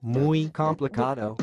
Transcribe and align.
Muy 0.00 0.50
complicado. 0.50 1.36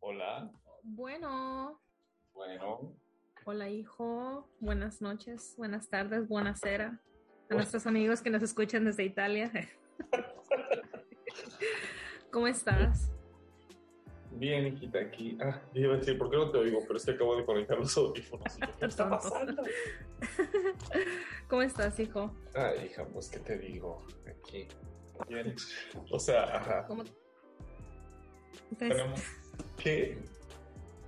Hola. 0.00 0.50
Bueno, 0.82 1.80
Bueno. 2.34 2.94
hola 3.44 3.68
hijo, 3.68 4.48
buenas 4.60 5.00
noches, 5.00 5.54
buenas 5.56 5.88
tardes, 5.88 6.28
buenas 6.28 6.60
cera. 6.60 7.00
A 7.50 7.54
nuestros 7.54 7.86
amigos 7.86 8.20
que 8.20 8.30
nos 8.30 8.42
escuchan 8.42 8.84
desde 8.84 9.04
Italia. 9.04 9.50
¿Cómo 12.32 12.46
estás? 12.46 13.10
Bien, 14.42 14.66
hijita, 14.66 14.98
aquí. 14.98 15.38
Ah, 15.40 15.62
yo 15.72 15.82
iba 15.82 15.94
a 15.94 15.98
decir, 15.98 16.18
¿por 16.18 16.28
qué 16.28 16.36
no 16.36 16.50
te 16.50 16.58
oigo? 16.58 16.80
Pero 16.84 16.96
es 16.96 17.04
que 17.04 17.12
acabo 17.12 17.36
de 17.36 17.44
conectar 17.44 17.78
los 17.78 17.96
audífonos. 17.96 18.58
¿Qué 18.76 18.86
está 18.86 19.08
pasando? 19.08 19.62
¿Cómo 21.48 21.62
estás, 21.62 22.00
hijo? 22.00 22.34
Ay, 22.52 22.86
hija, 22.86 23.04
pues, 23.04 23.28
¿qué 23.28 23.38
te 23.38 23.56
digo? 23.56 24.04
Aquí. 24.26 24.66
Bien. 25.28 25.54
O 26.10 26.18
sea, 26.18 26.56
ajá. 26.56 26.84
¿Cómo? 26.88 27.04
Tenemos 28.76 29.22
que. 29.76 30.18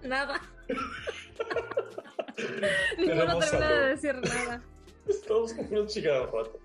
Nada. 0.04 0.40
Ninguno 2.96 3.40
termina 3.40 3.68
de 3.68 3.86
decir 3.88 4.14
nada. 4.14 4.62
Estamos 5.08 5.54
con 5.54 5.74
una 5.74 5.86
chica 5.88 6.12
de 6.12 6.26
rato. 6.26 6.60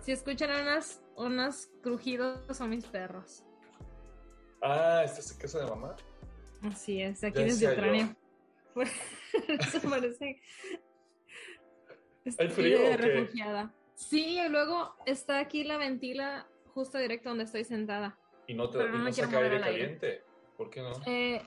Si 0.00 0.10
escuchan 0.10 0.50
unas, 0.60 1.00
unos 1.14 1.68
crujidos, 1.82 2.40
son 2.56 2.70
mis 2.70 2.84
perros. 2.84 3.44
Ah, 4.66 5.02
¿estás 5.04 5.30
en 5.30 5.38
casa 5.38 5.58
de 5.60 5.66
mamá? 5.66 5.94
Así 6.62 7.02
es, 7.02 7.22
aquí 7.22 7.38
Ya 7.40 7.44
desde 7.44 7.72
Ucrania. 7.72 8.16
Eso 9.60 9.80
parece. 9.90 10.40
¿Hay 12.38 12.48
frío 12.48 12.80
de 12.80 12.96
refugiada. 12.96 13.74
Sí, 13.94 14.38
y 14.40 14.48
luego 14.48 14.94
está 15.04 15.38
aquí 15.38 15.64
la 15.64 15.76
ventila 15.76 16.46
justo 16.72 16.96
directo 16.98 17.28
donde 17.28 17.44
estoy 17.44 17.64
sentada. 17.64 18.18
Y 18.46 18.54
no 18.54 18.70
te 18.70 18.78
Pero 18.78 18.90
no 18.92 18.98
no 18.98 19.04
me 19.04 19.12
quiero 19.12 19.28
saca 19.30 19.42
aire 19.42 19.60
caliente. 19.60 20.22
¿Por 20.56 20.70
qué 20.70 20.80
no? 20.80 20.92
Eh, 21.06 21.42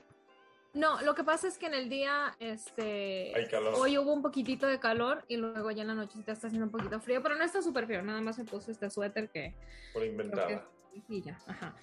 no, 0.74 1.02
lo 1.02 1.14
que 1.16 1.24
pasa 1.24 1.48
es 1.48 1.58
que 1.58 1.66
en 1.66 1.74
el 1.74 1.88
día, 1.88 2.36
este, 2.38 3.32
Hay 3.34 3.48
calor. 3.48 3.74
hoy 3.76 3.98
hubo 3.98 4.12
un 4.12 4.22
poquitito 4.22 4.66
de 4.68 4.78
calor 4.78 5.24
y 5.26 5.36
luego 5.38 5.70
ya 5.72 5.82
en 5.82 5.88
la 5.88 5.94
nochecita 5.94 6.32
está 6.32 6.46
haciendo 6.46 6.66
un 6.66 6.72
poquito 6.72 7.00
frío, 7.00 7.20
pero 7.22 7.34
no 7.34 7.42
está 7.42 7.62
súper 7.62 7.86
frío, 7.86 8.02
nada 8.02 8.20
más 8.20 8.38
me 8.38 8.44
puse 8.44 8.70
este 8.70 8.88
suéter 8.90 9.28
que 9.30 9.54
Por 9.92 10.02
creo 10.02 10.16
que 10.16 10.22
inventada. 10.22 10.68
y 11.08 11.22
ya, 11.22 11.38
ajá. 11.46 11.74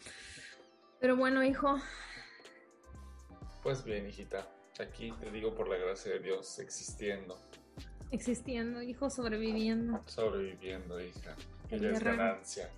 Pero 0.99 1.15
bueno, 1.17 1.43
hijo, 1.43 1.79
Pues 3.63 3.83
bien, 3.83 4.07
hijita. 4.07 4.47
Aquí 4.79 5.11
te 5.19 5.31
digo 5.31 5.55
por 5.55 5.69
la 5.69 5.77
gracia 5.77 6.11
de 6.13 6.19
Dios, 6.19 6.59
existiendo, 6.59 7.37
existiendo, 8.11 8.81
hijo, 8.81 9.09
sobreviviendo. 9.09 10.01
sobreviviendo, 10.05 10.99
hija. 11.01 11.35
Que 11.69 11.79
ya 11.79 11.89
es 11.89 12.03
ganancia. 12.03 12.69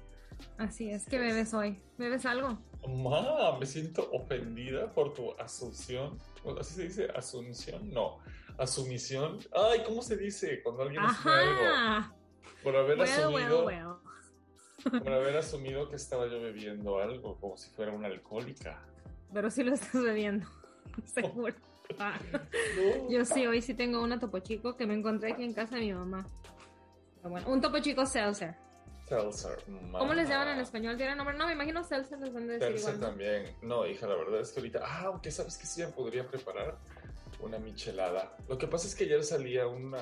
Así 0.57 0.91
es, 0.91 1.05
¿qué 1.07 1.17
bebes 1.19 1.53
hoy? 1.55 1.81
¿Bebes 1.97 2.25
algo? 2.25 2.59
Ma, 2.87 3.57
me 3.59 3.65
siento 3.65 4.07
ofendida 4.13 4.91
por 4.93 5.13
tu 5.13 5.33
asunción. 5.39 6.17
¿Así 6.59 6.75
se 6.75 6.83
dice? 6.83 7.07
¿Asunción? 7.15 7.91
No. 7.91 8.19
Asumición. 8.59 9.39
Ay, 9.53 9.81
¿cómo 9.85 10.01
se 10.03 10.15
dice 10.15 10.61
cuando 10.63 10.83
alguien 10.83 11.01
asume 11.03 11.33
algo? 11.33 11.61
Ajá. 11.65 12.15
Por 12.63 12.75
haber 12.75 12.99
Well, 12.99 13.09
asumido, 13.09 13.65
well, 13.65 13.83
well. 13.83 13.95
Por 14.91 15.09
haber 15.11 15.37
asumido 15.37 15.89
que 15.89 15.95
estaba 15.95 16.27
yo 16.27 16.41
bebiendo 16.41 16.99
algo, 16.99 17.37
como 17.39 17.57
si 17.57 17.69
fuera 17.69 17.91
una 17.91 18.07
alcohólica. 18.07 18.81
Pero 19.33 19.49
sí 19.49 19.63
lo 19.63 19.73
estás 19.73 20.01
bebiendo, 20.01 20.47
seguro. 21.05 21.55
Ah. 21.99 22.19
No. 22.31 23.09
Yo 23.09 23.23
sí, 23.25 23.47
hoy 23.47 23.61
sí 23.61 23.73
tengo 23.73 24.01
una 24.01 24.19
topo 24.19 24.39
chico 24.39 24.75
que 24.75 24.85
me 24.85 24.93
encontré 24.93 25.31
aquí 25.33 25.43
en 25.43 25.53
casa 25.53 25.75
de 25.75 25.81
mi 25.81 25.93
mamá. 25.93 26.27
Pero 27.17 27.29
bueno, 27.29 27.49
un 27.49 27.61
topo 27.61 27.79
chico 27.79 28.05
seltzer. 28.05 28.55
Seltzer. 29.07 29.63
¿Cómo 29.93 30.13
les 30.13 30.27
llaman 30.27 30.49
en 30.49 30.59
español? 30.59 30.97
¿Tienen 30.97 31.17
nombre? 31.17 31.37
No, 31.37 31.47
me 31.47 31.53
imagino 31.53 31.81
seltzer 31.83 32.19
les 32.19 32.33
van 32.33 32.43
a 32.49 32.53
decir 32.53 32.67
Seltzer 32.67 32.79
igual. 32.95 32.99
¿no? 32.99 33.07
también. 33.07 33.55
No, 33.61 33.87
hija, 33.87 34.05
la 34.05 34.15
verdad 34.15 34.41
es 34.41 34.51
que 34.51 34.59
ahorita. 34.59 34.79
Ah, 34.83 35.03
aunque 35.05 35.31
sabes 35.31 35.57
que 35.57 35.65
sí 35.65 35.81
me 35.81 35.87
podría 35.87 36.27
preparar 36.27 36.77
una 37.39 37.57
michelada. 37.57 38.35
Lo 38.49 38.57
que 38.57 38.67
pasa 38.67 38.87
es 38.87 38.95
que 38.95 39.05
ayer 39.05 39.23
salía 39.23 39.65
una. 39.67 40.01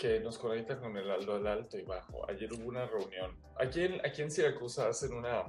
Que 0.00 0.18
nos 0.18 0.38
conecta 0.38 0.80
con 0.80 0.96
el 0.96 1.10
Aldo 1.10 1.34
del 1.34 1.46
Alto 1.46 1.76
y 1.78 1.82
Bajo. 1.82 2.26
Ayer 2.28 2.50
hubo 2.54 2.66
una 2.68 2.86
reunión. 2.86 3.36
Aquí 3.56 3.82
en, 3.82 4.00
aquí 4.04 4.22
en 4.22 4.30
Siracusa 4.30 4.88
hacen 4.88 5.12
una. 5.12 5.44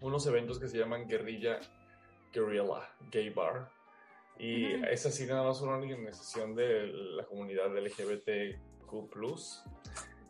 unos 0.00 0.26
eventos 0.26 0.58
que 0.58 0.66
se 0.66 0.76
llaman 0.76 1.06
Guerrilla. 1.06 1.60
Guerrilla 2.32 2.64
Gay 3.12 3.30
Bar. 3.30 3.70
Y 4.38 4.74
Ujú. 4.74 4.86
es 4.86 5.06
así 5.06 5.24
nada 5.26 5.44
más 5.44 5.60
una 5.60 5.76
organización 5.76 6.56
de 6.56 6.88
la 6.88 7.24
comunidad 7.24 7.76
LGBTQ 7.76 8.92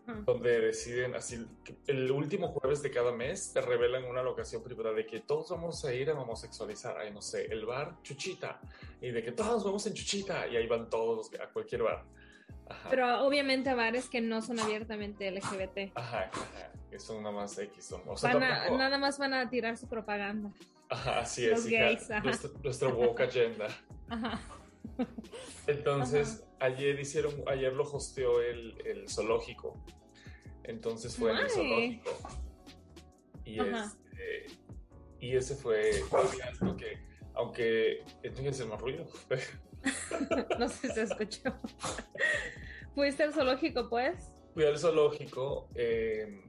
Ujú. 0.05 0.25
donde 0.27 0.61
deciden 0.61 1.15
así, 1.15 1.47
el 1.87 2.11
último 2.11 2.49
jueves 2.49 2.83
de 2.83 2.91
cada 2.91 3.13
mes 3.13 3.53
te 3.55 3.61
revelan 3.63 4.05
una 4.05 4.23
locación 4.23 4.63
privada 4.63 4.93
de 4.93 5.07
que 5.07 5.21
todos 5.21 5.49
vamos 5.51 5.83
a 5.85 5.95
ir 5.95 6.11
a 6.11 6.21
homosexualizar, 6.21 6.99
ay 6.99 7.13
no 7.13 7.23
sé, 7.23 7.47
el 7.47 7.65
bar 7.65 8.03
Chuchita, 8.03 8.61
y 9.01 9.13
de 9.13 9.23
que 9.23 9.31
todos 9.33 9.63
vamos 9.65 9.87
en 9.87 9.95
Chuchita, 9.95 10.49
y 10.49 10.57
ahí 10.57 10.67
van 10.67 10.91
todos 10.91 11.31
a 11.41 11.49
cualquier 11.53 11.85
bar. 11.85 12.05
Ajá, 12.69 12.89
Pero 12.91 13.25
obviamente 13.27 13.69
a 13.71 13.75
bares 13.75 14.09
que 14.09 14.21
no 14.21 14.41
son 14.43 14.59
abiertamente 14.61 15.31
LGBT. 15.31 15.93
ajá, 15.95 16.31
ajá, 16.33 16.73
que 16.91 16.99
son 16.99 17.23
nada 17.23 17.35
más 17.35 17.59
X, 17.59 17.85
son, 17.85 18.03
o 18.07 18.17
sea, 18.17 18.31
a- 18.31 18.71
nada 18.71 18.99
más 18.99 19.19
van 19.19 19.35
a 19.35 19.49
tirar 19.51 19.77
su 19.77 19.89
propaganda. 19.89 20.51
ajá, 20.89 21.21
así 21.21 21.47
los 21.47 21.61
es, 21.61 21.71
hija, 21.73 21.85
gays, 21.85 22.11
ajá. 22.11 22.25
nuestra, 22.25 22.51
nuestra 22.63 22.89
woke 22.89 23.21
agenda. 23.21 23.69
Ajá. 24.09 24.41
Entonces, 25.67 26.45
ayer 26.61 26.99
hicieron, 26.99 27.35
ayer 27.47 27.73
lo 27.73 27.85
hosteó 27.85 28.41
el, 28.43 28.77
el 28.87 29.09
zoológico. 29.09 29.83
Entonces 30.65 31.17
fue 31.17 31.31
en 31.33 31.39
el 31.39 31.51
zoológico. 31.51 32.11
Y, 33.45 33.59
este, 33.61 34.47
y 35.21 35.37
ese 35.37 35.55
fue 35.57 36.03
un 36.11 36.29
fiasco 36.29 36.77
que, 36.77 36.99
aunque 37.35 38.05
entonces 38.23 38.61
el 38.61 38.69
más 38.69 38.81
ruido. 38.81 39.07
No 40.59 40.69
sé 40.69 40.89
si 40.89 40.95
se 40.95 41.03
escuchó. 41.03 41.55
¿Fuiste 42.95 43.23
al 43.23 43.33
zoológico, 43.33 43.89
pues? 43.89 44.31
Fui 44.55 44.65
al 44.65 44.79
zoológico, 44.79 45.69
eh, 45.75 46.45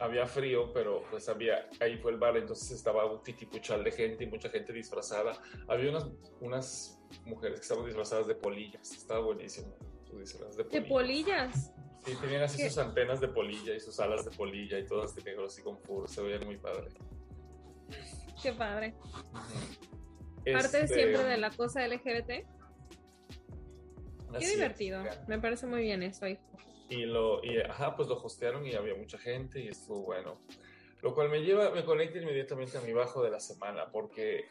había 0.00 0.26
frío, 0.26 0.72
pero 0.72 1.02
pues 1.10 1.28
había, 1.28 1.68
ahí 1.80 1.96
fue 1.98 2.12
el 2.12 2.18
bar, 2.18 2.36
entonces 2.36 2.70
estaba 2.72 3.04
un 3.10 3.22
titipuchal 3.22 3.84
de 3.84 3.92
gente 3.92 4.24
y 4.24 4.26
mucha 4.26 4.48
gente 4.50 4.72
disfrazada. 4.72 5.32
Había 5.68 5.90
unas, 5.90 6.06
unas 6.40 7.00
mujeres 7.24 7.60
que 7.60 7.62
estaban 7.62 7.84
disfrazadas 7.86 8.26
de 8.26 8.34
polillas, 8.34 8.90
estaba 8.92 9.20
buenísimo. 9.20 9.74
Su 10.04 10.18
disfraz 10.18 10.56
de 10.56 10.64
De 10.64 10.82
polillas. 10.82 10.88
polillas. 10.88 11.72
Sí, 12.04 12.14
tenían 12.20 12.42
así 12.42 12.56
¿Qué? 12.58 12.68
sus 12.70 12.78
antenas 12.78 13.20
de 13.20 13.28
polilla 13.28 13.74
y 13.74 13.80
sus 13.80 13.98
alas 14.00 14.24
de 14.24 14.30
polilla 14.30 14.78
y 14.78 14.86
todas 14.86 15.14
de 15.14 15.22
negro 15.22 15.46
así 15.46 15.62
con 15.62 15.78
fur, 15.80 16.08
se 16.08 16.22
veían 16.22 16.44
muy 16.46 16.56
padre. 16.56 16.88
Qué 18.42 18.52
padre. 18.52 18.94
Este, 20.44 20.52
Parte 20.52 20.88
siempre 20.88 21.24
de 21.24 21.36
la 21.36 21.50
cosa 21.50 21.86
LGBT. 21.86 22.46
Así 24.30 24.38
Qué 24.38 24.44
es, 24.46 24.54
divertido. 24.56 25.02
hija. 25.02 25.24
Me 25.26 25.38
parece 25.38 25.66
muy 25.66 25.82
bien 25.82 26.02
eso, 26.02 26.26
hijo. 26.26 26.42
Y 26.90 27.04
lo, 27.04 27.44
y 27.44 27.58
ajá, 27.60 27.94
pues 27.96 28.08
lo 28.08 28.16
hostearon 28.16 28.66
y 28.66 28.74
había 28.74 28.94
mucha 28.94 29.18
gente 29.18 29.60
y 29.60 29.68
estuvo 29.68 30.02
bueno. 30.02 30.40
Lo 31.02 31.14
cual 31.14 31.28
me 31.28 31.40
lleva, 31.40 31.70
me 31.70 31.84
conecta 31.84 32.18
inmediatamente 32.18 32.78
a 32.78 32.80
mi 32.80 32.92
bajo 32.92 33.22
de 33.22 33.30
la 33.30 33.40
semana 33.40 33.90
porque 33.92 34.46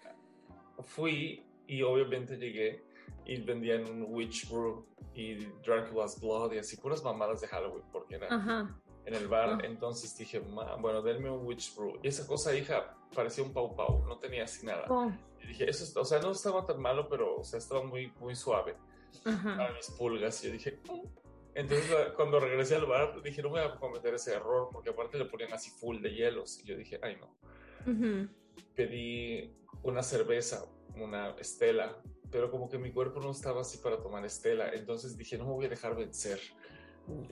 fui 0.84 1.44
y 1.68 1.82
obviamente 1.82 2.38
llegué 2.38 2.84
y 3.26 3.42
vendían 3.42 3.86
un 3.90 4.06
Witch 4.14 4.50
Brew 4.50 4.86
y 5.14 5.36
Dracula's 5.66 6.20
Blood 6.22 6.54
y 6.54 6.60
así 6.60 6.78
puras 6.78 7.04
mamadas 7.04 7.42
de 7.42 7.48
Halloween 7.48 7.84
porque 7.92 8.16
era 8.16 8.28
Ajá. 8.34 8.80
en 9.06 9.14
el 9.14 9.28
bar. 9.28 9.58
Ah. 9.62 9.66
Entonces 9.66 10.16
dije, 10.18 10.40
"Ma, 10.40 10.76
bueno, 10.76 11.02
denme 11.02 11.30
un 11.30 11.46
Witch 11.46 11.76
Brew. 11.76 12.00
Y 12.04 12.08
esa 12.08 12.26
cosa, 12.26 12.56
hija, 12.56 12.96
parecía 13.14 13.44
un 13.44 13.52
pau 13.54 13.76
pau, 13.76 14.06
no 14.08 14.18
tenía 14.18 14.44
así 14.44 14.66
nada. 14.66 14.86
Oh, 14.90 15.12
Y 15.44 15.48
dije, 15.48 15.70
eso, 15.70 15.84
es- 15.84 15.96
o 15.98 16.06
sea, 16.06 16.20
no 16.20 16.32
estaba 16.32 16.66
tan 16.66 16.80
malo, 16.82 17.08
pero 17.10 17.38
o 17.38 17.44
sea, 17.44 17.58
estaba 17.60 17.84
muy, 17.84 18.12
muy 18.20 18.36
suave 18.36 18.76
Ajá. 19.25 19.57
para 19.57 19.73
mis 19.73 19.90
pulgas. 19.91 20.44
Y 20.44 20.47
yo 20.47 20.53
dije, 20.53 20.79
"Mm". 20.90 21.07
entonces 21.56 21.85
cuando 22.16 22.39
regresé 22.39 22.75
al 22.75 22.86
bar, 22.86 23.21
dije, 23.24 23.42
no 23.42 23.50
voy 23.50 23.62
a 23.62 23.75
cometer 23.75 24.13
ese 24.13 24.33
error, 24.33 24.69
porque 24.71 24.89
aparte 24.92 25.18
le 25.18 25.25
ponían 25.25 25.54
así 25.54 25.71
full 25.71 26.01
de 26.01 26.13
hielos. 26.13 26.59
Y 26.63 26.68
yo 26.68 26.77
dije, 26.77 27.00
ay 27.01 27.18
no. 27.18 27.36
Pedí 28.75 29.54
una 29.83 30.04
cerveza, 30.04 30.65
una 30.95 31.31
estela, 31.39 32.01
pero 32.31 32.51
como 32.51 32.69
que 32.69 32.77
mi 32.77 32.92
cuerpo 32.92 33.19
no 33.19 33.31
estaba 33.31 33.62
así 33.62 33.77
para 33.77 34.01
tomar 34.01 34.25
estela. 34.25 34.69
Entonces 34.74 35.18
dije, 35.18 35.38
no 35.38 35.45
me 35.45 35.51
voy 35.53 35.65
a 35.65 35.69
dejar 35.69 35.95
vencer. 35.95 36.39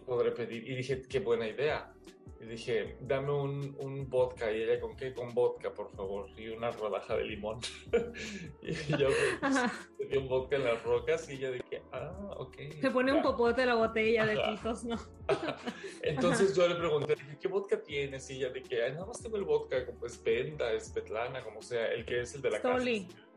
Podré 0.05 0.31
pedir. 0.31 0.69
Y 0.69 0.75
dije, 0.75 1.01
qué 1.01 1.19
buena 1.19 1.47
idea. 1.47 1.93
Y 2.39 2.45
dije, 2.45 2.97
dame 3.01 3.31
un, 3.31 3.75
un 3.79 4.09
vodka. 4.09 4.51
Y 4.51 4.61
ella, 4.63 4.79
¿con 4.79 4.95
qué? 4.95 5.13
Con 5.13 5.33
vodka, 5.33 5.73
por 5.73 5.89
favor. 5.91 6.29
Y 6.37 6.49
una 6.49 6.69
rodaja 6.71 7.15
de 7.15 7.23
limón. 7.23 7.59
y 8.61 8.73
yo 8.97 9.07
Ajá. 9.41 9.71
me 9.97 10.05
dio 10.05 10.19
un 10.21 10.27
vodka 10.27 10.57
en 10.57 10.65
las 10.65 10.83
rocas. 10.83 11.29
Y 11.29 11.33
ella 11.35 11.51
dije, 11.51 11.81
ah, 11.93 12.35
ok. 12.37 12.55
Se 12.81 12.91
pone 12.91 13.13
un 13.13 13.21
popote 13.21 13.65
la 13.65 13.75
botella 13.75 14.25
de 14.25 14.37
pitos, 14.37 14.83
¿no? 14.83 14.97
Entonces 16.03 16.55
yo 16.55 16.67
le 16.67 16.75
pregunté, 16.75 17.15
dije, 17.15 17.37
¿qué 17.39 17.47
vodka 17.47 17.81
tienes? 17.81 18.29
Y 18.29 18.35
ella 18.43 18.51
que, 18.53 18.83
"Ay, 18.83 18.91
nada 18.93 19.05
más 19.05 19.21
tengo 19.21 19.37
el 19.37 19.43
vodka, 19.43 19.85
como 19.85 20.05
es 20.05 20.21
Venta, 20.21 20.71
es 20.73 20.89
Petlana, 20.89 21.43
como 21.43 21.61
sea, 21.61 21.87
el 21.93 22.05
que 22.05 22.21
es 22.21 22.35
el 22.35 22.41
de 22.41 22.51
la 22.51 22.61
casa. 22.61 22.85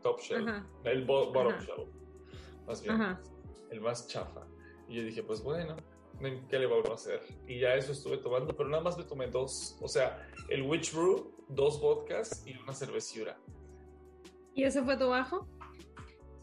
Top 0.03 0.19
Shelf. 0.21 0.47
Ajá. 0.47 0.67
El 0.83 1.05
bo- 1.05 1.31
bottom 1.31 1.53
Ajá. 1.53 1.65
shelf. 1.65 1.89
Más 2.67 2.81
bien. 2.83 3.17
El 3.71 3.81
más 3.81 4.07
chafa. 4.07 4.45
Y 4.87 4.95
yo 4.95 5.03
dije, 5.03 5.23
pues 5.23 5.41
bueno, 5.41 5.75
¿qué 6.49 6.59
le 6.59 6.65
va 6.65 6.77
a 6.77 6.93
hacer? 6.93 7.21
Y 7.47 7.59
ya 7.59 7.75
eso 7.75 7.91
estuve 7.91 8.17
tomando, 8.17 8.55
pero 8.55 8.69
nada 8.69 8.83
más 8.83 8.97
me 8.97 9.03
tomé 9.03 9.27
dos. 9.27 9.77
O 9.81 9.87
sea, 9.87 10.27
el 10.49 10.63
Witch 10.63 10.93
Brew, 10.93 11.33
dos 11.47 11.79
vodkas 11.79 12.43
y 12.45 12.57
una 12.57 12.73
cervecura. 12.73 13.37
¿Y 14.53 14.63
ese 14.63 14.83
fue 14.83 14.97
tu 14.97 15.09
bajo? 15.09 15.47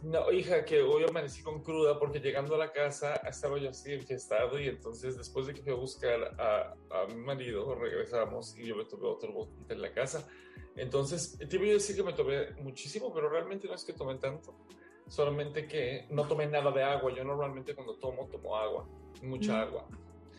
No, 0.03 0.31
hija, 0.31 0.65
que 0.65 0.83
hoy 0.83 1.05
amanecí 1.09 1.43
con 1.43 1.63
cruda 1.63 1.99
porque 1.99 2.21
llegando 2.21 2.55
a 2.55 2.59
la 2.59 2.71
casa 2.71 3.17
estaba 3.29 3.59
yo 3.59 3.71
así 3.71 3.93
enfiestado 3.93 4.61
y 4.61 4.69
entonces 4.69 5.17
después 5.17 5.47
de 5.47 5.55
que 5.55 5.63
fui 5.63 5.73
a 5.73 5.77
buscar 5.77 6.35
a, 6.39 6.75
a 6.91 7.07
mi 7.07 7.17
marido 7.17 7.75
regresamos 7.75 8.57
y 8.57 8.67
yo 8.67 8.77
me 8.77 8.85
tomé 8.85 9.09
otro 9.09 9.33
botita 9.33 9.75
en 9.75 9.83
la 9.83 9.93
casa. 9.93 10.29
Entonces, 10.77 11.39
te 11.39 11.59
voy 11.59 11.71
a 11.71 11.75
decir 11.75 11.97
que 11.97 12.03
me 12.03 12.13
tomé 12.13 12.51
muchísimo, 12.61 13.13
pero 13.13 13.31
realmente 13.31 13.67
no 13.67 13.75
es 13.75 13.85
que 13.85 13.95
tomé 13.95 14.17
tanto. 14.17 14.55
Solamente 15.09 15.67
que 15.67 16.07
no 16.11 16.27
tomé 16.27 16.47
nada 16.47 16.71
de 16.71 16.83
agua. 16.83 17.13
Yo 17.15 17.25
normalmente 17.25 17.75
cuando 17.75 17.97
tomo, 17.97 18.27
tomo 18.27 18.57
agua, 18.57 18.89
mucha 19.23 19.53
mm. 19.53 19.57
agua. 19.57 19.89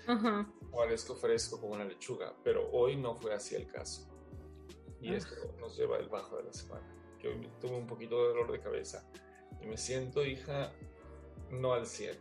Ajá. 0.07 0.53
O 0.71 0.83
fresco 0.83 1.15
fresco 1.15 1.59
como 1.59 1.73
una 1.73 1.85
lechuga, 1.85 2.33
pero 2.43 2.69
hoy 2.71 2.95
no 2.95 3.15
fue 3.15 3.33
así 3.33 3.55
el 3.55 3.67
caso. 3.67 4.07
Y 5.01 5.13
esto 5.13 5.35
nos 5.59 5.77
lleva 5.77 5.97
el 5.97 6.07
bajo 6.07 6.37
de 6.37 6.43
la 6.43 6.53
semana, 6.53 6.85
que 7.19 7.27
hoy 7.27 7.49
tuve 7.61 7.75
un 7.75 7.87
poquito 7.87 8.21
de 8.21 8.29
dolor 8.29 8.51
de 8.51 8.59
cabeza 8.59 9.07
y 9.61 9.67
me 9.67 9.77
siento, 9.77 10.25
hija, 10.25 10.71
no 11.51 11.73
al 11.73 11.85
100. 11.85 12.15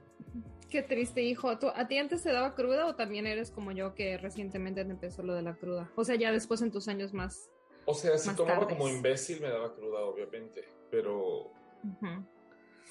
Qué 0.71 0.83
triste, 0.83 1.23
hijo. 1.23 1.49
¿A 1.49 1.89
ti 1.89 1.99
antes 1.99 2.23
te 2.23 2.33
daba 2.33 2.55
cruda 2.55 2.87
o 2.87 2.97
también 2.97 3.27
eres 3.27 3.51
como 3.51 3.73
yo 3.73 3.95
que 3.95 4.19
recientemente 4.19 4.85
te 4.85 4.91
empezó 4.91 5.23
lo 5.23 5.35
de 5.35 5.43
la 5.43 5.55
cruda? 5.55 5.91
O 5.95 6.05
sea, 6.05 6.17
ya 6.17 6.33
después 6.33 6.61
en 6.63 6.73
tus 6.73 6.89
años 6.89 7.13
más. 7.13 7.51
O 7.85 7.95
sea, 7.95 8.19
si 8.19 8.35
tomaba 8.35 8.67
como 8.67 8.89
imbécil 8.89 9.41
me 9.41 9.49
daba 9.49 9.75
cruda, 9.75 10.01
obviamente, 10.01 10.65
pero... 10.91 11.53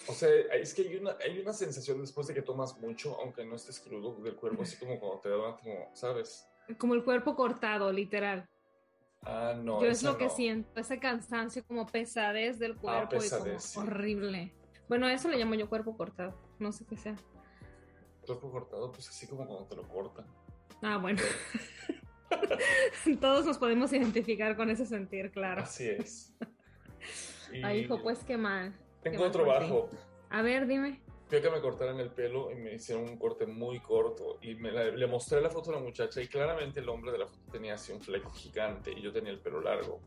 O 0.08 0.14
sea, 0.14 0.30
es 0.54 0.74
que 0.74 0.84
hay 0.84 0.96
una, 0.98 1.16
hay 1.24 1.40
una 1.40 1.54
sensación 1.54 2.00
después 2.00 2.28
de 2.28 2.34
que 2.34 2.42
tomas 2.42 2.78
mucho, 2.80 3.20
aunque 3.20 3.44
no 3.46 3.56
estés 3.56 3.80
crudo 3.80 4.16
del 4.22 4.36
cuerpo, 4.36 4.64
así 4.64 4.78
como 4.78 5.00
cuando 5.00 5.20
te 5.20 5.30
da, 5.30 5.58
como, 5.58 5.90
¿sabes? 5.94 6.48
Como 6.78 6.94
el 6.94 7.04
cuerpo 7.04 7.36
cortado, 7.36 7.92
literal. 7.92 8.48
Ah, 9.24 9.56
no. 9.58 9.82
Yo 9.82 9.88
es 9.88 10.04
lo 10.04 10.18
que 10.18 10.30
siento, 10.30 10.80
ese 10.80 11.00
cansancio, 11.00 11.64
como 11.66 11.88
pesadez 11.88 12.60
del 12.60 12.74
ah, 12.74 13.08
cuerpo 13.08 13.24
y 13.24 13.30
como 13.30 13.58
horrible. 13.78 14.54
Bueno, 14.88 15.08
eso 15.08 15.30
le 15.30 15.38
llamo 15.38 15.56
yo 15.56 15.68
cuerpo 15.68 15.98
cortado, 15.98 16.36
no 16.60 16.72
sé 16.72 16.86
qué 16.86 16.98
sea. 16.98 17.16
Cuerpo 18.26 18.52
cortado, 18.52 18.92
pues 18.92 19.10
así 19.10 19.26
como 19.28 19.48
cuando 19.48 19.66
te 19.66 19.76
lo 19.76 19.88
cortan. 19.88 20.26
Ah, 20.84 20.98
bueno. 20.98 21.22
Todos 23.22 23.46
nos 23.46 23.58
podemos 23.58 23.92
identificar 23.94 24.56
con 24.56 24.70
ese 24.70 24.86
sentir, 24.86 25.32
claro. 25.32 25.64
Así 25.64 25.88
es. 25.88 26.36
Ay, 27.64 27.82
hijo, 27.82 28.02
pues 28.02 28.24
qué 28.24 28.38
mal. 28.38 28.74
Tengo 29.06 29.26
otro 29.26 29.46
bajo. 29.46 29.90
A 30.32 30.42
ver, 30.42 30.66
dime. 30.66 31.00
Fui 31.28 31.38
a 31.38 31.42
que 31.42 31.50
me 31.52 31.62
cortaran 31.62 32.00
el 32.00 32.10
pelo 32.10 32.52
y 32.52 32.56
me 32.56 32.74
hicieron 32.74 33.04
un 33.04 33.18
corte 33.18 33.46
muy 33.46 33.80
corto. 33.80 34.40
Y 34.42 34.56
me 34.56 34.72
le 34.72 35.08
mostré 35.08 35.42
la 35.42 35.50
foto 35.52 35.70
a 35.70 35.76
la 35.76 35.80
muchacha 35.80 36.22
y 36.24 36.28
claramente 36.28 36.80
el 36.80 36.90
hombre 36.90 37.12
de 37.12 37.20
la 37.20 37.28
foto 37.28 37.52
tenía 37.52 37.76
así 37.76 37.92
un 37.92 38.02
fleco 38.02 38.32
gigante 38.32 38.92
y 38.92 39.02
yo 39.04 39.14
tenía 39.14 39.32
el 39.32 39.40
pelo 39.40 39.62
largo. 39.62 40.02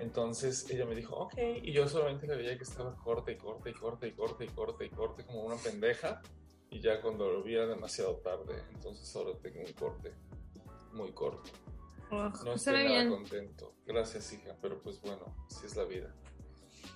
Entonces 0.00 0.68
ella 0.70 0.86
me 0.86 0.96
dijo, 0.96 1.14
ok. 1.14 1.34
Y 1.62 1.70
yo 1.70 1.86
solamente 1.86 2.26
le 2.26 2.36
veía 2.36 2.56
que 2.56 2.64
estaba 2.64 2.96
corte 2.96 3.32
y 3.32 3.36
corte 3.36 3.70
y 3.70 3.74
corte 3.74 4.08
y 4.08 4.12
corte 4.12 4.44
y 4.44 4.48
corte 4.48 4.84
y 4.86 4.90
corte 4.90 5.24
como 5.24 5.44
una 5.44 5.56
pendeja. 5.56 6.20
Y 6.68 6.80
ya 6.80 7.00
cuando 7.00 7.30
lo 7.30 7.44
vi 7.44 7.54
era 7.54 7.66
demasiado 7.66 8.16
tarde. 8.16 8.60
Entonces 8.74 9.14
ahora 9.14 9.38
tengo 9.40 9.60
un 9.60 9.72
corte 9.74 10.12
muy 10.92 11.12
corto. 11.12 11.50
no 12.10 12.54
estoy 12.54 12.88
nada 12.88 13.08
contento. 13.08 13.74
Gracias, 13.86 14.32
hija. 14.32 14.56
Pero 14.60 14.82
pues 14.82 15.00
bueno, 15.00 15.24
así 15.46 15.66
es 15.66 15.76
la 15.76 15.84
vida. 15.84 16.12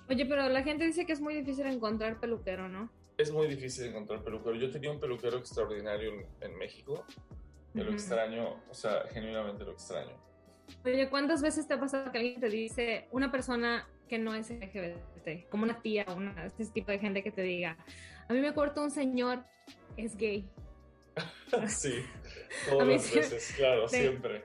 Oye, 0.09 0.25
pero 0.25 0.47
la 0.49 0.63
gente 0.63 0.85
dice 0.85 1.05
que 1.05 1.13
es 1.13 1.21
muy 1.21 1.33
difícil 1.33 1.65
encontrar 1.65 2.19
peluquero, 2.19 2.69
¿no? 2.69 2.89
Es 3.17 3.31
muy 3.31 3.47
difícil 3.47 3.85
encontrar 3.85 4.23
peluquero. 4.23 4.55
Yo 4.55 4.69
tenía 4.69 4.91
un 4.91 4.99
peluquero 4.99 5.37
extraordinario 5.37 6.11
en, 6.41 6.57
México. 6.57 7.05
Me 7.73 7.83
lo 7.83 7.91
extraño, 7.91 8.61
o 8.69 8.73
sea, 8.73 9.05
genuinamente 9.11 9.63
lo 9.63 9.71
extraño. 9.71 10.15
Oye, 10.83 11.09
¿cuántas 11.09 11.41
veces 11.41 11.67
te 11.67 11.73
ha 11.73 11.79
pasado 11.79 12.11
que 12.11 12.17
alguien 12.17 12.39
te 12.39 12.49
dice, 12.49 13.07
una 13.11 13.31
persona 13.31 13.87
que 14.07 14.17
no 14.17 14.35
es 14.35 14.49
LGBT, 14.49 15.49
como 15.49 15.63
una 15.63 15.81
tía 15.81 16.05
o 16.07 16.15
una, 16.15 16.45
este 16.45 16.65
tipo 16.67 16.91
de 16.91 16.99
gente 16.99 17.23
que 17.23 17.31
te 17.31 17.41
diga, 17.41 17.77
a 18.27 18.33
mí 18.33 18.39
me 18.39 18.53
cortó 18.53 18.83
un 18.83 18.91
señor, 18.91 19.43
es 19.97 20.15
gay? 20.15 20.49
sí, 21.67 22.05
todas 22.69 22.87
las 22.87 23.13
veces, 23.13 23.53
claro, 23.57 23.87
siempre. 23.87 24.43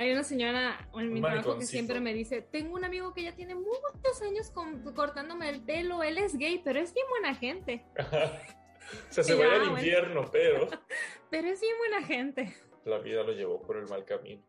Hay 0.00 0.12
una 0.12 0.24
señora 0.24 0.88
en 0.94 1.12
mi 1.12 1.20
trabajo 1.20 1.58
que 1.58 1.66
siempre 1.66 2.00
me 2.00 2.14
dice, 2.14 2.40
tengo 2.40 2.74
un 2.74 2.86
amigo 2.86 3.12
que 3.12 3.22
ya 3.22 3.34
tiene 3.34 3.54
muchos 3.54 4.22
años 4.22 4.50
cortándome 4.94 5.50
el 5.50 5.60
pelo, 5.60 6.02
él 6.02 6.16
es 6.16 6.38
gay, 6.38 6.58
pero 6.64 6.80
es 6.80 6.94
bien 6.94 7.06
buena 7.10 7.34
gente. 7.34 7.84
o 7.98 8.02
sea, 9.12 9.22
se 9.22 9.34
va 9.34 9.56
al 9.56 9.72
infierno, 9.72 10.24
pero... 10.32 10.68
pero 11.30 11.48
es 11.48 11.60
bien 11.60 11.76
buena 11.76 12.02
gente. 12.06 12.56
La 12.86 12.96
vida 12.96 13.22
lo 13.22 13.32
llevó 13.32 13.60
por 13.60 13.76
el 13.76 13.88
mal 13.88 14.06
camino. 14.06 14.42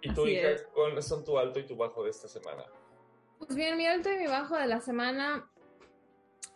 ¿Y 0.00 0.12
tu 0.12 0.26
hija, 0.26 0.48
cuáles 0.74 1.06
son 1.06 1.24
tu 1.24 1.38
alto 1.38 1.60
y 1.60 1.64
tu 1.64 1.76
bajo 1.76 2.02
de 2.02 2.10
esta 2.10 2.26
semana? 2.26 2.64
Pues 3.38 3.54
bien, 3.54 3.76
mi 3.76 3.86
alto 3.86 4.10
y 4.10 4.18
mi 4.18 4.26
bajo 4.26 4.56
de 4.56 4.66
la 4.66 4.80
semana, 4.80 5.48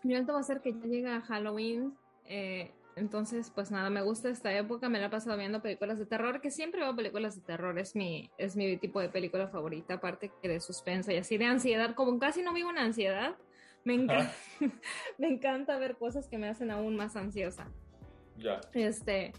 mi 0.03 0.17
alto 0.17 0.33
va 0.33 0.41
a 0.41 0.43
ser 0.43 0.61
que 0.63 0.73
ya 0.73 0.85
llega 0.85 1.21
Halloween. 1.21 1.97
Eh, 2.25 2.73
entonces, 2.97 3.51
pues 3.55 3.71
nada, 3.71 3.91
me 3.91 4.03
gusta 4.03 4.29
esta 4.29 4.53
época, 4.57 4.89
me 4.89 4.99
la 4.99 5.07
he 5.07 5.11
pasado 5.11 5.37
viendo 5.37 5.63
películas 5.63 5.99
de 5.99 6.07
terror, 6.07 6.41
que 6.41 6.51
siempre 6.51 6.81
veo 6.81 6.95
películas 6.95 7.37
de 7.37 7.43
terror, 7.43 7.79
es 7.79 7.95
mi, 7.95 8.31
es 8.39 8.57
mi 8.57 8.77
tipo 8.77 9.01
de 9.01 9.09
película 9.09 9.49
favorita, 9.49 9.95
aparte 9.95 10.31
que 10.43 10.49
de 10.49 10.61
suspensa 10.61 11.13
y 11.13 11.17
así 11.17 11.39
de 11.39 11.47
ansiedad, 11.47 11.95
como 11.95 12.19
casi 12.19 12.43
no 12.43 12.53
vivo 12.53 12.71
en 12.71 12.79
ansiedad, 12.79 13.37
me 13.85 13.95
encanta, 13.95 14.33
me 15.19 15.29
encanta 15.29 15.79
ver 15.79 15.97
cosas 15.97 16.29
que 16.29 16.39
me 16.39 16.49
hacen 16.49 16.71
aún 16.71 16.97
más 16.97 17.17
ansiosa. 17.17 17.69
Ya. 18.37 18.61
Este, 18.75 19.33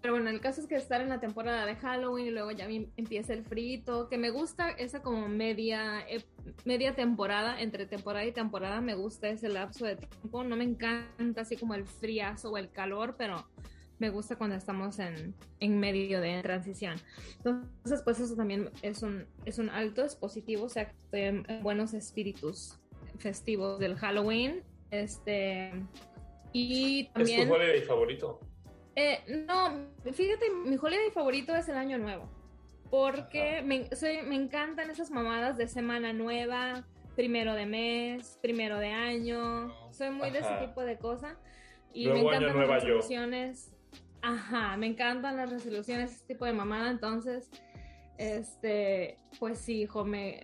pero 0.00 0.14
bueno, 0.14 0.30
el 0.30 0.40
caso 0.40 0.60
es 0.60 0.66
que 0.66 0.76
estar 0.76 1.00
en 1.00 1.08
la 1.08 1.20
temporada 1.20 1.66
de 1.66 1.74
Halloween 1.76 2.26
y 2.26 2.30
luego 2.30 2.52
ya 2.52 2.66
empieza 2.96 3.32
el 3.32 3.44
frito, 3.44 4.08
que 4.08 4.16
me 4.16 4.30
gusta 4.30 4.70
esa 4.70 5.02
como 5.02 5.28
media, 5.28 6.04
media 6.64 6.94
temporada, 6.94 7.60
entre 7.60 7.86
temporada 7.86 8.24
y 8.24 8.32
temporada, 8.32 8.80
me 8.80 8.94
gusta 8.94 9.28
ese 9.28 9.48
lapso 9.48 9.86
de 9.86 9.96
tiempo. 9.96 10.44
No 10.44 10.56
me 10.56 10.64
encanta 10.64 11.40
así 11.40 11.56
como 11.56 11.74
el 11.74 11.84
friazo 11.84 12.50
o 12.50 12.58
el 12.58 12.70
calor, 12.70 13.16
pero 13.18 13.44
me 13.98 14.10
gusta 14.10 14.36
cuando 14.36 14.56
estamos 14.56 14.98
en, 15.00 15.34
en 15.58 15.80
medio 15.80 16.20
de 16.20 16.40
transición. 16.42 16.96
Entonces, 17.36 18.02
pues 18.04 18.20
eso 18.20 18.36
también 18.36 18.70
es 18.82 19.02
un, 19.02 19.26
es 19.44 19.58
un 19.58 19.68
alto, 19.68 20.04
es 20.04 20.14
positivo, 20.14 20.66
o 20.66 20.68
sea, 20.68 20.92
que 21.10 21.42
buenos 21.62 21.94
espíritus 21.94 22.78
festivos 23.18 23.80
del 23.80 23.96
Halloween. 23.96 24.62
Este, 24.90 25.72
y 26.52 27.08
también... 27.08 27.40
¿Es 27.40 27.82
tu 27.82 27.86
favorito? 27.86 28.40
Eh, 29.00 29.44
no, 29.46 29.86
fíjate, 30.12 30.50
mi 30.50 30.76
holiday 30.76 31.12
favorito 31.12 31.54
es 31.54 31.68
el 31.68 31.76
año 31.76 31.98
nuevo. 31.98 32.28
Porque 32.90 33.62
me, 33.62 33.88
me 34.24 34.34
encantan 34.34 34.90
esas 34.90 35.12
mamadas 35.12 35.56
de 35.56 35.68
semana 35.68 36.12
nueva, 36.12 36.84
primero 37.14 37.54
de 37.54 37.64
mes, 37.64 38.40
primero 38.42 38.78
de 38.78 38.88
año. 38.88 39.72
Soy 39.92 40.10
muy 40.10 40.30
de 40.30 40.40
ese 40.40 40.52
tipo 40.66 40.82
de 40.82 40.98
cosas. 40.98 41.36
Y 41.92 42.08
me 42.08 42.18
encantan 42.18 42.58
las 42.58 42.68
resoluciones. 42.68 43.72
Ajá, 44.20 44.76
me 44.76 44.88
encantan 44.88 45.36
las 45.36 45.48
resoluciones, 45.48 46.16
ese 46.16 46.26
tipo 46.26 46.44
de 46.44 46.54
mamada. 46.54 46.90
Entonces, 46.90 47.48
este, 48.16 49.16
pues 49.38 49.60
sí, 49.60 49.82
hijo, 49.82 50.04
me, 50.04 50.40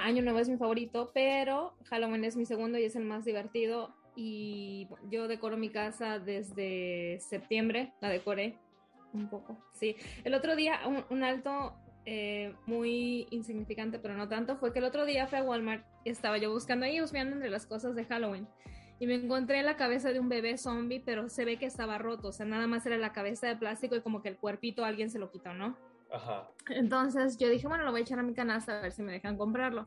Año 0.00 0.22
Nuevo 0.22 0.38
es 0.38 0.48
mi 0.48 0.56
favorito, 0.56 1.10
pero 1.12 1.74
Halloween 1.90 2.24
es 2.24 2.34
mi 2.34 2.46
segundo 2.46 2.78
y 2.78 2.84
es 2.84 2.96
el 2.96 3.04
más 3.04 3.26
divertido 3.26 3.94
y 4.16 4.88
yo 5.10 5.28
decoro 5.28 5.56
mi 5.56 5.68
casa 5.68 6.18
desde 6.18 7.20
septiembre, 7.20 7.92
la 8.00 8.08
decoré 8.08 8.58
un 9.12 9.28
poco, 9.28 9.56
sí. 9.72 9.96
El 10.24 10.34
otro 10.34 10.56
día, 10.56 10.80
un, 11.10 11.22
alto 11.22 11.74
eh, 12.06 12.54
muy 12.66 13.26
insignificante, 13.30 13.98
pero 13.98 14.14
no 14.14 14.28
tanto, 14.28 14.56
fue 14.56 14.72
que 14.72 14.78
el 14.78 14.86
otro 14.86 15.04
día 15.04 15.26
fui 15.26 15.38
a 15.38 15.42
Walmart 15.42 15.84
y 16.04 16.10
estaba 16.10 16.38
yo 16.38 16.50
buscando 16.50 16.86
ahí, 16.86 17.00
buscando 17.00 17.34
entre 17.34 17.50
las 17.50 17.66
cosas 17.66 17.94
de 17.94 18.04
Halloween. 18.04 18.48
Y 18.98 19.06
me 19.06 19.14
encontré 19.14 19.62
la 19.62 19.76
cabeza 19.76 20.10
de 20.10 20.20
un 20.20 20.30
bebé 20.30 20.56
zombie, 20.56 21.02
pero 21.04 21.28
se 21.28 21.44
ve 21.44 21.58
que 21.58 21.66
estaba 21.66 21.98
roto, 21.98 22.28
o 22.28 22.32
sea, 22.32 22.46
nada 22.46 22.66
más 22.66 22.86
era 22.86 22.96
la 22.96 23.12
cabeza 23.12 23.46
de 23.46 23.56
plástico 23.56 23.94
y 23.94 24.00
como 24.00 24.22
que 24.22 24.30
el 24.30 24.38
cuerpito 24.38 24.84
alguien 24.84 25.10
se 25.10 25.18
lo 25.18 25.30
quitó, 25.30 25.52
¿no? 25.52 25.76
Ajá. 26.10 26.48
Entonces 26.70 27.36
yo 27.36 27.48
dije, 27.48 27.66
bueno, 27.66 27.84
lo 27.84 27.90
voy 27.90 28.00
a 28.00 28.02
echar 28.04 28.18
a 28.18 28.22
mi 28.22 28.32
canasta 28.32 28.78
a 28.78 28.82
ver 28.82 28.92
si 28.92 29.02
me 29.02 29.12
dejan 29.12 29.36
comprarlo. 29.36 29.86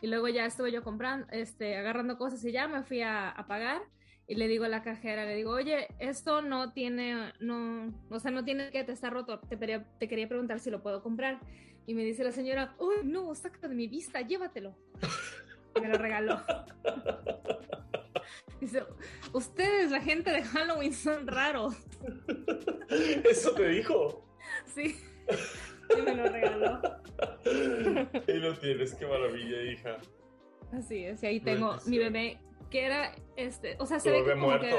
Y 0.00 0.06
luego 0.06 0.28
ya 0.28 0.44
estuve 0.44 0.72
yo 0.72 0.82
comprando, 0.82 1.26
este, 1.30 1.76
agarrando 1.76 2.18
cosas 2.18 2.44
y 2.44 2.52
ya 2.52 2.68
me 2.68 2.82
fui 2.82 3.02
a, 3.02 3.34
pagar 3.48 3.82
y 4.26 4.34
le 4.34 4.48
digo 4.48 4.64
a 4.64 4.68
la 4.68 4.82
cajera, 4.82 5.24
le 5.24 5.34
digo, 5.34 5.50
oye, 5.50 5.88
esto 5.98 6.42
no 6.42 6.72
tiene, 6.72 7.32
no, 7.40 7.92
o 8.10 8.18
sea, 8.18 8.30
no 8.30 8.44
tiene 8.44 8.70
que 8.70 8.84
te 8.84 8.92
está 8.92 9.10
roto, 9.10 9.40
te, 9.40 9.56
te 9.56 10.08
quería 10.08 10.28
preguntar 10.28 10.60
si 10.60 10.70
lo 10.70 10.82
puedo 10.82 11.02
comprar. 11.02 11.40
Y 11.86 11.94
me 11.94 12.04
dice 12.04 12.24
la 12.24 12.32
señora, 12.32 12.74
uy, 12.78 12.96
no, 13.04 13.34
sácalo 13.34 13.68
de 13.68 13.74
mi 13.74 13.86
vista, 13.86 14.22
llévatelo. 14.22 14.74
me 15.80 15.88
lo 15.88 15.98
regaló. 15.98 16.40
Dice, 18.60 18.82
ustedes, 19.34 19.90
la 19.90 20.00
gente 20.00 20.30
de 20.30 20.42
Halloween, 20.42 20.94
son 20.94 21.26
raros. 21.26 21.74
¿Eso 22.88 23.52
te 23.52 23.68
dijo? 23.68 24.26
Sí. 24.74 24.96
Y 25.98 26.02
me 26.02 26.14
lo 26.14 26.28
regaló. 26.28 26.80
y 28.28 28.32
lo 28.34 28.54
tienes, 28.58 28.94
qué 28.94 29.06
maravilla, 29.06 29.62
hija. 29.62 29.98
Así 30.72 31.04
es, 31.04 31.22
y 31.22 31.26
ahí 31.26 31.40
tengo 31.40 31.76
mi 31.86 31.98
bebé 31.98 32.40
que 32.70 32.84
era, 32.84 33.14
este, 33.36 33.76
o 33.78 33.86
sea, 33.86 34.00
se 34.00 34.10
ve 34.10 34.24
como 34.32 34.58
que 34.58 34.74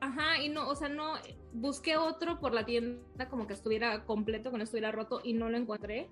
ajá, 0.00 0.42
y 0.42 0.48
no, 0.48 0.68
o 0.68 0.74
sea, 0.74 0.88
no, 0.88 1.14
busqué 1.52 1.96
otro 1.96 2.38
por 2.38 2.52
la 2.52 2.64
tienda 2.64 3.28
como 3.28 3.46
que 3.46 3.54
estuviera 3.54 4.04
completo, 4.04 4.50
que 4.50 4.58
no 4.58 4.64
estuviera 4.64 4.92
roto 4.92 5.20
y 5.24 5.32
no 5.32 5.48
lo 5.48 5.56
encontré. 5.56 6.08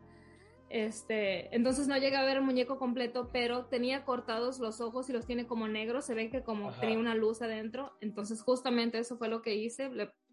Este, 0.70 1.54
entonces 1.54 1.86
no 1.86 1.98
llegué 1.98 2.16
a 2.16 2.24
ver 2.24 2.38
el 2.38 2.42
muñeco 2.42 2.78
completo, 2.78 3.28
pero 3.30 3.66
tenía 3.66 4.04
cortados 4.04 4.58
los 4.58 4.80
ojos 4.80 5.10
y 5.10 5.12
los 5.12 5.26
tiene 5.26 5.46
como 5.46 5.68
negros, 5.68 6.06
se 6.06 6.14
ve 6.14 6.30
que 6.30 6.42
como 6.42 6.72
tenía 6.80 6.98
una 6.98 7.14
luz 7.14 7.42
adentro, 7.42 7.92
entonces 8.00 8.40
justamente 8.40 8.98
eso 8.98 9.18
fue 9.18 9.28
lo 9.28 9.42
que 9.42 9.54
hice, 9.54 9.90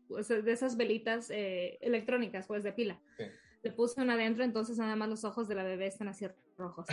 pues, 0.08 0.30
de 0.30 0.52
esas 0.52 0.78
velitas 0.78 1.30
eh, 1.30 1.78
electrónicas, 1.82 2.48
pues 2.48 2.64
de 2.64 2.72
pila. 2.72 3.02
Le 3.62 3.72
puse 3.72 4.02
una 4.02 4.14
adentro, 4.14 4.44
entonces 4.44 4.78
nada 4.78 4.96
más 4.96 5.10
los 5.10 5.24
ojos 5.26 5.48
de 5.48 5.56
la 5.56 5.64
bebé 5.64 5.88
están 5.88 6.08
así 6.08 6.26
rojos. 6.58 6.86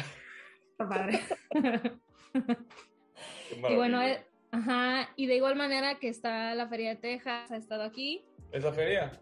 padre. 0.76 1.20
y 3.68 3.74
bueno, 3.76 4.02
eh, 4.02 4.26
ajá, 4.50 5.10
y 5.16 5.26
de 5.26 5.36
igual 5.36 5.56
manera 5.56 5.98
que 5.98 6.08
está 6.08 6.54
la 6.54 6.68
Feria 6.68 6.90
de 6.90 6.96
Texas, 6.96 7.50
ha 7.50 7.56
estado 7.56 7.82
aquí. 7.82 8.24
¿Es 8.52 8.64
la 8.64 8.72
feria? 8.72 9.12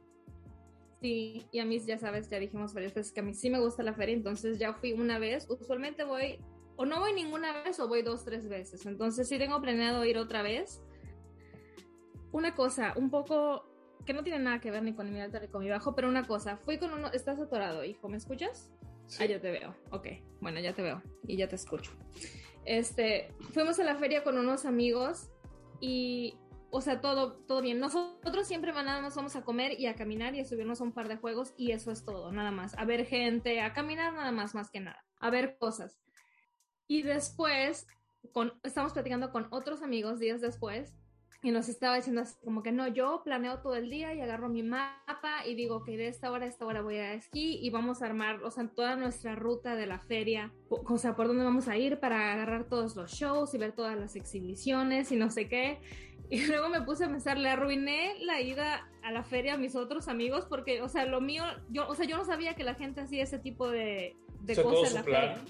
Sí, 1.05 1.47
y 1.53 1.59
a 1.59 1.67
mí 1.67 1.79
ya 1.81 1.99
sabes, 1.99 2.31
ya 2.31 2.39
dijimos 2.39 2.73
varias 2.73 2.95
veces 2.95 3.13
que 3.13 3.21
a 3.21 3.23
mí 3.23 3.35
sí 3.35 3.51
me 3.51 3.61
gusta 3.61 3.83
la 3.83 3.93
feria, 3.93 4.15
entonces 4.15 4.59
ya 4.59 4.73
fui 4.73 4.95
una 4.95 5.19
vez. 5.19 5.47
Usualmente 5.51 6.03
voy, 6.03 6.39
o 6.77 6.87
no 6.87 7.01
voy 7.01 7.13
ninguna 7.13 7.63
vez, 7.63 7.79
o 7.79 7.89
voy 7.89 8.01
dos, 8.01 8.25
tres 8.25 8.49
veces. 8.49 8.87
Entonces 8.87 9.29
sí 9.29 9.37
tengo 9.37 9.61
planeado 9.61 10.03
ir 10.07 10.17
otra 10.17 10.41
vez. 10.41 10.81
Una 12.33 12.55
cosa, 12.55 12.95
un 12.97 13.11
poco 13.11 13.67
que 14.05 14.13
no 14.13 14.23
tiene 14.23 14.39
nada 14.39 14.61
que 14.61 14.71
ver 14.71 14.83
ni 14.83 14.95
con 14.95 15.13
mi 15.13 15.21
alto 15.21 15.41
ni 15.41 15.49
con 15.49 15.63
mi 15.63 15.71
bajo, 15.71 15.95
pero 15.95 16.09
una 16.09 16.27
cosa, 16.27 16.57
fui 16.59 16.79
con 16.79 16.93
uno, 16.93 17.11
estás 17.13 17.39
atorado, 17.41 17.85
hijo, 17.85 18.09
¿me 18.09 18.17
escuchas? 18.17 18.73
Sí. 19.07 19.23
Ah, 19.23 19.27
ya 19.27 19.41
te 19.41 19.51
veo, 19.51 19.75
ok, 19.91 20.07
bueno, 20.41 20.61
ya 20.61 20.75
te 20.75 20.83
veo 20.83 21.03
y 21.27 21.37
ya 21.37 21.49
te 21.49 21.57
escucho. 21.57 21.93
Este, 22.65 23.35
fuimos 23.53 23.79
a 23.79 23.85
la 23.85 23.97
feria 23.97 24.25
con 24.25 24.39
unos 24.39 24.65
amigos 24.65 25.29
y 25.81 26.39
o 26.77 26.81
sea, 26.81 27.01
todo, 27.01 27.35
todo 27.47 27.63
bien. 27.63 27.79
Nosotros 27.79 28.49
siempre 28.49 28.73
nada 28.73 29.01
más 29.01 29.15
vamos 29.15 29.37
a 29.37 29.45
comer 29.45 29.79
y 29.79 29.87
a 29.87 29.95
caminar 29.95 30.35
y 30.35 30.41
a 30.41 30.45
subirnos 30.45 30.81
a 30.81 30.85
un 30.85 30.91
par 30.91 31.07
de 31.07 31.17
juegos 31.17 31.55
y 31.57 31.71
eso 31.71 31.93
es 31.93 32.05
todo, 32.05 32.33
nada 32.33 32.51
más. 32.51 32.77
A 32.77 32.85
ver 32.85 33.07
gente, 33.07 33.61
a 33.61 33.73
caminar 33.73 34.13
nada 34.13 34.33
más, 34.33 34.57
más 34.57 34.71
que 34.73 34.81
nada. 34.81 35.05
A 35.21 35.31
ver 35.31 35.57
cosas. 35.57 36.01
Y 36.89 37.03
después, 37.03 37.87
con, 38.33 38.55
estamos 38.65 38.93
platicando 38.93 39.31
con 39.31 39.47
otros 39.51 39.83
amigos 39.83 40.19
días 40.19 40.41
después 40.41 40.93
y 41.45 41.51
nos 41.51 41.69
estaba 41.69 41.97
diciendo 41.97 42.23
así 42.23 42.37
como 42.43 42.63
que 42.63 42.73
no, 42.73 42.89
yo 42.89 43.21
planeo 43.23 43.59
todo 43.59 43.75
el 43.77 43.91
día 43.91 44.15
y 44.15 44.21
agarro 44.23 44.49
mi 44.49 44.63
mapa 44.63 45.47
y 45.47 45.55
digo 45.55 45.85
que 45.85 45.99
de 45.99 46.09
esta 46.09 46.31
hora 46.31 46.47
a 46.47 46.49
esta 46.49 46.65
hora 46.65 46.81
voy 46.81 46.97
a 46.97 47.13
esquí 47.13 47.59
y 47.61 47.69
vamos 47.69 48.01
a 48.01 48.07
armar, 48.07 48.43
o 48.43 48.51
sea, 48.51 48.67
toda 48.69 48.97
nuestra 48.97 49.37
ruta 49.37 49.77
de 49.77 49.87
la 49.87 49.99
feria, 49.99 50.55
o 50.71 50.97
sea, 50.97 51.15
por 51.15 51.27
dónde 51.27 51.45
vamos 51.45 51.69
a 51.69 51.77
ir 51.77 52.01
para 52.01 52.33
agarrar 52.33 52.65
todos 52.65 52.97
los 52.97 53.13
shows 53.13 53.53
y 53.53 53.59
ver 53.59 53.73
todas 53.73 53.95
las 53.95 54.17
exhibiciones 54.17 55.13
y 55.13 55.17
no 55.17 55.31
sé 55.31 55.47
qué. 55.49 55.81
Y 56.31 56.47
luego 56.47 56.71
me 56.71 56.81
puse 56.81 57.05
a 57.05 57.09
pensar, 57.09 57.37
le 57.37 57.51
arruiné 57.51 58.15
la 58.21 58.41
ida 58.41 58.89
a 59.03 59.13
la 59.13 59.25
feria 59.25 59.55
a 59.55 59.57
mis 59.59 59.77
otros 59.77 60.09
amigos 60.09 60.47
porque, 60.47 60.81
o 60.81 60.89
sea, 60.89 61.05
lo 61.05 61.21
mío, 61.21 61.45
yo, 61.69 61.87
o 61.87 61.95
sea, 61.95 62.07
yo 62.07 62.17
no 62.17 62.25
sabía 62.25 62.55
que 62.55 62.65
la 62.65 62.75
gente 62.75 63.03
hacía 63.03 63.23
ese 63.23 63.39
tipo 63.39 63.69
de, 63.69 64.17
de 64.41 64.63
cosas 64.63 64.89
en 64.89 64.95
la 64.95 65.03
feria. 65.05 65.45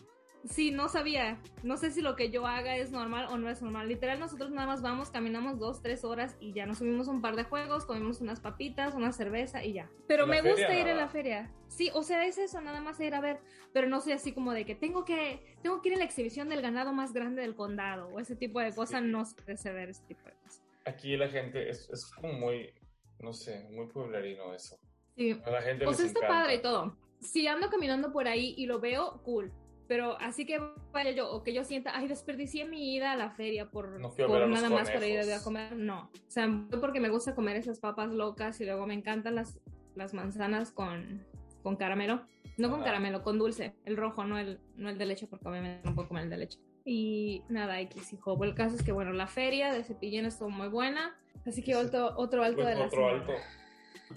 Sí, 0.44 0.70
no 0.70 0.88
sabía. 0.88 1.38
No 1.62 1.76
sé 1.76 1.90
si 1.90 2.02
lo 2.02 2.16
que 2.16 2.30
yo 2.30 2.46
haga 2.46 2.76
es 2.76 2.90
normal 2.90 3.26
o 3.30 3.38
no 3.38 3.48
es 3.48 3.62
normal. 3.62 3.88
Literal, 3.88 4.20
nosotros 4.20 4.50
nada 4.50 4.66
más 4.66 4.82
vamos, 4.82 5.10
caminamos 5.10 5.58
dos, 5.58 5.80
tres 5.80 6.04
horas 6.04 6.36
y 6.38 6.52
ya 6.52 6.66
nos 6.66 6.78
subimos 6.78 7.08
un 7.08 7.22
par 7.22 7.34
de 7.34 7.44
juegos, 7.44 7.86
comimos 7.86 8.20
unas 8.20 8.40
papitas, 8.40 8.94
una 8.94 9.12
cerveza 9.12 9.64
y 9.64 9.72
ya. 9.72 9.90
Pero 10.06 10.26
me 10.26 10.42
gusta 10.42 10.78
ir 10.78 10.88
a 10.88 10.94
la 10.94 11.08
feria. 11.08 11.50
Sí, 11.68 11.90
o 11.94 12.02
sea, 12.02 12.26
es 12.26 12.38
eso, 12.38 12.60
nada 12.60 12.80
más 12.80 13.00
ir 13.00 13.14
a 13.14 13.20
ver. 13.20 13.38
Pero 13.72 13.88
no 13.88 14.00
soy 14.00 14.12
así 14.12 14.32
como 14.32 14.52
de 14.52 14.64
que 14.64 14.74
tengo 14.74 15.04
que, 15.04 15.56
tengo 15.62 15.80
que 15.80 15.88
ir 15.88 15.94
a 15.94 15.98
la 15.98 16.04
exhibición 16.04 16.48
del 16.48 16.62
ganado 16.62 16.92
más 16.92 17.12
grande 17.12 17.42
del 17.42 17.54
condado 17.54 18.08
o 18.08 18.20
ese 18.20 18.36
tipo 18.36 18.60
de 18.60 18.74
cosas. 18.74 19.02
No 19.02 19.24
sé 19.24 19.72
ver 19.72 19.88
ese 19.88 20.02
tipo 20.06 20.24
de 20.24 20.34
cosas 20.42 20.64
aquí 20.84 21.16
la 21.16 21.28
gente 21.28 21.68
es, 21.68 21.88
es 21.90 22.06
como 22.06 22.32
muy, 22.34 22.72
no 23.20 23.32
sé, 23.32 23.66
muy 23.70 23.86
pueblerino 23.86 24.54
eso. 24.54 24.78
Sí. 25.16 25.40
A 25.44 25.50
la 25.50 25.62
gente 25.62 25.84
pues 25.84 26.00
está 26.00 26.26
padre 26.26 26.56
y 26.56 26.62
todo. 26.62 26.96
Si 27.20 27.46
ando 27.46 27.70
caminando 27.70 28.12
por 28.12 28.28
ahí 28.28 28.54
y 28.56 28.66
lo 28.66 28.80
veo, 28.80 29.22
cool. 29.24 29.52
Pero 29.86 30.18
así 30.20 30.46
que 30.46 30.60
vaya 30.92 31.10
yo, 31.10 31.30
o 31.30 31.42
que 31.42 31.52
yo 31.52 31.62
sienta, 31.64 31.92
ay, 31.94 32.08
desperdicié 32.08 32.64
mi 32.64 32.94
ida 32.94 33.12
a 33.12 33.16
la 33.16 33.30
feria 33.30 33.70
por, 33.70 34.00
por 34.00 34.48
nada 34.48 34.70
más 34.70 34.90
para 34.90 35.06
ir 35.06 35.20
a 35.20 35.42
comer. 35.42 35.76
No. 35.76 36.10
O 36.12 36.30
sea, 36.30 36.48
porque 36.80 37.00
me 37.00 37.10
gusta 37.10 37.34
comer 37.34 37.56
esas 37.56 37.80
papas 37.80 38.12
locas 38.12 38.60
y 38.60 38.64
luego 38.64 38.86
me 38.86 38.94
encantan 38.94 39.34
las, 39.34 39.60
las 39.94 40.14
manzanas 40.14 40.72
con, 40.72 41.24
con 41.62 41.76
caramelo. 41.76 42.24
No 42.56 42.70
con 42.70 42.82
caramelo, 42.82 43.22
con 43.22 43.38
dulce. 43.38 43.74
El 43.84 43.96
rojo, 43.96 44.24
no 44.24 44.38
el, 44.38 44.60
no 44.76 44.88
el 44.88 44.96
de 44.96 45.06
leche, 45.06 45.26
porque 45.26 45.48
obviamente 45.48 45.80
no 45.84 45.94
puedo 45.94 46.08
comer 46.08 46.24
el 46.24 46.30
de 46.30 46.36
leche. 46.36 46.60
Y 46.84 47.42
nada, 47.48 47.80
X 47.80 48.12
hijo. 48.12 48.42
El 48.44 48.54
caso 48.54 48.76
es 48.76 48.82
que, 48.82 48.92
bueno, 48.92 49.12
la 49.12 49.26
feria 49.26 49.72
de 49.72 49.82
Cepillín 49.82 50.24
estuvo 50.24 50.50
muy 50.50 50.68
buena. 50.68 51.16
Así 51.44 51.62
que 51.62 51.74
otro, 51.74 52.14
otro 52.16 52.44
alto 52.44 52.64
de 52.64 52.74
la 52.76 52.86
otro 52.86 53.08
alto. 53.08 53.32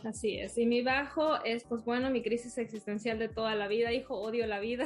Así 0.03 0.37
es. 0.37 0.57
Y 0.57 0.65
mi 0.65 0.83
bajo 0.83 1.43
es, 1.43 1.63
pues 1.63 1.83
bueno, 1.83 2.09
mi 2.09 2.21
crisis 2.21 2.57
existencial 2.57 3.17
de 3.17 3.27
toda 3.27 3.55
la 3.55 3.67
vida, 3.67 3.91
hijo. 3.91 4.15
Odio 4.19 4.45
la 4.45 4.59
vida. 4.59 4.85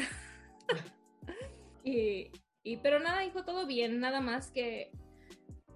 y, 1.84 2.32
y, 2.64 2.78
pero 2.78 3.00
nada, 3.00 3.26
hijo, 3.26 3.44
todo 3.44 3.66
bien. 3.66 4.00
Nada 4.00 4.22
más 4.22 4.52
que 4.52 4.92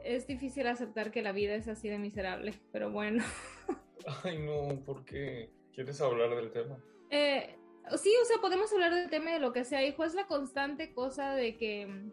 es 0.04 0.28
difícil 0.28 0.68
aceptar 0.68 1.12
que 1.12 1.22
la 1.22 1.32
vida 1.32 1.56
es 1.56 1.68
así 1.68 1.90
de 1.90 1.98
miserable. 1.98 2.54
Pero 2.72 2.92
bueno. 2.92 3.24
Ay, 4.24 4.38
no, 4.38 4.80
¿por 4.86 5.04
qué? 5.06 5.50
¿Quieres 5.74 6.00
hablar 6.00 6.36
del 6.36 6.52
tema? 6.52 6.78
Eh, 7.10 7.56
sí, 7.98 8.14
o 8.22 8.26
sea, 8.26 8.38
podemos 8.40 8.72
hablar 8.74 8.94
del 8.94 9.10
tema 9.10 9.32
de 9.32 9.40
lo 9.40 9.52
que 9.52 9.64
sea, 9.66 9.86
hijo, 9.86 10.04
es 10.04 10.14
la 10.14 10.28
constante 10.28 10.94
cosa 10.94 11.34
de 11.36 11.58
que 11.58 12.12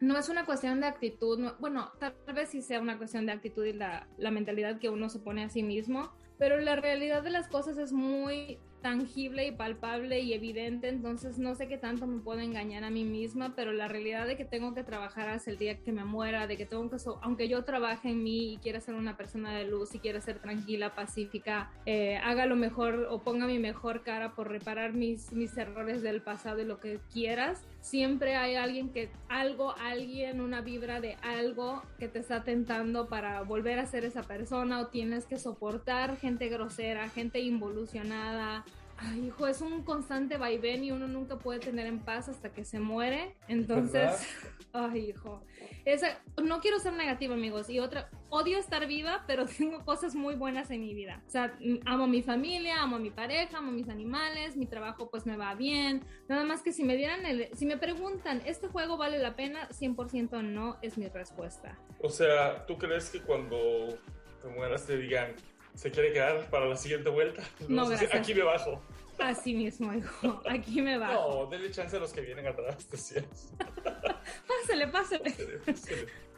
no 0.00 0.18
es 0.18 0.28
una 0.28 0.44
cuestión 0.44 0.80
de 0.80 0.86
actitud, 0.86 1.52
bueno, 1.58 1.92
tal 1.98 2.14
vez 2.34 2.50
sí 2.50 2.62
sea 2.62 2.80
una 2.80 2.98
cuestión 2.98 3.26
de 3.26 3.32
actitud 3.32 3.64
y 3.64 3.72
la, 3.72 4.06
la 4.18 4.30
mentalidad 4.30 4.78
que 4.78 4.90
uno 4.90 5.08
se 5.08 5.18
pone 5.18 5.44
a 5.44 5.50
sí 5.50 5.62
mismo, 5.62 6.12
pero 6.38 6.58
la 6.58 6.76
realidad 6.76 7.22
de 7.22 7.30
las 7.30 7.48
cosas 7.48 7.78
es 7.78 7.92
muy 7.92 8.58
tangible 8.84 9.46
y 9.46 9.50
palpable 9.50 10.20
y 10.20 10.34
evidente, 10.34 10.90
entonces 10.90 11.38
no 11.38 11.54
sé 11.54 11.68
qué 11.68 11.78
tanto 11.78 12.06
me 12.06 12.20
puedo 12.20 12.40
engañar 12.40 12.84
a 12.84 12.90
mí 12.90 13.02
misma, 13.02 13.54
pero 13.56 13.72
la 13.72 13.88
realidad 13.88 14.26
de 14.26 14.36
que 14.36 14.44
tengo 14.44 14.74
que 14.74 14.84
trabajar 14.84 15.30
hasta 15.30 15.50
el 15.50 15.56
día 15.56 15.78
que 15.78 15.90
me 15.90 16.04
muera, 16.04 16.46
de 16.46 16.58
que 16.58 16.66
tengo 16.66 16.90
que, 16.90 16.98
aunque 17.22 17.48
yo 17.48 17.64
trabaje 17.64 18.10
en 18.10 18.22
mí 18.22 18.52
y 18.52 18.56
quiera 18.58 18.82
ser 18.82 18.94
una 18.94 19.16
persona 19.16 19.56
de 19.56 19.64
luz 19.64 19.94
y 19.94 20.00
quiera 20.00 20.20
ser 20.20 20.38
tranquila, 20.38 20.94
pacífica, 20.94 21.72
eh, 21.86 22.18
haga 22.18 22.44
lo 22.44 22.56
mejor 22.56 23.08
o 23.08 23.22
ponga 23.22 23.46
mi 23.46 23.58
mejor 23.58 24.02
cara 24.02 24.34
por 24.34 24.50
reparar 24.50 24.92
mis, 24.92 25.32
mis 25.32 25.56
errores 25.56 26.02
del 26.02 26.20
pasado 26.20 26.60
y 26.60 26.66
lo 26.66 26.78
que 26.78 27.00
quieras, 27.10 27.64
siempre 27.80 28.36
hay 28.36 28.56
alguien 28.56 28.90
que, 28.90 29.10
algo, 29.30 29.74
alguien, 29.78 30.42
una 30.42 30.60
vibra 30.60 31.00
de 31.00 31.16
algo 31.22 31.82
que 31.98 32.08
te 32.08 32.18
está 32.18 32.44
tentando 32.44 33.08
para 33.08 33.40
volver 33.42 33.78
a 33.78 33.86
ser 33.86 34.04
esa 34.04 34.24
persona 34.24 34.80
o 34.80 34.88
tienes 34.88 35.24
que 35.24 35.38
soportar 35.38 36.18
gente 36.18 36.48
grosera, 36.48 37.08
gente 37.08 37.40
involucionada. 37.40 38.64
Ay, 38.96 39.26
hijo, 39.26 39.46
es 39.46 39.60
un 39.60 39.82
constante 39.82 40.36
vaivén 40.36 40.84
y 40.84 40.92
uno 40.92 41.08
nunca 41.08 41.38
puede 41.38 41.60
tener 41.60 41.86
en 41.86 42.00
paz 42.00 42.28
hasta 42.28 42.52
que 42.52 42.64
se 42.64 42.78
muere. 42.78 43.34
Entonces, 43.48 44.12
ay, 44.72 45.10
hijo. 45.10 45.42
Esa, 45.84 46.20
no 46.42 46.60
quiero 46.60 46.78
ser 46.78 46.92
negativa, 46.94 47.34
amigos. 47.34 47.68
Y 47.68 47.80
otra, 47.80 48.08
odio 48.30 48.58
estar 48.58 48.86
viva, 48.86 49.24
pero 49.26 49.46
tengo 49.58 49.84
cosas 49.84 50.14
muy 50.14 50.34
buenas 50.34 50.70
en 50.70 50.80
mi 50.80 50.94
vida. 50.94 51.22
O 51.26 51.30
sea, 51.30 51.56
amo 51.86 52.04
a 52.04 52.06
mi 52.06 52.22
familia, 52.22 52.82
amo 52.82 52.96
a 52.96 52.98
mi 52.98 53.10
pareja, 53.10 53.58
amo 53.58 53.70
a 53.70 53.74
mis 53.74 53.88
animales, 53.88 54.56
mi 54.56 54.66
trabajo 54.66 55.10
pues 55.10 55.26
me 55.26 55.36
va 55.36 55.54
bien. 55.54 56.04
Nada 56.28 56.44
más 56.44 56.62
que 56.62 56.72
si 56.72 56.84
me 56.84 56.96
dieran 56.96 57.26
el, 57.26 57.48
si 57.54 57.66
me 57.66 57.76
preguntan, 57.76 58.42
¿este 58.46 58.68
juego 58.68 58.96
vale 58.96 59.18
la 59.18 59.36
pena? 59.36 59.68
100% 59.70 60.42
no 60.42 60.78
es 60.82 60.98
mi 60.98 61.08
respuesta. 61.08 61.78
O 62.00 62.10
sea, 62.10 62.64
¿tú 62.66 62.78
crees 62.78 63.10
que 63.10 63.20
cuando 63.20 63.98
te 64.40 64.48
mueras 64.48 64.86
te 64.86 64.96
digan, 64.96 65.34
se 65.74 65.90
quiere 65.90 66.12
quedar 66.12 66.48
para 66.50 66.66
la 66.66 66.76
siguiente 66.76 67.10
vuelta? 67.10 67.42
No, 67.68 67.88
Aquí 68.12 68.34
me 68.34 68.42
bajo. 68.42 68.80
Así 69.18 69.54
mismo, 69.54 69.92
hijo. 69.94 70.42
Aquí 70.48 70.82
me 70.82 70.98
bajo. 70.98 71.44
No, 71.44 71.50
denle 71.50 71.70
chance 71.70 71.96
a 71.96 72.00
los 72.00 72.12
que 72.12 72.20
vienen 72.20 72.46
atrás, 72.46 72.88
decías. 72.90 73.52
pásale, 74.48 74.88
pásale. 74.88 75.34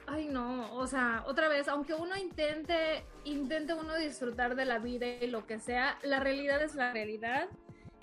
Ay, 0.07 0.26
no, 0.26 0.73
o 0.75 0.87
sea, 0.87 1.25
otra 1.26 1.49
vez, 1.49 1.69
aunque 1.69 1.95
uno 1.95 2.16
intente, 2.16 3.05
intente 3.25 3.75
uno 3.75 3.97
disfrutar 3.97 4.55
de 4.55 4.64
la 4.64 4.78
vida 4.78 5.07
y 5.07 5.26
lo 5.26 5.47
que 5.47 5.59
sea, 5.59 5.99
la 6.02 6.21
realidad 6.21 6.62
es 6.62 6.75
la 6.75 6.93
realidad 6.93 7.49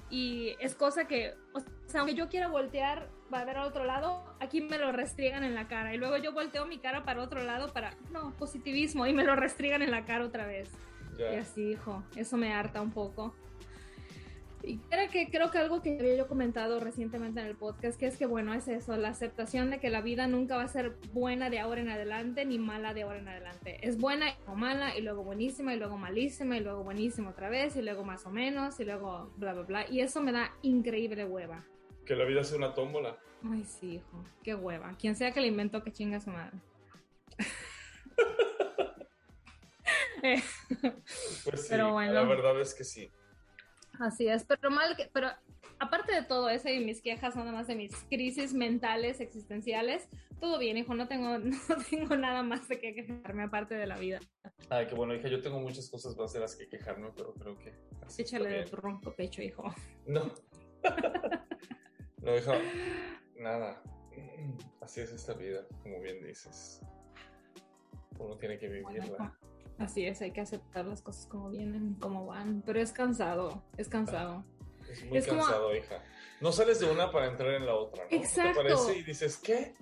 y 0.10 0.56
es 0.60 0.76
cosa 0.76 1.08
que, 1.08 1.34
o 1.54 1.62
sea, 1.88 2.02
aunque 2.02 2.14
yo 2.14 2.28
quiera 2.28 2.48
voltear 2.48 3.08
para 3.30 3.46
ver 3.46 3.58
al 3.58 3.68
otro 3.68 3.86
lado, 3.86 4.24
aquí 4.42 4.62
me 4.62 4.78
lo 4.78 4.92
restriegan 4.92 5.44
en 5.46 5.56
la 5.56 5.68
cara 5.68 5.94
y 5.94 5.98
luego 5.98 6.18
yo 6.18 6.34
volteo 6.34 6.66
mi 6.66 6.78
cara 6.78 7.04
para 7.04 7.22
otro 7.22 7.42
lado 7.42 7.72
para, 7.72 7.96
no, 8.12 8.32
positivismo 8.38 9.08
y 9.08 9.14
me 9.14 9.24
lo 9.24 9.36
restriegan 9.36 9.82
en 9.82 9.92
la 9.92 10.06
cara 10.06 10.26
otra 10.26 10.46
vez. 10.46 10.70
Y 11.20 11.36
así, 11.36 11.72
hijo, 11.72 12.04
eso 12.16 12.38
me 12.38 12.54
harta 12.54 12.82
un 12.82 12.92
poco. 12.92 13.34
Y 14.66 14.80
era 14.90 15.10
que 15.10 15.30
creo 15.30 15.52
que 15.52 15.58
algo 15.58 15.82
que 15.82 16.00
había 16.00 16.16
yo 16.16 16.28
comentado 16.28 16.80
recientemente 16.80 17.42
en 17.42 17.48
el 17.48 17.56
podcast, 17.56 18.00
que 18.00 18.08
es 18.08 18.16
que 18.18 18.26
bueno, 18.26 18.54
es 18.54 18.70
eso, 18.70 18.96
la 18.96 19.10
aceptación 19.10 19.70
de 19.70 19.80
que 19.80 19.90
la 19.90 20.02
vida 20.02 20.26
nunca 20.28 20.56
va 20.56 20.64
a 20.64 20.68
ser 20.70 20.94
buena 21.12 21.50
de 21.50 21.60
ahora 21.60 21.82
en 21.82 21.90
adelante 21.90 22.46
ni 22.46 22.60
mala 22.60 22.94
de 22.94 23.02
ahora 23.02 23.20
en 23.20 23.28
adelante. 23.28 23.80
Es 23.82 23.98
buena 23.98 24.28
o 24.48 24.56
mala 24.56 24.98
y 24.98 25.02
luego 25.02 25.24
buenísima 25.24 25.74
y 25.74 25.78
luego 25.78 25.98
malísima 25.98 26.56
y 26.56 26.62
luego 26.62 26.82
buenísima 26.84 27.32
otra 27.32 27.50
vez 27.50 27.76
y 27.76 27.82
luego 27.82 28.06
más 28.06 28.26
o 28.26 28.30
menos 28.30 28.80
y 28.80 28.86
luego 28.86 29.34
bla 29.36 29.54
bla 29.54 29.64
bla. 29.64 29.90
Y 29.90 30.00
eso 30.00 30.22
me 30.22 30.32
da 30.32 30.54
increíble 30.62 31.26
hueva. 31.26 31.66
Que 32.06 32.16
la 32.16 32.24
vida 32.24 32.46
sea 32.46 32.58
una 32.58 32.74
tómbola. 32.74 33.18
Ay, 33.44 33.66
sí, 33.66 33.96
hijo, 33.96 34.24
qué 34.44 34.56
hueva. 34.56 34.96
Quien 34.98 35.18
sea 35.18 35.34
que 35.34 35.42
le 35.42 35.48
inventó 35.48 35.84
que 35.84 35.92
chinga 35.92 36.22
su 36.22 36.30
madre. 36.30 36.58
pues 41.44 41.62
sí, 41.62 41.68
pero 41.70 41.92
bueno. 41.92 42.14
la 42.14 42.24
verdad 42.24 42.60
es 42.62 42.74
que 42.74 42.84
sí. 42.84 43.12
Así 44.00 44.28
es, 44.28 44.44
pero 44.46 44.72
mal 44.72 44.96
que, 44.96 45.10
pero 45.14 45.30
aparte 45.80 46.14
de 46.14 46.24
todo 46.24 46.50
eso 46.50 46.70
y 46.70 46.84
mis 46.84 47.02
quejas 47.02 47.36
nada 47.36 47.52
más 47.52 47.68
de 47.68 47.76
mis 47.76 47.94
crisis 48.10 48.54
mentales 48.54 49.20
existenciales, 49.20 50.08
todo 50.40 50.58
bien, 50.58 50.78
hijo, 50.78 50.96
no 50.96 51.08
tengo, 51.08 51.38
no 51.40 51.76
tengo 51.90 52.16
nada 52.16 52.42
más 52.42 52.68
de 52.68 52.80
qué 52.80 52.96
quejarme 52.96 53.44
aparte 53.44 53.76
de 53.76 53.86
la 53.86 53.98
vida. 53.98 54.20
Ay, 54.70 54.88
qué 54.88 54.96
bueno, 54.96 55.14
hija, 55.14 55.28
yo 55.28 55.42
tengo 55.42 55.60
muchas 55.60 55.90
cosas 55.90 56.16
más 56.16 56.34
de 56.34 56.40
las 56.40 56.56
que 56.56 56.68
quejarme, 56.68 57.12
pero 57.16 57.34
creo 57.34 57.58
que... 57.60 57.74
Échale 58.18 58.50
de 58.50 58.64
tu 58.66 58.76
ronco 58.76 59.14
pecho, 59.16 59.42
hijo. 59.42 59.74
No. 60.06 60.32
no, 62.22 62.36
hijo, 62.36 62.54
nada. 63.38 63.82
Así 64.82 65.02
es 65.02 65.12
esta 65.12 65.34
vida, 65.34 65.66
como 65.82 66.00
bien 66.02 66.24
dices. 66.24 66.82
Uno 68.20 68.38
tiene 68.38 68.58
que 68.58 68.68
vivirla. 68.68 69.38
Así 69.78 70.06
es, 70.06 70.22
hay 70.22 70.32
que 70.32 70.42
aceptar 70.42 70.86
las 70.86 71.02
cosas 71.02 71.26
como 71.26 71.50
vienen, 71.50 71.96
como 71.96 72.26
van, 72.26 72.64
pero 72.66 72.80
es 72.80 72.92
cansado, 72.92 73.64
es 73.78 73.88
cansado. 73.90 74.44
Es 74.90 75.06
muy 75.06 75.22
cansado, 75.22 75.76
hija. 75.76 76.02
No 76.42 76.52
sales 76.52 76.80
de 76.80 76.92
una 76.92 77.12
para 77.12 77.28
entrar 77.28 77.54
en 77.54 77.66
la 77.66 77.76
otra, 77.76 78.04
¿no? 78.04 78.16
Exacto. 78.16 78.62
¿Te 78.62 78.70
parece? 78.70 78.98
Y 78.98 79.04
dices, 79.04 79.38
¿qué? 79.38 79.74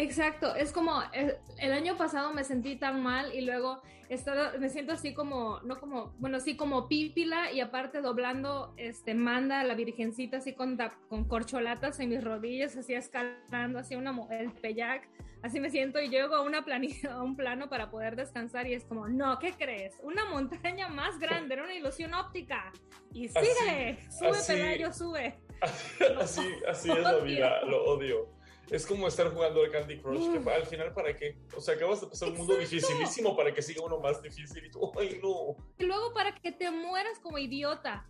Exacto, 0.00 0.54
es 0.54 0.72
como 0.72 1.02
el, 1.12 1.36
el, 1.58 1.72
año 1.72 1.98
pasado 1.98 2.32
me 2.32 2.42
sentí 2.42 2.76
tan 2.76 3.02
mal 3.02 3.34
y 3.34 3.42
luego 3.42 3.82
estaba, 4.08 4.52
me 4.58 4.70
siento 4.70 4.94
así 4.94 5.12
como, 5.12 5.60
no 5.60 5.78
como, 5.78 6.14
bueno, 6.18 6.40
sí 6.40 6.56
como 6.56 6.88
pípila 6.88 7.52
y 7.52 7.60
aparte 7.60 8.00
doblando, 8.00 8.72
este, 8.78 9.14
manda 9.14 9.60
a 9.60 9.64
la 9.64 9.74
virgencita 9.74 10.38
así 10.38 10.54
con, 10.54 10.78
con 11.10 11.24
corcholatas 11.28 12.00
en 12.00 12.08
mis 12.08 12.24
rodillas, 12.24 12.78
así 12.78 12.94
escalando, 12.94 13.78
así 13.78 13.94
una, 13.94 14.18
el 14.30 14.50
peyac, 14.52 15.06
así 15.42 15.60
me 15.60 15.68
siento 15.68 16.00
y 16.00 16.08
llego 16.08 16.34
a, 16.34 16.40
una 16.40 16.64
planilla, 16.64 17.12
a 17.12 17.22
un 17.22 17.36
plano 17.36 17.68
para 17.68 17.90
poder 17.90 18.16
descansar 18.16 18.66
y 18.66 18.72
es 18.72 18.86
como, 18.86 19.06
no, 19.06 19.38
¿qué 19.38 19.52
crees? 19.52 19.98
Una 20.02 20.24
montaña 20.24 20.88
más 20.88 21.18
grande, 21.18 21.52
era 21.54 21.64
una 21.64 21.74
ilusión 21.74 22.14
óptica 22.14 22.72
y 23.12 23.28
sigue, 23.28 23.98
sube 24.08 24.38
Pelayo, 24.46 24.94
sube. 24.94 25.38
Así, 26.18 26.40
así 26.66 26.90
es 26.90 26.98
la 27.00 27.16
vida, 27.16 27.60
lo 27.66 27.84
odio. 27.84 28.39
Es 28.70 28.86
como 28.86 29.08
estar 29.08 29.32
jugando 29.32 29.62
al 29.64 29.70
Candy 29.70 29.98
Crush, 29.98 30.30
que 30.30 30.50
al 30.50 30.64
final, 30.64 30.92
¿para 30.92 31.16
qué? 31.16 31.36
O 31.56 31.60
sea, 31.60 31.74
acabas 31.74 32.00
de 32.00 32.06
pasar 32.06 32.28
un 32.28 32.36
mundo 32.36 32.56
dificilísimo 32.56 33.36
para 33.36 33.52
que 33.52 33.62
siga 33.62 33.84
uno 33.84 33.98
más 33.98 34.22
difícil 34.22 34.64
y 34.64 34.70
tú, 34.70 34.92
¡ay, 34.98 35.18
no! 35.20 35.56
Y 35.76 35.84
luego 35.84 36.12
para 36.12 36.32
que 36.34 36.52
te 36.52 36.70
mueras 36.70 37.18
como 37.18 37.38
idiota. 37.38 38.06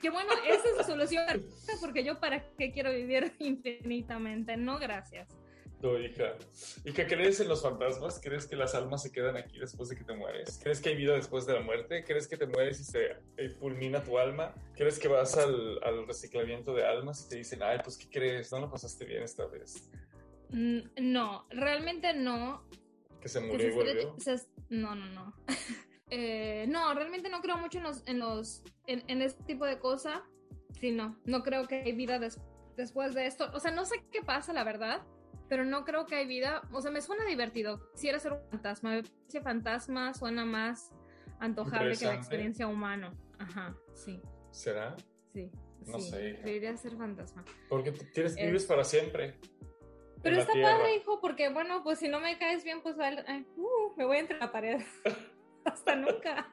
que 0.00 0.10
bueno, 0.10 0.32
esa 0.46 0.68
es 0.68 0.76
la 0.76 0.84
solución 0.84 1.24
porque 1.80 2.04
yo 2.04 2.20
para 2.20 2.54
qué 2.56 2.70
quiero 2.70 2.92
vivir 2.92 3.34
infinitamente, 3.40 4.56
no 4.56 4.78
gracias. 4.78 5.28
No, 5.82 5.98
hija. 5.98 6.36
¿Y 6.84 6.92
qué 6.92 7.08
crees 7.08 7.40
en 7.40 7.48
los 7.48 7.62
fantasmas? 7.62 8.20
¿Crees 8.22 8.46
que 8.46 8.54
las 8.54 8.72
almas 8.76 9.02
se 9.02 9.10
quedan 9.10 9.36
aquí 9.36 9.58
después 9.58 9.88
de 9.88 9.96
que 9.96 10.04
te 10.04 10.14
mueres? 10.14 10.60
¿Crees 10.62 10.80
que 10.80 10.90
hay 10.90 10.96
vida 10.96 11.14
después 11.14 11.44
de 11.44 11.54
la 11.54 11.60
muerte? 11.60 12.04
¿Crees 12.04 12.28
que 12.28 12.36
te 12.36 12.46
mueres 12.46 12.80
y 12.80 12.84
se 12.84 13.16
eh, 13.36 13.48
fulmina 13.48 14.00
tu 14.04 14.16
alma? 14.16 14.54
¿Crees 14.76 15.00
que 15.00 15.08
vas 15.08 15.36
al, 15.36 15.82
al 15.82 16.06
reciclamiento 16.06 16.72
de 16.72 16.86
almas 16.86 17.24
y 17.26 17.28
te 17.30 17.36
dicen, 17.36 17.64
ay, 17.64 17.80
pues, 17.82 17.98
¿qué 17.98 18.08
crees? 18.08 18.52
No 18.52 18.60
lo 18.60 18.70
pasaste 18.70 19.04
bien 19.04 19.24
esta 19.24 19.44
vez. 19.46 19.90
Mm, 20.50 20.82
no, 21.00 21.48
realmente 21.50 22.14
no. 22.14 22.62
¿Que 23.20 23.28
se 23.28 23.40
murió 23.40 23.66
y 23.66 23.70
volvió? 23.72 24.16
no, 24.68 24.94
no, 24.94 25.06
no. 25.06 25.34
eh, 26.10 26.64
no, 26.68 26.94
realmente 26.94 27.28
no 27.28 27.40
creo 27.40 27.58
mucho 27.58 27.78
en 27.78 27.84
los, 27.84 28.06
en 28.06 28.20
los, 28.20 28.62
en, 28.86 29.02
en 29.08 29.20
este 29.20 29.42
tipo 29.42 29.66
de 29.66 29.80
cosas. 29.80 30.20
Sí, 30.78 30.92
no, 30.92 31.18
no 31.24 31.42
creo 31.42 31.66
que 31.66 31.82
hay 31.82 31.92
vida 31.92 32.20
después 32.76 33.14
de 33.14 33.26
esto. 33.26 33.50
O 33.52 33.58
sea, 33.58 33.72
no 33.72 33.84
sé 33.84 34.04
qué 34.12 34.22
pasa, 34.22 34.52
la 34.52 34.62
verdad 34.62 35.02
pero 35.52 35.66
no 35.66 35.84
creo 35.84 36.06
que 36.06 36.14
hay 36.14 36.26
vida. 36.26 36.62
O 36.72 36.80
sea, 36.80 36.90
me 36.90 37.02
suena 37.02 37.26
divertido. 37.26 37.90
Quisiera 37.92 38.18
ser 38.18 38.32
un 38.32 38.40
fantasma. 38.50 39.02
Ese 39.28 39.42
fantasma 39.42 40.14
suena 40.14 40.46
más 40.46 40.90
antojable 41.40 41.94
que 41.94 42.06
la 42.06 42.14
experiencia 42.14 42.66
humana. 42.66 43.12
Ajá, 43.38 43.76
sí. 43.92 44.22
¿Será? 44.50 44.96
Sí. 45.34 45.50
No 45.84 46.00
sé. 46.00 46.40
Debería 46.42 46.74
ser 46.78 46.96
fantasma. 46.96 47.44
Porque 47.68 47.92
tienes, 47.92 48.34
vives 48.34 48.64
para 48.64 48.82
siempre. 48.82 49.38
Pero 50.22 50.38
está 50.38 50.54
padre, 50.54 50.96
hijo, 50.96 51.20
porque 51.20 51.50
bueno, 51.50 51.82
pues 51.84 51.98
si 51.98 52.08
no 52.08 52.18
me 52.18 52.38
caes 52.38 52.64
bien, 52.64 52.80
pues 52.80 52.96
uh, 52.96 53.94
me 53.94 54.06
voy 54.06 54.16
entre 54.16 54.38
la 54.38 54.50
pared. 54.50 54.80
Hasta 55.66 55.96
nunca. 55.96 56.50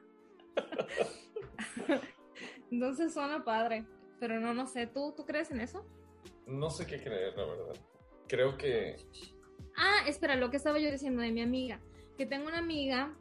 Entonces 2.70 3.14
suena 3.14 3.46
padre. 3.46 3.86
Pero 4.20 4.42
no, 4.42 4.54
no 4.54 4.68
sé. 4.68 4.88
¿Tú, 4.88 5.14
¿Tú 5.16 5.26
crees 5.26 5.52
en 5.52 5.62
eso? 5.62 5.86
No 6.46 6.70
sé 6.70 6.86
qué 6.86 7.02
creer, 7.02 7.38
la 7.38 7.46
verdad 7.46 7.76
creo 8.30 8.58
que... 8.58 8.96
Ah, 9.76 10.08
espera, 10.08 10.36
lo 10.36 10.50
que 10.50 10.58
estaba 10.58 10.80
yo 10.80 10.90
diciendo 10.90 11.22
de 11.22 11.32
mi 11.32 11.42
amiga, 11.42 11.82
que 12.18 12.26
tengo 12.26 12.48
una 12.48 12.60
amiga 12.60 13.14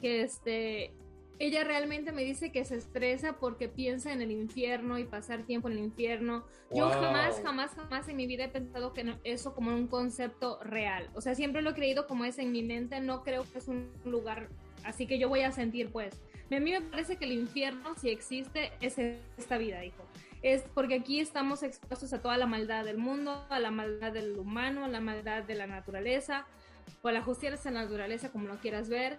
que 0.00 0.22
este, 0.22 0.92
ella 1.38 1.64
realmente 1.64 2.12
me 2.12 2.24
dice 2.24 2.52
que 2.52 2.64
se 2.64 2.76
estresa 2.76 3.36
porque 3.38 3.68
piensa 3.68 4.12
en 4.12 4.20
el 4.20 4.30
infierno 4.30 4.98
y 4.98 5.04
pasar 5.04 5.44
tiempo 5.44 5.68
en 5.68 5.78
el 5.78 5.84
infierno. 5.84 6.44
Yo 6.74 6.88
jamás, 6.90 7.40
jamás, 7.42 7.74
jamás 7.74 8.08
en 8.08 8.16
mi 8.16 8.26
vida 8.26 8.44
he 8.44 8.48
pensado 8.48 8.92
que 8.92 9.14
eso 9.24 9.54
como 9.54 9.74
un 9.74 9.86
concepto 9.86 10.58
real. 10.62 11.08
O 11.14 11.20
sea, 11.20 11.34
siempre 11.34 11.62
lo 11.62 11.70
he 11.70 11.74
creído 11.74 12.06
como 12.06 12.24
es 12.24 12.38
en 12.38 12.52
mi 12.52 12.62
mente, 12.62 13.00
no 13.00 13.22
creo 13.22 13.44
que 13.50 13.58
es 13.58 13.68
un 13.68 13.90
lugar 14.04 14.48
así 14.84 15.06
que 15.06 15.18
yo 15.18 15.28
voy 15.28 15.40
a 15.40 15.52
sentir 15.52 15.90
pues. 15.90 16.14
A 16.50 16.60
mí 16.60 16.70
me 16.70 16.80
parece 16.80 17.16
que 17.16 17.24
el 17.24 17.32
infierno, 17.32 17.96
si 17.96 18.08
existe, 18.08 18.72
es 18.80 18.98
esta 18.98 19.58
vida, 19.58 19.84
hijo 19.84 20.06
es 20.42 20.62
porque 20.74 20.94
aquí 20.96 21.20
estamos 21.20 21.62
expuestos 21.62 22.12
a 22.12 22.20
toda 22.20 22.36
la 22.36 22.46
maldad 22.46 22.84
del 22.84 22.98
mundo, 22.98 23.46
a 23.48 23.58
la 23.58 23.70
maldad 23.70 24.12
del 24.12 24.38
humano, 24.38 24.84
a 24.84 24.88
la 24.88 25.00
maldad 25.00 25.42
de 25.44 25.54
la 25.54 25.66
naturaleza, 25.66 26.46
o 27.02 27.08
a 27.08 27.12
la 27.12 27.22
justicia 27.22 27.56
de 27.56 27.70
la 27.70 27.82
naturaleza, 27.82 28.30
como 28.30 28.48
lo 28.48 28.56
quieras 28.58 28.88
ver. 28.88 29.18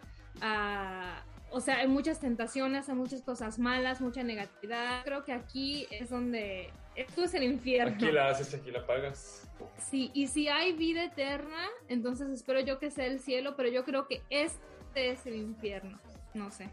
o 1.49 1.60
sea, 1.62 1.77
hay 1.77 1.88
muchas 1.88 2.19
tentaciones, 2.19 2.89
hay 2.89 2.95
muchas 2.95 3.21
cosas 3.21 3.60
malas, 3.60 4.01
mucha 4.01 4.23
negatividad. 4.23 5.03
Creo 5.03 5.23
que 5.23 5.34
aquí 5.34 5.88
es 5.91 6.10
donde 6.10 6.71
esto 6.95 7.23
es 7.23 7.34
el 7.34 7.43
infierno. 7.43 7.95
Aquí 7.95 8.12
la 8.12 8.30
haces, 8.30 8.53
aquí 8.53 8.71
la 8.71 8.86
pagas. 8.86 9.47
Sí, 9.77 10.12
y 10.13 10.27
si 10.27 10.47
hay 10.47 10.73
vida 10.73 11.03
eterna, 11.03 11.67
entonces 11.88 12.30
espero 12.30 12.60
yo 12.60 12.80
que 12.80 12.91
sea 12.91 13.06
el 13.06 13.19
cielo, 13.19 13.56
pero 13.56 13.69
yo 13.69 13.84
creo 13.86 14.08
que 14.08 14.21
este 14.30 15.12
es 15.12 15.25
el 15.25 15.36
infierno. 15.36 15.99
No 16.34 16.51
sé. 16.51 16.69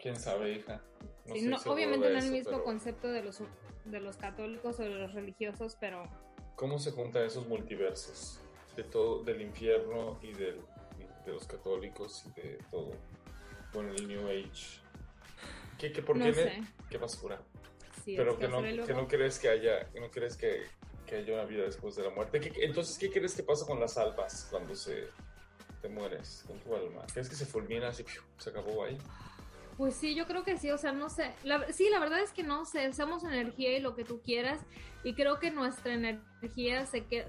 ¿Quién 0.00 0.16
sabe, 0.16 0.52
hija? 0.52 0.80
No 1.42 1.56
obviamente 1.66 2.10
no 2.10 2.18
es 2.18 2.26
el 2.26 2.32
mismo 2.32 2.62
concepto 2.62 3.08
de 3.08 3.22
los 3.22 3.40
de 3.84 4.00
los 4.00 4.16
católicos 4.16 4.78
o 4.78 4.82
de 4.82 4.90
los 4.90 5.12
religiosos, 5.12 5.76
pero... 5.80 6.08
¿Cómo 6.56 6.78
se 6.78 6.92
juntan 6.92 7.24
esos 7.24 7.46
multiversos? 7.46 8.40
De 8.76 8.84
todo, 8.84 9.22
del 9.22 9.42
infierno 9.42 10.18
y 10.22 10.32
del, 10.32 10.60
de 11.24 11.32
los 11.32 11.46
católicos 11.46 12.24
y 12.26 12.40
de 12.40 12.58
todo. 12.70 12.92
Con 13.72 13.88
el 13.88 14.08
New 14.08 14.26
Age. 14.28 14.80
¿Qué, 15.78 15.92
qué 15.92 16.02
por 16.02 16.18
qué? 16.18 16.62
¿Qué 16.88 16.98
basura? 16.98 17.40
pero 18.04 18.38
que, 18.38 18.48
no, 18.48 18.62
que 18.62 18.92
no 18.92 19.08
crees 19.08 19.38
que 19.38 19.48
haya, 19.48 19.88
no 19.98 20.10
crees 20.10 20.36
que, 20.36 20.64
que 21.06 21.16
haya 21.16 21.34
una 21.34 21.44
vida 21.44 21.64
después 21.64 21.96
de 21.96 22.02
la 22.02 22.10
muerte. 22.10 22.52
entonces, 22.62 22.98
¿qué 22.98 23.10
crees 23.10 23.34
que 23.34 23.42
pasa 23.42 23.64
con 23.66 23.80
las 23.80 23.96
almas 23.96 24.46
cuando 24.50 24.74
se 24.74 25.08
te 25.80 25.88
mueres 25.88 26.44
con 26.46 26.58
tu 26.60 26.74
alma? 26.74 27.04
¿Crees 27.12 27.28
que 27.28 27.36
se 27.36 27.46
fulmina 27.46 27.88
así, 27.88 28.04
se 28.38 28.50
acabó 28.50 28.84
ahí? 28.84 28.98
Pues 29.76 29.94
sí, 29.94 30.14
yo 30.14 30.26
creo 30.26 30.44
que 30.44 30.56
sí, 30.56 30.70
o 30.70 30.78
sea, 30.78 30.92
no 30.92 31.10
sé. 31.10 31.32
sí, 31.72 31.88
la 31.90 31.98
verdad 31.98 32.20
es 32.20 32.32
que 32.32 32.44
no 32.44 32.64
sé, 32.64 32.92
somos 32.92 33.24
energía 33.24 33.76
y 33.76 33.80
lo 33.80 33.96
que 33.96 34.04
tú 34.04 34.20
quieras, 34.20 34.60
y 35.02 35.14
creo 35.14 35.40
que 35.40 35.50
nuestra 35.50 35.94
energía 35.94 36.86
se 36.86 37.04
queda. 37.04 37.26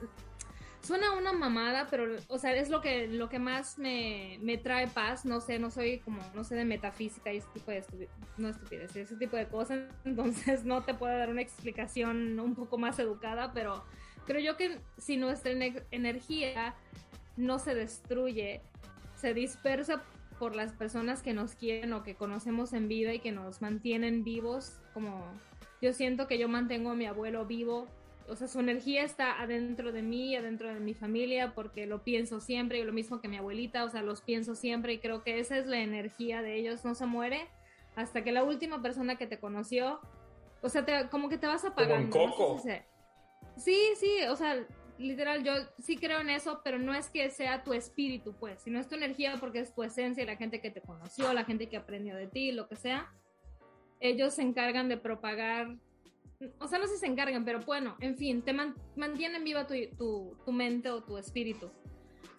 Suena 0.81 1.13
una 1.13 1.33
mamada, 1.33 1.87
pero, 1.89 2.15
o 2.27 2.37
sea, 2.37 2.55
es 2.55 2.69
lo 2.69 2.79
que, 2.79 3.07
lo 3.07 3.27
que 3.27 3.39
más 3.39 3.79
me, 3.79 4.37
me 4.43 4.59
trae 4.59 4.87
paz. 4.87 5.25
No 5.25 5.41
sé, 5.41 5.57
no 5.57 5.71
soy 5.71 5.97
como, 5.97 6.21
no 6.35 6.43
sé, 6.43 6.53
de 6.53 6.63
metafísica 6.63 7.33
y 7.33 7.37
ese 7.37 7.47
tipo 7.55 7.71
de 7.71 7.83
no 8.37 8.49
estupidez, 8.49 8.95
ese 8.95 9.15
tipo 9.15 9.35
de 9.35 9.47
cosas. 9.47 9.79
Entonces, 10.05 10.63
no 10.63 10.83
te 10.83 10.93
puedo 10.93 11.17
dar 11.17 11.31
una 11.31 11.41
explicación 11.41 12.39
un 12.39 12.53
poco 12.53 12.77
más 12.77 12.99
educada, 12.99 13.51
pero 13.51 13.83
creo 14.27 14.39
yo 14.39 14.57
que 14.57 14.79
si 14.99 15.17
nuestra 15.17 15.53
energía 15.89 16.75
no 17.35 17.57
se 17.57 17.73
destruye, 17.73 18.61
se 19.15 19.33
dispersa 19.33 20.03
por 20.39 20.55
las 20.55 20.73
personas 20.73 21.21
que 21.21 21.33
nos 21.33 21.55
quieren 21.55 21.93
o 21.93 22.03
que 22.03 22.15
conocemos 22.15 22.73
en 22.73 22.87
vida 22.87 23.13
y 23.13 23.19
que 23.19 23.31
nos 23.31 23.61
mantienen 23.61 24.23
vivos, 24.23 24.79
como 24.93 25.25
yo 25.81 25.93
siento 25.93 26.27
que 26.27 26.37
yo 26.37 26.47
mantengo 26.47 26.91
a 26.91 26.95
mi 26.95 27.05
abuelo 27.05 27.45
vivo, 27.45 27.87
o 28.27 28.35
sea, 28.35 28.47
su 28.47 28.59
energía 28.59 29.03
está 29.03 29.39
adentro 29.39 29.91
de 29.91 30.01
mí, 30.01 30.35
adentro 30.35 30.73
de 30.73 30.79
mi 30.79 30.93
familia, 30.93 31.53
porque 31.53 31.85
lo 31.85 32.03
pienso 32.03 32.39
siempre, 32.39 32.79
y 32.79 32.83
lo 32.83 32.91
mismo 32.91 33.21
que 33.21 33.27
mi 33.27 33.37
abuelita, 33.37 33.83
o 33.83 33.89
sea, 33.89 34.01
los 34.01 34.21
pienso 34.21 34.55
siempre 34.55 34.93
y 34.93 34.99
creo 34.99 35.23
que 35.23 35.39
esa 35.39 35.57
es 35.57 35.67
la 35.67 35.79
energía 35.79 36.41
de 36.41 36.55
ellos, 36.55 36.83
no 36.83 36.95
se 36.95 37.05
muere 37.05 37.47
hasta 37.95 38.23
que 38.23 38.31
la 38.31 38.43
última 38.43 38.81
persona 38.81 39.17
que 39.17 39.27
te 39.27 39.39
conoció, 39.39 39.99
o 40.61 40.69
sea, 40.69 40.85
te, 40.85 41.07
como 41.09 41.29
que 41.29 41.37
te 41.37 41.47
vas 41.47 41.63
apagando. 41.65 42.09
Como 42.09 42.35
coco. 42.35 42.63
sí, 43.57 43.77
sí, 43.95 44.23
o 44.29 44.35
sea, 44.35 44.65
literal, 44.97 45.43
yo 45.43 45.53
sí 45.79 45.97
creo 45.97 46.19
en 46.19 46.29
eso, 46.29 46.61
pero 46.63 46.79
no 46.79 46.93
es 46.93 47.09
que 47.09 47.29
sea 47.29 47.63
tu 47.63 47.73
espíritu, 47.73 48.33
pues, 48.39 48.61
sino 48.61 48.79
es 48.79 48.87
tu 48.87 48.95
energía 48.95 49.35
porque 49.39 49.59
es 49.59 49.73
tu 49.73 49.83
esencia, 49.83 50.25
la 50.25 50.37
gente 50.37 50.61
que 50.61 50.71
te 50.71 50.81
conoció, 50.81 51.33
la 51.33 51.45
gente 51.45 51.67
que 51.67 51.77
aprendió 51.77 52.15
de 52.15 52.27
ti, 52.27 52.51
lo 52.51 52.67
que 52.67 52.75
sea. 52.75 53.11
Ellos 53.99 54.33
se 54.33 54.41
encargan 54.41 54.89
de 54.89 54.97
propagar, 54.97 55.75
o 56.59 56.67
sea, 56.67 56.79
no 56.79 56.87
sé 56.87 56.95
si 56.95 56.99
se 56.99 57.07
encargan, 57.07 57.45
pero 57.45 57.59
bueno, 57.61 57.95
en 57.99 58.17
fin, 58.17 58.41
te 58.41 58.53
mantienen 58.95 59.43
viva 59.43 59.67
tu, 59.67 59.73
tu, 59.97 60.51
mente 60.51 60.89
o 60.89 61.03
tu 61.03 61.17
espíritu. 61.17 61.71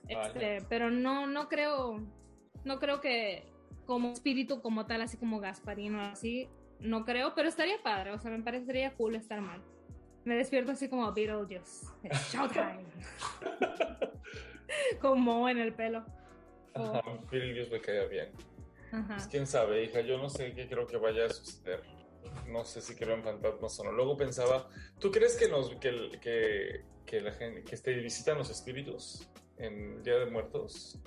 Este, 0.09 0.59
pero 0.69 0.91
no, 0.91 1.27
no 1.27 1.49
creo, 1.49 2.07
no 2.65 2.79
creo 2.79 3.01
que 3.01 3.45
como 3.87 4.13
espíritu 4.13 4.61
como 4.61 4.87
tal, 4.87 5.01
así 5.01 5.17
como 5.17 5.41
Gasparino, 5.41 6.01
así, 6.01 6.49
no 6.81 7.05
creo, 7.05 7.35
pero 7.35 7.49
estaría 7.49 7.83
padre, 7.83 8.13
o 8.13 8.19
sea, 8.19 8.31
me 8.31 8.43
parecería 8.43 8.95
cool 8.95 9.15
estar 9.15 9.41
mal. 9.41 9.63
Me 10.27 10.35
despierto 10.35 10.73
así 10.73 10.89
como 10.89 11.13
Beetlejuice. 11.13 11.87
Showtime. 12.33 12.85
como 15.01 15.49
en 15.49 15.59
el 15.59 15.73
pelo. 15.73 16.05
Ajá, 16.75 17.01
Beetlejuice 17.31 17.71
me 17.71 17.81
caía 17.81 18.07
bien. 18.07 18.33
Ajá. 18.91 19.15
Pues, 19.15 19.29
quién 19.29 19.47
sabe, 19.47 19.85
hija, 19.85 20.01
yo 20.01 20.19
no 20.19 20.29
sé 20.29 20.53
qué 20.53 20.67
creo 20.69 20.85
que 20.85 20.97
vaya 20.97 21.27
a 21.27 21.31
suceder. 21.31 21.81
No 22.49 22.65
sé 22.65 22.81
si 22.81 22.97
creo 22.97 23.15
en 23.15 23.23
fantasmas 23.23 23.79
o 23.79 23.85
no. 23.85 23.93
Luego 23.93 24.17
pensaba, 24.17 24.69
¿tú 24.99 25.13
crees 25.13 25.37
que 25.37 25.49
nos 25.49 25.71
que, 25.77 26.19
que, 26.21 26.85
que 27.07 27.21
la 27.21 27.31
gente 27.31 27.63
que 27.63 27.77
este, 27.77 27.95
visitan 27.95 28.37
los 28.37 28.51
espíritus 28.51 29.29
en 29.59 30.03
Día 30.03 30.19
de 30.19 30.27
Muertos? 30.27 30.99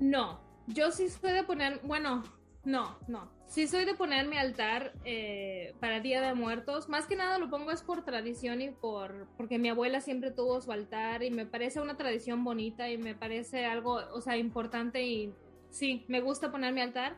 No, 0.00 0.40
yo 0.66 0.90
sí 0.90 1.06
de 1.22 1.44
poner, 1.44 1.78
bueno, 1.84 2.24
no, 2.66 2.98
no. 3.06 3.30
Sí 3.46 3.68
soy 3.68 3.84
de 3.84 3.94
poner 3.94 4.26
mi 4.26 4.36
altar 4.36 4.92
eh, 5.04 5.72
para 5.78 6.00
Día 6.00 6.20
de 6.20 6.34
Muertos. 6.34 6.88
Más 6.88 7.06
que 7.06 7.14
nada 7.14 7.38
lo 7.38 7.48
pongo 7.48 7.70
es 7.70 7.80
por 7.80 8.04
tradición 8.04 8.60
y 8.60 8.70
por 8.70 9.28
porque 9.36 9.56
mi 9.56 9.68
abuela 9.68 10.00
siempre 10.00 10.32
tuvo 10.32 10.60
su 10.60 10.72
altar 10.72 11.22
y 11.22 11.30
me 11.30 11.46
parece 11.46 11.80
una 11.80 11.96
tradición 11.96 12.42
bonita 12.42 12.90
y 12.90 12.98
me 12.98 13.14
parece 13.14 13.66
algo, 13.66 14.00
o 14.12 14.20
sea, 14.20 14.36
importante 14.36 15.06
y 15.06 15.32
sí, 15.70 16.04
me 16.08 16.20
gusta 16.20 16.50
poner 16.50 16.74
mi 16.74 16.80
altar. 16.80 17.16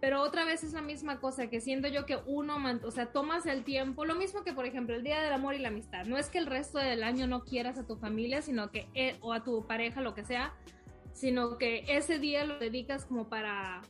Pero 0.00 0.20
otra 0.20 0.44
vez 0.44 0.64
es 0.64 0.72
la 0.72 0.82
misma 0.82 1.20
cosa, 1.20 1.46
que 1.46 1.60
siento 1.60 1.86
yo 1.86 2.04
que 2.04 2.18
uno, 2.26 2.56
o 2.84 2.90
sea, 2.90 3.12
tomas 3.12 3.46
el 3.46 3.62
tiempo, 3.62 4.04
lo 4.04 4.16
mismo 4.16 4.42
que 4.42 4.52
por 4.52 4.66
ejemplo 4.66 4.96
el 4.96 5.04
Día 5.04 5.22
del 5.22 5.32
Amor 5.32 5.54
y 5.54 5.60
la 5.60 5.68
Amistad. 5.68 6.06
No 6.06 6.18
es 6.18 6.28
que 6.28 6.38
el 6.38 6.46
resto 6.46 6.80
del 6.80 7.04
año 7.04 7.28
no 7.28 7.44
quieras 7.44 7.78
a 7.78 7.86
tu 7.86 7.94
familia, 7.94 8.42
sino 8.42 8.72
que, 8.72 8.88
eh, 8.94 9.16
o 9.20 9.32
a 9.32 9.44
tu 9.44 9.64
pareja, 9.64 10.00
lo 10.00 10.16
que 10.16 10.24
sea, 10.24 10.52
sino 11.12 11.56
que 11.56 11.84
ese 11.86 12.18
día 12.18 12.44
lo 12.44 12.58
dedicas 12.58 13.04
como 13.04 13.28
para 13.28 13.82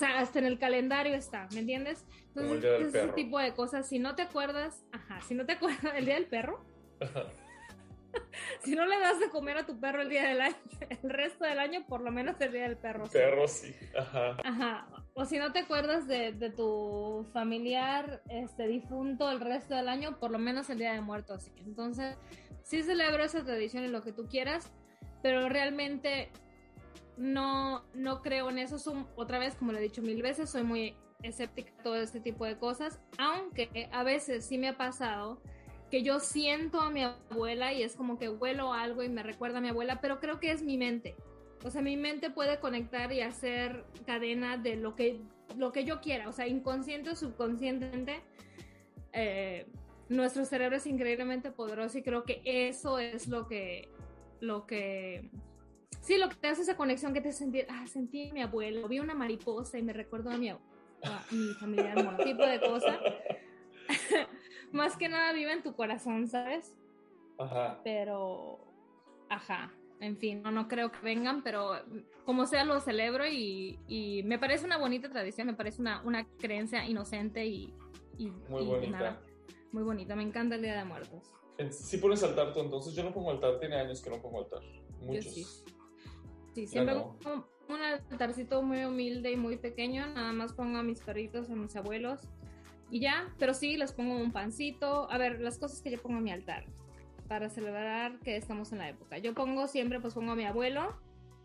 sea, 0.00 0.18
hasta 0.18 0.38
en 0.38 0.46
el 0.46 0.58
calendario 0.58 1.14
está, 1.14 1.46
¿me 1.52 1.60
entiendes? 1.60 2.04
Entonces, 2.34 2.94
ese 2.94 3.08
tipo 3.08 3.38
de 3.38 3.54
cosas, 3.54 3.88
si 3.88 3.98
no 3.98 4.14
te 4.14 4.22
acuerdas, 4.22 4.84
ajá, 4.92 5.20
si 5.22 5.34
no 5.34 5.46
te 5.46 5.52
acuerdas 5.52 5.92
el 5.96 6.06
día 6.06 6.14
del 6.14 6.26
perro, 6.26 6.64
si 8.64 8.74
no 8.74 8.86
le 8.86 8.98
das 8.98 9.20
de 9.20 9.28
comer 9.30 9.58
a 9.58 9.66
tu 9.66 9.78
perro 9.78 10.02
el 10.02 10.08
día 10.08 10.28
del 10.28 10.40
año, 10.40 10.56
el 11.02 11.10
resto 11.10 11.44
del 11.44 11.58
año, 11.58 11.84
por 11.86 12.00
lo 12.00 12.10
menos 12.10 12.40
el 12.40 12.52
día 12.52 12.62
del 12.62 12.76
perro. 12.76 13.08
Perro, 13.08 13.46
sí, 13.46 13.74
ajá. 13.96 14.36
Ajá, 14.42 14.88
o 15.14 15.24
si 15.24 15.38
no 15.38 15.52
te 15.52 15.60
acuerdas 15.60 16.08
de, 16.08 16.32
de, 16.32 16.50
tu 16.50 17.26
familiar 17.32 18.22
este, 18.28 18.66
difunto 18.66 19.30
el 19.30 19.40
resto 19.40 19.74
del 19.74 19.88
año, 19.88 20.18
por 20.18 20.30
lo 20.30 20.38
menos 20.38 20.70
el 20.70 20.78
día 20.78 20.94
de 20.94 21.00
muertos. 21.00 21.50
Entonces, 21.58 22.16
sí 22.62 22.82
celebro 22.82 23.22
esa 23.22 23.44
tradición 23.44 23.84
y 23.84 23.88
lo 23.88 24.02
que 24.02 24.12
tú 24.12 24.26
quieras, 24.28 24.72
pero 25.22 25.48
realmente 25.48 26.30
no, 27.20 27.84
no 27.92 28.22
creo 28.22 28.48
en 28.48 28.58
eso. 28.58 28.76
otra 29.14 29.38
vez, 29.38 29.54
como 29.54 29.72
lo 29.72 29.78
he 29.78 29.82
dicho 29.82 30.00
mil 30.00 30.22
veces, 30.22 30.48
soy 30.48 30.62
muy 30.62 30.96
escéptica 31.22 31.70
a 31.78 31.82
todo 31.82 31.96
este 31.96 32.18
tipo 32.18 32.46
de 32.46 32.56
cosas, 32.56 32.98
aunque 33.18 33.90
a 33.92 34.02
veces 34.02 34.46
sí 34.46 34.56
me 34.56 34.68
ha 34.68 34.78
pasado 34.78 35.38
que 35.90 36.02
yo 36.02 36.18
siento 36.18 36.80
a 36.80 36.88
mi 36.88 37.02
abuela 37.02 37.74
y 37.74 37.82
es 37.82 37.94
como 37.94 38.18
que 38.18 38.30
huelo 38.30 38.72
algo 38.72 39.02
y 39.02 39.10
me 39.10 39.22
recuerda 39.22 39.58
a 39.58 39.60
mi 39.60 39.68
abuela, 39.68 40.00
pero 40.00 40.18
creo 40.18 40.40
que 40.40 40.50
es 40.50 40.62
mi 40.62 40.78
mente. 40.78 41.14
O 41.62 41.70
sea, 41.70 41.82
mi 41.82 41.98
mente 41.98 42.30
puede 42.30 42.58
conectar 42.58 43.12
y 43.12 43.20
hacer 43.20 43.84
cadena 44.06 44.56
de 44.56 44.76
lo 44.76 44.96
que, 44.96 45.20
lo 45.58 45.72
que 45.72 45.84
yo 45.84 46.00
quiera, 46.00 46.26
o 46.26 46.32
sea, 46.32 46.46
inconsciente 46.46 47.10
o 47.10 47.16
subconscientemente. 47.16 48.22
Eh, 49.12 49.66
nuestro 50.08 50.46
cerebro 50.46 50.76
es 50.76 50.86
increíblemente 50.86 51.50
poderoso 51.50 51.98
y 51.98 52.02
creo 52.02 52.24
que 52.24 52.40
eso 52.46 52.98
es 52.98 53.28
lo 53.28 53.46
que, 53.46 53.90
lo 54.40 54.66
que 54.66 55.28
Sí, 56.00 56.16
lo 56.18 56.28
que 56.28 56.36
te 56.36 56.48
hace 56.48 56.62
esa 56.62 56.76
conexión 56.76 57.12
que 57.12 57.20
te 57.20 57.32
sentir, 57.32 57.66
ah, 57.68 57.86
sentí 57.86 58.30
a 58.30 58.32
mi 58.32 58.42
abuelo, 58.42 58.88
vi 58.88 59.00
una 59.00 59.14
mariposa 59.14 59.78
y 59.78 59.82
me 59.82 59.92
recuerdo 59.92 60.30
a 60.30 60.36
mi, 60.36 60.48
a 60.48 60.58
mi 61.30 61.52
familiar, 61.54 62.16
tipo 62.24 62.44
de 62.46 62.60
cosa. 62.60 62.98
Más 64.72 64.96
que 64.96 65.08
nada 65.08 65.32
vive 65.32 65.52
en 65.52 65.62
tu 65.62 65.74
corazón, 65.74 66.28
¿sabes? 66.28 66.74
Ajá. 67.38 67.80
Pero, 67.84 68.58
ajá, 69.28 69.72
en 70.00 70.16
fin, 70.16 70.42
no, 70.42 70.50
no 70.50 70.68
creo 70.68 70.90
que 70.92 71.00
vengan, 71.00 71.42
pero 71.42 71.72
como 72.24 72.46
sea 72.46 72.64
lo 72.64 72.80
celebro 72.80 73.26
y, 73.26 73.78
y 73.88 74.22
me 74.24 74.38
parece 74.38 74.64
una 74.64 74.78
bonita 74.78 75.10
tradición, 75.10 75.46
me 75.46 75.54
parece 75.54 75.80
una, 75.80 76.02
una 76.02 76.26
creencia 76.38 76.86
inocente 76.86 77.46
y, 77.46 77.74
y 78.16 78.30
muy 78.30 78.64
bonita. 78.64 79.20
muy 79.72 79.82
bonita, 79.82 80.16
me 80.16 80.22
encanta 80.22 80.54
el 80.54 80.62
Día 80.62 80.76
de 80.76 80.84
Muertos. 80.84 81.34
Si 81.70 81.98
pones 81.98 82.22
altar 82.22 82.54
tú, 82.54 82.60
entonces 82.60 82.94
yo 82.94 83.04
no 83.04 83.12
pongo 83.12 83.30
altar, 83.30 83.58
tiene 83.60 83.76
años 83.76 84.00
que 84.00 84.08
no 84.08 84.20
pongo 84.22 84.38
altar. 84.38 84.62
Muchos. 85.00 85.24
Sí, 85.24 85.46
siempre 86.54 86.94
pongo 86.94 87.48
un 87.68 87.80
altarcito 87.80 88.62
muy 88.62 88.84
humilde 88.84 89.30
y 89.30 89.36
muy 89.36 89.56
pequeño, 89.56 90.06
nada 90.08 90.32
más 90.32 90.52
pongo 90.52 90.78
a 90.78 90.82
mis 90.82 91.00
perritos, 91.00 91.50
a 91.50 91.54
mis 91.54 91.74
abuelos 91.76 92.22
y 92.90 93.00
ya, 93.00 93.32
pero 93.38 93.54
sí 93.54 93.76
les 93.76 93.92
pongo 93.92 94.16
un 94.16 94.32
pancito, 94.32 95.10
a 95.10 95.18
ver, 95.18 95.40
las 95.40 95.58
cosas 95.58 95.80
que 95.80 95.90
yo 95.90 96.02
pongo 96.02 96.18
a 96.18 96.20
mi 96.20 96.32
altar 96.32 96.64
para 97.28 97.48
celebrar 97.48 98.18
que 98.18 98.36
estamos 98.36 98.72
en 98.72 98.78
la 98.78 98.88
época. 98.88 99.18
Yo 99.18 99.34
pongo 99.34 99.68
siempre, 99.68 100.00
pues 100.00 100.14
pongo 100.14 100.32
a 100.32 100.36
mi 100.36 100.44
abuelo 100.44 100.98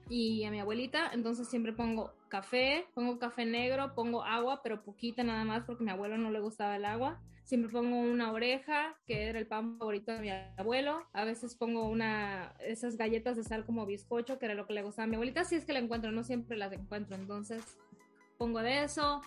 y 0.10 0.44
a 0.44 0.52
mi 0.52 0.60
abuelita, 0.60 1.12
entonces 1.14 1.48
siempre 1.48 1.74
pongo 1.74 2.14
café, 2.30 2.86
pongo 2.94 3.20
café 3.20 3.46
negro, 3.46 3.94
pongo 3.96 4.24
agua, 4.24 4.62
pero 4.64 4.84
poquita 4.84 5.24
nada 5.24 5.44
más 5.44 5.64
porque 5.66 5.84
a 5.84 5.86
mi 5.86 5.92
abuelo 5.92 6.18
no 6.18 6.32
le 6.32 6.40
gustaba 6.40 6.76
el 6.76 6.86
agua 6.86 7.22
Siempre 7.46 7.72
pongo 7.72 8.00
una 8.00 8.32
oreja, 8.32 8.98
que 9.06 9.30
era 9.30 9.38
el 9.38 9.46
pan 9.46 9.78
favorito 9.78 10.12
de 10.12 10.20
mi 10.20 10.30
abuelo. 10.58 11.04
A 11.14 11.26
veces 11.26 11.54
pongo 11.56 11.88
una, 11.88 12.56
esas 12.60 12.98
galletas 12.98 13.38
de 13.38 13.44
sal 13.44 13.66
como 13.68 13.86
bizcocho, 13.86 14.40
que 14.40 14.48
era 14.48 14.56
lo 14.56 14.66
que 14.66 14.74
le 14.74 14.82
gustaba 14.82 15.04
a 15.04 15.08
mi 15.08 15.14
abuelita. 15.14 15.44
Si 15.44 15.54
es 15.54 15.64
que 15.64 15.74
la 15.74 15.78
encuentro, 15.78 16.12
no 16.12 16.24
siempre 16.24 16.58
las 16.58 16.74
encuentro. 16.74 17.16
Entonces 17.16 17.78
pongo 18.40 18.64
de 18.64 18.84
eso. 18.84 19.22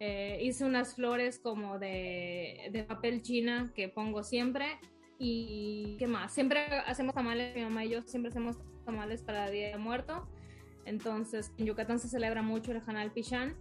Eh, 0.00 0.38
hice 0.40 0.64
unas 0.64 0.94
flores 0.94 1.38
como 1.38 1.78
de, 1.78 2.70
de 2.72 2.84
papel 2.84 3.20
china 3.20 3.70
que 3.74 3.90
pongo 3.90 4.22
siempre. 4.22 4.78
Y 5.18 5.96
qué 5.98 6.06
más, 6.06 6.32
siempre 6.32 6.60
hacemos 6.86 7.14
tamales, 7.14 7.54
mi 7.54 7.62
mamá 7.62 7.84
y 7.84 7.90
yo 7.90 8.02
siempre 8.04 8.30
hacemos 8.30 8.56
tamales 8.88 9.22
para 9.22 9.46
el 9.46 9.52
Día 9.52 9.68
de 9.68 9.78
Muerto. 9.78 10.26
Entonces, 10.84 11.52
en 11.58 11.66
Yucatán 11.66 11.98
se 11.98 12.08
celebra 12.08 12.42
mucho 12.42 12.72
el 12.72 12.82
Hanal 12.86 13.12
Pichán 13.12 13.54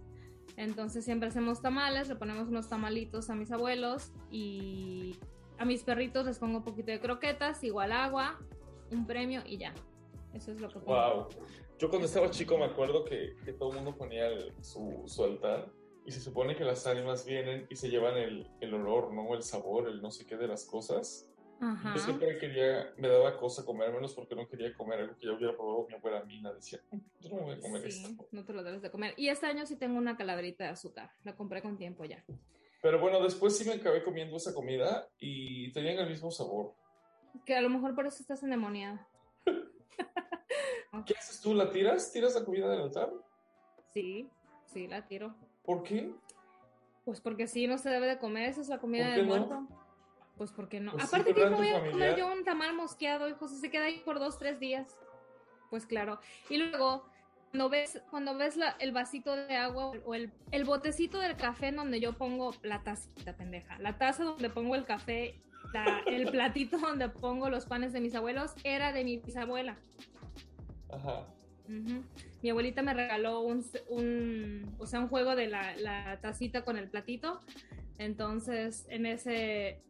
entonces 0.57 1.05
siempre 1.05 1.29
hacemos 1.29 1.61
tamales, 1.61 2.07
le 2.09 2.15
ponemos 2.15 2.47
unos 2.47 2.67
tamalitos 2.67 3.29
a 3.29 3.35
mis 3.35 3.51
abuelos 3.51 4.11
y 4.31 5.15
a 5.59 5.65
mis 5.65 5.83
perritos 5.83 6.25
les 6.25 6.39
pongo 6.39 6.57
un 6.57 6.63
poquito 6.63 6.91
de 6.91 6.99
croquetas, 6.99 7.63
igual 7.63 7.91
agua, 7.91 8.39
un 8.91 9.05
premio 9.05 9.43
y 9.45 9.57
ya. 9.57 9.75
Eso 10.33 10.51
es 10.51 10.59
lo 10.59 10.67
que. 10.69 10.79
Wow. 10.79 11.27
Yo 11.77 11.89
cuando 11.89 12.07
estaba 12.07 12.29
chico 12.31 12.57
me 12.57 12.65
acuerdo 12.65 13.05
que, 13.05 13.35
que 13.45 13.53
todo 13.53 13.69
el 13.69 13.75
mundo 13.75 13.95
ponía 13.95 14.29
su, 14.61 15.03
su, 15.05 15.23
altar 15.23 15.71
y 16.07 16.11
se 16.11 16.19
supone 16.19 16.55
que 16.55 16.63
las 16.63 16.87
ánimas 16.87 17.23
vienen 17.23 17.67
y 17.69 17.75
se 17.75 17.89
llevan 17.89 18.17
el, 18.17 18.49
el 18.59 18.73
olor, 18.73 19.13
¿no? 19.13 19.35
El 19.35 19.43
sabor, 19.43 19.87
el 19.87 20.01
no 20.01 20.09
sé 20.09 20.25
qué 20.25 20.37
de 20.37 20.47
las 20.47 20.65
cosas. 20.65 21.29
Yo 21.59 21.99
siempre 21.99 22.37
quería, 22.37 22.93
me 22.97 23.07
daba 23.07 23.37
cosa 23.37 23.65
comérmelos 23.65 24.13
porque 24.13 24.35
no 24.35 24.47
quería 24.47 24.73
comer 24.75 24.99
algo 24.99 25.17
que 25.17 25.25
ya 25.25 25.33
hubiera 25.33 25.55
probado 25.55 25.87
mi 25.87 25.95
abuela 25.95 26.23
Mina. 26.23 26.53
Decía, 26.53 26.79
yo 27.19 27.29
no 27.29 27.41
voy 27.41 27.55
a 27.55 27.59
comer 27.59 27.91
sí, 27.91 28.03
esto. 28.03 28.27
No 28.31 28.45
te 28.45 28.53
lo 28.53 28.63
debes 28.63 28.81
de 28.81 28.91
comer. 28.91 29.13
Y 29.17 29.29
este 29.29 29.47
año 29.47 29.65
sí 29.65 29.75
tengo 29.75 29.97
una 29.97 30.17
calaverita 30.17 30.65
de 30.65 30.69
azúcar. 30.71 31.11
La 31.23 31.35
compré 31.35 31.61
con 31.61 31.77
tiempo 31.77 32.05
ya. 32.05 32.23
Pero 32.81 32.99
bueno, 32.99 33.21
después 33.23 33.57
sí 33.57 33.67
me 33.67 33.73
acabé 33.73 34.03
comiendo 34.03 34.37
esa 34.37 34.53
comida 34.53 35.07
y 35.19 35.71
tenían 35.71 35.97
el 35.97 36.09
mismo 36.09 36.29
sabor. 36.29 36.73
Que 37.45 37.55
a 37.55 37.61
lo 37.61 37.69
mejor 37.69 37.95
por 37.95 38.05
eso 38.05 38.21
estás 38.21 38.43
endemoniada. 38.43 39.07
¿Qué 41.05 41.15
haces 41.17 41.41
tú? 41.41 41.55
¿La 41.55 41.71
tiras? 41.71 42.11
¿Tiras 42.11 42.35
la 42.35 42.45
comida 42.45 42.69
del 42.69 42.81
altar? 42.81 43.11
Sí, 43.93 44.29
sí, 44.65 44.87
la 44.87 45.07
tiro. 45.07 45.35
¿Por 45.63 45.83
qué? 45.83 46.11
Pues 47.03 47.19
porque 47.19 47.47
sí, 47.47 47.67
no 47.67 47.77
se 47.77 47.89
debe 47.89 48.05
de 48.05 48.19
comer. 48.19 48.49
Esa 48.49 48.61
es 48.61 48.69
la 48.69 48.77
comida 48.77 49.09
del 49.09 49.25
muerto. 49.25 49.67
Pues 50.37 50.51
porque 50.51 50.79
no. 50.79 50.91
Pues 50.91 51.05
Aparte 51.05 51.33
que 51.33 51.49
no 51.49 51.57
voy 51.57 51.69
a 51.69 51.89
comer 51.89 52.15
yo 52.15 52.31
un 52.31 52.43
tamal 52.43 52.75
mosqueado, 52.75 53.27
hijo, 53.27 53.47
se 53.47 53.69
queda 53.71 53.85
ahí 53.85 54.01
por 54.05 54.19
dos, 54.19 54.37
tres 54.37 54.59
días. 54.59 54.95
Pues 55.69 55.85
claro. 55.85 56.19
Y 56.49 56.57
luego, 56.57 57.09
cuando 57.49 57.69
ves, 57.69 58.01
cuando 58.09 58.37
ves 58.37 58.55
la, 58.55 58.75
el 58.79 58.91
vasito 58.91 59.35
de 59.35 59.55
agua 59.55 59.91
o 60.05 60.15
el, 60.15 60.31
el, 60.51 60.63
botecito 60.63 61.19
del 61.19 61.35
café 61.35 61.67
en 61.67 61.77
donde 61.77 61.99
yo 61.99 62.13
pongo 62.13 62.53
la 62.61 62.83
tacita, 62.83 63.35
pendeja, 63.35 63.77
la 63.79 63.97
taza 63.97 64.23
donde 64.23 64.49
pongo 64.49 64.75
el 64.75 64.85
café, 64.85 65.41
el 66.05 66.27
platito 66.31 66.77
donde 66.77 67.09
pongo 67.09 67.49
los 67.49 67.65
panes 67.65 67.93
de 67.93 67.99
mis 67.99 68.15
abuelos, 68.15 68.53
era 68.63 68.93
de 68.93 69.03
mi 69.03 69.17
bisabuela. 69.17 69.77
Ajá. 70.89 71.25
Mi 72.41 72.49
abuelita 72.49 72.81
me 72.81 72.93
regaló 72.93 73.41
un, 73.41 73.65
un, 73.89 74.75
o 74.77 74.85
sea, 74.85 75.01
un 75.01 75.09
juego 75.09 75.35
de 75.35 75.47
la, 75.47 75.75
la 75.75 76.19
tacita 76.21 76.63
con 76.63 76.77
el 76.77 76.87
platito. 76.87 77.41
Entonces, 77.97 78.85
en 78.89 79.05
ese, 79.05 79.81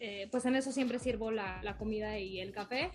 eh, 0.00 0.28
pues 0.30 0.44
en 0.46 0.56
eso 0.56 0.72
siempre 0.72 0.98
sirvo 0.98 1.30
la, 1.30 1.62
la, 1.62 1.76
comida 1.76 2.18
y 2.18 2.40
el 2.40 2.52
café. 2.52 2.90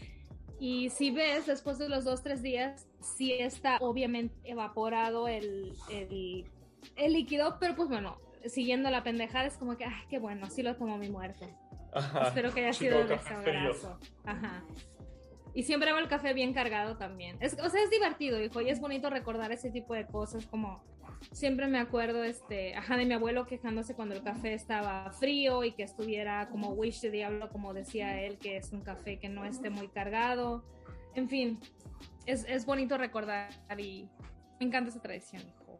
Y 0.59 0.89
si 0.89 1.11
ves, 1.11 1.45
después 1.45 1.77
de 1.77 1.87
los 1.87 2.03
dos, 2.03 2.23
tres 2.23 2.41
días, 2.41 2.87
sí 2.99 3.33
está 3.33 3.77
obviamente 3.79 4.33
evaporado 4.43 5.27
el, 5.27 5.73
el, 5.91 6.45
el 6.95 7.13
líquido, 7.13 7.57
pero 7.59 7.75
pues 7.75 7.89
bueno, 7.89 8.17
siguiendo 8.47 8.89
la 8.89 9.03
pendejada 9.03 9.45
es 9.45 9.57
como 9.57 9.77
que, 9.77 9.85
ay, 9.85 10.03
qué 10.09 10.19
bueno, 10.19 10.45
así 10.45 10.63
lo 10.63 10.75
tomó 10.75 10.97
mi 10.97 11.09
muerto. 11.09 11.45
Espero 12.25 12.53
que 12.53 12.61
haya 12.61 12.73
sido 12.73 13.05
de 13.05 13.15
Ajá. 14.25 14.63
Y 15.55 15.63
siempre 15.63 15.89
hago 15.89 15.99
el 15.99 16.07
café 16.09 16.33
bien 16.33 16.53
cargado 16.53 16.97
también. 16.97 17.37
Es, 17.39 17.53
o 17.59 17.69
sea, 17.69 17.81
es 17.81 17.89
divertido, 17.89 18.39
hijo, 18.43 18.59
y 18.61 18.69
es 18.69 18.79
bonito 18.81 19.09
recordar 19.09 19.51
ese 19.53 19.71
tipo 19.71 19.93
de 19.95 20.05
cosas, 20.05 20.45
como 20.45 20.83
siempre 21.31 21.67
me 21.67 21.79
acuerdo, 21.79 22.23
este, 22.25 22.75
ajá, 22.75 22.97
de 22.97 23.05
mi 23.05 23.13
abuelo 23.13 23.45
quejándose 23.45 23.95
cuando 23.95 24.15
el 24.15 24.21
café 24.21 24.53
estaba 24.53 25.09
frío 25.13 25.63
y 25.63 25.71
que 25.71 25.83
estuviera 25.83 26.49
como 26.49 26.69
wish 26.73 26.99
de 27.01 27.09
diablo, 27.09 27.49
como 27.49 27.73
decía 27.73 28.21
él, 28.21 28.37
que 28.37 28.57
es 28.57 28.73
un 28.73 28.81
café 28.81 29.17
que 29.17 29.29
no 29.29 29.45
esté 29.45 29.69
muy 29.69 29.87
cargado. 29.87 30.63
En 31.15 31.29
fin, 31.29 31.59
es, 32.25 32.43
es 32.49 32.65
bonito 32.65 32.97
recordar 32.97 33.49
y 33.79 34.09
me 34.59 34.65
encanta 34.67 34.89
esa 34.89 35.01
tradición, 35.01 35.41
hijo. 35.47 35.79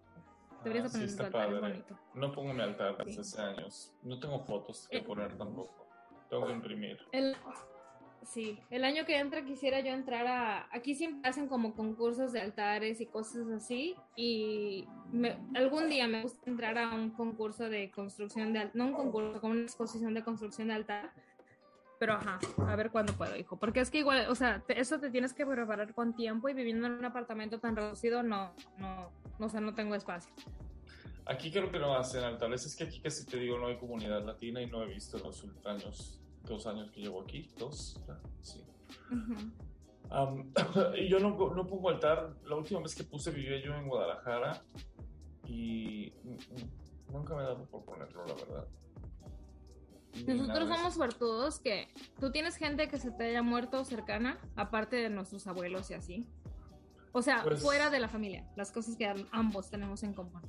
Deberías 0.63 0.85
Ah, 0.85 0.89
sí, 0.89 0.93
poner 0.95 1.09
está 1.09 1.29
tu 1.29 1.37
altar, 1.37 1.53
es 1.53 1.61
bonito. 1.61 1.99
No 2.15 2.31
pongo 2.31 2.53
mi 2.53 2.61
altar 2.61 2.97
desde 2.97 3.11
Sí. 3.11 3.19
hace 3.19 3.41
años. 3.41 3.93
No 4.03 4.19
tengo 4.19 4.39
fotos 4.39 4.87
que 4.89 4.97
Eh. 4.97 5.03
poner 5.03 5.37
tampoco. 5.37 5.85
Tengo 6.29 6.47
que 6.47 6.53
imprimir. 6.53 6.97
El, 7.11 7.35
sí, 8.25 8.59
el 8.69 8.83
año 8.83 9.05
que 9.05 9.17
entra 9.17 9.45
quisiera 9.45 9.79
yo 9.79 9.91
entrar 9.93 10.27
a... 10.27 10.67
Aquí 10.71 10.95
siempre 10.95 11.29
hacen 11.29 11.47
como 11.47 11.73
concursos 11.75 12.33
de 12.33 12.41
altares 12.41 12.99
y 13.01 13.05
cosas 13.05 13.47
así. 13.49 13.95
Y 14.15 14.87
me- 15.11 15.37
algún 15.55 15.89
día 15.89 16.07
me 16.07 16.21
gusta 16.23 16.49
entrar 16.49 16.77
a 16.77 16.93
un 16.93 17.11
concurso 17.11 17.69
de 17.69 17.91
construcción 17.91 18.51
de. 18.53 18.69
No 18.73 18.87
un 18.87 18.93
concurso, 18.93 19.39
como 19.39 19.53
una 19.53 19.63
exposición 19.63 20.13
de 20.13 20.23
construcción 20.23 20.67
de 20.69 20.73
altar. 20.73 21.11
Pero 21.97 22.13
ajá, 22.13 22.39
a 22.67 22.75
ver 22.75 22.91
cuándo 22.91 23.13
puedo, 23.13 23.35
hijo. 23.37 23.57
Porque 23.57 23.79
es 23.79 23.89
que 23.89 23.99
igual, 23.99 24.27
o 24.29 24.35
sea, 24.35 24.59
te- 24.67 24.79
eso 24.79 24.99
te 24.99 25.09
tienes 25.11 25.33
que 25.33 25.45
preparar 25.45 25.93
con 25.93 26.13
tiempo 26.13 26.49
y 26.49 26.53
viviendo 26.53 26.87
en 26.87 26.93
un 26.93 27.05
apartamento 27.05 27.59
tan 27.59 27.75
reducido, 27.75 28.21
no, 28.21 28.53
no, 28.77 29.11
no 29.39 29.49
sé, 29.49 29.61
no 29.61 29.73
tengo 29.73 29.95
espacio. 29.95 30.29
Aquí 31.25 31.51
creo 31.51 31.71
que 31.71 31.79
no 31.79 31.95
hacen 31.95 32.23
altares. 32.23 32.65
Es 32.65 32.75
que 32.75 32.83
aquí 32.83 32.99
casi 32.99 33.25
te 33.25 33.37
digo 33.37 33.57
no 33.57 33.67
hay 33.67 33.77
comunidad 33.77 34.23
latina 34.25 34.61
y 34.61 34.67
no 34.67 34.83
he 34.83 34.87
visto 34.87 35.17
los 35.19 35.43
años, 35.65 36.21
dos 36.53 36.67
años 36.67 36.89
que 36.91 37.01
llevo 37.01 37.21
aquí. 37.21 37.49
Dos, 37.57 37.99
sí. 38.41 38.63
Am, 40.09 40.51
y 40.99 41.07
yo 41.09 41.19
no, 41.19 41.29
no 41.53 41.67
pongo 41.67 41.89
altar. 41.89 42.35
La 42.45 42.55
última 42.55 42.79
vez 42.81 42.95
que 42.95 43.03
puse 43.03 43.31
vivía 43.31 43.61
yo 43.63 43.73
en 43.75 43.87
Guadalajara 43.87 44.61
y 45.47 46.13
nunca 47.11 47.35
me 47.35 47.41
he 47.41 47.45
dado 47.45 47.65
por 47.65 47.83
ponerlo, 47.85 48.25
la 48.25 48.33
verdad. 48.33 48.67
Nosotros 50.27 50.69
somos 50.69 50.93
suertudos 50.93 51.59
que 51.59 51.89
tú 52.21 52.31
tienes 52.31 52.55
gente 52.55 52.87
que 52.87 52.97
se 52.97 53.11
te 53.11 53.25
haya 53.25 53.41
muerto 53.43 53.83
cercana, 53.83 54.39
aparte 54.55 54.95
de 54.95 55.09
nuestros 55.09 55.45
abuelos 55.47 55.91
y 55.91 55.95
así. 55.95 56.25
O 57.11 57.21
sea, 57.21 57.43
Pues- 57.43 57.61
fuera 57.61 57.89
de 57.89 57.99
la 57.99 58.07
familia, 58.07 58.47
las 58.55 58.71
cosas 58.71 58.95
que 58.95 59.07
am- 59.07 59.27
ambos 59.31 59.69
tenemos 59.69 60.03
en 60.03 60.13
común. 60.13 60.41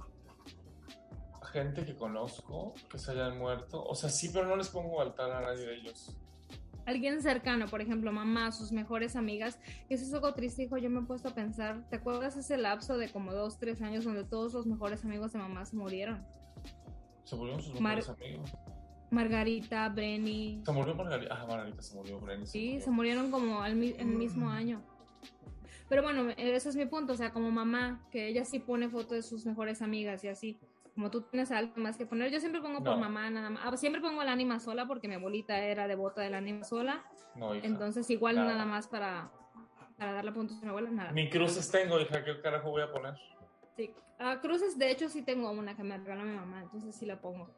Gente 1.62 1.84
que 1.84 1.94
conozco 1.96 2.74
que 2.90 2.98
se 2.98 3.12
hayan 3.12 3.38
muerto. 3.38 3.82
O 3.84 3.94
sea, 3.94 4.08
sí, 4.10 4.30
pero 4.32 4.46
no 4.46 4.56
les 4.56 4.68
pongo 4.68 5.00
altar 5.00 5.30
a 5.30 5.40
nadie 5.40 5.66
de 5.66 5.74
ellos. 5.76 6.16
Alguien 6.84 7.20
cercano, 7.20 7.66
por 7.66 7.80
ejemplo, 7.80 8.12
mamá, 8.12 8.52
sus 8.52 8.70
mejores 8.70 9.16
amigas, 9.16 9.58
eso 9.88 10.04
es 10.04 10.14
algo 10.14 10.32
triste, 10.34 10.62
hijo. 10.64 10.76
Yo 10.78 10.88
me 10.88 11.00
he 11.00 11.02
puesto 11.02 11.28
a 11.30 11.34
pensar, 11.34 11.82
¿te 11.90 11.96
acuerdas 11.96 12.36
ese 12.36 12.56
lapso 12.56 12.96
de 12.96 13.10
como 13.10 13.32
dos, 13.32 13.58
tres 13.58 13.82
años 13.82 14.04
donde 14.04 14.22
todos 14.22 14.52
los 14.54 14.66
mejores 14.66 15.04
amigos 15.04 15.32
de 15.32 15.40
mamá 15.40 15.64
se 15.64 15.74
murieron? 15.74 16.24
Se 17.24 17.34
murieron 17.34 17.60
sus 17.60 17.80
Mar- 17.80 17.96
mejores 17.96 18.08
amigos. 18.20 18.52
Margarita, 19.10 19.88
Brenny, 19.88 20.62
Se 20.64 20.72
murió 20.72 20.94
Margarita. 20.94 21.34
Ah, 21.40 21.46
Margarita 21.46 21.82
se 21.82 21.94
murió. 21.96 22.20
Brenny 22.20 22.46
se 22.46 22.52
Sí, 22.52 22.66
murió. 22.68 22.84
se 22.84 22.90
murieron 22.90 23.30
como 23.30 23.62
al 23.62 23.74
mi- 23.76 23.94
el 23.98 24.06
mismo 24.06 24.50
año. 24.50 24.80
Pero 25.88 26.02
bueno, 26.02 26.30
ese 26.36 26.68
es 26.68 26.76
mi 26.76 26.86
punto, 26.86 27.12
o 27.12 27.16
sea, 27.16 27.32
como 27.32 27.50
mamá, 27.50 28.04
que 28.10 28.28
ella 28.28 28.44
sí 28.44 28.58
pone 28.58 28.88
fotos 28.88 29.10
de 29.12 29.22
sus 29.22 29.46
mejores 29.46 29.82
amigas 29.82 30.22
y 30.24 30.28
así. 30.28 30.58
Como 30.96 31.10
tú 31.10 31.20
tienes 31.20 31.52
algo 31.52 31.74
más 31.76 31.98
que 31.98 32.06
poner, 32.06 32.30
yo 32.30 32.40
siempre 32.40 32.62
pongo 32.62 32.78
por 32.78 32.94
No. 32.94 32.96
mamá 32.96 33.28
nada 33.28 33.50
más. 33.50 33.62
Ah, 33.66 33.76
siempre 33.76 34.00
pongo 34.00 34.22
el 34.22 34.28
ánima 34.28 34.58
sola 34.60 34.86
porque 34.86 35.08
mi 35.08 35.14
abuelita 35.16 35.58
era 35.58 35.86
devota 35.86 36.22
del 36.22 36.34
ánima 36.34 36.64
sola. 36.64 37.04
No, 37.34 37.54
hija. 37.54 37.66
Entonces, 37.66 38.08
igual 38.08 38.36
Nada. 38.36 38.52
nada 38.54 38.64
más 38.64 38.88
para, 38.88 39.30
para 39.98 40.14
darle 40.14 40.32
puntos 40.32 40.56
a 40.56 40.62
mi 40.62 40.68
abuela, 40.70 40.90
nada. 40.90 41.12
Ni 41.12 41.28
cruces 41.28 41.70
tengo, 41.70 42.00
hija. 42.00 42.24
¿Qué 42.24 42.40
carajo 42.40 42.70
voy 42.70 42.80
a 42.80 42.90
poner? 42.90 43.12
Sí. 43.76 43.90
Ah, 44.18 44.38
cruces, 44.40 44.78
de 44.78 44.90
hecho, 44.90 45.10
sí 45.10 45.20
tengo 45.20 45.50
una 45.50 45.76
que 45.76 45.82
me 45.82 45.98
regaló 45.98 46.22
mi 46.22 46.34
mamá, 46.34 46.62
entonces 46.62 46.96
sí 46.96 47.04
la 47.04 47.20
pongo. 47.20 47.50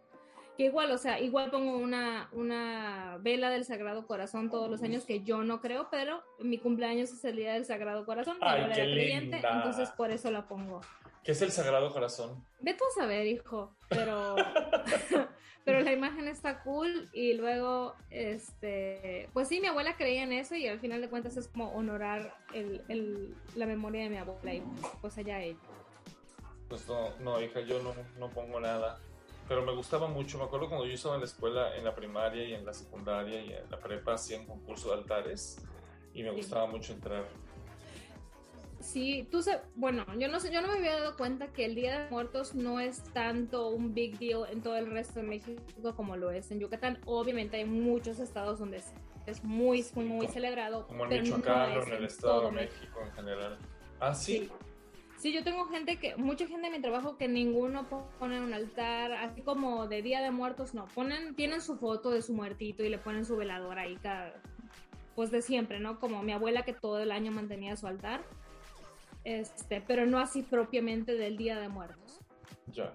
Que 0.56 0.64
igual, 0.64 0.90
o 0.90 0.98
sea, 0.98 1.20
igual 1.20 1.52
pongo 1.52 1.78
una, 1.78 2.28
una 2.32 3.18
vela 3.20 3.50
del 3.50 3.64
Sagrado 3.64 4.04
Corazón 4.08 4.50
todos 4.50 4.68
los 4.68 4.82
años, 4.82 5.04
que 5.04 5.22
yo 5.22 5.44
no 5.44 5.60
creo, 5.60 5.86
pero 5.92 6.24
mi 6.40 6.58
cumpleaños 6.58 7.12
es 7.12 7.24
el 7.24 7.36
día 7.36 7.52
del 7.52 7.64
Sagrado 7.66 8.04
Corazón, 8.04 8.38
Ay, 8.40 8.62
abuela 8.62 8.74
qué 8.74 8.82
era 8.82 8.90
creyente, 8.90 9.36
linda. 9.36 9.52
entonces 9.58 9.90
por 9.90 10.10
eso 10.10 10.32
la 10.32 10.48
pongo. 10.48 10.80
¿Qué 11.24 11.32
es 11.32 11.42
el 11.42 11.52
Sagrado 11.52 11.92
Corazón? 11.92 12.44
Vete 12.60 12.82
a 12.84 13.00
saber, 13.00 13.26
hijo, 13.26 13.74
pero, 13.88 14.36
pero 15.64 15.80
la 15.80 15.92
imagen 15.92 16.26
está 16.28 16.62
cool 16.62 17.08
y 17.12 17.34
luego, 17.34 17.94
este, 18.10 19.28
pues 19.32 19.48
sí, 19.48 19.60
mi 19.60 19.66
abuela 19.68 19.96
creía 19.96 20.22
en 20.22 20.32
eso 20.32 20.54
y 20.54 20.66
al 20.66 20.80
final 20.80 21.00
de 21.00 21.08
cuentas 21.10 21.36
es 21.36 21.48
como 21.48 21.70
honorar 21.72 22.34
el, 22.54 22.82
el- 22.88 23.34
la 23.56 23.66
memoria 23.66 24.02
de 24.04 24.10
mi 24.10 24.16
abuela 24.16 24.54
y 24.54 24.62
pues 25.00 25.18
allá 25.18 25.40
ella. 25.42 25.58
Pues 26.68 26.86
no, 26.88 27.14
no, 27.20 27.40
hija, 27.40 27.60
yo 27.60 27.82
no, 27.82 27.94
no 28.18 28.28
pongo 28.30 28.60
nada. 28.60 28.98
Pero 29.48 29.62
me 29.64 29.72
gustaba 29.72 30.08
mucho. 30.08 30.36
Me 30.36 30.44
acuerdo 30.44 30.68
cuando 30.68 30.84
yo 30.86 30.92
estaba 30.92 31.14
en 31.14 31.22
la 31.22 31.26
escuela, 31.26 31.74
en 31.74 31.82
la 31.84 31.94
primaria 31.94 32.44
y 32.44 32.52
en 32.52 32.66
la 32.66 32.74
secundaria 32.74 33.40
y 33.40 33.54
en 33.54 33.70
la 33.70 33.78
prepa, 33.78 34.12
hacían 34.12 34.44
concurso 34.44 34.88
de 34.90 34.96
altares. 35.00 35.64
Y 36.12 36.22
me 36.22 36.28
Sí. 36.30 36.36
gustaba 36.36 36.66
mucho 36.66 36.92
entrar. 36.92 37.26
Sí, 38.88 39.28
tú 39.30 39.42
sabes, 39.42 39.60
bueno, 39.74 40.06
yo 40.18 40.28
no 40.28 40.40
sé, 40.40 40.50
yo 40.50 40.62
no 40.62 40.68
me 40.68 40.78
había 40.78 40.98
dado 40.98 41.14
cuenta 41.14 41.48
que 41.48 41.66
el 41.66 41.74
Día 41.74 42.04
de 42.04 42.10
Muertos 42.10 42.54
no 42.54 42.80
es 42.80 43.02
tanto 43.12 43.68
un 43.68 43.92
big 43.92 44.18
deal 44.18 44.44
en 44.50 44.62
todo 44.62 44.76
el 44.78 44.90
resto 44.90 45.20
de 45.20 45.26
México 45.26 45.60
como 45.94 46.16
lo 46.16 46.30
es 46.30 46.50
en 46.50 46.58
Yucatán. 46.60 46.98
Obviamente 47.04 47.58
hay 47.58 47.66
muchos 47.66 48.18
estados 48.18 48.58
donde 48.58 48.78
es, 48.78 48.94
es 49.26 49.44
muy, 49.44 49.84
muy 49.94 50.06
como- 50.20 50.32
celebrado. 50.32 50.86
Como 50.86 51.04
en 51.04 51.10
no 51.10 51.22
Michoacán 51.22 51.76
o 51.76 51.80
es 51.82 51.86
en 51.86 51.92
el 51.92 52.04
Estado 52.06 52.46
de 52.46 52.52
México 52.52 53.00
en 53.04 53.12
general. 53.12 53.58
Ah, 54.00 54.14
sí. 54.14 54.38
Sí. 54.38 54.50
Sí, 55.18 55.32
yo 55.34 55.44
tengo 55.44 55.66
gente 55.66 55.98
que, 55.98 56.16
mucha 56.16 56.46
gente 56.46 56.68
en 56.68 56.72
mi 56.72 56.80
trabajo 56.80 57.18
que 57.18 57.28
ninguno 57.28 57.86
pone 58.18 58.40
un 58.40 58.54
altar, 58.54 59.12
así 59.12 59.42
como 59.42 59.86
de 59.86 60.00
Día 60.00 60.22
de 60.22 60.30
Muertos, 60.30 60.72
no, 60.72 60.86
ponen, 60.94 61.34
tienen 61.34 61.60
su 61.60 61.76
foto 61.76 62.10
de 62.10 62.22
su 62.22 62.32
muertito 62.32 62.84
y 62.84 62.88
le 62.88 62.96
ponen 62.96 63.26
su 63.26 63.36
velador 63.36 63.78
ahí 63.80 63.96
cada, 63.96 64.32
pues 65.14 65.30
de 65.30 65.42
siempre, 65.42 65.78
¿no? 65.78 66.00
Como 66.00 66.22
mi 66.22 66.32
abuela 66.32 66.62
que 66.62 66.72
todo 66.72 67.00
el 67.00 67.10
año 67.10 67.32
mantenía 67.32 67.76
su 67.76 67.86
altar, 67.88 68.22
este, 69.28 69.80
pero 69.86 70.06
no 70.06 70.18
así 70.18 70.42
propiamente 70.42 71.14
del 71.14 71.36
Día 71.36 71.58
de 71.60 71.68
Muertos. 71.68 72.20
Ya. 72.72 72.94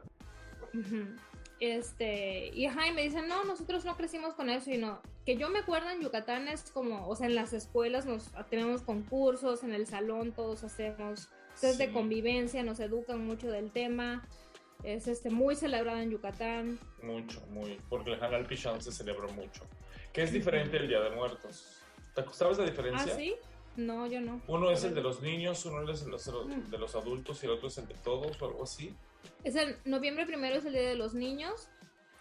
Este, 1.60 2.48
y 2.54 2.68
Jaime 2.68 3.04
dice, 3.04 3.22
no, 3.22 3.44
nosotros 3.46 3.86
no 3.86 3.96
crecimos 3.96 4.34
con 4.34 4.50
eso 4.50 4.72
y 4.72 4.78
no, 4.78 5.02
que 5.26 5.38
yo 5.38 5.50
me 5.50 5.60
acuerdo 5.60 5.90
en 5.92 6.02
Yucatán 6.02 6.48
es 6.48 6.72
como, 6.72 7.08
o 7.08 7.16
sea, 7.16 7.28
en 7.28 7.36
las 7.36 7.54
escuelas 7.54 8.06
nos 8.06 8.32
tenemos 8.50 8.82
concursos, 8.82 9.64
en 9.64 9.74
el 9.74 9.86
salón 9.88 10.34
todos 10.34 10.64
hacemos 10.64 11.30
test 11.62 11.78
de 11.78 11.92
convivencia, 11.94 12.64
nos 12.64 12.80
educan 12.80 13.26
mucho 13.26 13.50
del 13.50 13.72
tema, 13.72 14.28
es 14.84 15.08
este 15.08 15.30
muy 15.30 15.56
celebrado 15.56 16.00
en 16.00 16.10
Yucatán. 16.10 16.80
Mucho, 17.02 17.40
muy. 17.52 17.80
Porque 17.90 18.14
el 18.14 18.22
Hanal 18.24 18.46
Pichán 18.46 18.82
se 18.82 18.92
celebró 18.92 19.30
mucho. 19.32 19.64
Que 20.12 20.24
es 20.24 20.34
diferente 20.34 20.76
el 20.78 20.90
Día 20.90 21.00
de 21.00 21.12
Muertos. 21.12 21.82
¿Te- 22.14 22.26
¿Sabes 22.34 22.58
la 22.58 22.66
¿Ah, 22.66 22.68
diferencia? 22.70 23.16
sí? 23.16 23.36
No, 23.76 24.06
yo 24.08 24.22
no. 24.22 24.40
Uno 24.48 24.70
es 24.70 24.84
el 24.84 24.94
de 24.94 25.02
los 25.02 25.22
niños, 25.22 25.66
uno 25.66 25.90
es 25.92 26.02
el 26.02 26.06
de 26.06 26.12
los, 26.12 26.70
de 26.72 26.78
los 26.78 26.96
adultos 26.96 27.42
y 27.44 27.48
el 27.48 27.54
otro 27.54 27.68
es 27.68 27.78
el 27.80 27.88
de 27.88 27.96
todos 27.96 28.40
o 28.42 28.46
algo 28.46 28.64
así. 28.64 28.96
Es 29.44 29.56
el 29.56 29.78
noviembre 29.86 30.26
primero 30.26 30.56
es 30.58 30.66
el 30.66 30.74
Día 30.74 30.84
de 30.90 30.96
los 30.96 31.14
Niños, 31.16 31.70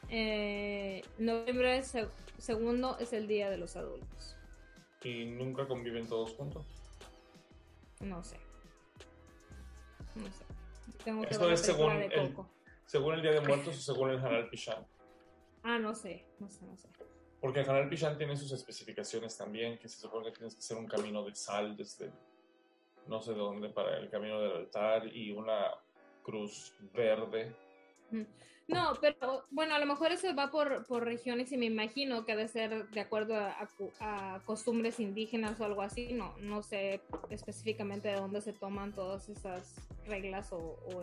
eh, 0.08 1.02
noviembre 1.18 1.82
se- 1.82 2.08
segundo 2.38 2.96
es 2.98 3.12
el 3.12 3.26
Día 3.28 3.50
de 3.50 3.58
los 3.58 3.76
Adultos. 3.76 4.36
Y 5.02 5.24
nunca 5.26 5.66
conviven 5.66 6.06
todos 6.08 6.32
juntos. 6.34 6.64
No 8.00 8.22
sé. 8.24 8.38
No 10.14 10.24
sé. 10.32 10.44
Tengo 11.04 11.22
que 11.22 11.30
Esto 11.30 11.50
es 11.50 11.60
según 11.60 11.92
el-. 11.92 12.36
Según 12.86 13.14
el 13.14 13.22
Día 13.22 13.32
de 13.32 13.40
Muertos 13.40 13.76
o 13.76 13.80
según 13.80 14.10
el 14.10 14.18
Hanal 14.18 14.48
Pichán. 14.48 14.86
Ah, 15.62 15.78
no 15.78 15.94
sé, 15.94 16.24
no 16.38 16.48
sé, 16.48 16.64
no 16.66 16.76
sé. 16.76 16.88
Porque 17.42 17.61
el 17.61 17.68
Hanal 17.68 17.88
Pichán 17.88 18.16
tiene 18.16 18.37
sus 18.37 18.52
especificaciones 18.52 19.37
también, 19.37 19.76
que 19.76 19.88
se 19.88 20.00
supone 20.00 20.26
que 20.26 20.38
tienes 20.38 20.55
que 20.55 20.61
hacer 20.61 20.76
un 20.76 20.87
camino 20.87 21.24
de 21.24 21.35
sal 21.35 21.76
desde 21.76 22.12
no 23.09 23.20
sé 23.20 23.35
dónde 23.35 23.68
para 23.68 23.98
el 23.98 24.09
camino 24.09 24.40
del 24.40 24.52
altar 24.52 25.09
y 25.09 25.33
una 25.33 25.72
cruz 26.22 26.72
verde. 26.94 27.52
No, 28.68 28.92
pero 29.00 29.44
bueno, 29.50 29.74
a 29.74 29.81
lo 29.81 29.87
mejor 29.87 30.12
eso 30.12 30.33
va 30.37 30.52
por, 30.52 30.87
por 30.87 31.05
regiones 31.05 31.50
y 31.50 31.57
me 31.57 31.66
imagino 31.66 32.24
que 32.24 32.31
ha 32.31 32.37
de 32.37 32.46
ser 32.46 32.88
de 32.90 33.00
acuerdo 33.00 33.35
a, 33.35 34.40
costumbres 34.44 35.00
indígenas 35.00 35.61
o 35.61 35.64
algo 35.64 35.83
así. 35.83 36.12
No, 36.12 36.37
no 36.38 36.62
sé 36.62 37.00
específicamente 37.28 38.07
de 38.07 38.14
dónde 38.14 38.40
se 38.40 38.52
toman 38.52 38.94
todas 38.94 39.28
esas 39.28 39.74
reglas 40.07 40.52
o, 40.52 40.59
o, 40.59 41.02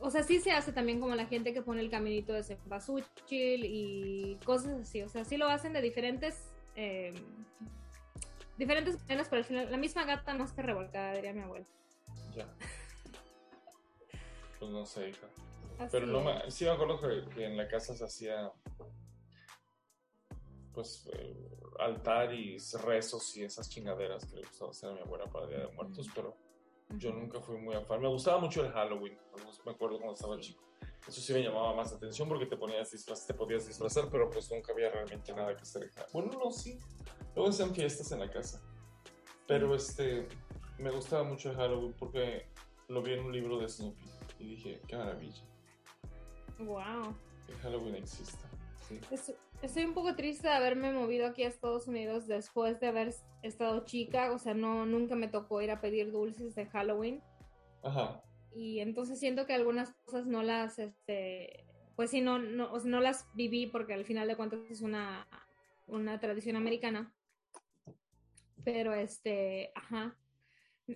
o 0.00 0.10
sea, 0.10 0.22
sí 0.22 0.40
se 0.40 0.52
hace 0.52 0.72
también 0.72 1.00
como 1.00 1.14
la 1.14 1.26
gente 1.26 1.52
que 1.52 1.62
pone 1.62 1.80
el 1.80 1.90
caminito 1.90 2.32
de 2.32 2.42
cempasúchil 2.42 3.64
y 3.64 4.38
cosas 4.44 4.80
así. 4.80 5.02
O 5.02 5.08
sea, 5.08 5.24
sí 5.24 5.36
lo 5.36 5.48
hacen 5.48 5.72
de 5.72 5.82
diferentes 5.82 6.50
eh, 6.76 7.14
diferentes 8.56 9.00
maneras, 9.02 9.28
pero 9.28 9.38
al 9.38 9.44
final 9.44 9.70
la 9.70 9.76
misma 9.76 10.04
gata 10.04 10.34
más 10.34 10.52
que 10.52 10.62
revolcada, 10.62 11.14
diría 11.14 11.32
mi 11.32 11.42
abuela. 11.42 11.66
Ya. 12.34 12.48
Pues 14.58 14.72
no 14.72 14.84
sé, 14.84 15.08
hija. 15.08 15.26
Así 15.78 15.88
Pero 15.90 16.06
no 16.06 16.20
me, 16.20 16.50
sí 16.50 16.66
me 16.66 16.72
acuerdo 16.72 17.00
que, 17.00 17.34
que 17.34 17.46
en 17.46 17.56
la 17.56 17.66
casa 17.66 17.96
se 17.96 18.04
hacía 18.04 18.52
pues, 20.74 21.08
eh, 21.14 21.50
altar 21.78 22.34
y 22.34 22.58
rezos 22.84 23.36
y 23.38 23.44
esas 23.44 23.70
chingaderas 23.70 24.26
que 24.26 24.36
le 24.36 24.42
gustaba 24.42 24.70
hacer 24.70 24.90
a 24.90 24.92
mi 24.92 25.00
abuela 25.00 25.24
para 25.26 25.46
el 25.46 25.50
Día 25.50 25.66
de 25.66 25.72
Muertos, 25.72 26.08
pero 26.14 26.36
yo 26.98 27.12
nunca 27.12 27.40
fui 27.40 27.58
muy 27.58 27.74
afán. 27.74 28.00
Me 28.00 28.08
gustaba 28.08 28.38
mucho 28.38 28.64
el 28.64 28.72
Halloween, 28.72 29.18
me 29.64 29.72
acuerdo 29.72 29.98
cuando 29.98 30.14
estaba 30.14 30.38
chico. 30.38 30.62
Eso 31.06 31.20
sí 31.20 31.32
me 31.32 31.42
llamaba 31.42 31.74
más 31.74 31.92
atención 31.92 32.28
porque 32.28 32.46
te 32.46 32.56
ponías 32.56 32.90
disfraz, 32.90 33.26
te 33.26 33.34
podías 33.34 33.66
disfrazar, 33.66 34.08
pero 34.10 34.28
pues 34.30 34.50
nunca 34.50 34.72
había 34.72 34.90
realmente 34.90 35.32
nada 35.32 35.56
que 35.56 35.62
hacer. 35.62 35.90
Bueno, 36.12 36.30
no, 36.32 36.50
sí. 36.50 36.78
Luego 37.34 37.50
hacían 37.50 37.74
fiestas 37.74 38.12
en 38.12 38.20
la 38.20 38.30
casa. 38.30 38.62
Pero 39.46 39.74
este, 39.74 40.28
me 40.78 40.90
gustaba 40.90 41.24
mucho 41.24 41.50
el 41.50 41.56
Halloween 41.56 41.94
porque 41.98 42.46
lo 42.88 43.02
vi 43.02 43.14
en 43.14 43.24
un 43.24 43.32
libro 43.32 43.58
de 43.58 43.68
Snoopy 43.68 44.04
y 44.38 44.48
dije, 44.50 44.80
qué 44.86 44.96
maravilla. 44.96 45.42
Wow. 46.58 47.14
El 47.48 47.56
Halloween 47.62 47.96
existe. 47.96 48.44
Sí. 48.88 49.00
Estoy 49.62 49.84
un 49.84 49.94
poco 49.94 50.14
triste 50.16 50.48
de 50.48 50.54
haberme 50.54 50.92
movido 50.92 51.26
aquí 51.26 51.42
a 51.42 51.48
Estados 51.48 51.86
Unidos 51.86 52.26
después 52.26 52.80
de 52.80 52.88
haber 52.88 53.14
estado 53.42 53.84
chica. 53.84 54.32
O 54.32 54.38
sea, 54.38 54.54
no, 54.54 54.86
nunca 54.86 55.14
me 55.16 55.28
tocó 55.28 55.60
ir 55.60 55.70
a 55.70 55.80
pedir 55.80 56.10
dulces 56.12 56.54
de 56.54 56.66
Halloween. 56.66 57.22
Ajá 57.82 58.22
y 58.52 58.80
entonces 58.80 59.18
siento 59.18 59.46
que 59.46 59.54
algunas 59.54 59.92
cosas 60.04 60.26
no 60.26 60.42
las, 60.42 60.78
este, 60.78 61.64
pues 61.96 62.10
sí, 62.10 62.20
no, 62.20 62.38
no, 62.38 62.76
no 62.78 63.00
las 63.00 63.26
viví 63.34 63.66
porque 63.66 63.94
al 63.94 64.04
final 64.04 64.26
de 64.28 64.36
cuentas 64.36 64.60
es 64.68 64.80
una, 64.80 65.28
una 65.86 66.18
tradición 66.18 66.56
americana. 66.56 67.14
Pero 68.64 68.92
este, 68.92 69.72
ajá. 69.74 70.16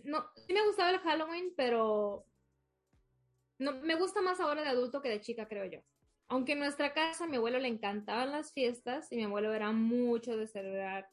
No, 0.02 0.26
sí 0.34 0.52
me 0.52 0.66
gustaba 0.66 0.90
el 0.90 0.98
Halloween, 0.98 1.54
pero 1.56 2.26
no, 3.58 3.72
me 3.82 3.94
gusta 3.94 4.20
más 4.20 4.40
ahora 4.40 4.62
de 4.62 4.68
adulto 4.68 5.00
que 5.00 5.08
de 5.08 5.20
chica, 5.20 5.46
creo 5.46 5.64
yo. 5.64 5.80
Aunque 6.28 6.52
en 6.52 6.60
nuestra 6.60 6.92
casa 6.92 7.24
a 7.24 7.26
mi 7.26 7.36
abuelo 7.36 7.58
le 7.58 7.68
encantaban 7.68 8.32
las 8.32 8.52
fiestas 8.52 9.10
y 9.12 9.16
mi 9.16 9.24
abuelo 9.24 9.52
era 9.52 9.72
mucho 9.72 10.36
de 10.36 10.46
celebrar 10.46 11.10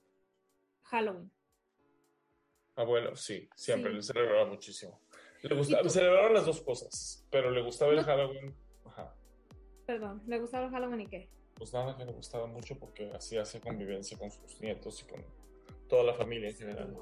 Halloween. 0.84 1.32
Abuelo, 2.76 3.16
sí, 3.16 3.50
siempre 3.56 3.94
le 3.94 4.02
celebraba 4.02 4.46
muchísimo. 4.46 5.00
Le 5.44 5.56
gustaba, 5.56 5.90
celebraban 5.90 6.34
las 6.34 6.46
dos 6.46 6.62
cosas, 6.62 7.26
pero 7.30 7.52
le 7.52 7.62
gustaba 7.62 7.92
el 7.92 8.04
Halloween. 8.04 8.56
Ajá. 8.86 9.16
Perdón, 9.86 10.22
¿le 10.28 10.40
gustaba 10.40 10.68
el 10.68 10.72
Halloween 10.72 11.02
y 11.02 11.08
qué? 11.08 11.30
Pues 11.56 11.74
nada, 11.74 11.98
que 11.98 12.06
le 12.06 12.12
gustaba 12.14 12.48
mucho 12.48 12.78
porque 12.80 13.12
así 13.12 13.38
hace 13.38 13.60
convivencia 13.60 14.18
con 14.18 14.32
sus 14.32 14.60
nietos 14.62 15.04
y 15.04 15.12
con 15.12 15.24
toda 15.90 16.04
la 16.04 16.14
familia 16.14 16.50
en 16.50 16.56
general. 16.56 16.98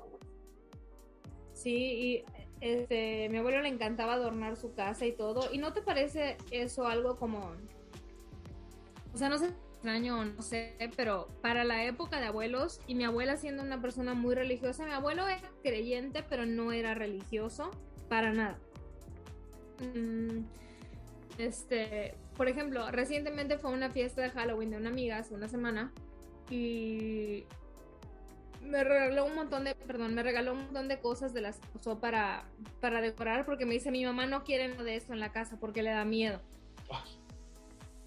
Sí, 1.54 1.76
y 1.76 2.26
este, 2.62 3.30
mi 3.30 3.38
abuelo 3.38 3.62
le 3.62 3.69
encantaba 3.69 4.13
adornar 4.13 4.58
su 4.58 4.74
casa 4.74 5.06
y 5.06 5.12
todo. 5.12 5.54
¿Y 5.54 5.58
no 5.58 5.74
te 5.74 5.82
parece 5.82 6.38
eso 6.52 6.88
algo 6.88 7.17
como... 7.17 7.54
O 9.13 9.17
sea, 9.17 9.30
no 9.30 9.38
sé 9.38 9.54
extraño 9.80 10.26
no 10.26 10.41
sé, 10.41 10.76
pero 10.98 11.30
para 11.41 11.63
la 11.63 11.86
época 11.86 12.19
de 12.19 12.26
abuelos 12.26 12.82
y 12.86 12.95
mi 12.95 13.06
abuela 13.06 13.38
siendo 13.38 13.63
una 13.63 13.82
persona 13.82 14.13
muy 14.13 14.36
religiosa, 14.36 14.86
mi 14.86 14.91
abuelo 14.91 15.26
era 15.26 15.50
creyente, 15.63 16.22
pero 16.22 16.45
no 16.45 16.74
era 16.74 16.95
religioso 16.95 17.72
para 18.10 18.34
nada. 18.34 18.60
Mm, 19.95 20.43
este, 21.38 22.13
por 22.36 22.50
ejemplo, 22.50 22.91
recientemente 22.91 23.58
fue 23.58 23.72
una 23.72 23.89
fiesta 23.89 24.22
de 24.22 24.32
Halloween 24.32 24.72
de 24.72 24.78
una 24.78 24.89
amiga 24.89 25.17
hace 25.17 25.34
una 25.34 25.48
semana 25.48 25.93
y 26.50 27.45
me 28.62 28.84
regaló 28.84 29.28
un 29.28 29.36
montón 29.36 29.63
de, 29.63 29.76
perdón, 29.76 30.13
me 30.13 30.24
regaló 30.24 30.52
un 30.52 30.63
montón 30.65 30.89
de 30.89 31.00
cosas 31.00 31.34
de 31.34 31.39
las 31.39 31.58
que 31.58 31.78
usó 31.78 32.00
para, 32.02 32.43
para 32.82 33.00
decorar 33.00 33.45
porque 33.45 33.65
me 33.65 33.76
dice 33.76 33.91
mi 33.91 34.04
mamá 34.04 34.26
no 34.26 34.43
quiere 34.43 34.67
nada 34.67 34.84
de 34.84 34.98
esto 34.98 35.13
en 35.13 35.22
la 35.22 35.32
casa 35.32 35.58
porque 35.58 35.84
le 35.84 35.91
da 35.91 36.04
miedo. 36.04 36.41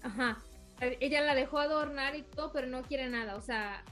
Ajá. 0.03 0.37
Ella 0.79 1.21
la 1.21 1.35
dejó 1.35 1.59
adornar 1.59 2.15
y 2.15 2.23
todo, 2.23 2.51
pero 2.51 2.67
no 2.67 2.81
quiere 2.83 3.09
nada. 3.09 3.35
O 3.35 3.41
sea, 3.41 3.83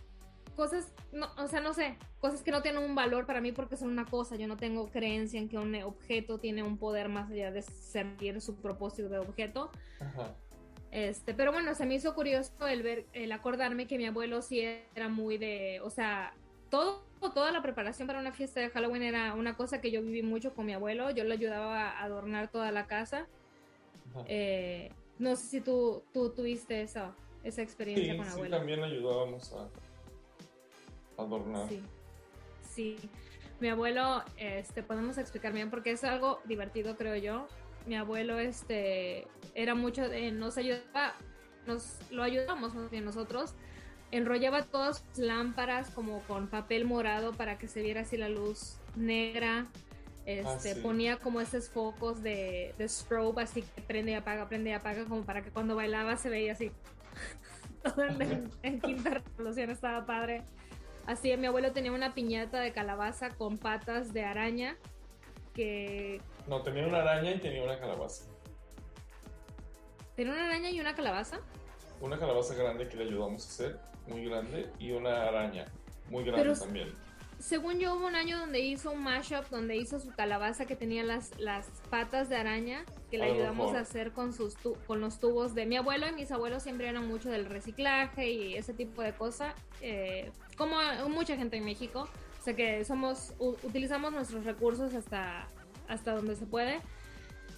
cosas, 0.55 0.93
no, 1.11 1.29
o 1.37 1.47
sea, 1.47 1.61
no 1.61 1.73
sé, 1.73 1.97
cosas 2.19 2.43
que 2.43 2.51
no 2.51 2.61
tienen 2.61 2.83
un 2.83 2.95
valor 2.95 3.25
para 3.25 3.41
mí 3.41 3.51
porque 3.51 3.77
son 3.77 3.89
una 3.89 4.05
cosa. 4.05 4.35
Yo 4.35 4.47
no 4.47 4.57
tengo 4.57 4.87
creencia 4.89 5.39
en 5.39 5.49
que 5.49 5.57
un 5.57 5.73
objeto 5.83 6.39
tiene 6.39 6.63
un 6.63 6.77
poder 6.77 7.09
más 7.09 7.31
allá 7.31 7.51
de 7.51 7.61
servir 7.61 8.41
su 8.41 8.55
propósito 8.55 9.09
de 9.09 9.19
objeto. 9.19 9.71
Este, 10.91 11.33
pero 11.33 11.53
bueno, 11.53 11.73
se 11.73 11.85
me 11.85 11.95
hizo 11.95 12.13
curioso 12.13 12.67
el 12.67 12.83
ver, 12.83 13.05
el 13.13 13.31
acordarme 13.31 13.87
que 13.87 13.97
mi 13.97 14.05
abuelo 14.05 14.41
sí 14.41 14.59
era 14.93 15.07
muy 15.07 15.37
de, 15.37 15.79
o 15.81 15.89
sea, 15.89 16.33
todo, 16.69 17.03
toda 17.33 17.51
la 17.51 17.61
preparación 17.61 18.07
para 18.07 18.19
una 18.19 18.33
fiesta 18.33 18.59
de 18.59 18.69
Halloween 18.69 19.03
era 19.03 19.33
una 19.33 19.55
cosa 19.55 19.79
que 19.79 19.91
yo 19.91 20.01
viví 20.01 20.21
mucho 20.21 20.53
con 20.53 20.65
mi 20.65 20.73
abuelo. 20.73 21.11
Yo 21.11 21.23
le 21.23 21.33
ayudaba 21.33 21.89
a 21.89 22.03
adornar 22.03 22.49
toda 22.49 22.71
la 22.71 22.87
casa. 22.87 23.27
Eh, 24.25 24.91
no 25.21 25.35
sé 25.35 25.47
si 25.47 25.61
tú, 25.61 26.03
tú 26.11 26.31
tuviste 26.31 26.81
esa, 26.81 27.15
esa 27.43 27.61
experiencia 27.61 28.17
con 28.17 28.27
abuelo. 28.27 28.55
Sí, 28.55 28.59
también 28.59 28.83
ayudábamos 28.83 29.53
a 29.53 29.69
adornar. 31.21 31.69
Sí. 31.69 31.81
sí. 32.67 32.97
Mi 33.59 33.69
abuelo, 33.69 34.23
este, 34.37 34.81
podemos 34.81 35.19
explicar 35.19 35.53
bien 35.53 35.69
porque 35.69 35.91
es 35.91 36.03
algo 36.03 36.41
divertido, 36.45 36.97
creo 36.97 37.15
yo. 37.15 37.47
Mi 37.85 37.95
abuelo, 37.95 38.39
este, 38.39 39.27
era 39.53 39.75
mucho 39.75 40.09
de, 40.09 40.31
nos 40.31 40.57
ayudaba, 40.57 41.13
nos 41.67 41.99
lo 42.09 42.23
ayudamos 42.23 42.73
nosotros, 42.91 43.53
enrollaba 44.09 44.63
todas 44.63 45.05
sus 45.13 45.23
lámparas 45.23 45.91
como 45.91 46.21
con 46.23 46.47
papel 46.47 46.85
morado 46.85 47.31
para 47.33 47.59
que 47.59 47.67
se 47.67 47.83
viera 47.83 48.01
así 48.01 48.17
la 48.17 48.29
luz 48.29 48.79
negra. 48.95 49.67
Este, 50.39 50.71
ah, 50.71 50.75
ponía 50.81 51.17
como 51.17 51.41
esos 51.41 51.69
focos 51.69 52.23
de, 52.23 52.73
de 52.77 52.89
strobe, 52.89 53.43
así 53.43 53.61
que 53.61 53.81
prende 53.81 54.11
y 54.11 54.15
apaga, 54.15 54.47
prende 54.47 54.71
y 54.71 54.73
apaga, 54.73 55.05
como 55.05 55.23
para 55.23 55.43
que 55.43 55.51
cuando 55.51 55.75
bailaba 55.75 56.17
se 56.17 56.29
veía 56.29 56.53
así. 56.53 56.71
Todo 57.83 58.03
en, 58.05 58.51
en 58.63 58.81
quinta 58.81 59.09
revolución 59.09 59.69
estaba 59.69 60.05
padre. 60.05 60.43
Así, 61.05 61.35
mi 61.37 61.47
abuelo 61.47 61.71
tenía 61.71 61.91
una 61.91 62.13
piñata 62.13 62.59
de 62.59 62.71
calabaza 62.71 63.31
con 63.31 63.57
patas 63.57 64.13
de 64.13 64.23
araña 64.23 64.77
que... 65.53 66.21
No, 66.47 66.61
tenía 66.61 66.87
una 66.87 66.99
araña 66.99 67.31
y 67.31 67.39
tenía 67.39 67.63
una 67.63 67.79
calabaza. 67.79 68.25
¿Tenía 70.15 70.33
una 70.33 70.45
araña 70.45 70.69
y 70.69 70.79
una 70.79 70.95
calabaza? 70.95 71.39
Una 71.99 72.17
calabaza 72.17 72.53
grande 72.55 72.87
que 72.87 72.97
le 72.97 73.03
ayudamos 73.05 73.45
a 73.45 73.49
hacer, 73.49 73.79
muy 74.07 74.25
grande, 74.25 74.69
y 74.79 74.91
una 74.91 75.27
araña, 75.27 75.65
muy 76.09 76.23
grande 76.23 76.55
también 76.55 76.93
según 77.41 77.79
yo, 77.79 77.95
hubo 77.95 78.05
un 78.05 78.15
año 78.15 78.37
donde 78.37 78.59
hizo 78.59 78.91
un 78.91 79.01
mashup, 79.01 79.49
donde 79.49 79.75
hizo 79.75 79.99
su 79.99 80.11
calabaza 80.11 80.65
que 80.65 80.75
tenía 80.75 81.03
las, 81.03 81.37
las 81.39 81.67
patas 81.89 82.29
de 82.29 82.35
araña, 82.35 82.85
que 83.09 83.17
le 83.17 83.25
ayudamos 83.25 83.73
a 83.73 83.79
hacer 83.79 84.11
con, 84.11 84.31
sus 84.31 84.55
con 84.85 85.01
los 85.01 85.19
tubos 85.19 85.55
de 85.55 85.65
mi 85.65 85.75
abuelo 85.75 86.07
y 86.07 86.13
mis 86.13 86.31
abuelos 86.31 86.61
siempre 86.61 86.87
eran 86.87 87.07
mucho 87.07 87.29
del 87.29 87.45
reciclaje 87.45 88.29
y 88.29 88.53
ese 88.53 88.73
tipo 88.73 89.01
de 89.01 89.13
cosas, 89.13 89.55
eh, 89.81 90.31
como 90.55 90.77
mucha 91.09 91.35
gente 91.35 91.57
en 91.57 91.65
México. 91.65 92.07
O 92.39 92.43
sea 92.43 92.55
que 92.55 92.85
somos, 92.85 93.33
utilizamos 93.39 94.13
nuestros 94.13 94.45
recursos 94.45 94.93
hasta, 94.93 95.47
hasta 95.87 96.15
donde 96.15 96.35
se 96.35 96.45
puede. 96.45 96.79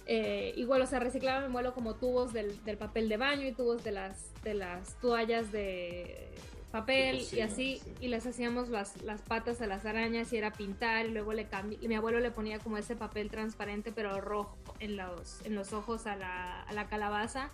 Eh, 0.06 0.52
igual, 0.56 0.82
o 0.82 0.86
sea, 0.86 0.98
reciclaba 0.98 1.40
mi 1.40 1.46
abuelo 1.46 1.74
como 1.74 1.94
tubos 1.94 2.32
del, 2.32 2.62
del, 2.64 2.76
papel 2.76 3.08
de 3.08 3.16
baño 3.16 3.46
y 3.46 3.52
tubos 3.52 3.84
de 3.84 3.92
las, 3.92 4.32
de 4.42 4.54
las 4.54 4.98
toallas 5.00 5.50
de 5.52 6.28
papel 6.74 7.24
y 7.32 7.40
así, 7.40 7.80
y 8.00 8.08
les 8.08 8.26
hacíamos 8.26 8.68
las, 8.68 9.00
las 9.02 9.22
patas 9.22 9.62
a 9.62 9.68
las 9.68 9.86
arañas 9.86 10.32
y 10.32 10.38
era 10.38 10.52
pintar 10.52 11.06
y 11.06 11.12
luego 11.12 11.32
le 11.32 11.46
cambié, 11.46 11.78
y 11.80 11.86
mi 11.86 11.94
abuelo 11.94 12.18
le 12.18 12.32
ponía 12.32 12.58
como 12.58 12.78
ese 12.78 12.96
papel 12.96 13.30
transparente 13.30 13.92
pero 13.92 14.20
rojo 14.20 14.56
en 14.80 14.96
los, 14.96 15.40
en 15.46 15.54
los 15.54 15.72
ojos 15.72 16.08
a 16.08 16.16
la, 16.16 16.62
a 16.62 16.72
la 16.72 16.88
calabaza, 16.88 17.50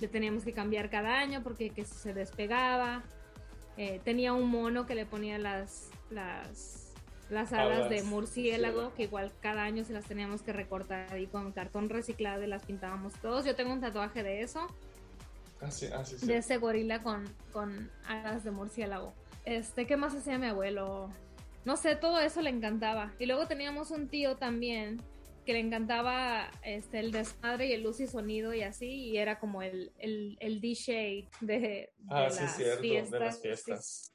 le 0.00 0.08
teníamos 0.08 0.42
que 0.42 0.52
cambiar 0.52 0.90
cada 0.90 1.20
año 1.20 1.40
porque 1.44 1.70
que 1.70 1.84
se 1.84 2.14
despegaba, 2.14 3.04
eh, 3.76 4.00
tenía 4.02 4.32
un 4.32 4.50
mono 4.50 4.86
que 4.86 4.96
le 4.96 5.06
ponía 5.06 5.38
las, 5.38 5.90
las, 6.10 6.94
las 7.30 7.52
alas 7.52 7.88
de 7.88 8.02
murciélago, 8.02 8.92
que 8.94 9.04
igual 9.04 9.30
cada 9.40 9.62
año 9.62 9.84
se 9.84 9.92
las 9.92 10.04
teníamos 10.04 10.42
que 10.42 10.52
recortar 10.52 11.16
y 11.20 11.28
con 11.28 11.52
cartón 11.52 11.90
reciclado 11.90 12.42
y 12.42 12.48
las 12.48 12.64
pintábamos 12.64 13.12
todos, 13.22 13.44
yo 13.44 13.54
tengo 13.54 13.72
un 13.72 13.80
tatuaje 13.80 14.24
de 14.24 14.42
eso, 14.42 14.66
Ah, 15.60 15.70
ah, 15.92 16.04
de 16.22 16.36
ese 16.36 16.58
gorila 16.58 17.02
con, 17.02 17.24
con 17.52 17.90
alas 18.06 18.44
de 18.44 18.50
murciélago. 18.50 19.14
Este, 19.44 19.86
¿qué 19.86 19.96
más 19.96 20.14
hacía 20.14 20.38
mi 20.38 20.46
abuelo? 20.46 21.10
No 21.64 21.76
sé, 21.76 21.96
todo 21.96 22.20
eso 22.20 22.42
le 22.42 22.50
encantaba. 22.50 23.14
Y 23.18 23.26
luego 23.26 23.46
teníamos 23.46 23.90
un 23.90 24.08
tío 24.08 24.36
también 24.36 25.00
que 25.44 25.52
le 25.52 25.60
encantaba 25.60 26.50
este, 26.62 27.00
el 27.00 27.12
desmadre 27.12 27.66
y 27.66 27.72
el 27.72 27.82
luz 27.82 28.00
y 28.00 28.06
sonido 28.06 28.54
y 28.54 28.62
así, 28.62 28.88
y 28.88 29.18
era 29.18 29.38
como 29.38 29.62
el, 29.62 29.92
el, 29.98 30.36
el 30.40 30.60
DJ 30.60 31.28
de, 31.40 31.92
ah, 32.08 32.22
las 32.22 32.56
fiestas, 32.56 33.10
de 33.10 33.18
las 33.18 33.42
fiestas. 33.42 34.14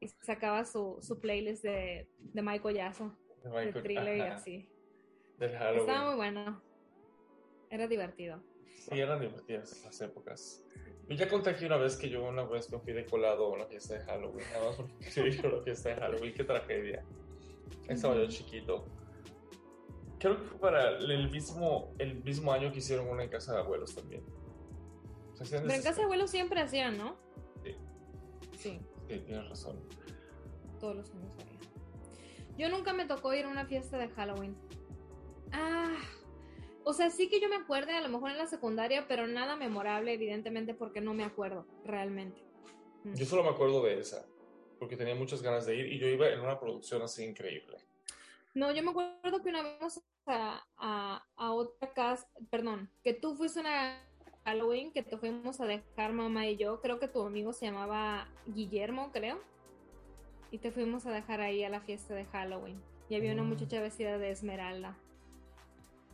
Y 0.00 0.08
sacaba 0.08 0.64
su, 0.64 0.98
su 1.00 1.20
playlist 1.20 1.62
de, 1.62 2.08
de 2.18 2.42
Michael 2.42 2.76
Jackson, 2.76 3.16
de, 3.44 3.72
thriller 3.72 4.16
y 4.16 4.20
así. 4.22 4.68
Estaba 5.38 6.08
muy 6.08 6.16
bueno. 6.16 6.62
Era 7.70 7.86
divertido. 7.86 8.42
Sí, 8.74 8.98
eran 8.98 9.20
divertidas 9.20 9.72
esas 9.72 10.00
épocas. 10.00 10.62
Y 11.08 11.16
ya 11.16 11.28
conté 11.28 11.50
aquí 11.50 11.64
una 11.64 11.76
vez 11.76 11.96
que 11.96 12.08
yo 12.08 12.24
una 12.24 12.44
vez 12.44 12.70
me 12.70 12.78
fui 12.78 12.92
de 12.92 13.04
colado 13.06 13.46
a 13.46 13.48
una 13.50 13.66
fiesta 13.66 13.94
de 13.94 14.00
Halloween. 14.04 14.46
Nada 14.52 14.66
más 14.66 14.76
porque 14.76 14.92
sí, 15.10 15.20
una 15.20 15.62
fiesta 15.62 15.90
de 15.90 15.94
Halloween. 15.96 16.34
Qué 16.34 16.44
tragedia. 16.44 17.04
Estaba 17.88 18.14
yo 18.16 18.26
chiquito. 18.28 18.86
Creo 20.18 20.38
que 20.38 20.44
fue 20.44 20.58
para 20.58 20.98
el 20.98 21.30
mismo, 21.30 21.92
el 21.98 22.22
mismo 22.22 22.52
año 22.52 22.70
que 22.70 22.78
hicieron 22.78 23.08
una 23.08 23.24
en 23.24 23.30
casa 23.30 23.52
de 23.54 23.58
abuelos 23.58 23.94
también. 23.94 24.22
Pero 25.50 25.70
en 25.70 25.82
casa 25.82 25.98
de 25.98 26.04
abuelos 26.04 26.30
siempre 26.30 26.60
hacían, 26.60 26.96
¿no? 26.96 27.16
Sí. 27.64 27.76
Sí. 28.56 28.80
Sí, 29.08 29.18
tienes 29.26 29.48
razón. 29.48 29.80
Todos 30.78 30.96
los 30.96 31.10
años 31.10 31.32
haría. 31.38 31.58
Yo 32.56 32.68
nunca 32.68 32.92
me 32.92 33.06
tocó 33.06 33.34
ir 33.34 33.46
a 33.46 33.48
una 33.48 33.66
fiesta 33.66 33.98
de 33.98 34.08
Halloween. 34.10 34.56
Ah, 35.52 35.96
o 36.84 36.92
sea, 36.92 37.10
sí 37.10 37.28
que 37.28 37.40
yo 37.40 37.48
me 37.48 37.56
acuerdo, 37.56 37.92
a 37.92 38.00
lo 38.00 38.08
mejor 38.08 38.30
en 38.30 38.38
la 38.38 38.46
secundaria, 38.46 39.06
pero 39.08 39.26
nada 39.26 39.56
memorable, 39.56 40.12
evidentemente, 40.12 40.74
porque 40.74 41.00
no 41.00 41.14
me 41.14 41.24
acuerdo 41.24 41.66
realmente. 41.84 42.40
Mm. 43.04 43.14
Yo 43.14 43.26
solo 43.26 43.42
me 43.42 43.50
acuerdo 43.50 43.82
de 43.82 43.98
esa, 44.00 44.24
porque 44.78 44.96
tenía 44.96 45.14
muchas 45.14 45.42
ganas 45.42 45.66
de 45.66 45.76
ir 45.76 45.86
y 45.92 45.98
yo 45.98 46.06
iba 46.08 46.28
en 46.28 46.40
una 46.40 46.58
producción 46.58 47.02
así 47.02 47.24
increíble. 47.24 47.78
No, 48.54 48.70
yo 48.72 48.82
me 48.82 48.90
acuerdo 48.90 49.42
que 49.42 49.48
una 49.48 49.62
vez 49.62 50.00
a, 50.26 50.62
a, 50.76 51.24
a 51.36 51.50
otra 51.52 51.92
casa, 51.92 52.28
perdón, 52.50 52.90
que 53.02 53.14
tú 53.14 53.34
fuiste 53.34 53.60
una 53.60 53.98
Halloween, 54.44 54.92
que 54.92 55.02
te 55.02 55.16
fuimos 55.16 55.60
a 55.60 55.66
dejar 55.66 56.12
mamá 56.12 56.46
y 56.48 56.56
yo, 56.56 56.80
creo 56.80 56.98
que 56.98 57.08
tu 57.08 57.22
amigo 57.22 57.52
se 57.52 57.66
llamaba 57.66 58.28
Guillermo, 58.46 59.10
creo, 59.12 59.38
y 60.50 60.58
te 60.58 60.70
fuimos 60.70 61.06
a 61.06 61.12
dejar 61.12 61.40
ahí 61.40 61.64
a 61.64 61.70
la 61.70 61.80
fiesta 61.80 62.14
de 62.14 62.24
Halloween. 62.26 62.80
Y 63.08 63.14
había 63.14 63.32
una 63.32 63.42
Mm. 63.42 63.48
muchacha 63.48 63.80
vestida 63.80 64.18
de 64.18 64.30
esmeralda. 64.30 64.96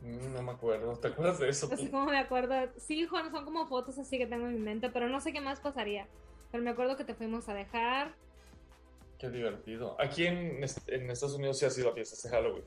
Mm, 0.01 0.33
No 0.33 0.41
me 0.41 0.51
acuerdo. 0.51 0.97
¿Te 0.97 1.09
acuerdas 1.09 1.39
de 1.39 1.49
eso? 1.49 1.69
Así 1.71 1.87
como 1.89 2.05
me 2.05 2.17
acuerdo, 2.19 2.53
sí, 2.77 3.05
Juan, 3.05 3.31
son 3.31 3.45
como 3.45 3.67
fotos 3.67 3.97
así 3.99 4.17
que 4.17 4.27
tengo 4.27 4.47
en 4.47 4.53
mi 4.55 4.59
mente, 4.61 4.89
pero 4.89 5.07
no 5.09 5.19
sé 5.21 5.33
qué 5.33 5.41
más 5.41 5.59
pasaría. 5.59 6.07
Pero 6.51 6.63
me 6.63 6.69
acuerdo 6.71 6.97
que 6.97 7.03
te 7.03 7.13
fuimos 7.15 7.47
a 7.49 7.53
dejar. 7.53 8.13
Qué 9.19 9.29
divertido. 9.29 9.95
Aquí 9.99 10.25
en, 10.27 10.63
est- 10.63 10.87
en 10.89 11.11
Estados 11.11 11.35
Unidos 11.35 11.59
sí 11.59 11.65
ha 11.65 11.69
sido 11.69 11.89
a 11.89 11.93
fiestas 11.93 12.23
de 12.23 12.29
Halloween. 12.29 12.63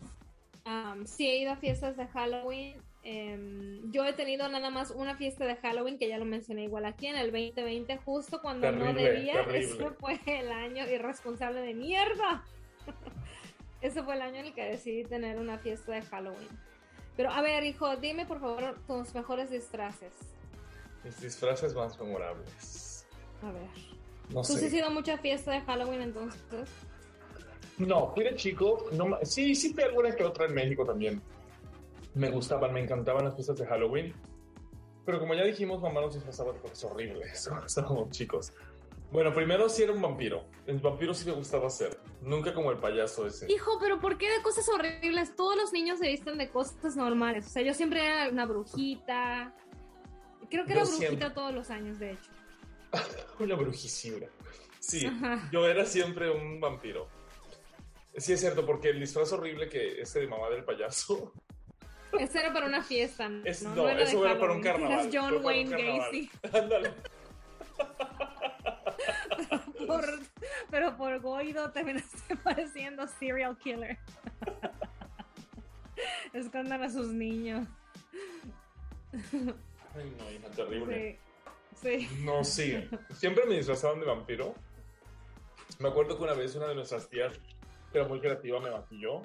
Am, 0.65 1.07
sí, 1.07 1.27
he 1.27 1.39
ido 1.39 1.53
a 1.53 1.57
fiestas 1.57 1.97
de 1.97 2.07
Halloween. 2.07 2.77
Em, 3.05 3.91
yo 3.91 4.05
he 4.05 4.13
tenido 4.13 4.47
nada 4.49 4.71
más 4.71 4.93
una 4.93 5.17
fiesta 5.17 5.45
de 5.47 5.57
Halloween, 5.57 5.99
que 5.99 6.07
ya 6.09 6.19
lo 6.19 6.25
mencioné 6.25 6.65
igual 6.65 6.85
aquí, 6.85 7.07
en 7.09 7.17
el 7.17 7.33
2020, 7.33 7.97
justo 8.05 8.41
cuando 8.41 8.71
no 8.71 8.93
debía. 8.93 9.33
terrible. 9.45 9.59
Ese 9.59 9.91
fue 9.99 10.21
el 10.27 10.53
año 10.53 10.87
irresponsable 10.89 11.63
de 11.63 11.75
mierda. 11.75 12.45
Ese 13.81 14.03
fue 14.05 14.15
el 14.15 14.23
año 14.23 14.37
en 14.37 14.47
el 14.47 14.55
que 14.55 14.63
decidí 14.65 15.03
tener 15.05 15.39
una 15.39 15.59
fiesta 15.59 15.91
de 15.93 16.03
Halloween. 16.03 16.49
Pero 17.17 17.31
a 17.31 17.43
ver, 17.43 17.65
hijo, 17.65 17.97
dime 17.97 18.27
por 18.27 18.41
favor 18.41 18.79
tus 18.87 19.15
mejores 19.15 19.51
disfraces. 19.51 20.13
Mis 21.05 21.21
disfraces 21.21 21.75
más 21.75 21.99
memorables. 22.01 23.07
A 23.43 23.51
ver. 23.51 23.69
No 24.29 24.43
¿Tú 24.43 24.55
has 24.55 24.61
sé. 24.61 24.77
ido 24.77 24.87
a 24.87 24.91
mucha 24.91 25.19
fiesta 25.19 25.53
de 25.53 25.61
Halloween 25.63 26.03
entonces? 26.03 26.41
No, 27.79 28.13
fui 28.15 28.25
de 28.25 28.37
chico. 28.37 28.87
No, 28.93 29.19
sí, 29.23 29.55
sí 29.55 29.75
fui 29.75 29.83
alguna 29.83 30.15
que 30.15 30.25
otra 30.25 30.47
en 30.47 30.55
México 30.55 30.85
también. 30.85 31.21
Me 32.15 32.31
gustaban, 32.31 32.73
me 32.73 32.81
encantaban 32.81 33.25
las 33.25 33.35
fiestas 33.35 33.59
de 33.59 33.67
Halloween. 33.67 34.15
Pero 35.05 35.19
como 35.19 35.35
ya 35.35 35.43
dijimos, 35.45 35.83
mamá 35.83 36.01
nos 36.01 36.15
disfrazaba 36.15 36.53
de 36.53 36.61
cosas 36.61 36.85
horribles 36.85 37.51
estábamos 37.67 38.11
chicos. 38.11 38.53
Bueno, 39.11 39.35
primero 39.35 39.69
sí 39.69 39.83
era 39.83 39.93
un 39.93 40.01
vampiro. 40.01 40.45
El 40.67 40.79
vampiro 40.79 41.13
sí 41.13 41.27
me 41.27 41.33
gustaba 41.33 41.67
hacer. 41.67 41.99
Nunca 42.23 42.55
como 42.55 42.71
el 42.71 42.79
payaso 42.79 43.27
ese. 43.27 43.53
Hijo, 43.53 43.79
pero 43.81 43.99
¿por 44.01 44.17
qué 44.17 44.31
de 44.31 44.43
cosas 44.43 44.69
horribles? 44.69 45.35
Todos 45.35 45.57
los 45.57 45.73
niños 45.73 45.99
se 45.99 46.07
visten 46.09 46.39
de 46.39 46.49
cosas 46.49 46.95
normales. 46.97 47.47
O 47.47 47.51
sea, 47.51 47.63
yo 47.63 47.75
siempre 47.75 48.05
era 48.07 48.29
una 48.31 48.47
brujita. 48.47 49.53
Creo 50.49 50.65
que 50.65 50.71
Yo 50.75 50.81
era 50.81 50.85
brujita 50.85 51.07
siempre. 51.09 51.31
todos 51.31 51.53
los 51.53 51.71
años, 51.71 51.99
de 51.99 52.13
hecho. 52.13 52.31
Una 53.41 53.55
brujicibra. 53.57 54.29
Sí, 54.79 55.07
Ajá. 55.07 55.49
yo 55.53 55.67
era 55.67 55.85
siempre 55.85 56.31
un 56.31 56.61
vampiro. 56.61 57.09
Sí, 58.17 58.35
es 58.35 58.41
cierto, 58.41 58.65
porque 58.67 58.91
el 58.91 59.01
disfraz 59.01 59.33
horrible 59.33 59.69
que 59.69 60.01
este 60.03 60.21
de 60.21 60.27
mamá 60.29 60.49
del 60.51 60.65
payaso. 60.65 61.33
Eso 62.21 62.39
era 62.39 62.53
para 62.53 62.67
una 62.67 62.83
fiesta. 62.83 63.29
No, 63.29 63.45
Es- 63.47 63.63
no, 63.63 63.75
no, 63.75 63.89
era 63.89 64.03
eso 64.03 64.23
era 64.25 64.39
para 64.39 64.53
un 64.53 64.61
carnaval, 64.63 65.09
John 65.13 65.43
Wayne. 65.45 65.71
Gacy. 65.71 66.31
Ándale. 66.53 66.93
Por- 69.87 70.21
pero 70.73 70.97
por 70.97 71.21
Goido 71.21 71.71
terminaste 71.71 72.35
pareciendo 72.43 73.07
serial 73.07 73.59
killer. 73.59 73.99
Escondan 76.33 76.83
a 76.83 76.89
sus 76.89 77.09
niños. 77.09 77.69
Ay, 79.13 80.17
no, 80.19 80.31
hija, 80.33 80.49
terrible. 80.57 81.19
Sí. 81.75 82.09
Sí. 82.09 82.09
No, 82.25 82.43
sí. 82.43 82.89
Siempre 83.15 83.45
me 83.45 83.57
disfrazaban 83.57 84.01
de 84.01 84.07
vampiro. 84.07 84.55
Me 85.79 85.91
acuerdo 85.91 86.17
que 86.17 86.25
una 86.25 86.33
vez 86.33 86.55
una 86.55 86.69
de 86.69 86.75
nuestras 86.75 87.07
tías, 87.11 87.39
que 87.93 87.99
era 87.99 88.09
muy 88.09 88.21
creativa, 88.21 88.59
me 88.59 88.71
maquilló. 88.71 89.21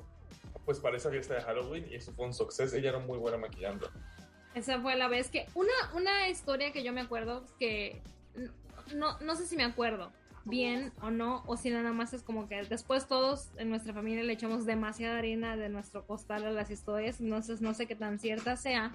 Pues 0.66 0.82
para 0.82 0.98
esa 0.98 1.10
fiesta 1.10 1.36
de 1.36 1.44
Halloween 1.44 1.88
y 1.90 1.96
eso 1.96 2.12
fue 2.12 2.26
un 2.26 2.34
success. 2.34 2.74
Ella 2.74 2.90
era 2.90 3.00
muy 3.00 3.18
buena 3.18 3.38
maquillando. 3.38 3.90
Esa 4.54 4.82
fue 4.82 4.98
la 4.98 5.08
vez 5.08 5.30
que. 5.30 5.46
Una, 5.56 5.72
una 5.94 6.28
historia 6.28 6.74
que 6.74 6.84
yo 6.84 6.92
me 6.92 7.00
acuerdo 7.00 7.46
que. 7.58 8.02
No, 8.94 9.18
no 9.20 9.36
sé 9.38 9.46
si 9.46 9.56
me 9.56 9.64
acuerdo 9.64 10.12
bien 10.48 10.92
o 11.02 11.12
no, 11.12 11.44
o 11.46 11.58
si 11.58 11.70
nada 11.70 11.94
más 11.94 12.14
es 12.14 12.24
como 12.24 12.48
que 12.48 12.64
después 12.64 13.08
todos 13.08 13.52
en 13.58 13.70
nuestra 13.70 13.94
familia 13.94 14.24
le 14.24 14.34
echamos 14.34 14.66
demasiada 14.66 15.18
harina 15.18 15.58
de 15.58 15.70
nuestro 15.70 16.06
costal 16.06 16.46
a 16.46 16.52
las 16.52 16.72
historias, 16.72 17.20
entonces 17.20 17.62
no 17.62 17.74
sé 17.74 17.86
qué 17.86 17.96
tan 17.96 18.20
cierta 18.20 18.56
sea, 18.56 18.92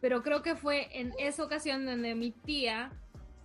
pero 0.00 0.22
creo 0.22 0.42
que 0.42 0.56
fue 0.56 0.88
en 0.98 1.12
esa 1.18 1.44
ocasión 1.44 1.84
donde 1.84 2.14
mi 2.14 2.30
tía 2.30 2.90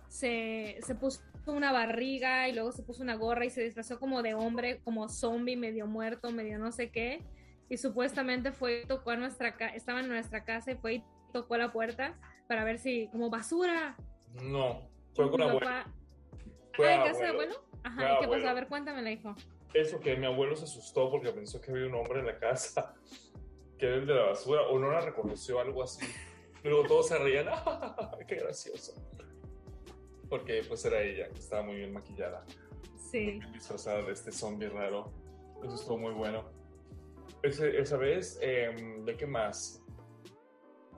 se, 0.08 0.78
se 0.82 0.94
puso 0.94 1.20
una 1.46 1.72
barriga 1.72 2.48
y 2.48 2.54
luego 2.54 2.72
se 2.72 2.82
puso 2.82 3.02
una 3.02 3.14
gorra 3.14 3.44
y 3.44 3.50
se 3.50 3.62
disfrazó 3.62 4.00
como 4.00 4.22
de 4.22 4.34
hombre, 4.34 4.80
como 4.84 5.08
zombie, 5.08 5.56
medio 5.56 5.86
muerto, 5.86 6.32
medio 6.32 6.58
no 6.58 6.72
sé 6.72 6.90
qué, 6.90 7.22
y 7.68 7.76
supuestamente 7.76 8.52
fue, 8.52 8.84
tocó 8.86 9.10
a 9.10 9.16
nuestra 9.16 9.56
casa, 9.56 9.74
estaba 9.74 10.00
en 10.00 10.08
nuestra 10.08 10.44
casa 10.44 10.72
y 10.72 10.76
fue 10.76 10.94
y 10.94 11.04
tocó 11.32 11.56
la 11.56 11.72
puerta 11.72 12.14
para 12.48 12.64
ver 12.64 12.78
si, 12.78 13.08
como 13.08 13.30
basura. 13.30 13.96
No, 14.34 14.88
fue 15.14 15.30
con 15.30 15.40
Mi 15.40 15.46
abuelo. 15.48 15.68
Fue 16.76 16.88
Ah, 16.92 16.96
¿en 16.96 17.02
casa 17.04 17.22
de 17.24 17.28
abuelo. 17.28 17.54
Ajá, 17.82 17.96
Fue 17.96 18.04
¿y 18.04 18.08
qué 18.08 18.14
pasó? 18.14 18.24
abuelo. 18.24 18.48
A 18.48 18.54
ver, 18.54 18.68
cuéntame, 18.68 19.02
le 19.02 19.10
dijo. 19.10 19.34
Eso 19.74 20.00
que 20.00 20.16
mi 20.16 20.26
abuelo 20.26 20.56
se 20.56 20.64
asustó 20.64 21.10
porque 21.10 21.30
pensó 21.32 21.60
que 21.60 21.70
había 21.70 21.86
un 21.86 21.94
hombre 21.94 22.20
en 22.20 22.26
la 22.26 22.38
casa 22.38 22.94
que 23.78 23.86
era 23.86 23.96
el 23.96 24.06
de 24.06 24.14
la 24.14 24.22
basura 24.26 24.62
o 24.68 24.78
no 24.78 24.90
la 24.90 25.00
reconoció, 25.00 25.60
algo 25.60 25.82
así. 25.82 26.06
Luego 26.64 26.84
todos 26.86 27.08
se 27.08 27.18
reían. 27.18 27.46
¡Qué 28.28 28.36
gracioso! 28.36 28.94
Porque 30.28 30.62
pues 30.66 30.84
era 30.84 31.00
ella, 31.02 31.28
que 31.28 31.38
estaba 31.38 31.62
muy 31.62 31.76
bien 31.76 31.92
maquillada. 31.92 32.44
Sí. 33.10 33.38
bien 33.38 33.52
disfrazada 33.52 34.02
de 34.02 34.12
este 34.12 34.32
zombie 34.32 34.68
raro. 34.68 35.12
Eso 35.62 35.74
estuvo 35.76 35.98
muy 35.98 36.12
bueno. 36.12 36.44
Ese- 37.42 37.78
esa 37.78 37.96
vez, 37.96 38.38
em, 38.42 39.04
¿de 39.04 39.16
qué 39.16 39.26
más? 39.26 39.80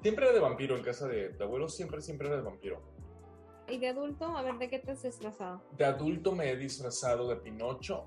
Siempre 0.02 0.24
era 0.24 0.32
de 0.34 0.40
vampiro 0.40 0.76
en 0.76 0.82
casa 0.82 1.06
de, 1.06 1.30
de 1.30 1.44
abuelo, 1.44 1.68
siempre, 1.68 2.00
siempre 2.00 2.28
era 2.28 2.36
de 2.36 2.42
vampiro. 2.42 2.80
¿Y 3.68 3.78
de 3.78 3.88
adulto? 3.88 4.36
A 4.36 4.42
ver, 4.42 4.56
¿de 4.58 4.68
qué 4.70 4.78
te 4.78 4.92
has 4.92 5.02
disfrazado? 5.02 5.62
De 5.76 5.84
adulto 5.84 6.32
me 6.32 6.50
he 6.50 6.56
disfrazado 6.56 7.28
de 7.28 7.36
Pinocho. 7.36 8.06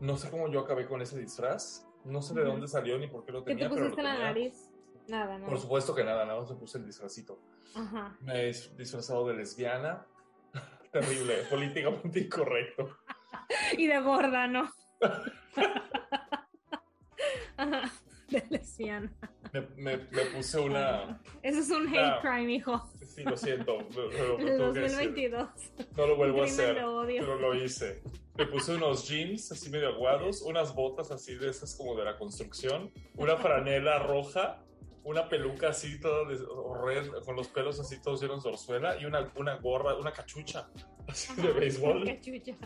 No 0.00 0.16
sé 0.16 0.30
cómo 0.30 0.48
yo 0.48 0.60
acabé 0.60 0.86
con 0.86 1.02
ese 1.02 1.18
disfraz. 1.18 1.86
No 2.04 2.22
sé 2.22 2.34
de 2.34 2.44
dónde 2.44 2.68
salió 2.68 2.98
ni 2.98 3.08
por 3.08 3.24
qué 3.24 3.32
lo 3.32 3.44
¿Qué 3.44 3.52
tenía. 3.52 3.68
te 3.68 3.74
pero 3.74 3.88
lo 3.88 3.90
pusiste 3.90 4.08
en 4.08 4.18
la 4.18 4.24
nariz? 4.24 4.70
Nada, 5.08 5.38
¿no? 5.38 5.46
Por 5.46 5.58
supuesto 5.58 5.94
que 5.94 6.04
nada, 6.04 6.24
nada 6.24 6.40
más 6.40 6.50
me 6.50 6.56
puse 6.56 6.78
el 6.78 6.86
disfrazito. 6.86 7.38
Ajá. 7.74 8.16
Me 8.20 8.44
he 8.44 8.48
dis- 8.50 8.74
disfrazado 8.76 9.26
de 9.28 9.34
lesbiana. 9.34 10.06
Terrible, 10.92 11.42
políticamente 11.50 12.20
incorrecto. 12.20 12.96
Y 13.76 13.86
de 13.86 14.00
gorda, 14.00 14.46
¿no? 14.46 14.70
Ajá. 17.56 17.90
De 18.28 18.44
lesbiana. 18.50 19.10
Me, 19.52 19.60
me- 19.76 19.96
me 19.96 20.24
puse 20.34 20.58
una. 20.60 21.20
Eso 21.42 21.60
es 21.60 21.70
un 21.70 21.88
hate 21.88 21.98
Ah. 21.98 22.18
crime, 22.22 22.54
hijo. 22.54 22.88
Sí, 23.06 23.22
lo 23.24 23.36
siento. 23.36 23.78
lo 23.94 24.08
decir. 24.08 24.58
2022. 24.58 25.48
No 25.96 26.06
lo 26.06 26.16
vuelvo 26.16 26.42
a 26.42 26.44
hacer, 26.44 26.74
de 26.76 26.84
odio. 26.84 27.20
pero 27.22 27.38
lo 27.38 27.54
hice. 27.54 28.02
Me 28.36 28.46
puse 28.46 28.74
unos 28.74 29.08
jeans 29.08 29.50
así 29.50 29.70
medio 29.70 29.88
aguados, 29.88 30.42
unas 30.42 30.74
botas 30.74 31.10
así 31.10 31.34
de 31.34 31.48
esas 31.50 31.74
como 31.74 31.96
de 31.96 32.04
la 32.04 32.16
construcción, 32.16 32.92
una 33.16 33.36
franela 33.36 33.98
roja, 33.98 34.62
una 35.02 35.28
peluca 35.28 35.70
así 35.70 35.98
toda 36.00 36.28
de- 36.28 36.44
horrenda, 36.44 37.20
con 37.22 37.34
los 37.34 37.48
pelos 37.48 37.80
así 37.80 38.00
todos 38.00 38.20
llenos 38.22 38.44
de 38.44 38.50
orzuela 38.50 39.00
y 39.00 39.06
una, 39.06 39.32
una 39.36 39.56
gorra, 39.56 39.96
una 39.96 40.12
cachucha 40.12 40.68
así 41.08 41.34
de 41.40 41.52
béisbol. 41.52 42.04
Qué 42.04 42.20
chucha. 42.20 42.56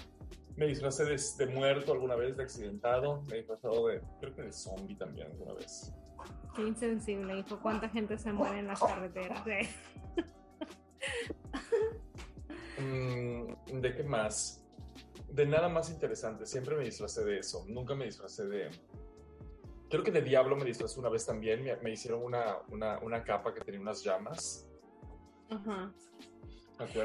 Me 0.56 0.66
disfracé 0.66 1.06
de, 1.06 1.18
de 1.38 1.46
muerto 1.46 1.92
alguna 1.92 2.14
vez, 2.14 2.36
de 2.36 2.42
accidentado. 2.42 3.22
Me 3.22 3.36
he 3.36 3.38
disfrazado 3.38 3.86
de, 3.86 4.02
creo 4.20 4.34
que 4.34 4.42
de 4.42 4.52
zombie 4.52 4.96
también 4.96 5.28
alguna 5.28 5.54
vez. 5.54 5.90
Qué 6.54 6.62
insensible, 6.62 7.38
hijo. 7.38 7.58
¿Cuánta 7.60 7.88
gente 7.88 8.18
se 8.18 8.32
muere 8.32 8.58
en 8.58 8.66
las 8.66 8.80
carreteras? 8.80 9.46
Eh. 9.46 9.68
Mm, 12.78 13.80
¿De 13.80 13.94
qué 13.94 14.02
más? 14.02 14.64
De 15.28 15.46
nada 15.46 15.68
más 15.68 15.90
interesante. 15.90 16.46
Siempre 16.46 16.76
me 16.76 16.84
disfracé 16.84 17.24
de 17.24 17.38
eso. 17.38 17.64
Nunca 17.68 17.94
me 17.94 18.06
disfracé 18.06 18.46
de. 18.46 18.70
Creo 19.88 20.02
que 20.02 20.10
de 20.10 20.22
Diablo 20.22 20.56
me 20.56 20.64
disfrazé 20.64 20.98
una 20.98 21.08
vez 21.08 21.24
también. 21.26 21.62
Me, 21.62 21.76
me 21.76 21.92
hicieron 21.92 22.22
una, 22.22 22.58
una, 22.68 22.98
una 23.00 23.22
capa 23.24 23.54
que 23.54 23.60
tenía 23.60 23.80
unas 23.80 24.02
llamas. 24.02 24.68
Ajá. 25.50 25.92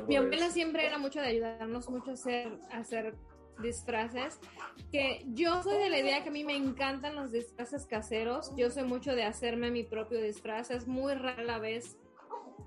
Mi 0.08 0.16
abuela 0.16 0.50
siempre 0.50 0.86
era 0.86 0.98
mucho 0.98 1.20
de 1.20 1.28
ayudarnos 1.28 1.90
mucho 1.90 2.12
a 2.12 2.14
hacer, 2.14 2.60
a 2.72 2.78
hacer 2.78 3.16
disfraces. 3.62 4.40
Que 4.92 5.24
yo 5.28 5.62
soy 5.64 5.78
de 5.78 5.90
la 5.90 6.00
idea 6.00 6.24
que 6.24 6.30
a 6.30 6.32
mí 6.32 6.44
me 6.44 6.56
encantan 6.56 7.16
los 7.16 7.32
disfraces 7.32 7.86
caseros. 7.86 8.52
Yo 8.56 8.70
soy 8.70 8.84
mucho 8.84 9.14
de 9.16 9.24
hacerme 9.24 9.72
mi 9.72 9.84
propio 9.84 10.22
disfraz. 10.22 10.72
Es 10.72 10.88
muy 10.88 11.14
rara 11.14 11.44
la 11.44 11.60
vez 11.60 11.98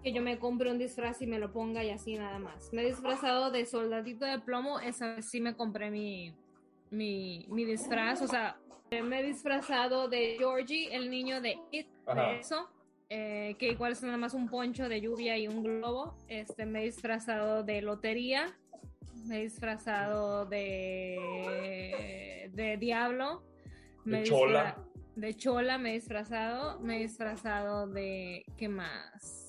que 0.02 0.12
yo 0.12 0.22
me 0.22 0.38
compre 0.38 0.70
un 0.70 0.78
disfraz 0.78 1.20
y 1.22 1.26
me 1.26 1.38
lo 1.38 1.52
ponga 1.52 1.84
y 1.84 1.90
así 1.90 2.16
nada 2.16 2.38
más. 2.38 2.72
Me 2.72 2.82
he 2.82 2.86
disfrazado 2.86 3.50
de 3.50 3.66
soldadito 3.66 4.24
de 4.24 4.38
plomo, 4.38 4.80
esa 4.80 5.14
vez 5.16 5.28
sí 5.28 5.40
me 5.40 5.54
compré 5.54 5.90
mi, 5.90 6.34
mi, 6.90 7.46
mi 7.50 7.64
disfraz, 7.66 8.22
o 8.22 8.26
sea, 8.26 8.58
me 8.90 9.20
he 9.20 9.22
disfrazado 9.22 10.08
de 10.08 10.36
Georgie, 10.38 10.88
el 10.94 11.10
niño 11.10 11.40
de 11.42 11.58
It, 11.70 11.86
Ajá. 12.06 12.30
de 12.32 12.38
eso. 12.40 12.68
eh, 13.10 13.56
que 13.58 13.68
igual 13.68 13.92
es 13.92 14.02
nada 14.02 14.16
más 14.16 14.32
un 14.34 14.48
poncho 14.48 14.88
de 14.88 15.00
lluvia 15.00 15.36
y 15.36 15.48
un 15.48 15.62
globo. 15.62 16.16
Este, 16.28 16.64
me 16.64 16.80
he 16.80 16.84
disfrazado 16.84 17.62
de 17.62 17.82
lotería. 17.82 18.56
Me 19.24 19.38
he 19.38 19.42
disfrazado 19.42 20.46
de, 20.46 21.18
de 22.52 22.76
diablo. 22.76 23.42
Me 24.04 24.18
De 24.18 24.24
chola. 24.24 24.76
De 25.16 25.34
chola 25.34 25.78
me 25.78 25.90
he 25.90 25.94
disfrazado. 25.94 26.80
Me 26.80 26.96
he 26.96 27.02
disfrazado 27.02 27.86
de. 27.86 28.44
¿Qué 28.56 28.68
más? 28.68 29.39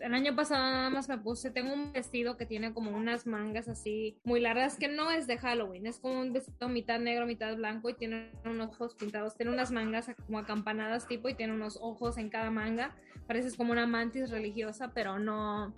El 0.00 0.12
año 0.12 0.34
pasado 0.34 0.62
nada 0.62 0.90
más 0.90 1.08
me 1.08 1.16
puse. 1.18 1.50
Tengo 1.50 1.72
un 1.72 1.92
vestido 1.92 2.36
que 2.36 2.46
tiene 2.46 2.74
como 2.74 2.90
unas 2.90 3.26
mangas 3.26 3.68
así 3.68 4.18
muy 4.24 4.40
largas 4.40 4.76
que 4.76 4.88
no 4.88 5.10
es 5.10 5.26
de 5.26 5.38
Halloween. 5.38 5.86
Es 5.86 5.98
como 5.98 6.20
un 6.20 6.32
vestido 6.32 6.68
mitad 6.68 6.98
negro, 6.98 7.26
mitad 7.26 7.56
blanco 7.56 7.88
y 7.88 7.94
tiene 7.94 8.30
unos 8.44 8.72
ojos 8.72 8.94
pintados. 8.94 9.36
Tiene 9.36 9.52
unas 9.52 9.70
mangas 9.70 10.10
como 10.26 10.38
acampanadas 10.38 11.06
tipo 11.06 11.28
y 11.28 11.34
tiene 11.34 11.54
unos 11.54 11.78
ojos 11.80 12.18
en 12.18 12.28
cada 12.28 12.50
manga. 12.50 12.94
Pareces 13.26 13.56
como 13.56 13.72
una 13.72 13.86
mantis 13.86 14.30
religiosa, 14.30 14.92
pero 14.92 15.18
no. 15.18 15.72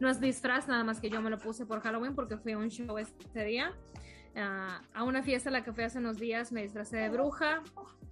No 0.00 0.08
es 0.08 0.20
disfraz, 0.20 0.68
nada 0.68 0.84
más 0.84 1.00
que 1.00 1.10
yo 1.10 1.20
me 1.20 1.30
lo 1.30 1.38
puse 1.38 1.66
por 1.66 1.80
Halloween 1.80 2.14
porque 2.14 2.36
fui 2.36 2.52
a 2.52 2.58
un 2.58 2.70
show 2.70 2.98
este 2.98 3.44
día. 3.44 3.74
Ah, 4.36 4.82
a 4.94 5.04
una 5.04 5.22
fiesta 5.22 5.50
a 5.50 5.52
la 5.52 5.64
que 5.64 5.72
fui 5.72 5.84
hace 5.84 5.98
unos 5.98 6.18
días 6.18 6.52
me 6.52 6.62
disfracé 6.62 6.96
de 6.98 7.08
bruja. 7.08 7.62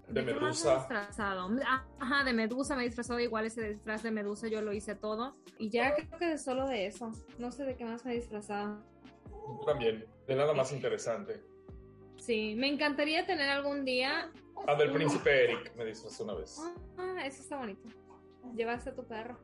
De 0.09 0.21
he 0.21 0.25
Medusa. 0.25 0.77
disfrazado? 0.77 1.51
Ah, 1.67 1.85
Ajá, 1.99 2.25
de 2.25 2.33
medusa 2.33 2.77
me 2.77 2.83
he 2.83 2.87
disfrazado 2.87 3.19
igual 3.21 3.45
ese 3.47 3.71
disfraz 3.75 4.03
de 4.05 4.11
medusa, 4.13 4.47
yo 4.49 4.63
lo 4.63 4.73
hice 4.73 4.95
todo. 4.95 5.35
Y 5.59 5.69
ya 5.71 5.95
creo 5.95 6.19
que 6.19 6.39
solo 6.39 6.67
de 6.69 6.87
eso. 6.87 7.11
No 7.39 7.51
sé 7.51 7.65
de 7.65 7.77
qué 7.77 7.85
más 7.85 8.05
me 8.05 8.13
he 8.13 8.17
disfrazado. 8.17 8.83
Yo 9.31 9.65
También, 9.67 10.07
de 10.27 10.37
nada 10.37 10.53
más 10.55 10.73
interesante. 10.73 11.43
Sí, 12.17 12.55
me 12.57 12.69
encantaría 12.69 13.27
tener 13.27 13.51
algún 13.51 13.85
día. 13.85 14.31
Ah, 14.67 14.75
del 14.77 14.93
príncipe 14.93 15.45
Eric 15.45 15.75
me 15.77 15.85
disfrazé 15.85 16.23
una 16.23 16.35
vez. 16.35 16.59
Ah, 16.97 17.27
eso 17.27 17.43
está 17.43 17.57
bonito. 17.59 17.89
Llevaste 18.55 18.91
a 18.91 18.95
tu 18.95 19.05
perro. 19.07 19.39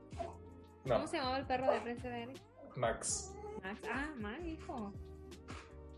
No, 0.85 0.95
¿Cómo 0.95 1.07
se 1.07 1.17
llamaba 1.19 1.39
el 1.39 1.47
perro 1.47 1.71
de 1.73 1.81
Prince 1.81 2.09
de 2.09 2.23
Eric? 2.23 2.41
Max. 2.77 3.35
Max. 3.63 3.81
Ah, 3.93 4.11
Max, 4.17 4.45
hijo. 4.45 4.93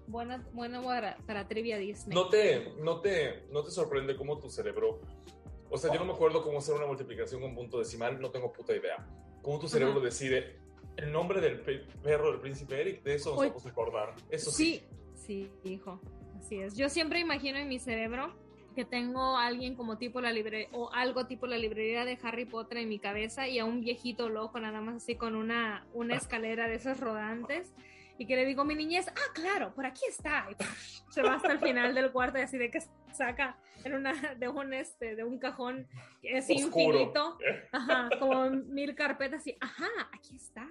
Buena, 0.07 0.47
buena 0.53 0.83
para, 0.83 1.17
para 1.27 1.49
trivia 1.49 1.79
Disney. 1.79 2.15
¿No 2.15 2.29
te, 2.29 2.73
no, 2.81 3.01
te, 3.01 3.45
¿No 3.51 3.63
te 3.65 3.71
sorprende 3.71 4.17
cómo 4.17 4.39
tu 4.39 4.51
cerebro... 4.51 5.01
O 5.71 5.79
sea, 5.79 5.93
yo 5.93 5.99
no 5.99 6.05
me 6.07 6.13
acuerdo 6.13 6.43
cómo 6.43 6.59
hacer 6.59 6.75
una 6.75 6.87
multiplicación 6.87 7.41
con 7.41 7.55
punto 7.55 7.79
decimal, 7.79 8.21
no 8.21 8.31
tengo 8.31 8.53
puta 8.53 8.77
idea. 8.77 9.05
¿Cómo 9.43 9.59
tu 9.59 9.67
cerebro 9.69 9.95
Ajá. 9.97 10.05
decide 10.05 10.57
el 10.97 11.11
nombre 11.11 11.41
del 11.41 11.61
pe- 11.61 11.85
perro 12.03 12.31
del 12.31 12.41
príncipe 12.41 12.81
Eric? 12.81 13.03
De 13.03 13.15
eso 13.15 13.31
nos 13.31 13.39
Oye, 13.41 13.49
vamos 13.49 13.67
a 13.67 13.69
acordar. 13.71 14.15
Eso 14.31 14.51
sí. 14.51 14.83
Sí, 15.15 15.51
sí, 15.65 15.71
hijo. 15.73 16.01
Así 16.39 16.61
es. 16.61 16.77
Yo 16.77 16.89
siempre 16.89 17.19
imagino 17.21 17.59
en 17.59 17.69
mi 17.69 17.79
cerebro 17.81 18.35
que 18.77 18.85
tengo 18.85 19.37
a 19.37 19.47
alguien 19.47 19.75
como 19.75 19.99
tipo 19.99 20.21
la 20.21 20.33
librería 20.33 20.69
o 20.73 20.91
algo 20.93 21.27
tipo 21.27 21.47
la 21.47 21.57
librería 21.57 22.05
de 22.05 22.19
Harry 22.23 22.45
Potter 22.45 22.79
en 22.79 22.89
mi 22.89 22.99
cabeza 22.99 23.49
y 23.49 23.59
a 23.59 23.65
un 23.65 23.81
viejito 23.81 24.29
loco 24.29 24.61
nada 24.61 24.81
más 24.81 24.97
así 24.97 25.15
con 25.17 25.35
una, 25.37 25.87
una 25.95 26.15
escalera 26.17 26.69
de 26.69 26.75
esas 26.75 27.01
rodantes 27.01 27.73
y 28.19 28.27
que 28.27 28.37
le 28.37 28.45
digo 28.45 28.65
mi 28.65 28.75
niñez, 28.75 29.09
ah, 29.09 29.33
claro, 29.35 29.75
por 29.75 29.87
aquí 29.87 30.03
está. 30.09 30.47
Y 30.51 31.13
se 31.13 31.23
va 31.23 31.35
hasta 31.35 31.53
el 31.53 31.59
final 31.59 31.95
del 31.95 32.13
cuarto 32.13 32.39
y 32.39 32.43
así 32.43 32.59
de 32.59 32.71
que 32.71 32.81
saca 33.13 33.59
en 33.85 33.95
una, 33.95 34.35
de 34.35 34.49
un 34.49 34.73
este, 34.73 35.17
de 35.17 35.25
un 35.25 35.39
cajón 35.39 35.89
que 36.21 36.39
es 36.39 36.49
Oscuro. 36.49 36.99
infinito, 36.99 37.39
ajá, 37.73 38.09
como 38.19 38.51
mil 38.51 38.95
carpetas 38.95 39.47
y 39.47 39.57
ajá, 39.61 39.89
aquí 40.13 40.37
está. 40.37 40.69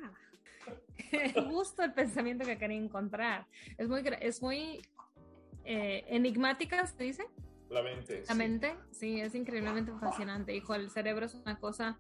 Justo 1.49 1.83
el 1.83 1.93
pensamiento 1.93 2.45
que 2.45 2.57
quería 2.57 2.77
encontrar. 2.77 3.45
Es 3.77 3.87
muy, 3.87 4.03
es 4.21 4.41
muy 4.41 4.81
eh, 5.65 6.05
enigmática, 6.07 6.85
¿se 6.87 7.03
dice? 7.03 7.25
La 7.69 7.81
mente. 7.81 8.19
La 8.21 8.33
sí. 8.33 8.37
mente, 8.37 8.75
sí, 8.91 9.19
es 9.19 9.35
increíblemente 9.35 9.91
fascinante. 9.99 10.55
Hijo, 10.55 10.75
el 10.75 10.89
cerebro 10.91 11.25
es 11.25 11.33
una 11.33 11.59
cosa, 11.59 11.99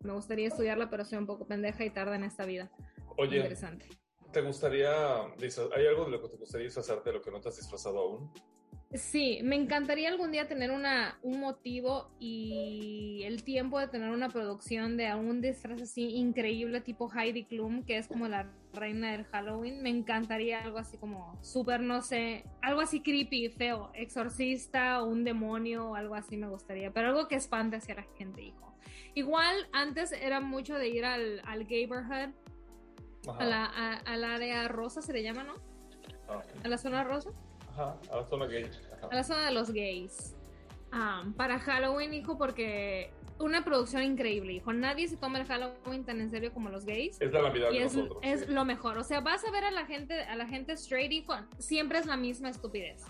me 0.00 0.12
gustaría 0.12 0.48
estudiarla, 0.48 0.90
pero 0.90 1.04
soy 1.04 1.18
un 1.18 1.26
poco 1.26 1.46
pendeja 1.46 1.84
y 1.84 1.90
tarda 1.90 2.16
en 2.16 2.24
esta 2.24 2.44
vida. 2.44 2.70
Oye, 3.16 3.36
Interesante. 3.36 3.86
¿Te 4.32 4.40
gustaría... 4.40 5.22
¿Hay 5.76 5.86
algo 5.86 6.04
de 6.04 6.10
lo 6.10 6.22
que 6.22 6.28
te 6.28 6.36
gustaría 6.36 6.66
disfrazarte 6.66 7.10
de 7.10 7.16
lo 7.16 7.22
que 7.22 7.30
no 7.30 7.40
te 7.40 7.48
has 7.48 7.56
disfrazado 7.56 7.98
aún? 7.98 8.30
Sí, 8.94 9.40
me 9.42 9.54
encantaría 9.54 10.08
algún 10.08 10.32
día 10.32 10.48
tener 10.48 10.70
una, 10.70 11.18
un 11.22 11.40
motivo 11.40 12.10
y 12.18 13.20
el 13.24 13.44
tiempo 13.44 13.78
de 13.78 13.86
tener 13.86 14.08
una 14.08 14.30
producción 14.30 14.96
de 14.96 15.08
algún 15.08 15.42
disfraz 15.42 15.82
así 15.82 16.08
increíble 16.16 16.80
tipo 16.80 17.10
Heidi 17.12 17.44
Klum, 17.44 17.84
que 17.84 17.98
es 17.98 18.08
como 18.08 18.28
la 18.28 18.50
reina 18.72 19.12
del 19.12 19.24
Halloween. 19.26 19.82
Me 19.82 19.90
encantaría 19.90 20.62
algo 20.62 20.78
así 20.78 20.96
como 20.96 21.38
súper, 21.42 21.82
no 21.82 22.00
sé, 22.00 22.46
algo 22.62 22.80
así 22.80 23.02
creepy, 23.02 23.50
feo, 23.50 23.90
exorcista 23.92 25.02
o 25.02 25.06
un 25.06 25.22
demonio 25.22 25.90
o 25.90 25.94
algo 25.94 26.14
así 26.14 26.38
me 26.38 26.48
gustaría, 26.48 26.90
pero 26.90 27.08
algo 27.08 27.28
que 27.28 27.34
espante 27.34 27.76
hacia 27.76 27.94
la 27.94 28.06
gente, 28.16 28.40
hijo. 28.40 28.74
Igual 29.14 29.68
antes 29.72 30.12
era 30.12 30.40
mucho 30.40 30.76
de 30.76 30.88
ir 30.88 31.04
al, 31.04 31.42
al 31.44 31.68
neighborhood, 31.68 32.30
Ajá. 33.28 33.38
a 33.42 33.44
la, 33.46 33.64
a- 33.64 34.00
al 34.12 34.24
área 34.24 34.68
rosa 34.68 35.02
se 35.02 35.12
le 35.12 35.22
llama, 35.22 35.44
¿no? 35.44 35.54
Ah, 36.28 36.42
A 36.64 36.68
la 36.68 36.78
zona 36.78 37.04
rosa. 37.04 37.30
Ajá, 37.72 37.96
a 38.10 38.16
la 38.16 38.24
zona 38.26 38.46
gay. 38.46 38.64
Ajá. 38.96 39.08
a 39.10 39.14
la 39.14 39.24
zona 39.24 39.44
de 39.46 39.52
los 39.52 39.70
gays. 39.70 40.34
Ah, 40.92 41.24
para 41.36 41.58
Halloween, 41.58 42.14
hijo, 42.14 42.38
porque 42.38 43.10
una 43.38 43.62
producción 43.64 44.02
increíble, 44.02 44.54
hijo. 44.54 44.72
Nadie 44.72 45.06
se 45.06 45.16
toma 45.16 45.38
el 45.38 45.46
Halloween 45.46 46.04
tan 46.04 46.20
en 46.20 46.30
serio 46.30 46.52
como 46.52 46.70
los 46.70 46.84
gays. 46.84 47.20
Es 47.20 47.30
la 47.32 47.42
Navidad 47.42 47.70
Y 47.70 47.78
de 47.78 47.84
es, 47.84 47.94
nosotros. 47.94 48.18
es 48.22 48.40
sí. 48.40 48.46
lo 48.48 48.64
mejor. 48.64 48.98
O 48.98 49.04
sea, 49.04 49.20
vas 49.20 49.44
a 49.46 49.50
ver 49.50 49.64
a 49.64 49.70
la 49.70 49.86
gente, 49.86 50.20
a 50.22 50.34
la 50.34 50.46
gente 50.46 50.72
straight, 50.72 51.12
hijo, 51.12 51.34
siempre 51.58 51.98
es 51.98 52.06
la 52.06 52.16
misma 52.16 52.48
estupidez. 52.48 53.04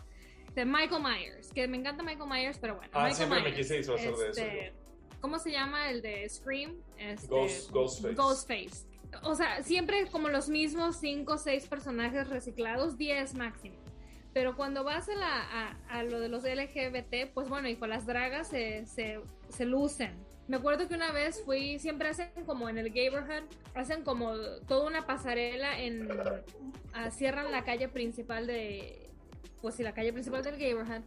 De 0.54 0.64
Michael 0.64 1.02
Myers, 1.02 1.52
que 1.52 1.66
me 1.68 1.76
encanta 1.76 2.02
Michael 2.02 2.28
Myers, 2.28 2.58
pero 2.58 2.74
bueno. 2.76 2.90
Ah, 2.92 3.04
Michael 3.04 3.14
siempre 3.16 3.38
me 3.38 3.44
Myers, 3.44 3.56
quise 3.58 3.76
disfrazar 3.78 4.06
de 4.06 4.12
eso 4.12 4.40
este, 4.42 4.72
¿Cómo 5.20 5.38
se 5.38 5.50
llama 5.52 5.88
el 5.90 6.02
de 6.02 6.28
Scream? 6.28 6.76
Este, 6.98 7.28
Ghost- 7.28 7.70
Ghostface. 7.70 8.14
Ghostface. 8.14 8.86
O 9.22 9.34
sea, 9.34 9.62
siempre 9.62 10.06
como 10.10 10.28
los 10.28 10.48
mismos 10.48 10.96
5 10.96 11.32
o 11.32 11.38
6 11.38 11.66
personajes 11.66 12.28
reciclados, 12.28 12.96
10 12.96 13.34
máximo. 13.34 13.76
Pero 14.32 14.56
cuando 14.56 14.84
vas 14.84 15.08
a, 15.08 15.14
la, 15.14 15.40
a, 15.42 15.98
a 15.98 16.02
lo 16.02 16.20
de 16.20 16.28
los 16.28 16.44
LGBT, 16.44 17.32
pues 17.32 17.48
bueno, 17.48 17.68
hijo, 17.68 17.86
las 17.86 18.06
dragas 18.06 18.48
se, 18.48 18.86
se, 18.86 19.20
se 19.48 19.64
lucen. 19.64 20.12
Me 20.46 20.56
acuerdo 20.56 20.88
que 20.88 20.94
una 20.94 21.12
vez 21.12 21.42
fui, 21.44 21.78
siempre 21.78 22.08
hacen 22.08 22.30
como 22.46 22.68
en 22.68 22.78
el 22.78 22.92
neighborhood, 22.92 23.44
hacen 23.74 24.02
como 24.02 24.34
toda 24.66 24.86
una 24.86 25.06
pasarela 25.06 25.78
en, 25.78 26.08
ah, 26.94 27.10
cierran 27.10 27.50
la 27.50 27.64
calle 27.64 27.88
principal 27.88 28.46
de, 28.46 29.10
pues 29.60 29.74
sí, 29.74 29.82
la 29.82 29.92
calle 29.92 30.12
principal 30.12 30.42
del 30.42 30.58
neighborhood 30.58 31.02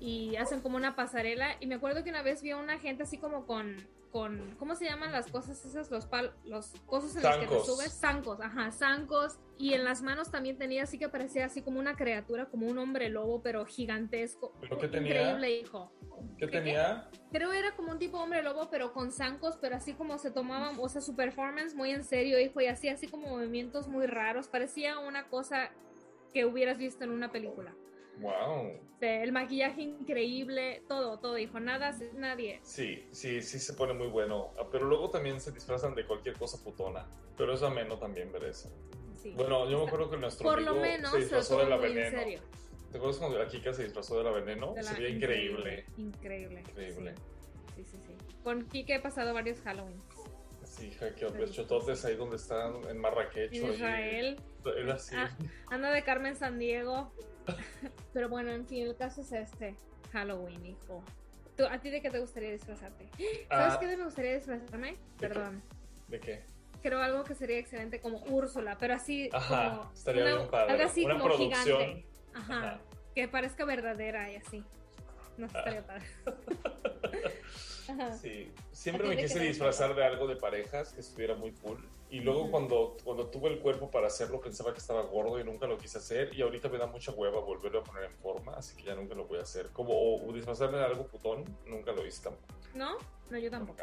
y 0.00 0.36
hacen 0.36 0.60
como 0.60 0.76
una 0.76 0.94
pasarela. 0.96 1.56
Y 1.60 1.66
me 1.66 1.76
acuerdo 1.76 2.04
que 2.04 2.10
una 2.10 2.22
vez 2.22 2.42
vi 2.42 2.50
a 2.50 2.56
una 2.56 2.78
gente 2.78 3.02
así 3.02 3.18
como 3.18 3.46
con 3.46 3.76
con 4.10 4.56
¿cómo 4.58 4.74
se 4.74 4.86
llaman 4.86 5.12
las 5.12 5.30
cosas 5.30 5.62
esas 5.66 5.90
los 5.90 6.06
pal 6.06 6.32
los 6.46 6.72
cosas 6.86 7.14
en 7.16 7.22
las 7.24 7.36
que 7.36 7.46
te 7.46 7.48
Zancos. 7.48 7.66
subes. 7.66 7.92
Zancos 7.92 8.40
ajá 8.40 8.70
zancos. 8.72 9.38
Y 9.58 9.74
en 9.74 9.84
las 9.84 10.00
manos 10.02 10.30
también 10.30 10.56
tenía 10.56 10.84
así 10.84 10.98
que 10.98 11.08
parecía 11.08 11.44
así 11.44 11.62
como 11.62 11.78
una 11.78 11.94
criatura 11.96 12.46
como 12.46 12.66
un 12.66 12.78
hombre 12.78 13.10
lobo 13.10 13.42
pero 13.42 13.66
gigantesco. 13.66 14.54
¿Pero 14.60 14.78
qué 14.78 14.88
tenía? 14.88 15.10
increíble 15.10 15.58
hijo. 15.58 15.92
¿Qué 16.38 16.46
¿Qué, 16.46 16.52
tenía? 16.52 17.10
creo 17.32 17.52
era 17.52 17.76
como 17.76 17.92
un 17.92 17.98
tipo 17.98 18.18
hombre 18.18 18.42
lobo 18.42 18.70
pero 18.70 18.92
con 18.92 19.12
zancos 19.12 19.58
pero 19.60 19.76
así 19.76 19.92
como 19.92 20.16
se 20.18 20.30
tomaban 20.30 20.76
o 20.80 20.88
sea 20.88 21.02
su 21.02 21.14
performance 21.14 21.74
muy 21.74 21.90
en 21.90 22.02
serio 22.04 22.40
hijo 22.40 22.60
y 22.62 22.66
hacía 22.66 22.94
así 22.94 23.08
como 23.08 23.28
movimientos 23.28 23.88
muy 23.88 24.06
raros. 24.06 24.48
Parecía 24.48 24.98
una 25.00 25.28
cosa 25.28 25.70
que 26.32 26.46
hubieras 26.46 26.78
visto 26.78 27.04
en 27.04 27.10
una 27.10 27.30
película 27.30 27.74
Wow. 28.20 28.80
El 29.00 29.30
maquillaje 29.32 29.82
increíble, 29.82 30.82
todo, 30.88 31.18
todo, 31.20 31.38
hijo, 31.38 31.60
nada, 31.60 31.96
nadie. 32.14 32.58
Sí, 32.62 33.06
sí, 33.12 33.42
sí 33.42 33.58
se 33.60 33.74
pone 33.74 33.92
muy 33.94 34.08
bueno. 34.08 34.50
Ah, 34.58 34.64
Pero 34.72 34.86
luego 34.86 35.10
también 35.10 35.40
se 35.40 35.52
disfrazan 35.52 35.94
de 35.94 36.04
cualquier 36.04 36.36
cosa 36.36 36.62
putona. 36.62 37.06
Pero 37.36 37.54
es 37.54 37.62
ameno 37.62 37.96
también 37.98 38.32
ver 38.32 38.44
eso. 38.44 38.70
Sí. 39.16 39.32
Bueno, 39.36 39.68
yo 39.70 39.78
me 39.78 39.86
acuerdo 39.86 40.10
que 40.10 40.16
nuestro 40.16 40.48
Por 40.48 40.60
lo 40.62 40.70
amigo 40.70 40.82
menos 40.84 41.10
se 41.10 41.16
lo 41.16 41.22
disfrazó 41.22 41.58
de 41.58 41.66
la 41.66 41.76
muy 41.76 41.86
en 41.86 41.94
veneno. 41.94 42.18
serio. 42.18 42.40
¿Te 42.90 42.96
acuerdas 42.96 43.18
cuando 43.18 43.38
la 43.38 43.46
Kika 43.48 43.72
se 43.72 43.84
disfrazó 43.84 44.18
de 44.18 44.24
la 44.24 44.30
veneno? 44.30 44.74
De 44.74 44.82
la- 44.82 44.90
Se 44.92 45.00
veía 45.00 45.14
increíble. 45.14 45.84
Increíble. 45.96 46.60
Increíble. 46.60 47.14
Sí, 47.76 47.84
sí, 47.84 47.98
sí. 48.04 48.14
Con 48.42 48.66
Kike 48.68 48.94
he 48.96 49.00
pasado 49.00 49.32
varios 49.34 49.60
Halloween. 49.60 50.00
Sí, 50.64 50.86
hija, 50.88 51.06
los 51.38 51.52
chototes 51.52 52.04
ahí 52.04 52.16
donde 52.16 52.36
están 52.36 52.84
en 52.88 52.98
Marrakech. 52.98 53.52
Israel, 53.52 54.40
Era 54.76 54.94
así. 54.94 55.14
Ah. 55.16 55.30
anda 55.70 55.90
de 55.90 56.02
Carmen 56.02 56.34
San 56.36 56.58
Diego. 56.58 57.12
Pero 58.12 58.28
bueno, 58.28 58.50
en 58.50 58.66
fin, 58.66 58.86
el 58.86 58.96
caso 58.96 59.20
es 59.22 59.32
este: 59.32 59.76
Halloween, 60.12 60.64
hijo. 60.66 61.02
¿Tú, 61.56 61.64
¿A 61.66 61.78
ti 61.78 61.90
de 61.90 62.00
qué 62.00 62.10
te 62.10 62.18
gustaría 62.20 62.50
disfrazarte? 62.52 63.08
¿Sabes 63.48 63.74
Ah, 63.74 63.78
qué 63.80 63.96
me 63.96 64.04
gustaría 64.04 64.34
disfrazarme? 64.36 64.96
Perdón. 65.18 65.62
¿De 66.08 66.20
qué? 66.20 66.42
Creo 66.82 67.02
algo 67.02 67.24
que 67.24 67.34
sería 67.34 67.58
excelente 67.58 68.00
como 68.00 68.18
Úrsula, 68.26 68.76
pero 68.78 68.94
así 68.94 69.28
Ajá, 69.32 69.70
como. 69.78 69.92
estaría 69.92 70.22
una- 70.24 70.36
bien 70.36 70.50
padre. 70.50 70.72
Algo 70.72 70.84
así 70.84 71.04
Una 71.04 71.14
como 71.14 71.24
producción. 71.24 71.78
gigante. 71.80 72.06
Ajá. 72.34 72.58
Ajá. 72.58 72.80
Que 73.14 73.26
parezca 73.28 73.64
verdadera 73.64 74.30
y 74.30 74.36
así. 74.36 74.64
No 75.36 75.46
Ah. 75.52 75.58
estaría 75.58 75.84
padre. 75.86 76.04
Sí, 78.20 78.52
siempre 78.72 79.08
me 79.08 79.16
quise 79.16 79.40
disfrazar 79.40 79.94
de 79.94 80.04
algo 80.04 80.26
de 80.26 80.36
parejas 80.36 80.92
que 80.92 81.00
estuviera 81.00 81.34
muy 81.34 81.52
cool. 81.52 81.78
Y 82.10 82.20
luego 82.20 82.50
cuando, 82.50 82.96
cuando 83.04 83.26
tuve 83.26 83.50
el 83.50 83.58
cuerpo 83.58 83.90
para 83.90 84.06
hacerlo 84.06 84.40
pensaba 84.40 84.72
que 84.72 84.78
estaba 84.78 85.02
gordo 85.02 85.38
y 85.38 85.44
nunca 85.44 85.66
lo 85.66 85.76
quise 85.76 85.98
hacer. 85.98 86.34
Y 86.34 86.42
ahorita 86.42 86.68
me 86.68 86.78
da 86.78 86.86
mucha 86.86 87.12
hueva 87.12 87.40
volverlo 87.40 87.80
a 87.80 87.84
poner 87.84 88.04
en 88.04 88.14
forma, 88.16 88.54
así 88.54 88.76
que 88.76 88.84
ya 88.84 88.94
nunca 88.94 89.14
lo 89.14 89.26
voy 89.26 89.38
a 89.38 89.42
hacer. 89.42 89.70
Como 89.70 89.92
o, 89.92 90.32
disfrazarme 90.32 90.78
de 90.78 90.84
algo 90.84 91.06
putón, 91.06 91.44
nunca 91.66 91.92
lo 91.92 92.06
hice 92.06 92.22
tampoco. 92.24 92.54
¿No? 92.74 92.96
No, 93.30 93.38
yo 93.38 93.50
tampoco. 93.50 93.82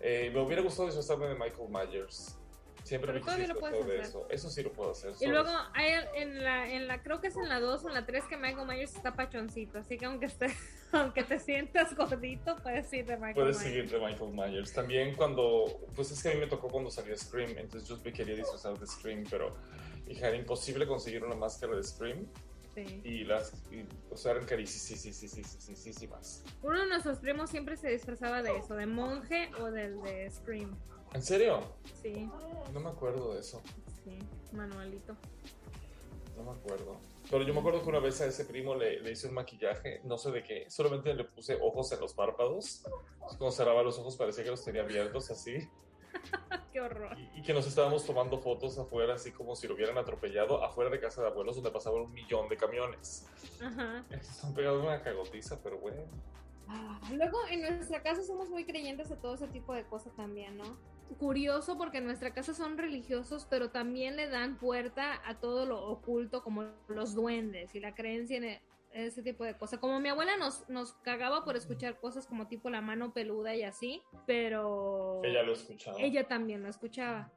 Eh, 0.00 0.30
me 0.32 0.40
hubiera 0.40 0.62
gustado 0.62 0.86
disfrazarme 0.86 1.26
de 1.28 1.34
Michael 1.34 1.68
Myers. 1.68 2.38
Siempre 2.84 3.12
Pero 3.14 3.24
todavía 3.24 3.48
lo 3.48 3.58
puedes 3.58 3.86
de 3.86 3.92
hacer. 3.94 4.00
eso. 4.00 4.26
Eso 4.28 4.50
sí 4.50 4.62
lo 4.62 4.70
puedo 4.70 4.90
hacer. 4.90 5.14
Y 5.18 5.26
luego 5.26 5.48
hay 5.72 5.92
en 6.16 6.44
la, 6.44 6.70
en 6.70 6.86
la, 6.86 7.02
creo 7.02 7.20
que 7.20 7.28
es 7.28 7.36
en 7.36 7.48
la 7.48 7.58
2 7.58 7.84
o 7.84 7.88
en 7.88 7.94
la 7.94 8.04
3 8.04 8.24
que 8.24 8.36
Michael 8.36 8.68
Myers 8.68 8.94
está 8.94 9.14
pachoncito, 9.14 9.78
así 9.78 9.96
que 9.96 10.04
aunque 10.04 10.26
esté, 10.26 10.54
aunque 10.94 11.24
te 11.24 11.38
sientas 11.38 11.94
gordito, 11.96 12.56
puedes 12.62 12.92
ir 12.92 13.06
de 13.06 13.16
Michael 13.16 13.34
Puedes 13.34 13.58
Myers. 13.58 13.74
seguir 13.74 13.90
de 13.90 13.98
Michael 14.06 14.32
Myers. 14.32 14.72
También 14.72 15.14
cuando, 15.16 15.64
pues 15.94 16.10
es 16.10 16.22
que 16.22 16.30
a 16.30 16.34
mí 16.34 16.40
me 16.40 16.46
tocó 16.46 16.68
cuando 16.68 16.90
salió 16.90 17.16
Scream, 17.16 17.58
entonces 17.58 17.88
yo 17.88 17.98
me 18.04 18.12
quería 18.12 18.34
disfrazar 18.36 18.78
de 18.78 18.86
Scream, 18.86 19.24
pero 19.30 19.54
hija, 20.08 20.28
era 20.28 20.36
imposible 20.36 20.86
conseguir 20.86 21.24
una 21.24 21.34
máscara 21.36 21.76
de 21.76 21.82
Scream 21.82 22.26
Sí. 22.74 23.00
y 23.04 23.22
las, 23.22 23.52
y, 23.70 23.86
o 24.10 24.16
sea, 24.16 24.32
eran 24.32 24.46
carísimas. 24.46 26.42
Uno 26.62 26.80
de 26.80 26.86
nuestros 26.88 27.18
primos 27.20 27.48
siempre 27.50 27.76
se 27.76 27.88
disfrazaba 27.88 28.42
de 28.42 28.56
eso, 28.56 28.74
de 28.74 28.86
monje 28.86 29.48
o 29.60 29.70
del 29.70 30.02
de 30.02 30.28
Scream. 30.30 30.76
¿En 31.12 31.22
serio? 31.22 31.60
Sí, 32.02 32.28
No 32.72 32.80
me 32.80 32.88
acuerdo 32.90 33.34
de 33.34 33.40
eso. 33.40 33.62
sí, 34.04 34.18
manualito. 34.52 35.16
No 36.36 36.42
me 36.42 36.50
acuerdo. 36.58 36.96
Pero 37.30 37.42
yo 37.42 37.54
me 37.54 37.60
acuerdo 37.60 37.82
que 37.82 37.88
una 37.88 38.00
vez 38.00 38.20
a 38.20 38.26
ese 38.26 38.44
primo 38.44 38.74
le, 38.74 39.00
le 39.00 39.12
hice 39.12 39.28
un 39.28 39.34
maquillaje, 39.34 40.00
no 40.04 40.18
sé 40.18 40.30
de 40.30 40.42
qué, 40.42 40.70
solamente 40.70 41.14
le 41.14 41.24
puse 41.24 41.58
ojos 41.60 41.90
en 41.92 42.00
los 42.00 42.14
párpados. 42.14 42.84
Cuando 43.18 43.50
cerraba 43.50 43.82
los 43.82 43.98
ojos 43.98 44.16
parecía 44.16 44.44
que 44.44 44.50
los 44.50 44.64
tenía 44.64 44.82
abiertos 44.82 45.30
así. 45.30 45.68
Qué 46.72 46.80
horror. 46.80 47.16
Y, 47.18 47.40
y 47.40 47.42
que 47.42 47.54
nos 47.54 47.66
estábamos 47.66 48.04
tomando 48.04 48.38
fotos 48.38 48.78
afuera, 48.78 49.14
así 49.14 49.32
como 49.32 49.56
si 49.56 49.66
lo 49.68 49.74
hubieran 49.74 49.96
atropellado, 49.96 50.62
afuera 50.62 50.90
de 50.90 51.00
casa 51.00 51.22
de 51.22 51.28
abuelos 51.28 51.56
donde 51.56 51.70
pasaban 51.70 52.02
un 52.02 52.12
millón 52.12 52.48
de 52.48 52.56
camiones. 52.56 53.26
Ajá. 53.62 54.04
Están 54.10 54.54
pegados 54.54 54.82
una 54.82 55.02
cagotiza, 55.02 55.58
pero 55.62 55.78
bueno. 55.78 56.02
Ah, 56.68 56.98
Luego, 57.12 57.38
en 57.50 57.60
nuestra 57.60 58.02
casa 58.02 58.22
somos 58.22 58.48
muy 58.48 58.64
creyentes 58.64 59.08
de 59.08 59.16
todo 59.16 59.34
ese 59.34 59.48
tipo 59.48 59.74
de 59.74 59.84
cosas 59.84 60.14
también, 60.16 60.56
¿no? 60.56 60.76
Curioso 61.18 61.78
porque 61.78 61.98
en 61.98 62.06
nuestra 62.06 62.32
casa 62.34 62.54
son 62.54 62.76
religiosos, 62.78 63.46
pero 63.48 63.70
también 63.70 64.16
le 64.16 64.28
dan 64.28 64.58
puerta 64.58 65.20
a 65.26 65.38
todo 65.38 65.64
lo 65.66 65.86
oculto, 65.86 66.42
como 66.42 66.64
los 66.88 67.14
duendes 67.14 67.74
y 67.74 67.80
la 67.80 67.94
creencia 67.94 68.36
en 68.38 68.44
e- 68.44 68.62
ese 68.92 69.22
tipo 69.22 69.44
de 69.44 69.56
cosas. 69.56 69.78
Como 69.80 70.00
mi 70.00 70.08
abuela 70.08 70.36
nos, 70.36 70.68
nos 70.68 70.92
cagaba 71.02 71.44
por 71.44 71.56
escuchar 71.56 71.98
cosas 72.00 72.26
como 72.26 72.46
tipo 72.48 72.68
la 72.70 72.80
mano 72.80 73.12
peluda 73.12 73.54
y 73.54 73.62
así, 73.62 74.02
pero 74.26 75.20
Ella 75.24 75.42
lo 75.42 75.52
escuchaba. 75.52 75.98
ella 76.00 76.26
también 76.26 76.62
lo 76.62 76.68
escuchaba. 76.68 77.30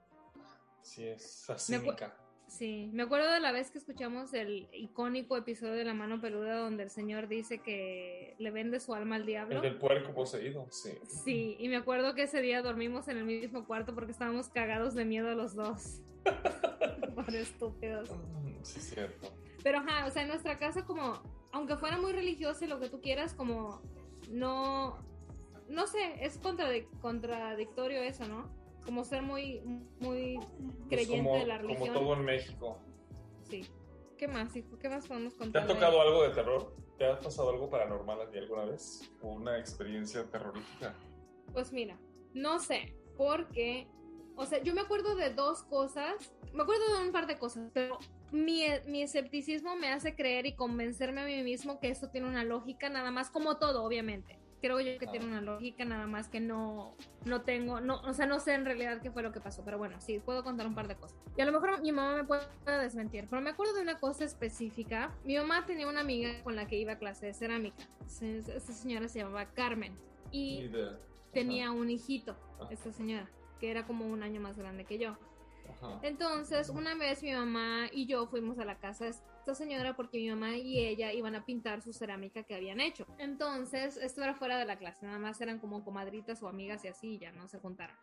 Sí, 0.82 1.06
es 1.08 1.46
Me 1.48 1.56
acu- 1.56 1.60
cínica. 1.82 2.18
Sí, 2.48 2.90
me 2.94 3.04
acuerdo 3.04 3.30
de 3.32 3.40
la 3.42 3.52
vez 3.52 3.72
que 3.72 3.78
escuchamos 3.78 4.34
el 4.34 4.70
icónico 4.72 5.36
episodio 5.36 5.74
de 5.74 5.84
La 5.84 5.94
mano 5.94 6.22
peluda 6.22 6.56
donde 6.58 6.84
el 6.84 6.90
señor 6.90 7.28
dice 7.28 7.60
que 7.60 8.36
le 8.40 8.52
vende 8.52 8.80
su 8.80 8.94
alma 8.96 9.16
al 9.18 9.26
diablo. 9.26 9.58
El 9.58 9.62
del 9.62 9.78
puerco 9.78 10.14
poseído, 10.14 10.66
sí. 10.72 10.92
Sí, 11.08 11.58
y 11.60 11.68
me 11.68 11.76
acuerdo 11.76 12.16
que 12.16 12.24
ese 12.24 12.42
día 12.42 12.62
dormimos 12.62 13.10
en 13.10 13.18
el 13.18 13.26
mismo 13.26 13.66
cuarto 13.66 13.94
porque 13.94 14.12
estábamos 14.14 14.48
cagados 14.50 14.96
de 14.96 15.04
miedo 15.06 15.36
los 15.36 15.56
dos. 15.56 16.02
Por 17.16 17.36
estúpidos. 17.36 18.10
Mm, 18.12 18.64
Sí, 18.64 18.80
es 18.80 18.90
cierto. 18.92 19.28
Pero 19.64 19.80
ajá, 19.80 20.06
o 20.08 20.12
sea, 20.12 20.22
en 20.24 20.30
nuestra 20.30 20.58
casa 20.58 20.86
como, 20.86 21.22
aunque 21.52 21.76
fuera 21.78 21.98
muy 21.98 22.14
religiosa 22.14 22.64
y 22.66 22.68
lo 22.70 22.80
que 22.80 22.90
tú 22.90 23.02
quieras, 23.02 23.34
como 23.34 23.82
no, 24.30 24.98
no 25.70 25.88
sé, 25.88 26.16
es 26.26 26.42
contradic- 26.42 26.88
contradictorio 27.02 28.02
eso, 28.02 28.26
¿no? 28.28 28.50
Como 28.88 29.04
ser 29.04 29.22
muy, 29.22 29.60
muy 30.00 30.38
Pues 30.38 30.48
creyente 30.90 31.18
como, 31.28 31.38
de 31.38 31.46
la 31.46 31.58
religión. 31.58 31.88
como 31.90 32.00
todo 32.00 32.14
en 32.16 32.24
México. 32.26 32.80
Sí. 33.44 33.66
¿Qué 34.18 34.28
más, 34.30 34.56
hijo? 34.56 34.80
¿Qué 34.80 34.88
más 34.90 35.06
podemos 35.06 35.34
¿Te 35.34 35.40
contar? 35.40 35.64
ha 35.64 35.68
de- 35.68 35.74
tocado 35.74 36.02
algo 36.02 36.24
de 36.24 36.30
terror? 36.30 36.74
¿Te 36.98 37.06
ha 37.06 37.20
pasado 37.20 37.50
algo 37.52 37.70
paranormal 37.70 38.22
a 38.22 38.32
ti 38.32 38.38
alguna 38.40 38.64
vez? 38.66 39.02
¿O 39.22 39.28
una 39.34 39.60
experiencia 39.60 40.24
terrorífica? 40.32 40.96
Pues 41.54 41.72
mira, 41.74 42.00
no 42.34 42.60
sé, 42.60 42.96
porque, 43.18 43.88
o 44.38 44.46
sea, 44.46 44.64
yo 44.64 44.74
me 44.74 44.82
acuerdo 44.82 45.16
de 45.16 45.32
dos 45.34 45.64
cosas, 45.64 46.34
me 46.54 46.64
acuerdo 46.64 46.98
de 46.98 47.06
un 47.06 47.12
par 47.12 47.28
de 47.28 47.38
cosas, 47.38 47.70
pero 47.74 48.00
mi, 48.32 48.64
mi 48.88 49.04
escepticismo 49.04 49.76
me 49.76 49.90
hace 49.90 50.16
creer 50.16 50.46
y 50.46 50.56
convencerme 50.56 51.22
a 51.22 51.26
mí 51.26 51.44
mismo 51.44 51.80
que 51.80 51.90
esto 51.90 52.10
tiene 52.10 52.28
una 52.28 52.44
lógica, 52.46 52.90
nada 52.90 53.12
más 53.12 53.30
como 53.30 53.58
todo, 53.58 53.84
obviamente. 53.84 54.40
Creo 54.62 54.80
yo 54.80 54.98
que 54.98 55.06
Ah. 55.06 55.12
tiene 55.12 55.28
una 55.28 55.40
lógica, 55.42 55.86
nada 55.86 56.08
más 56.08 56.28
que 56.30 56.40
no, 56.40 56.96
no 57.26 57.42
tengo, 57.42 57.80
no, 57.80 58.02
o 58.02 58.14
sea, 58.14 58.26
no 58.26 58.40
sé 58.40 58.54
en 58.56 58.66
realidad 58.66 59.02
qué 59.02 59.12
fue 59.12 59.22
lo 59.22 59.32
que 59.32 59.40
pasó, 59.40 59.64
pero 59.64 59.78
bueno, 59.78 60.02
sí, 60.02 60.20
puedo 60.20 60.44
contar 60.44 60.66
un 60.66 60.74
par 60.74 60.88
de 60.88 60.96
cosas. 60.96 61.16
Y 61.38 61.42
a 61.42 61.46
lo 61.46 61.52
mejor 61.52 61.80
mi 61.82 61.92
mamá 61.92 62.16
me 62.16 62.24
puede 62.24 62.44
desmentir, 62.82 63.28
pero 63.30 63.42
me 63.42 63.52
acuerdo 63.52 63.76
de 63.76 63.82
una 63.84 64.00
cosa 64.00 64.24
específica. 64.26 65.12
Mi 65.26 65.38
mamá 65.38 65.66
tenía 65.68 65.88
una 65.88 66.00
amiga 66.02 66.42
con 66.44 66.56
la 66.56 66.66
que 66.68 66.76
iba 66.78 66.94
a 66.94 66.98
clase 66.98 67.28
de 67.28 67.34
cerámica. 67.36 67.84
Esa 68.08 68.74
señora 68.74 69.08
se 69.08 69.20
llamaba 69.20 69.46
Carmen. 69.54 69.96
Y 70.32 70.70
tenía 71.34 71.72
un 71.72 71.90
hijito, 71.92 72.36
Ajá. 72.60 72.74
esta 72.74 72.92
señora, 72.92 73.30
que 73.60 73.70
era 73.70 73.86
como 73.86 74.08
un 74.08 74.24
año 74.24 74.42
más 74.42 74.58
grande 74.58 74.86
que 74.86 74.98
yo. 74.98 75.18
Ajá. 75.70 76.00
Entonces, 76.04 76.70
una 76.70 76.96
vez 76.96 77.24
mi 77.24 77.34
mamá 77.34 77.88
y 77.92 78.06
yo 78.06 78.28
fuimos 78.28 78.60
a 78.60 78.66
la 78.66 78.78
casa 78.78 79.06
de 79.06 79.12
esta 79.12 79.56
señora 79.56 79.96
porque 79.96 80.18
mi 80.18 80.30
mamá 80.30 80.58
y 80.58 80.80
ella 80.80 81.14
iban 81.14 81.36
a 81.36 81.46
pintar 81.46 81.82
su 81.82 81.94
cerámica 81.94 82.44
que 82.44 82.56
habían 82.56 82.80
hecho. 82.80 83.06
Entonces, 83.18 83.98
esto 83.98 84.24
era 84.24 84.36
fuera 84.36 84.58
de 84.58 84.66
la 84.66 84.78
clase, 84.78 85.06
nada 85.06 85.20
más 85.20 85.40
eran 85.42 85.60
como 85.60 85.84
comadritas 85.84 86.42
o 86.44 86.48
amigas 86.48 86.84
y 86.86 86.88
así, 86.88 87.18
ya 87.18 87.32
no 87.32 87.48
se 87.48 87.60
juntaron. 87.60 87.96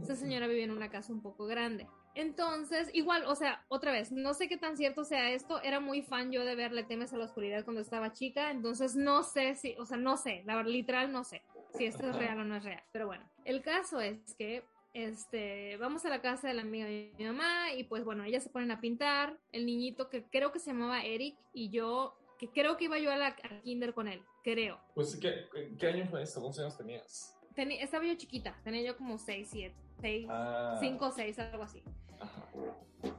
Esta 0.00 0.16
señora 0.16 0.46
vivía 0.46 0.64
en 0.64 0.70
una 0.70 0.90
casa 0.90 1.12
un 1.12 1.20
poco 1.20 1.46
grande. 1.46 1.86
Entonces, 2.14 2.90
igual, 2.92 3.24
o 3.26 3.34
sea, 3.34 3.64
otra 3.68 3.92
vez, 3.92 4.10
no 4.10 4.34
sé 4.34 4.48
qué 4.48 4.56
tan 4.56 4.76
cierto 4.76 5.04
sea 5.04 5.30
esto, 5.30 5.60
era 5.62 5.78
muy 5.78 6.02
fan 6.02 6.32
yo 6.32 6.44
de 6.44 6.56
verle 6.56 6.82
temes 6.84 7.12
a 7.12 7.16
la 7.16 7.24
oscuridad 7.24 7.64
cuando 7.64 7.82
estaba 7.82 8.12
chica, 8.12 8.50
entonces 8.50 8.96
no 8.96 9.22
sé 9.22 9.54
si, 9.54 9.76
o 9.78 9.86
sea, 9.86 9.96
no 9.96 10.16
sé, 10.16 10.42
la 10.46 10.62
literal 10.62 11.12
no 11.12 11.22
sé 11.22 11.42
si 11.76 11.84
esto 11.84 12.08
es 12.10 12.16
real 12.16 12.40
o 12.40 12.44
no 12.44 12.56
es 12.56 12.64
real, 12.64 12.82
pero 12.90 13.06
bueno, 13.06 13.24
el 13.44 13.62
caso 13.62 14.00
es 14.00 14.34
que 14.34 14.64
este, 14.92 15.76
vamos 15.78 16.04
a 16.04 16.08
la 16.08 16.20
casa 16.20 16.48
de 16.48 16.54
la 16.54 16.62
amiga 16.62 16.86
de 16.86 17.12
mi 17.18 17.24
mamá 17.24 17.72
y 17.74 17.84
pues 17.84 18.04
bueno, 18.04 18.24
ellas 18.24 18.42
se 18.42 18.50
ponen 18.50 18.70
a 18.70 18.80
pintar, 18.80 19.38
el 19.52 19.66
niñito 19.66 20.08
que 20.08 20.24
creo 20.24 20.52
que 20.52 20.58
se 20.58 20.70
llamaba 20.72 21.04
Eric 21.04 21.36
y 21.52 21.70
yo, 21.70 22.16
que 22.38 22.48
creo 22.48 22.76
que 22.76 22.84
iba 22.84 22.98
yo 22.98 23.12
a 23.12 23.16
la 23.16 23.26
al 23.48 23.62
kinder 23.62 23.94
con 23.94 24.08
él, 24.08 24.22
creo. 24.42 24.80
Pues, 24.94 25.16
¿qué, 25.16 25.46
¿qué 25.78 25.86
año 25.86 26.06
fue 26.08 26.22
esto? 26.22 26.40
¿Cuántos 26.40 26.60
años 26.60 26.76
tenías? 26.76 27.36
Estaba 27.56 28.04
yo 28.06 28.14
chiquita, 28.14 28.58
tenía 28.64 28.82
yo 28.82 28.96
como 28.96 29.18
6, 29.18 29.48
7, 29.50 29.74
6, 30.00 30.26
Ah. 30.30 30.78
5 30.80 31.06
o 31.06 31.10
6, 31.10 31.38
algo 31.38 31.62
así. 31.64 31.82
Ajá. 32.18 32.46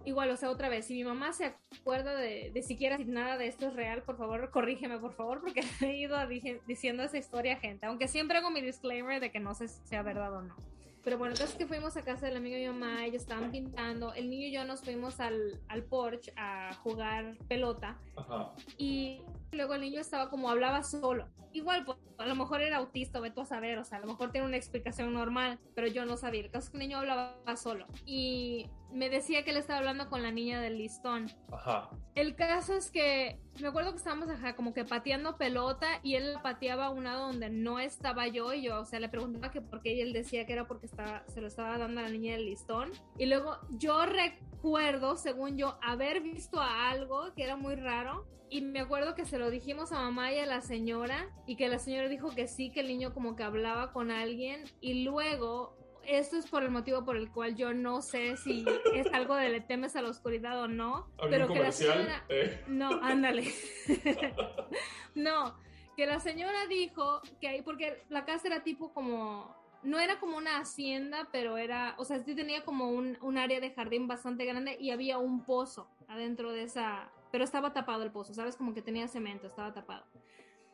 Igual, 0.05 0.29
o 0.31 0.37
sea, 0.37 0.49
otra 0.49 0.69
vez, 0.69 0.85
si 0.85 0.93
mi 0.93 1.03
mamá 1.03 1.31
se 1.33 1.55
acuerda 1.79 2.15
de, 2.15 2.51
de 2.51 2.61
siquiera 2.63 2.97
si 2.97 3.05
nada 3.05 3.37
de 3.37 3.47
esto 3.47 3.67
es 3.67 3.73
real, 3.75 4.03
por 4.03 4.17
favor, 4.17 4.49
corrígeme, 4.51 4.97
por 4.99 5.13
favor, 5.13 5.41
porque 5.41 5.61
he 5.81 5.95
ido 5.97 6.17
dije- 6.27 6.61
diciendo 6.67 7.03
esa 7.03 7.17
historia 7.17 7.53
a 7.53 7.57
gente, 7.57 7.85
aunque 7.85 8.07
siempre 8.07 8.37
hago 8.37 8.49
mi 8.51 8.61
disclaimer 8.61 9.19
de 9.19 9.31
que 9.31 9.39
no 9.39 9.53
sé 9.55 9.67
si 9.67 9.79
sea 9.85 10.01
verdad 10.01 10.33
o 10.35 10.41
no. 10.41 10.55
Pero 11.03 11.17
bueno, 11.17 11.33
entonces 11.33 11.55
que 11.55 11.65
fuimos 11.65 11.97
a 11.97 12.03
casa 12.03 12.27
del 12.27 12.37
amigo 12.37 12.55
de 12.55 12.61
mi 12.61 12.67
mamá, 12.67 13.05
ellos 13.05 13.23
estaban 13.23 13.51
pintando, 13.51 14.13
el 14.13 14.29
niño 14.29 14.47
y 14.47 14.51
yo 14.51 14.63
nos 14.65 14.81
fuimos 14.81 15.19
al, 15.19 15.59
al 15.67 15.83
porch 15.83 16.31
a 16.35 16.73
jugar 16.83 17.37
pelota 17.47 17.97
Ajá. 18.15 18.51
y 18.77 19.21
luego 19.51 19.73
el 19.73 19.81
niño 19.81 19.99
estaba 19.99 20.29
como 20.29 20.49
hablaba 20.49 20.83
solo. 20.83 21.27
Igual, 21.53 21.83
pues, 21.83 21.97
a 22.17 22.25
lo 22.25 22.35
mejor 22.35 22.61
era 22.61 22.77
autista, 22.77 23.19
o 23.19 23.21
vete 23.21 23.41
a 23.41 23.45
saber, 23.45 23.77
o 23.77 23.83
sea, 23.83 23.97
a 23.97 24.01
lo 24.01 24.07
mejor 24.07 24.31
tiene 24.31 24.47
una 24.47 24.57
explicación 24.57 25.13
normal, 25.13 25.59
pero 25.75 25.87
yo 25.87 26.05
no 26.05 26.15
sabía. 26.15 26.41
El 26.41 26.51
caso 26.51 26.65
es 26.65 26.69
que 26.69 26.77
el 26.77 26.83
niño 26.83 26.99
hablaba 26.99 27.57
solo 27.57 27.87
y 28.05 28.69
me 28.93 29.09
decía 29.09 29.43
que 29.43 29.51
él 29.51 29.57
estaba 29.57 29.79
hablando 29.79 30.09
con 30.09 30.23
la 30.23 30.31
niña 30.31 30.61
del 30.61 30.77
listón. 30.77 31.31
Ajá. 31.51 31.89
El 32.15 32.35
caso 32.35 32.73
es 32.73 32.91
que 32.91 33.39
me 33.61 33.67
acuerdo 33.67 33.91
que 33.91 33.97
estábamos 33.97 34.29
ajá, 34.29 34.55
como 34.55 34.73
que 34.73 34.85
pateando 34.85 35.37
pelota 35.37 35.99
y 36.03 36.15
él 36.15 36.35
pateaba 36.43 36.87
a 36.87 36.89
un 36.89 37.03
lado 37.03 37.27
donde 37.27 37.49
no 37.49 37.79
estaba 37.79 38.27
yo 38.27 38.53
y 38.53 38.63
yo, 38.63 38.81
o 38.81 38.85
sea, 38.85 38.99
le 38.99 39.09
preguntaba 39.09 39.51
que 39.51 39.61
por 39.61 39.81
qué 39.81 39.93
y 39.93 40.01
él 40.01 40.13
decía 40.13 40.45
que 40.45 40.53
era 40.53 40.67
porque 40.67 40.85
estaba, 40.85 41.23
se 41.27 41.41
lo 41.41 41.47
estaba 41.47 41.77
dando 41.77 42.01
a 42.01 42.03
la 42.03 42.09
niña 42.09 42.33
del 42.33 42.45
listón. 42.45 42.91
Y 43.17 43.25
luego 43.25 43.57
yo 43.71 44.05
recuerdo, 44.05 45.17
según 45.17 45.57
yo, 45.57 45.77
haber 45.81 46.21
visto 46.21 46.59
a 46.59 46.89
algo 46.89 47.33
que 47.35 47.43
era 47.43 47.55
muy 47.55 47.75
raro 47.75 48.27
y 48.51 48.59
me 48.59 48.81
acuerdo 48.81 49.15
que 49.15 49.25
se 49.25 49.39
lo 49.39 49.49
dijimos 49.49 49.93
a 49.93 50.01
mamá 50.01 50.33
y 50.33 50.39
a 50.39 50.45
la 50.45 50.59
señora 50.59 51.29
y 51.47 51.55
que 51.55 51.69
la 51.69 51.79
señora 51.79 52.09
dijo 52.09 52.35
que 52.35 52.47
sí, 52.47 52.69
que 52.69 52.81
el 52.81 52.87
niño 52.87 53.13
como 53.13 53.37
que 53.37 53.43
hablaba 53.43 53.93
con 53.93 54.11
alguien 54.11 54.65
y 54.81 55.05
luego 55.05 55.77
esto 56.05 56.37
es 56.37 56.47
por 56.47 56.63
el 56.63 56.71
motivo 56.71 57.03
por 57.03 57.15
el 57.15 57.31
cual 57.31 57.55
yo 57.55 57.73
no 57.73 58.01
sé 58.01 58.37
si 58.37 58.65
es 58.95 59.07
algo 59.13 59.35
de 59.35 59.49
le 59.49 59.61
temes 59.61 59.95
a 59.95 60.01
la 60.01 60.09
oscuridad 60.09 60.61
o 60.61 60.67
no, 60.67 61.07
¿Algún 61.17 61.29
pero 61.29 61.47
que 61.47 61.59
la 61.59 61.71
señora 61.71 62.25
Eh. 62.29 62.63
no, 62.67 62.89
ándale. 63.01 63.51
no, 65.15 65.55
que 65.95 66.05
la 66.05 66.19
señora 66.19 66.67
dijo 66.67 67.21
que 67.39 67.47
ahí, 67.47 67.61
porque 67.61 68.03
la 68.09 68.25
casa 68.25 68.47
era 68.47 68.63
tipo 68.63 68.93
como, 68.93 69.55
no 69.83 69.99
era 69.99 70.19
como 70.19 70.37
una 70.37 70.57
hacienda, 70.57 71.27
pero 71.31 71.57
era, 71.57 71.95
o 71.97 72.05
sea, 72.05 72.19
sí 72.19 72.35
tenía 72.35 72.63
como 72.63 72.89
un, 72.89 73.17
un 73.21 73.37
área 73.37 73.59
de 73.59 73.71
jardín 73.71 74.07
bastante 74.07 74.45
grande 74.45 74.77
y 74.79 74.91
había 74.91 75.17
un 75.17 75.43
pozo 75.43 75.89
adentro 76.07 76.51
de 76.51 76.63
esa, 76.63 77.11
pero 77.31 77.43
estaba 77.43 77.73
tapado 77.73 78.03
el 78.03 78.11
pozo, 78.11 78.33
¿sabes? 78.33 78.55
Como 78.55 78.73
que 78.73 78.81
tenía 78.81 79.07
cemento, 79.07 79.47
estaba 79.47 79.73
tapado. 79.73 80.05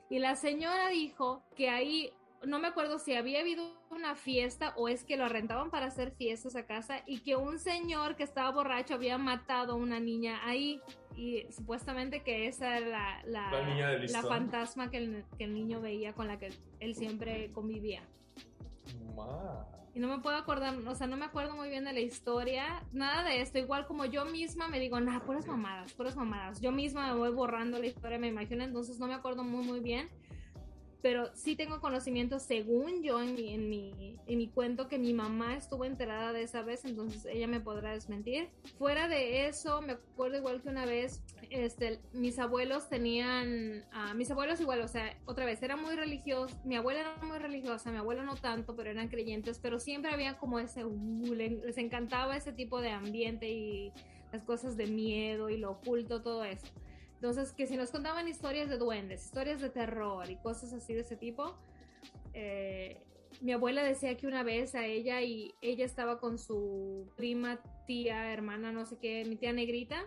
Y 0.09 0.19
la 0.19 0.35
señora 0.35 0.89
dijo 0.89 1.43
que 1.55 1.69
ahí 1.69 2.13
no 2.45 2.59
me 2.59 2.67
acuerdo 2.67 2.99
si 2.99 3.13
había 3.15 3.39
habido 3.41 3.63
una 3.89 4.15
fiesta 4.15 4.73
o 4.77 4.89
es 4.89 5.03
que 5.03 5.17
lo 5.17 5.27
rentaban 5.27 5.69
para 5.71 5.87
hacer 5.87 6.11
fiestas 6.11 6.55
a 6.55 6.65
casa 6.65 7.01
y 7.05 7.19
que 7.19 7.35
un 7.35 7.59
señor 7.59 8.15
que 8.15 8.23
estaba 8.23 8.51
borracho 8.51 8.93
había 8.93 9.17
matado 9.17 9.73
a 9.73 9.75
una 9.75 9.99
niña 9.99 10.39
ahí. 10.45 10.81
Y 11.15 11.47
supuestamente 11.51 12.21
que 12.21 12.47
esa 12.47 12.77
era 12.77 13.23
la, 13.25 13.49
la, 14.07 14.21
fantasma 14.21 14.91
que 14.91 14.97
el, 14.97 15.25
que 15.37 15.45
el, 15.45 15.53
niño 15.53 15.81
veía 15.81 16.13
con 16.13 16.27
la 16.27 16.37
que 16.37 16.53
él 16.79 16.95
siempre 16.95 17.51
convivía. 17.53 18.03
Y 19.95 19.99
no 19.99 20.09
me 20.09 20.19
puedo 20.19 20.37
acordar, 20.37 20.75
o 20.75 20.93
sea, 20.93 21.07
no 21.07 21.17
me 21.17 21.25
acuerdo 21.25 21.55
muy 21.55 21.69
bien 21.69 21.85
de 21.85 21.91
la 21.91 22.01
historia, 22.01 22.83
nada 22.91 23.23
de 23.23 23.41
esto, 23.41 23.57
igual 23.57 23.87
como 23.87 24.05
yo 24.05 24.25
misma 24.25 24.67
me 24.67 24.79
digo, 24.79 24.99
nada, 24.99 25.21
puras 25.21 25.47
mamadas, 25.47 25.91
puras 25.93 26.15
mamadas. 26.15 26.61
Yo 26.61 26.71
misma 26.71 27.11
me 27.11 27.17
voy 27.17 27.31
borrando 27.31 27.79
la 27.79 27.87
historia, 27.87 28.19
me 28.19 28.27
imagino, 28.27 28.63
entonces 28.63 28.99
no 28.99 29.07
me 29.07 29.15
acuerdo 29.15 29.43
muy, 29.43 29.65
muy 29.65 29.79
bien 29.79 30.07
pero 31.01 31.29
sí 31.35 31.55
tengo 31.55 31.79
conocimiento, 31.79 32.39
según 32.39 33.03
yo, 33.03 33.21
en 33.21 33.35
mi, 33.35 33.53
en, 33.53 33.69
mi, 33.69 34.15
en 34.25 34.37
mi 34.37 34.47
cuento, 34.47 34.87
que 34.87 34.97
mi 34.97 35.13
mamá 35.13 35.55
estuvo 35.55 35.85
enterada 35.85 36.33
de 36.33 36.43
esa 36.43 36.63
vez, 36.63 36.85
entonces 36.85 37.25
ella 37.25 37.47
me 37.47 37.59
podrá 37.59 37.93
desmentir. 37.93 38.49
Fuera 38.77 39.07
de 39.07 39.47
eso, 39.47 39.81
me 39.81 39.93
acuerdo 39.93 40.37
igual 40.37 40.61
que 40.61 40.69
una 40.69 40.85
vez, 40.85 41.23
este, 41.49 41.99
mis 42.13 42.39
abuelos 42.39 42.89
tenían, 42.89 43.85
uh, 43.93 44.15
mis 44.15 44.31
abuelos 44.31 44.59
igual, 44.59 44.81
o 44.81 44.87
sea, 44.87 45.17
otra 45.25 45.45
vez, 45.45 45.61
eran 45.61 45.81
muy 45.81 45.95
religiosos, 45.95 46.57
mi 46.65 46.75
abuela 46.75 47.01
era 47.01 47.17
muy 47.25 47.37
religiosa, 47.37 47.91
mi 47.91 47.97
abuelo 47.97 48.23
no 48.23 48.35
tanto, 48.35 48.75
pero 48.75 48.89
eran 48.89 49.07
creyentes, 49.07 49.59
pero 49.59 49.79
siempre 49.79 50.11
había 50.11 50.37
como 50.37 50.59
ese, 50.59 50.83
uh, 50.85 51.33
les 51.33 51.77
encantaba 51.77 52.35
ese 52.35 52.53
tipo 52.53 52.81
de 52.81 52.89
ambiente 52.89 53.49
y 53.49 53.93
las 54.31 54.43
cosas 54.43 54.75
de 54.77 54.87
miedo 54.87 55.49
y 55.49 55.57
lo 55.57 55.71
oculto, 55.71 56.21
todo 56.21 56.43
eso. 56.43 56.67
Entonces, 57.17 57.51
que 57.51 57.65
si 57.65 57.75
nos 57.75 57.89
contaban 57.89 58.27
historias 58.27 58.69
de 58.69 58.77
duendes, 58.77 59.25
historias 59.25 59.59
de 59.59 59.71
terror 59.71 60.29
y 60.29 60.35
cosas 60.37 60.71
así 60.71 60.93
de 60.93 61.01
ese 61.01 61.15
tipo, 61.15 61.57
eh, 62.33 63.01
mi 63.41 63.53
abuela 63.53 63.83
decía 63.83 64.15
que 64.17 64.27
una 64.27 64.43
vez 64.43 64.75
a 64.75 64.85
ella 64.85 65.21
y 65.23 65.55
ella 65.61 65.83
estaba 65.83 66.19
con 66.19 66.37
su 66.37 67.09
prima, 67.15 67.59
tía, 67.87 68.31
hermana, 68.31 68.71
no 68.71 68.85
sé 68.85 68.99
qué, 68.99 69.25
mi 69.25 69.35
tía 69.35 69.51
negrita, 69.51 70.05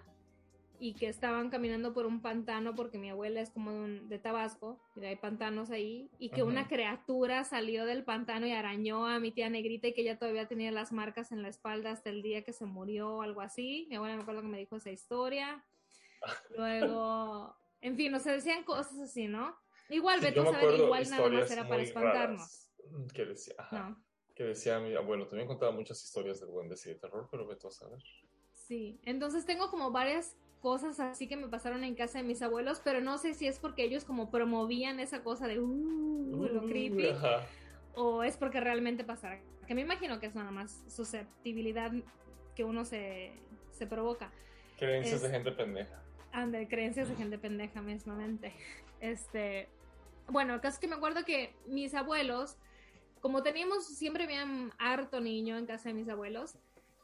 y 0.79 0.95
que 0.95 1.09
estaban 1.09 1.51
caminando 1.51 1.93
por 1.93 2.07
un 2.07 2.23
pantano 2.23 2.75
porque 2.75 2.97
mi 2.97 3.11
abuela 3.11 3.41
es 3.41 3.51
como 3.51 3.73
de, 3.73 4.19
Tabasco, 4.19 4.81
y 4.97 5.05
hay 5.05 5.17
pantanos 5.17 5.71
ahí, 5.71 6.09
y 6.19 6.31
que 6.31 6.45
una 6.45 6.69
criatura 6.69 7.45
salió 7.45 7.85
del 7.87 8.05
pantano 8.05 8.47
y 8.47 8.53
arañó 8.53 9.07
a 9.07 9.19
mi 9.19 9.33
tía 9.33 9.51
negrita 9.51 9.89
y 9.89 9.95
que 9.95 10.03
ella 10.03 10.19
todavía 10.19 10.47
tenía 10.47 10.71
las 10.71 10.93
marcas 10.93 11.33
en 11.33 11.43
la 11.43 11.49
espalda 11.49 11.91
hasta 11.91 12.09
el 12.09 12.23
día 12.23 12.45
que 12.45 12.53
se 12.53 12.65
murió 12.65 13.17
o 13.17 13.23
algo 13.23 13.43
así. 13.43 13.87
Mi 13.91 13.97
abuela 13.97 14.17
me 14.17 14.23
acuerdo 14.23 14.43
que 14.43 14.49
me 14.49 14.59
dijo 14.59 14.77
esa 14.77 14.91
historia. 14.91 15.63
Luego, 16.57 17.57
en 17.81 17.97
fin, 17.97 18.15
o 18.15 18.19
sea, 18.19 18.33
decían 18.33 18.65
cosas 18.65 18.99
así, 18.99 19.29
¿no? 19.29 19.57
Igual, 19.89 20.21
Beto 20.21 20.45
saber, 20.45 20.79
igual 20.79 21.11
nada 21.11 21.29
más 21.29 21.51
era 21.51 21.69
para 21.69 21.83
espantarnos. 21.83 22.71
Que 23.13 23.25
decía, 23.25 23.55
que 24.35 24.45
decía 24.45 24.79
mi 24.81 24.95
abuelo, 24.95 25.27
también 25.27 25.49
contaba 25.49 25.73
muchas 25.73 26.03
historias 26.05 26.41
de 26.41 26.47
duendes 26.47 26.85
y 26.87 26.91
de 26.91 26.95
terror, 26.97 27.29
pero 27.31 27.47
Beto 27.47 27.69
a 27.69 27.71
saber. 27.71 28.01
Sí, 28.53 29.01
entonces 29.05 29.47
tengo 29.47 29.71
como 29.71 29.91
varias 29.91 30.37
cosas 30.61 31.01
así 31.01 31.27
que 31.27 31.37
me 31.37 31.49
pasaron 31.49 31.85
en 31.85 31.95
casa 31.95 32.19
de 32.19 32.25
mis 32.25 32.43
abuelos, 32.43 32.81
pero 32.85 33.01
no 33.01 33.19
sé 33.19 33.35
si 33.35 33.47
es 33.47 33.59
porque 33.59 33.83
ellos 33.83 34.05
como 34.05 34.31
promovían 34.31 35.01
esa 35.01 35.23
cosa 35.23 35.49
de 35.49 35.59
uh, 35.59 36.47
lo 36.47 36.65
uh, 36.65 36.69
creepy 36.69 37.09
o 37.95 38.23
es 38.23 38.37
porque 38.37 38.61
realmente 38.61 39.05
pasara. 39.05 39.41
Que 39.67 39.75
me 39.75 39.81
imagino 39.83 40.21
que 40.21 40.27
es 40.27 40.35
nada 40.35 40.51
más 40.51 40.85
susceptibilidad 40.89 41.93
que 42.55 42.65
uno 42.65 42.85
se, 42.85 43.33
se 43.71 43.87
provoca. 43.87 44.33
Creencias 44.79 45.23
de 45.23 45.31
gente 45.31 45.53
pendeja. 45.53 46.03
Ande, 46.33 46.69
creencias 46.69 47.09
de 47.09 47.17
gente 47.17 47.39
pendeja 47.39 47.83
mismamente. 47.83 48.53
Este, 49.01 49.69
bueno, 50.29 50.55
el 50.55 50.61
caso 50.61 50.75
es 50.75 50.81
que 50.81 50.89
me 50.89 50.97
acuerdo 50.97 51.25
que 51.25 51.55
mis 51.67 51.95
abuelos, 51.95 52.57
como 53.21 53.43
teníamos, 53.43 53.87
siempre 53.87 54.25
habían 54.25 54.73
harto 54.79 55.21
niño 55.21 55.59
en 55.59 55.67
casa 55.67 55.89
de 55.89 55.95
mis 55.95 56.09
abuelos, 56.09 56.57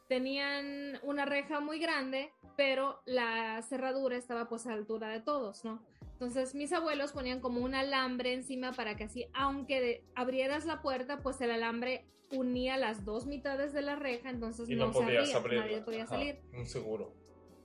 tenían 0.09 1.01
una 1.03 1.24
reja 1.24 1.61
muy 1.61 1.79
grande, 1.79 2.31
pero 2.57 3.01
la 3.07 3.61
cerradura 3.62 4.16
estaba 4.16 4.49
pues 4.49 4.66
a 4.66 4.70
la 4.70 4.77
altura 4.77 5.09
de 5.09 5.20
todos, 5.20 5.64
¿no? 5.64 5.83
Entonces 6.12 6.55
mis 6.55 6.72
abuelos 6.72 7.12
ponían 7.12 7.41
como 7.41 7.61
un 7.61 7.74
alambre 7.74 8.33
encima 8.33 8.72
para 8.72 8.97
que 8.97 9.05
así, 9.05 9.27
aunque 9.35 10.05
abrieras 10.14 10.64
la 10.64 10.81
puerta, 10.81 11.18
pues 11.18 11.41
el 11.41 11.51
alambre 11.51 12.07
unía 12.31 12.77
las 12.77 13.05
dos 13.05 13.27
mitades 13.27 13.72
de 13.72 13.83
la 13.83 13.97
reja, 13.97 14.31
entonces 14.31 14.68
no, 14.68 14.93
se 14.93 15.03
abría, 15.03 15.41
nadie 15.61 15.83
podía 15.83 16.07
salir. 16.07 16.41
Un 16.55 16.66
seguro. 16.66 17.12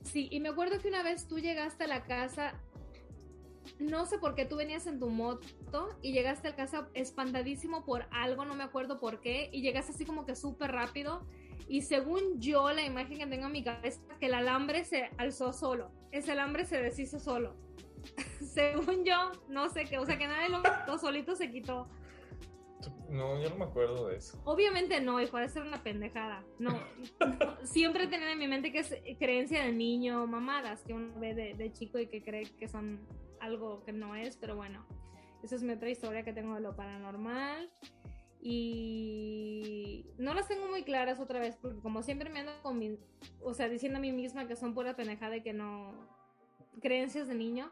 Sí, 0.03 0.27
y 0.31 0.39
me 0.39 0.49
acuerdo 0.49 0.79
que 0.79 0.87
una 0.87 1.03
vez 1.03 1.27
tú 1.27 1.39
llegaste 1.39 1.83
a 1.83 1.87
la 1.87 2.03
casa, 2.03 2.53
no 3.79 4.05
sé 4.05 4.17
por 4.17 4.35
qué 4.35 4.45
tú 4.45 4.55
venías 4.55 4.87
en 4.87 4.99
tu 4.99 5.09
moto 5.09 5.89
y 6.01 6.11
llegaste 6.11 6.47
a 6.47 6.51
la 6.51 6.57
casa 6.57 6.89
espantadísimo 6.93 7.85
por 7.85 8.07
algo, 8.11 8.45
no 8.45 8.55
me 8.55 8.63
acuerdo 8.63 8.99
por 8.99 9.21
qué, 9.21 9.49
y 9.51 9.61
llegaste 9.61 9.91
así 9.93 10.05
como 10.05 10.25
que 10.25 10.35
súper 10.35 10.71
rápido. 10.71 11.25
Y 11.67 11.83
según 11.83 12.41
yo, 12.41 12.71
la 12.71 12.83
imagen 12.83 13.17
que 13.17 13.27
tengo 13.27 13.45
en 13.45 13.51
mi 13.51 13.63
cabeza, 13.63 14.01
que 14.19 14.25
el 14.25 14.33
alambre 14.33 14.83
se 14.83 15.09
alzó 15.17 15.53
solo, 15.53 15.91
ese 16.11 16.31
alambre 16.31 16.65
se 16.65 16.81
deshizo 16.81 17.19
solo. 17.19 17.55
según 18.53 19.05
yo, 19.05 19.31
no 19.47 19.69
sé 19.69 19.85
qué, 19.85 19.97
o 19.97 20.05
sea 20.05 20.17
que 20.17 20.27
nadie 20.27 20.49
lo 20.49 20.61
quitó, 20.63 20.97
solito 20.97 21.35
se 21.35 21.51
quitó. 21.51 21.87
No, 23.09 23.41
yo 23.41 23.49
no 23.49 23.57
me 23.57 23.65
acuerdo 23.65 24.07
de 24.07 24.17
eso. 24.17 24.41
Obviamente 24.45 25.01
no, 25.01 25.21
y 25.21 25.27
puede 25.27 25.49
ser 25.49 25.63
una 25.63 25.83
pendejada. 25.83 26.43
No, 26.59 26.79
siempre 27.63 28.07
tener 28.07 28.29
en 28.29 28.39
mi 28.39 28.47
mente 28.47 28.71
que 28.71 28.79
es 28.79 28.95
creencia 29.19 29.63
de 29.63 29.71
niño, 29.71 30.25
mamadas 30.27 30.81
que 30.83 30.93
uno 30.93 31.19
ve 31.19 31.33
de, 31.33 31.73
chico 31.73 31.99
y 31.99 32.07
que 32.07 32.23
cree 32.23 32.43
que 32.57 32.67
son 32.67 32.99
algo 33.39 33.83
que 33.83 33.91
no 33.91 34.15
es, 34.15 34.37
pero 34.37 34.55
bueno, 34.55 34.85
esa 35.43 35.55
es 35.55 35.63
mi 35.63 35.73
otra 35.73 35.89
historia 35.89 36.23
que 36.23 36.33
tengo 36.33 36.55
de 36.55 36.61
lo 36.61 36.75
paranormal. 36.75 37.69
Y 38.43 40.07
no 40.17 40.33
las 40.33 40.47
tengo 40.47 40.67
muy 40.67 40.83
claras 40.83 41.19
otra 41.19 41.39
vez, 41.39 41.57
porque 41.61 41.79
como 41.79 42.01
siempre 42.01 42.29
me 42.31 42.39
ando 42.39 42.53
con 42.63 42.79
mi, 42.79 42.97
o 43.43 43.53
sea, 43.53 43.69
diciendo 43.69 43.99
a 43.99 44.01
mí 44.01 44.11
misma 44.11 44.47
que 44.47 44.55
son 44.55 44.73
pura 44.73 44.95
pendejada 44.95 45.37
y 45.37 45.41
que 45.41 45.53
no, 45.53 45.93
creencias 46.81 47.27
de 47.27 47.35
niño, 47.35 47.71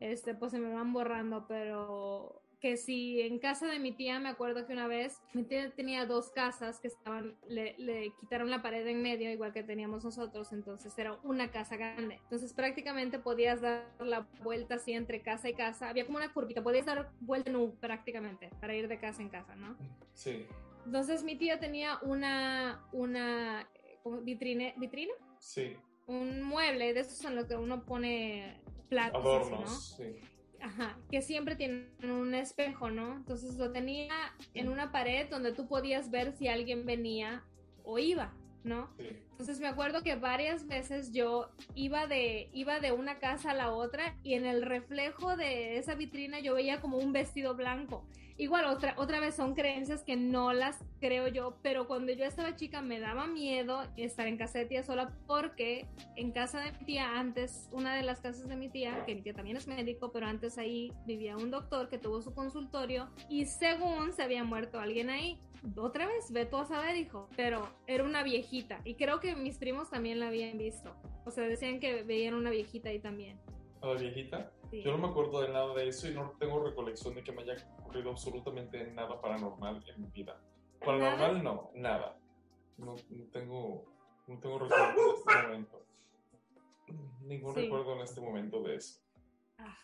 este, 0.00 0.34
pues 0.34 0.50
se 0.50 0.58
me 0.58 0.74
van 0.74 0.92
borrando, 0.92 1.46
pero 1.46 2.41
que 2.62 2.76
si 2.76 3.20
en 3.20 3.40
casa 3.40 3.66
de 3.66 3.80
mi 3.80 3.90
tía, 3.90 4.20
me 4.20 4.28
acuerdo 4.28 4.64
que 4.68 4.72
una 4.72 4.86
vez, 4.86 5.20
mi 5.32 5.42
tía 5.42 5.68
tenía 5.72 6.06
dos 6.06 6.30
casas 6.30 6.78
que 6.78 6.86
estaban, 6.86 7.36
le, 7.48 8.12
quitaron 8.20 8.50
la 8.50 8.62
pared 8.62 8.86
en 8.86 9.02
medio, 9.02 9.32
igual 9.32 9.52
que 9.52 9.64
teníamos 9.64 10.04
nosotros, 10.04 10.52
entonces 10.52 10.96
era 10.96 11.18
una 11.24 11.50
casa 11.50 11.76
grande. 11.76 12.20
Entonces 12.22 12.52
prácticamente 12.52 13.18
podías 13.18 13.60
dar 13.60 13.84
la 13.98 14.28
vuelta 14.44 14.76
así 14.76 14.92
entre 14.92 15.22
casa 15.22 15.48
y 15.48 15.54
casa, 15.54 15.88
había 15.88 16.06
como 16.06 16.18
una 16.18 16.32
curvita, 16.32 16.62
podías 16.62 16.86
dar 16.86 17.10
vuelta 17.18 17.50
en 17.50 17.56
U 17.56 17.74
prácticamente 17.80 18.48
para 18.60 18.76
ir 18.76 18.86
de 18.86 19.00
casa 19.00 19.22
en 19.22 19.28
casa, 19.28 19.56
¿no? 19.56 19.76
Sí. 20.14 20.46
Entonces 20.86 21.24
mi 21.24 21.34
tía 21.34 21.58
tenía 21.58 21.98
una, 22.02 22.86
una 22.92 23.68
vitrine, 24.22 24.74
vitrina. 24.76 25.14
Sí. 25.40 25.76
Un 26.06 26.42
mueble, 26.42 26.94
de 26.94 27.00
esos 27.00 27.24
en 27.24 27.34
los 27.34 27.46
que 27.46 27.56
uno 27.56 27.84
pone 27.84 28.60
platos. 28.88 29.20
Adornos, 29.20 29.96
sí 29.96 30.20
Ajá, 30.62 30.96
que 31.10 31.22
siempre 31.22 31.56
tienen 31.56 31.88
un 32.04 32.34
espejo, 32.34 32.88
¿no? 32.88 33.16
Entonces 33.16 33.56
lo 33.56 33.72
tenía 33.72 34.14
en 34.54 34.68
una 34.68 34.92
pared 34.92 35.28
donde 35.28 35.52
tú 35.52 35.66
podías 35.66 36.10
ver 36.10 36.32
si 36.32 36.46
alguien 36.46 36.86
venía 36.86 37.42
o 37.82 37.98
iba, 37.98 38.32
¿no? 38.62 38.88
Entonces 39.32 39.58
me 39.58 39.66
acuerdo 39.66 40.04
que 40.04 40.14
varias 40.14 40.68
veces 40.68 41.12
yo 41.12 41.50
iba 41.74 42.06
de, 42.06 42.48
iba 42.52 42.78
de 42.78 42.92
una 42.92 43.18
casa 43.18 43.50
a 43.50 43.54
la 43.54 43.72
otra 43.72 44.16
y 44.22 44.34
en 44.34 44.46
el 44.46 44.62
reflejo 44.62 45.36
de 45.36 45.78
esa 45.78 45.96
vitrina 45.96 46.38
yo 46.38 46.54
veía 46.54 46.80
como 46.80 46.98
un 46.98 47.12
vestido 47.12 47.56
blanco. 47.56 48.06
Igual, 48.36 48.64
otra, 48.66 48.94
otra 48.96 49.20
vez 49.20 49.34
son 49.34 49.54
creencias 49.54 50.02
que 50.02 50.16
no 50.16 50.52
las 50.52 50.78
creo 51.00 51.28
yo, 51.28 51.58
pero 51.62 51.86
cuando 51.86 52.12
yo 52.12 52.24
estaba 52.24 52.56
chica 52.56 52.80
me 52.80 53.00
daba 53.00 53.26
miedo 53.26 53.82
estar 53.96 54.26
en 54.26 54.36
casa 54.36 54.58
de 54.58 54.66
tía 54.66 54.82
sola 54.82 55.12
porque 55.26 55.86
en 56.16 56.32
casa 56.32 56.60
de 56.60 56.72
mi 56.72 56.84
tía, 56.84 57.18
antes, 57.18 57.68
una 57.72 57.94
de 57.94 58.02
las 58.02 58.20
casas 58.20 58.48
de 58.48 58.56
mi 58.56 58.68
tía, 58.68 59.04
que 59.04 59.14
mi 59.14 59.22
tía 59.22 59.34
también 59.34 59.56
es 59.56 59.66
médico, 59.66 60.12
pero 60.12 60.26
antes 60.26 60.58
ahí 60.58 60.92
vivía 61.06 61.36
un 61.36 61.50
doctor 61.50 61.88
que 61.88 61.98
tuvo 61.98 62.22
su 62.22 62.34
consultorio 62.34 63.10
y 63.28 63.46
según 63.46 64.12
se 64.12 64.22
había 64.22 64.44
muerto 64.44 64.80
alguien 64.80 65.10
ahí. 65.10 65.38
Otra 65.76 66.06
vez, 66.06 66.32
ve 66.32 66.44
tú 66.44 66.56
a 66.56 66.64
saber, 66.64 66.94
dijo, 66.94 67.28
pero 67.36 67.68
era 67.86 68.02
una 68.02 68.22
viejita 68.24 68.80
y 68.84 68.94
creo 68.94 69.20
que 69.20 69.36
mis 69.36 69.58
primos 69.58 69.90
también 69.90 70.18
la 70.18 70.28
habían 70.28 70.58
visto. 70.58 70.94
O 71.24 71.30
sea, 71.30 71.44
decían 71.44 71.78
que 71.78 72.02
veían 72.02 72.34
una 72.34 72.50
viejita 72.50 72.88
ahí 72.88 72.98
también. 72.98 73.38
¿A 73.80 73.86
la 73.88 73.94
viejita? 73.94 74.50
Yo 74.80 74.92
no 74.92 74.98
me 74.98 75.08
acuerdo 75.08 75.42
de 75.42 75.48
nada 75.48 75.74
de 75.74 75.88
eso 75.88 76.08
y 76.08 76.14
no 76.14 76.32
tengo 76.38 76.64
recolección 76.64 77.14
de 77.14 77.22
que 77.22 77.30
me 77.30 77.42
haya 77.42 77.56
ocurrido 77.78 78.10
absolutamente 78.10 78.90
nada 78.92 79.20
paranormal 79.20 79.84
en 79.86 80.00
mi 80.00 80.10
vida. 80.10 80.40
Paranormal 80.80 81.44
no, 81.44 81.70
nada. 81.74 82.18
No, 82.78 82.96
tengo, 83.32 83.84
no 84.26 84.40
tengo 84.40 84.58
recuerdo 84.60 85.02
en 85.02 85.14
este 85.14 85.42
momento. 85.42 85.86
Ningún 87.20 87.54
recuerdo 87.54 87.94
en 87.94 88.00
este 88.00 88.20
momento 88.20 88.62
de 88.62 88.76
eso. 88.76 89.00
Ah, 89.58 89.76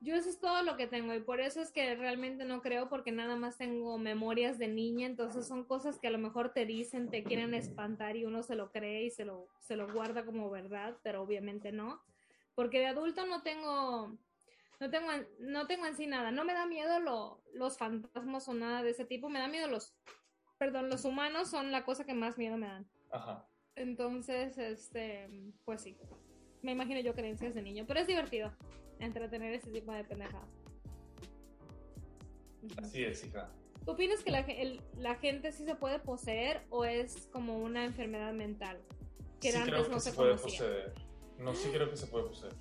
yo 0.00 0.14
eso 0.14 0.28
es 0.28 0.38
todo 0.38 0.62
lo 0.62 0.76
que 0.76 0.86
tengo 0.86 1.14
y 1.14 1.20
por 1.20 1.40
eso 1.40 1.62
es 1.62 1.72
que 1.72 1.94
realmente 1.96 2.44
no 2.44 2.60
creo 2.60 2.90
porque 2.90 3.12
nada 3.12 3.34
más 3.34 3.56
tengo 3.56 3.96
memorias 3.98 4.58
de 4.58 4.68
niña, 4.68 5.06
entonces 5.06 5.48
son 5.48 5.64
cosas 5.64 5.98
que 5.98 6.06
a 6.06 6.10
lo 6.10 6.18
mejor 6.18 6.52
te 6.52 6.66
dicen, 6.66 7.08
te 7.08 7.24
quieren 7.24 7.54
espantar 7.54 8.16
y 8.16 8.26
uno 8.26 8.42
se 8.42 8.54
lo 8.54 8.70
cree 8.70 9.04
y 9.04 9.10
se 9.10 9.24
lo, 9.24 9.48
se 9.60 9.74
lo 9.74 9.90
guarda 9.92 10.24
como 10.24 10.50
verdad, 10.50 10.98
pero 11.02 11.22
obviamente 11.22 11.72
no 11.72 12.00
porque 12.58 12.80
de 12.80 12.86
adulto 12.86 13.24
no 13.24 13.42
tengo, 13.42 14.18
No 14.80 14.90
tengo, 14.90 15.10
no 15.38 15.68
tengo 15.68 15.86
en 15.86 15.96
sí 15.96 16.08
nada. 16.08 16.32
No 16.32 16.44
me 16.44 16.54
da 16.54 16.66
miedo 16.66 16.98
lo, 16.98 17.40
los 17.54 17.78
fantasmas 17.78 18.48
o 18.48 18.52
nada 18.52 18.82
de 18.82 18.90
ese 18.90 19.04
tipo. 19.04 19.28
Me 19.28 19.38
da 19.38 19.46
miedo 19.46 19.68
los. 19.68 19.94
Perdón, 20.58 20.90
los 20.90 21.04
humanos 21.04 21.50
son 21.50 21.70
la 21.70 21.84
cosa 21.84 22.04
que 22.04 22.14
más 22.14 22.36
miedo 22.36 22.56
me 22.56 22.66
dan. 22.66 22.90
Ajá. 23.12 23.46
Entonces, 23.76 24.58
este. 24.58 25.30
Pues 25.64 25.82
sí. 25.82 25.96
Me 26.62 26.72
imagino 26.72 26.98
yo 26.98 27.14
creencias 27.14 27.54
de 27.54 27.62
niño. 27.62 27.84
Pero 27.86 28.00
es 28.00 28.08
divertido 28.08 28.52
entretener 28.98 29.54
ese 29.54 29.70
tipo 29.70 29.92
de 29.92 30.02
pendejadas. 30.02 30.50
Así 32.82 33.04
es, 33.04 33.24
hija. 33.24 33.52
¿Tú 33.84 33.92
opinas 33.92 34.24
que 34.24 34.32
la, 34.32 34.40
el, 34.40 34.82
la, 34.96 35.14
gente 35.14 35.52
sí 35.52 35.64
se 35.64 35.76
puede 35.76 36.00
poseer 36.00 36.66
o 36.70 36.84
es 36.84 37.28
como 37.28 37.58
una 37.58 37.84
enfermedad 37.84 38.32
mental? 38.32 38.82
Que 39.40 39.52
sí, 39.52 39.62
creo 39.62 39.84
que 39.84 39.90
no 39.90 40.00
se, 40.00 40.10
se 40.10 40.16
puede 40.16 40.36
poseer. 40.36 41.07
No, 41.38 41.54
sí 41.54 41.68
creo 41.72 41.90
que 41.90 41.96
se 41.96 42.06
puede 42.06 42.26
poseer. 42.26 42.52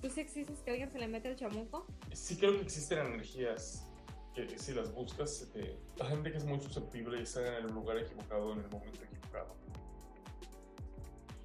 ¿Tú 0.00 0.10
sí 0.10 0.20
existes 0.20 0.60
que 0.60 0.70
alguien 0.70 0.90
se 0.90 0.98
le 0.98 1.06
mete 1.06 1.28
el 1.28 1.36
chamuco? 1.36 1.86
Sí 2.12 2.36
creo 2.36 2.52
que 2.52 2.62
existen 2.62 2.98
energías 2.98 3.86
que 4.34 4.58
si 4.58 4.72
las 4.72 4.92
buscas, 4.92 5.50
eh, 5.54 5.78
la 5.96 6.06
gente 6.06 6.32
que 6.32 6.38
es 6.38 6.44
muy 6.44 6.58
susceptible 6.58 7.18
y 7.18 7.22
está 7.22 7.58
en 7.58 7.66
el 7.66 7.72
lugar 7.72 7.98
equivocado 7.98 8.52
en 8.52 8.60
el 8.60 8.70
momento 8.70 9.00
equivocado. 9.04 9.54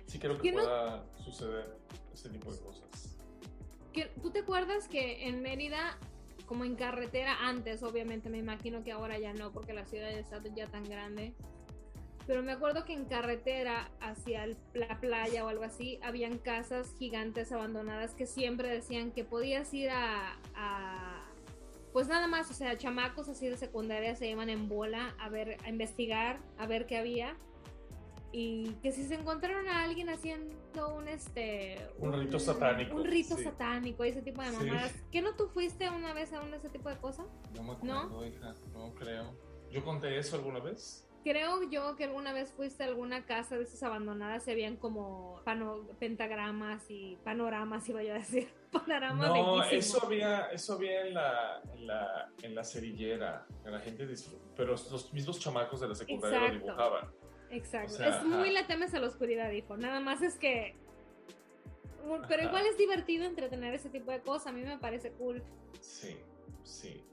Sí 0.06 0.20
creo 0.20 0.38
que 0.38 0.54
pueda 0.54 0.98
no? 0.98 1.24
suceder 1.24 1.78
ese 2.14 2.30
tipo 2.30 2.52
de 2.52 2.60
cosas. 2.60 3.18
¿Tú 4.22 4.32
te 4.32 4.40
acuerdas 4.40 4.88
que 4.88 5.28
en 5.28 5.42
Mérida, 5.42 5.98
como 6.46 6.64
en 6.64 6.76
carretera, 6.76 7.48
antes 7.48 7.84
obviamente, 7.84 8.30
me 8.30 8.38
imagino 8.38 8.84
que 8.84 8.92
ahora 8.92 9.20
ya 9.20 9.34
no, 9.34 9.52
porque 9.52 9.74
la 9.74 9.86
ciudad 9.86 10.12
ya 10.12 10.20
está 10.20 10.42
ya 10.56 10.68
tan 10.68 10.84
grande, 10.84 11.34
pero 12.28 12.44
me 12.44 12.52
acuerdo 12.52 12.84
que 12.84 12.94
en 12.94 13.06
carretera 13.06 13.90
hacia 14.02 14.46
la 14.74 15.00
playa 15.00 15.46
o 15.46 15.48
algo 15.48 15.64
así, 15.64 15.98
habían 16.04 16.38
casas 16.38 16.94
gigantes 17.00 17.52
abandonadas 17.54 18.14
que 18.14 18.28
siempre 18.28 18.70
decían 18.70 19.12
que 19.12 19.24
podías 19.24 19.74
ir 19.74 19.90
a, 19.90 20.38
a 20.54 21.24
pues 21.94 22.10
nada 22.10 22.28
más, 22.28 22.52
o 22.52 22.54
sea, 22.54 22.78
chamacos 22.78 23.30
así 23.30 23.48
de 23.48 23.58
secundaria 23.58 24.16
se 24.16 24.28
iban 24.28 24.50
en 24.50 24.68
bola 24.68 25.16
a 25.20 25.30
ver, 25.30 25.58
a 25.64 25.70
investigar, 25.70 26.40
a 26.58 26.68
ver 26.68 26.86
qué 26.86 26.98
había 26.98 27.38
y 28.32 28.74
que 28.84 28.92
si 28.92 29.06
se 29.06 29.16
encontraron 29.16 29.68
a 29.70 29.84
alguien 29.84 30.10
haciendo 30.10 30.94
un 30.94 31.08
este 31.08 31.78
un, 31.98 32.12
rito 32.12 32.40
satánico 32.40 32.96
un 32.96 33.06
rito 33.06 33.38
satánico 33.38 34.04
ese 34.04 34.22
tipo 34.22 34.42
de 34.42 34.52
mamadas 34.52 34.92
sí. 34.92 35.00
¿qué 35.12 35.22
no 35.22 35.36
tú 35.36 35.48
fuiste 35.48 35.90
una 35.90 36.14
vez 36.14 36.34
a 36.34 36.42
un 36.42 36.54
ese 36.54 36.70
tipo 36.70 36.90
de 36.90 36.98
cosas? 36.98 37.26
no 37.56 37.64
me 37.64 37.72
acuerdo 37.72 38.10
¿No? 38.10 38.26
hija 38.26 38.54
no 38.74 38.94
creo 38.96 39.34
yo 39.72 39.84
conté 39.84 40.18
eso 40.18 40.36
alguna 40.36 40.60
vez 40.60 41.07
creo 41.28 41.70
yo 41.70 41.96
que 41.96 42.06
alguna 42.06 42.32
vez 42.32 42.54
fuiste 42.54 42.84
a 42.84 42.88
alguna 42.88 43.26
casa 43.26 43.58
de 43.58 43.64
esas 43.64 43.84
abandonadas 43.84 44.44
se 44.44 44.56
veían 44.56 44.78
como 44.78 45.42
pano, 45.44 45.88
pentagramas 46.00 46.84
y 46.90 47.18
panoramas 47.24 47.88
iba 47.90 48.02
yo 48.02 48.14
a 48.14 48.18
decir 48.18 48.48
panoramas 48.72 49.30
no 49.30 49.64
eso 49.64 50.06
había 50.06 50.46
eso 50.48 50.74
había 50.74 51.08
en 51.08 51.14
la 51.14 51.62
en 51.74 51.88
la, 51.88 52.32
en 52.42 52.56
la 52.56 52.64
cerillera 52.64 53.46
la 53.66 53.80
gente 53.80 54.08
pero 54.56 54.72
los 54.72 55.14
mismos 55.14 55.40
chamacos 55.40 55.82
de 55.82 55.90
la 55.90 55.96
secundaria 55.96 56.38
Exacto. 56.38 56.60
lo 56.60 56.66
dibujaban 56.66 57.18
Exacto. 57.50 57.94
O 57.94 57.98
sea, 57.98 58.18
es 58.18 58.24
muy 58.26 58.52
la 58.52 58.68
temes 58.68 58.94
a 58.94 59.00
la 59.00 59.08
oscuridad, 59.08 59.50
dijo. 59.50 59.78
Nada 59.78 60.00
más 60.00 60.22
es 60.22 60.36
que. 60.36 60.76
Pero 62.28 62.44
igual 62.44 62.66
es 62.66 62.78
divertido 62.78 63.26
entretener 63.26 63.74
ese 63.74 63.90
tipo 63.90 64.12
de 64.12 64.22
cosas. 64.22 64.48
A 64.48 64.52
mí 64.52 64.62
me 64.62 64.78
parece 64.78 65.12
cool. 65.12 65.44
Sí, 65.80 66.18
sí. 66.64 67.04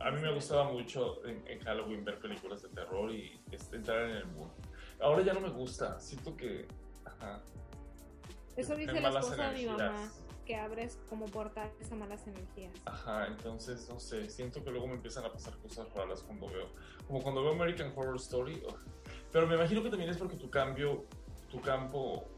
A 0.00 0.10
mí 0.10 0.20
me 0.20 0.32
gustaba 0.32 0.64
mucho 0.64 1.24
en, 1.24 1.46
en 1.46 1.60
Halloween 1.60 2.04
ver 2.04 2.18
películas 2.18 2.62
de 2.62 2.68
terror 2.70 3.10
y 3.12 3.40
entrar 3.72 4.10
en 4.10 4.16
el 4.16 4.26
mundo. 4.26 4.54
Ahora 5.00 5.22
ya 5.22 5.32
no 5.32 5.40
me 5.40 5.50
gusta. 5.50 5.98
Siento 6.00 6.36
que. 6.36 6.66
Ajá. 7.04 7.42
Eso 8.56 8.74
dice 8.76 9.00
la 9.00 9.08
esposa 9.08 9.50
de 9.50 9.58
mi 9.58 9.66
mamá. 9.66 10.10
Que 10.44 10.56
abres 10.56 10.98
como 11.08 11.24
portales 11.26 11.90
a 11.90 11.94
malas 11.94 12.26
energías. 12.26 12.72
Ajá, 12.84 13.28
entonces 13.28 13.88
no 13.88 13.98
sé. 13.98 14.28
Siento 14.28 14.62
que 14.62 14.70
luego 14.70 14.86
me 14.86 14.94
empiezan 14.94 15.24
a 15.24 15.32
pasar 15.32 15.56
cosas 15.58 15.88
raras 15.94 16.22
cuando 16.22 16.48
veo. 16.48 16.68
Como 17.06 17.22
cuando 17.22 17.42
veo 17.42 17.52
American 17.52 17.92
Horror 17.96 18.16
Story. 18.16 18.62
Oh, 18.68 18.76
pero 19.32 19.46
me 19.46 19.54
imagino 19.54 19.82
que 19.82 19.88
también 19.88 20.10
es 20.10 20.18
porque 20.18 20.36
tu 20.36 20.50
cambio, 20.50 21.06
tu 21.50 21.60
campo 21.60 22.28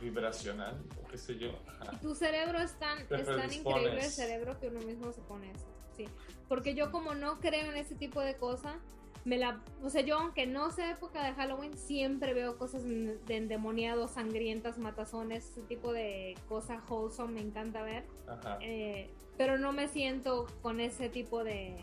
vibracional, 0.00 0.80
o 1.02 1.08
qué 1.08 1.18
sé 1.18 1.38
yo. 1.38 1.50
Ajá. 1.66 1.98
Tu 2.00 2.14
cerebro 2.14 2.58
es 2.58 2.78
tan, 2.78 3.00
es 3.00 3.08
tan 3.08 3.52
increíble 3.52 4.04
el 4.04 4.10
cerebro 4.10 4.58
que 4.60 4.68
uno 4.68 4.80
mismo 4.80 5.12
se 5.12 5.22
pone 5.22 5.50
eso. 5.50 5.66
Sí. 5.96 6.08
Porque 6.48 6.74
yo 6.74 6.90
como 6.90 7.14
no 7.14 7.40
creo 7.40 7.70
en 7.70 7.76
ese 7.76 7.94
tipo 7.94 8.20
de 8.20 8.36
cosas, 8.36 8.76
me 9.24 9.38
la, 9.38 9.60
o 9.82 9.90
sea, 9.90 10.02
yo 10.02 10.18
aunque 10.18 10.46
no 10.46 10.70
sea 10.70 10.92
época 10.92 11.24
de 11.24 11.32
Halloween, 11.34 11.76
siempre 11.76 12.32
veo 12.32 12.56
cosas 12.56 12.84
de 12.84 13.36
endemoniados, 13.36 14.12
sangrientas, 14.12 14.78
matazones, 14.78 15.50
ese 15.50 15.62
tipo 15.62 15.92
de 15.92 16.36
cosas 16.48 16.80
wholesome, 16.88 17.34
me 17.34 17.40
encanta 17.40 17.82
ver. 17.82 18.04
Ajá. 18.28 18.58
Eh, 18.60 19.10
pero 19.36 19.58
no 19.58 19.72
me 19.72 19.88
siento 19.88 20.46
con 20.62 20.78
ese 20.80 21.08
tipo 21.08 21.42
de, 21.42 21.76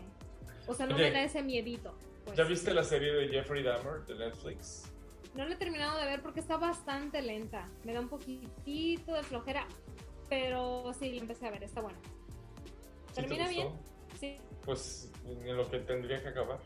o 0.66 0.74
sea, 0.74 0.86
no 0.86 0.94
Oye, 0.94 1.04
me 1.04 1.10
da 1.10 1.22
ese 1.22 1.42
miedito. 1.42 1.94
Pues, 2.24 2.36
¿Ya 2.36 2.44
viste 2.44 2.72
la 2.72 2.82
serie 2.82 3.12
de 3.12 3.28
Jeffrey 3.28 3.62
Dahmer 3.62 4.06
de 4.06 4.14
Netflix? 4.14 4.90
No 5.34 5.44
la 5.44 5.54
he 5.54 5.56
terminado 5.56 5.98
de 5.98 6.06
ver 6.06 6.22
porque 6.22 6.40
está 6.40 6.56
bastante 6.56 7.20
lenta. 7.20 7.68
Me 7.84 7.92
da 7.92 8.00
un 8.00 8.08
poquitito 8.08 9.12
de 9.12 9.22
flojera, 9.22 9.66
pero 10.30 10.92
sí, 10.94 11.12
la 11.12 11.20
empecé 11.20 11.46
a 11.46 11.50
ver, 11.50 11.62
está 11.62 11.82
bueno. 11.82 11.98
¿Termina 13.14 13.48
¿Sí 13.48 13.56
bien? 13.56 13.68
Sí. 14.18 14.36
Pues 14.64 15.10
en 15.26 15.56
lo 15.56 15.68
que 15.70 15.78
tendría 15.80 16.22
que 16.22 16.28
acabar. 16.28 16.60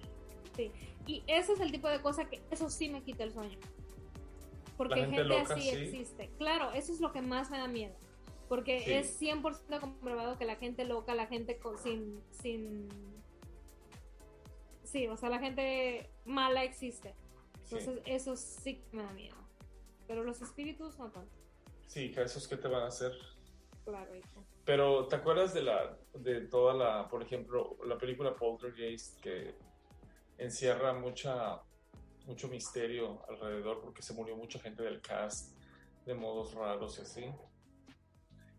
Sí. 0.57 0.72
Y 1.07 1.24
ese 1.26 1.53
es 1.53 1.61
el 1.61 1.70
tipo 1.72 1.88
de 1.88 2.01
cosa 2.03 2.28
que 2.28 2.42
eso 2.51 2.68
sí 2.68 2.88
me 2.88 3.03
quita 3.03 3.24
el 3.24 3.32
sueño. 3.32 3.59
Porque 4.76 5.01
gente, 5.01 5.16
gente 5.16 5.28
loca, 5.28 5.55
así 5.55 5.62
sí. 5.62 5.76
existe. 5.76 6.30
Claro, 6.38 6.72
eso 6.72 6.92
es 6.92 7.01
lo 7.01 7.12
que 7.12 7.20
más 7.22 7.51
me 7.51 7.59
da 7.59 7.66
miedo. 7.66 7.94
Porque 8.49 8.80
Sí. 8.80 8.92
es 8.92 9.20
100% 9.20 9.80
comprobado 9.80 10.38
que 10.38 10.44
la 10.44 10.57
gente 10.57 10.84
loca, 10.84 11.14
la 11.14 11.26
gente 11.26 11.59
con, 11.59 11.76
sin, 11.78 12.22
sin... 12.30 12.88
Sí, 14.84 15.07
o 15.09 15.16
sea, 15.16 15.28
la 15.28 15.38
gente 15.38 16.09
mala 16.24 16.64
existe. 16.64 17.14
Sí. 17.64 17.76
Entonces, 17.76 18.03
eso 18.07 18.36
sí 18.36 18.82
me 18.92 19.03
da 19.03 19.12
miedo. 19.12 19.36
Pero 20.07 20.24
los 20.24 20.40
espíritus 20.40 20.99
no 20.99 21.11
tanto. 21.11 21.36
Sí, 21.86 22.12
esos 22.16 22.49
que 22.49 22.57
te 22.57 22.68
van 22.68 22.82
a 22.84 22.86
hacer. 22.86 23.12
Claro, 23.84 24.14
hijo. 24.14 24.44
Pero 24.69 25.07
¿te 25.07 25.16
acuerdas 25.16 25.55
de 25.55 25.62
la 25.62 25.97
de 26.12 26.43
toda 26.43 26.75
la, 26.75 27.09
por 27.09 27.23
ejemplo, 27.23 27.79
la 27.87 27.97
película 27.97 28.37
Poltergeist 28.37 29.19
que 29.19 29.55
encierra 30.37 30.93
mucha 30.93 31.62
mucho 32.27 32.49
misterio 32.49 33.23
alrededor 33.31 33.81
porque 33.81 34.03
se 34.03 34.12
murió 34.12 34.37
mucha 34.37 34.59
gente 34.59 34.83
del 34.83 35.01
cast 35.01 35.59
de 36.05 36.14
modos 36.14 36.53
raros 36.53 36.99
y 36.99 37.01
así? 37.01 37.25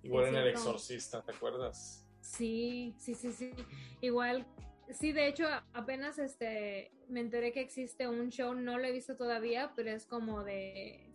Igual 0.01 0.29
en 0.29 0.37
El. 0.37 0.47
Exorcista, 0.47 1.21
¿te 1.21 1.31
acuerdas? 1.31 2.03
Sí, 2.21 2.95
sí, 2.97 3.13
sí, 3.13 3.31
sí. 3.31 3.53
Igual, 4.01 4.47
sí, 4.89 5.11
de 5.11 5.27
hecho, 5.27 5.45
apenas 5.73 6.17
este 6.17 6.91
me 7.07 7.19
enteré 7.19 7.53
que 7.53 7.61
existe 7.61 8.07
un 8.07 8.31
show, 8.31 8.55
no 8.55 8.79
lo 8.79 8.85
he 8.85 8.91
visto 8.91 9.15
todavía, 9.15 9.73
pero 9.75 9.91
es 9.91 10.07
como 10.07 10.43
de 10.43 11.13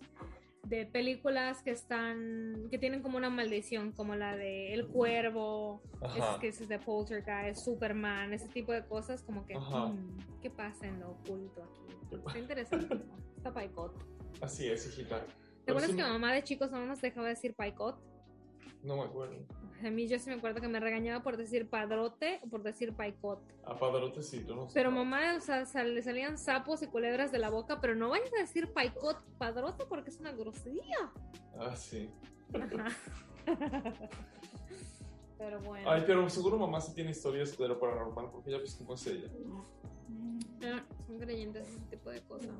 de 0.67 0.87
películas 0.87 1.63
que 1.63 1.71
están 1.71 2.69
que 2.71 2.79
tienen 2.79 3.03
como 3.03 3.17
una 3.17 3.31
maldición, 3.31 3.93
como 3.93 4.15
la 4.15 4.37
de 4.37 4.73
El 4.73 4.87
Cuervo, 4.87 5.83
es 6.17 6.25
que 6.41 6.49
es 6.49 6.69
de 6.69 6.79
Poltergeist, 6.79 7.65
Superman, 7.65 8.33
ese 8.33 8.49
tipo 8.49 8.73
de 8.73 8.85
cosas, 8.85 9.23
como 9.23 9.47
que 9.47 9.55
Ajá. 9.55 9.87
mm, 9.87 10.41
¿qué 10.43 10.51
pasa 10.51 10.87
en 10.87 11.01
lo 11.01 11.11
oculto 11.11 11.63
aquí? 11.63 12.17
Está 12.17 12.39
interesante. 12.39 13.05
Está 13.37 13.53
paicot. 13.53 13.95
Así 14.41 14.69
es, 14.69 14.87
hijita. 14.87 15.25
¿Te 15.65 15.71
acuerdas 15.71 15.91
sí 15.91 15.97
que 15.97 16.03
mamá 16.03 16.33
de 16.33 16.43
chicos 16.43 16.71
no 16.71 16.85
nos 16.85 17.01
dejaba 17.01 17.29
decir 17.29 17.55
paicot? 17.55 17.99
No 18.85 18.97
me 18.97 19.03
acuerdo. 19.03 19.37
A 19.85 19.91
mí 19.91 20.07
yo 20.09 20.19
sí 20.19 20.29
me 20.31 20.37
acuerdo 20.37 20.61
que 20.61 20.69
me 20.69 20.79
regañaba 20.79 21.23
por 21.23 21.37
decir 21.37 21.69
padrote 21.69 22.39
o 22.45 22.49
por 22.49 22.63
decir 22.63 22.95
paicot. 22.95 23.41
A 23.65 23.75
Padrote 23.77 24.23
sí, 24.23 24.45
tú 24.45 24.55
no 24.55 24.69
Pero 24.73 24.91
mamá, 24.91 25.37
o 25.37 25.41
sea, 25.41 25.65
sal- 25.67 25.95
le 25.95 26.03
salían 26.03 26.39
sapos 26.39 26.83
y 26.83 26.87
culebras 26.87 27.33
de 27.33 27.39
la 27.39 27.51
boca, 27.51 27.81
pero 27.81 27.95
no 27.95 28.11
vayas 28.11 28.31
a 28.35 28.41
decir 28.41 28.73
paicot 28.73 29.23
padrote 29.39 29.85
porque 29.87 30.11
es 30.11 30.21
una 30.21 30.33
grosería. 30.33 31.11
Ah, 31.59 31.75
sí. 31.75 32.11
Ajá. 32.55 32.89
pero 35.39 35.61
bueno. 35.61 35.91
Ay, 35.91 36.05
pero 36.07 36.29
seguro 36.29 36.59
mamá 36.59 36.81
sí 36.81 36.95
tiene 36.95 37.11
historias 37.11 37.57
de 37.57 37.69
lo 37.69 37.79
paranormal 37.79 38.31
porque 38.31 38.51
ya 38.53 38.59
ves 38.59 38.75
cómo 38.77 38.95
es 38.95 39.07
ella. 39.07 39.29
Ah, 40.63 40.85
Son 41.07 41.19
creyentes 41.19 41.69
ese 41.69 41.81
tipo 41.91 42.11
de 42.11 42.23
cosas. 42.23 42.51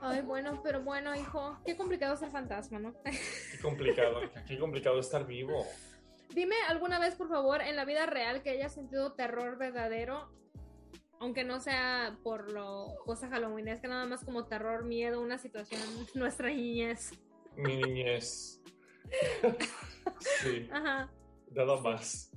Ay, 0.00 0.20
bueno, 0.22 0.60
pero 0.62 0.82
bueno, 0.82 1.14
hijo, 1.14 1.58
qué 1.64 1.76
complicado 1.76 2.16
ser 2.16 2.30
fantasma, 2.30 2.78
¿no? 2.78 2.94
Qué 3.04 3.58
complicado, 3.62 4.22
hija, 4.22 4.44
qué 4.44 4.58
complicado 4.58 5.00
estar 5.00 5.26
vivo. 5.26 5.66
Dime 6.34 6.56
alguna 6.68 6.98
vez, 6.98 7.14
por 7.14 7.28
favor, 7.28 7.62
en 7.62 7.76
la 7.76 7.84
vida 7.84 8.06
real 8.06 8.42
que 8.42 8.50
hayas 8.50 8.74
sentido 8.74 9.14
terror 9.14 9.56
verdadero, 9.56 10.28
aunque 11.18 11.44
no 11.44 11.60
sea 11.60 12.18
por 12.22 12.50
lo 12.52 12.94
cosa 13.04 13.28
Halloween, 13.28 13.68
es 13.68 13.80
que 13.80 13.88
nada 13.88 14.06
más 14.06 14.24
como 14.24 14.46
terror, 14.46 14.84
miedo, 14.84 15.20
una 15.20 15.38
situación, 15.38 15.80
nuestra 16.14 16.48
niñez. 16.48 17.12
Mi 17.56 17.76
niñez. 17.76 18.60
sí, 20.42 20.68
Ajá, 20.70 21.10
nada 21.52 21.80
más. 21.80 22.30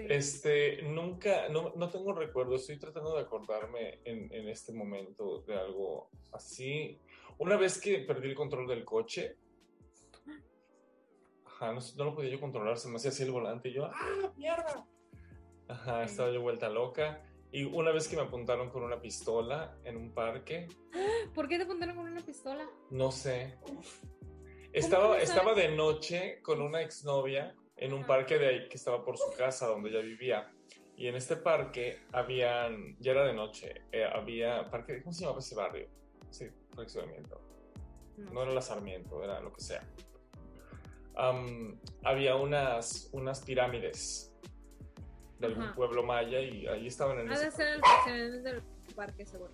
Sí. 0.00 0.06
Este, 0.08 0.82
nunca, 0.82 1.48
no, 1.48 1.72
no 1.76 1.88
tengo 1.88 2.12
recuerdo, 2.12 2.56
estoy 2.56 2.78
tratando 2.78 3.14
de 3.14 3.22
acordarme 3.22 4.00
en, 4.04 4.32
en 4.32 4.48
este 4.48 4.72
momento 4.72 5.42
de 5.42 5.54
algo 5.54 6.10
así. 6.32 6.98
Una 7.38 7.56
vez 7.56 7.80
que 7.80 8.00
perdí 8.00 8.28
el 8.28 8.34
control 8.34 8.66
del 8.66 8.84
coche, 8.84 9.36
ajá, 11.46 11.72
no, 11.72 11.80
no, 11.96 12.04
lo 12.04 12.14
podía 12.14 12.30
yo 12.30 12.40
controlar, 12.40 12.78
se 12.78 12.88
me 12.88 12.96
hacía 12.96 13.10
así 13.10 13.22
el 13.22 13.30
volante 13.30 13.68
y 13.68 13.74
yo, 13.74 13.86
¡ah, 13.86 14.32
mierda! 14.36 14.86
Ajá, 15.68 16.04
estaba 16.04 16.30
yo 16.30 16.40
vuelta 16.40 16.68
loca. 16.68 17.22
Y 17.52 17.64
una 17.64 17.90
vez 17.90 18.08
que 18.08 18.16
me 18.16 18.22
apuntaron 18.22 18.70
con 18.70 18.82
una 18.82 19.00
pistola 19.00 19.76
en 19.84 19.96
un 19.96 20.12
parque. 20.12 20.68
¿Por 21.34 21.48
qué 21.48 21.56
te 21.56 21.64
apuntaron 21.64 21.96
con 21.96 22.06
una 22.06 22.20
pistola? 22.20 22.68
No 22.90 23.10
sé. 23.10 23.58
Estaba, 24.72 25.20
estaba 25.20 25.54
de 25.54 25.68
noche 25.68 26.40
con 26.42 26.62
una 26.62 26.80
exnovia 26.80 27.56
en 27.80 27.94
un 27.94 28.04
parque 28.04 28.38
de 28.38 28.46
ahí 28.46 28.68
que 28.68 28.76
estaba 28.76 29.02
por 29.02 29.16
su 29.16 29.32
casa 29.36 29.66
donde 29.66 29.88
ella 29.88 30.00
vivía. 30.00 30.52
Y 30.96 31.06
en 31.08 31.16
este 31.16 31.36
parque 31.36 32.02
habían, 32.12 32.96
ya 33.00 33.12
era 33.12 33.24
de 33.24 33.32
noche, 33.32 33.82
eh, 33.90 34.04
había, 34.04 34.70
parque, 34.70 35.02
¿cómo 35.02 35.14
se 35.14 35.22
llamaba 35.22 35.38
ese 35.40 35.54
barrio? 35.54 35.88
Sí, 36.28 36.46
fraccionamiento. 36.74 37.40
No. 38.18 38.32
no 38.32 38.42
era 38.42 38.52
la 38.52 38.60
Sarmiento, 38.60 39.24
era 39.24 39.40
lo 39.40 39.50
que 39.50 39.62
sea. 39.62 39.82
Um, 41.16 41.80
había 42.04 42.36
unas, 42.36 43.08
unas 43.12 43.42
pirámides 43.42 44.30
de 45.38 45.46
algún 45.46 45.64
Ajá. 45.64 45.74
pueblo 45.74 46.02
maya 46.02 46.38
y 46.38 46.66
ahí 46.66 46.86
estaban 46.86 47.18
en 47.18 47.30
Ha 47.30 47.34
ese 47.34 47.44
de 47.46 47.50
ser 47.50 47.80
el 48.06 48.42
del 48.42 48.62
parque, 48.94 49.24
seguro. 49.24 49.52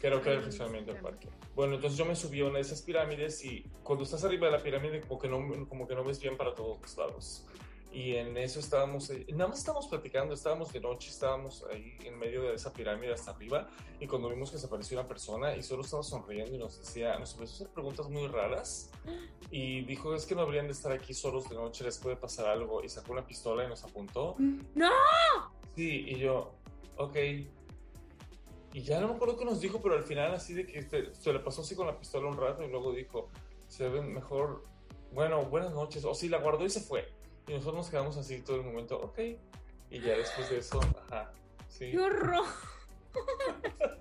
Creo 0.00 0.22
que 0.22 0.28
era 0.30 0.38
el 0.38 0.44
funcionamiento 0.44 0.92
del 0.92 1.02
parque. 1.02 1.28
Bueno, 1.54 1.76
entonces 1.76 1.98
yo 1.98 2.04
me 2.04 2.14
subí 2.14 2.40
a 2.40 2.44
una 2.44 2.56
de 2.56 2.60
esas 2.60 2.82
pirámides 2.82 3.44
y 3.44 3.64
cuando 3.82 4.04
estás 4.04 4.24
arriba 4.24 4.46
de 4.46 4.52
la 4.52 4.62
pirámide 4.62 5.00
como 5.00 5.20
que 5.20 5.28
no, 5.28 5.68
como 5.68 5.88
que 5.88 5.94
no 5.94 6.04
ves 6.04 6.20
bien 6.20 6.36
para 6.36 6.54
todos 6.54 6.80
los 6.80 6.96
lados. 6.96 7.46
Y 7.96 8.14
en 8.16 8.36
eso 8.36 8.60
estábamos, 8.60 9.08
eh, 9.08 9.24
nada 9.30 9.48
más 9.48 9.60
estábamos 9.60 9.86
platicando, 9.86 10.34
estábamos 10.34 10.70
de 10.70 10.80
noche, 10.80 11.08
estábamos 11.08 11.64
ahí 11.72 11.96
en 12.04 12.18
medio 12.18 12.42
de 12.42 12.52
esa 12.52 12.70
pirámide 12.70 13.14
hasta 13.14 13.30
arriba 13.30 13.68
y 13.98 14.06
cuando 14.06 14.28
vimos 14.28 14.50
que 14.50 14.58
se 14.58 14.66
apareció 14.66 14.98
una 14.98 15.08
persona 15.08 15.56
y 15.56 15.62
solo 15.62 15.82
estaba 15.82 16.02
sonriendo 16.02 16.54
y 16.54 16.58
nos 16.58 16.78
decía, 16.78 17.18
nos 17.18 17.32
empezó 17.32 17.52
a 17.52 17.54
hacer 17.54 17.68
preguntas 17.68 18.10
muy 18.10 18.26
raras 18.26 18.90
y 19.50 19.82
dijo, 19.86 20.14
es 20.14 20.26
que 20.26 20.34
no 20.34 20.42
habrían 20.42 20.66
de 20.66 20.72
estar 20.72 20.92
aquí 20.92 21.14
solos 21.14 21.48
de 21.48 21.54
noche, 21.54 21.84
les 21.84 21.96
puede 21.96 22.16
pasar 22.16 22.48
algo 22.48 22.84
y 22.84 22.88
sacó 22.90 23.12
una 23.12 23.26
pistola 23.26 23.64
y 23.64 23.68
nos 23.68 23.82
apuntó. 23.82 24.36
¡No! 24.74 24.90
Sí, 25.74 26.04
y 26.08 26.18
yo, 26.18 26.52
ok. 26.98 27.16
Y 28.76 28.82
ya 28.82 29.00
no 29.00 29.08
me 29.08 29.14
acuerdo 29.14 29.38
qué 29.38 29.46
nos 29.46 29.58
dijo, 29.62 29.80
pero 29.80 29.94
al 29.94 30.04
final 30.04 30.34
así 30.34 30.52
de 30.52 30.66
que 30.66 30.82
se, 30.82 31.14
se 31.14 31.32
le 31.32 31.38
pasó 31.38 31.62
así 31.62 31.74
con 31.74 31.86
la 31.86 31.98
pistola 31.98 32.28
un 32.28 32.36
rato 32.36 32.62
y 32.62 32.68
luego 32.68 32.92
dijo, 32.92 33.30
se 33.68 33.88
ven 33.88 34.12
mejor, 34.12 34.66
bueno, 35.12 35.46
buenas 35.46 35.72
noches, 35.72 36.04
o 36.04 36.12
sí, 36.12 36.28
la 36.28 36.40
guardó 36.40 36.66
y 36.66 36.68
se 36.68 36.80
fue. 36.80 37.08
Y 37.48 37.52
nosotros 37.52 37.74
nos 37.74 37.88
quedamos 37.88 38.18
así 38.18 38.42
todo 38.42 38.56
el 38.56 38.64
momento, 38.64 39.00
ok. 39.00 39.18
Y 39.88 40.00
ya 40.00 40.18
después 40.18 40.50
de 40.50 40.58
eso, 40.58 40.78
ajá, 41.08 41.32
sí. 41.70 41.90
¡Qué 41.90 41.98
horror! 41.98 42.44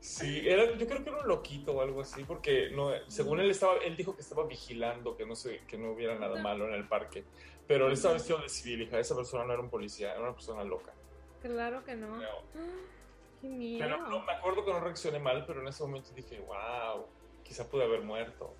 Sí, 0.00 0.46
era, 0.46 0.70
yo 0.76 0.86
creo 0.86 1.02
que 1.02 1.08
era 1.08 1.18
un 1.20 1.28
loquito 1.28 1.72
o 1.72 1.80
algo 1.80 2.02
así, 2.02 2.24
porque 2.24 2.68
no, 2.70 2.90
según 3.08 3.40
él 3.40 3.50
estaba, 3.50 3.76
él 3.78 3.96
dijo 3.96 4.14
que 4.14 4.20
estaba 4.20 4.44
vigilando 4.44 5.16
que 5.16 5.24
no 5.24 5.34
se, 5.34 5.60
que 5.60 5.78
no 5.78 5.92
hubiera 5.92 6.18
nada 6.18 6.42
malo 6.42 6.68
en 6.68 6.74
el 6.74 6.86
parque, 6.86 7.24
pero 7.66 7.86
él 7.86 7.94
estaba 7.94 8.12
vestido 8.12 8.38
de 8.38 8.50
civil, 8.50 8.82
hija, 8.82 8.98
esa 8.98 9.16
persona 9.16 9.44
no 9.44 9.54
era 9.54 9.62
un 9.62 9.70
policía, 9.70 10.12
era 10.12 10.20
una 10.20 10.34
persona 10.34 10.62
loca. 10.62 10.92
Claro 11.40 11.82
que 11.84 11.96
no. 11.96 12.18
No. 12.18 12.93
¡Qué 13.44 13.50
miedo! 13.50 13.78
Pero 13.78 14.08
no, 14.08 14.24
me 14.24 14.32
acuerdo 14.32 14.64
que 14.64 14.72
no 14.72 14.80
reaccioné 14.80 15.18
mal, 15.18 15.44
pero 15.46 15.60
en 15.60 15.68
ese 15.68 15.82
momento 15.82 16.08
dije, 16.14 16.40
wow, 16.40 17.04
quizá 17.42 17.68
pude 17.68 17.84
haber 17.84 18.00
muerto. 18.00 18.54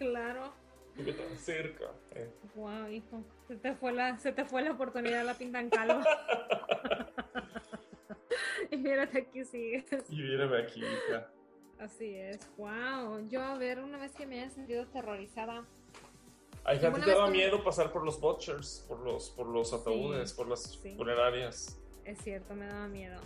Claro. 0.00 0.52
Estuve 0.96 1.12
tan 1.12 1.38
cerca. 1.38 1.92
eh. 2.10 2.28
Wow, 2.56 2.88
hijo. 2.88 3.22
Se 3.46 3.54
te 3.54 3.76
fue 3.76 3.92
la, 3.92 4.18
se 4.18 4.32
te 4.32 4.44
fue 4.44 4.62
la 4.62 4.72
oportunidad, 4.72 5.24
la 5.24 5.34
pintan 5.34 5.70
calva. 5.70 6.04
y 8.72 8.76
mírate 8.76 9.18
aquí 9.20 9.44
sigues. 9.44 9.84
Y 10.10 10.16
mírame 10.16 10.62
aquí, 10.62 10.80
hija. 10.80 11.30
Así 11.78 12.16
es. 12.16 12.40
Wow. 12.56 13.28
Yo, 13.28 13.44
a 13.44 13.56
ver, 13.58 13.78
una 13.78 13.96
vez 13.96 14.10
que 14.10 14.26
me 14.26 14.40
haya 14.40 14.50
sentido 14.50 14.82
aterrorizada. 14.82 15.64
Ay, 16.64 16.78
hija, 16.78 16.88
¿a 16.88 16.94
ti 16.94 17.00
te 17.00 17.10
daba 17.12 17.30
miedo 17.30 17.62
pasar 17.62 17.92
por 17.92 18.04
los 18.04 18.18
butchers, 18.20 18.84
por 18.88 18.98
los, 18.98 19.30
por 19.30 19.46
los 19.46 19.72
ataúdes, 19.72 20.32
por 20.32 20.48
las 20.48 20.64
sí. 20.64 20.96
funerarias? 20.96 21.80
Es 22.04 22.18
cierto, 22.22 22.56
me 22.56 22.66
daba 22.66 22.88
miedo. 22.88 23.20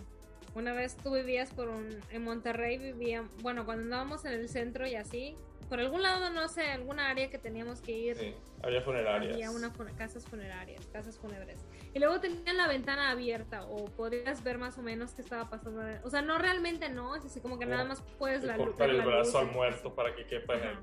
Una 0.54 0.72
vez 0.72 0.96
tú 0.96 1.12
vivías 1.14 1.52
por 1.52 1.68
un. 1.68 1.88
En 2.10 2.24
Monterrey 2.24 2.78
vivía. 2.78 3.24
Bueno, 3.42 3.64
cuando 3.64 3.84
andábamos 3.84 4.24
en 4.24 4.32
el 4.32 4.48
centro 4.48 4.86
y 4.86 4.94
así. 4.96 5.36
Por 5.68 5.78
algún 5.78 6.02
lado, 6.02 6.30
no 6.30 6.48
sé, 6.48 6.62
alguna 6.64 7.10
área 7.10 7.30
que 7.30 7.38
teníamos 7.38 7.80
que 7.80 7.92
ir. 7.92 8.16
Sí, 8.16 8.34
había 8.60 8.82
funerarias. 8.82 9.34
Había 9.34 9.52
una 9.52 9.72
casas 9.96 10.24
funerarias, 10.26 10.84
casas 10.92 11.16
fúnebres. 11.16 11.64
Y 11.94 12.00
luego 12.00 12.18
tenían 12.20 12.56
la 12.56 12.66
ventana 12.66 13.10
abierta 13.10 13.62
o 13.66 13.84
podías 13.84 14.42
ver 14.42 14.58
más 14.58 14.78
o 14.78 14.82
menos 14.82 15.14
qué 15.14 15.22
estaba 15.22 15.48
pasando. 15.48 15.80
O 16.02 16.10
sea, 16.10 16.22
no 16.22 16.38
realmente 16.38 16.88
no, 16.88 17.14
es 17.14 17.24
así 17.24 17.40
como 17.40 17.56
que 17.60 17.66
No. 17.66 17.76
nada 17.76 17.84
más 17.84 18.02
puedes 18.18 18.40
De 18.42 18.48
la 18.48 18.56
cortar 18.56 18.90
el 18.90 18.98
la 18.98 19.06
brazo 19.06 19.38
al 19.38 19.52
muerto 19.52 19.94
para 19.94 20.12
que 20.16 20.26
quepa 20.26 20.54
en 20.56 20.62
el, 20.64 20.78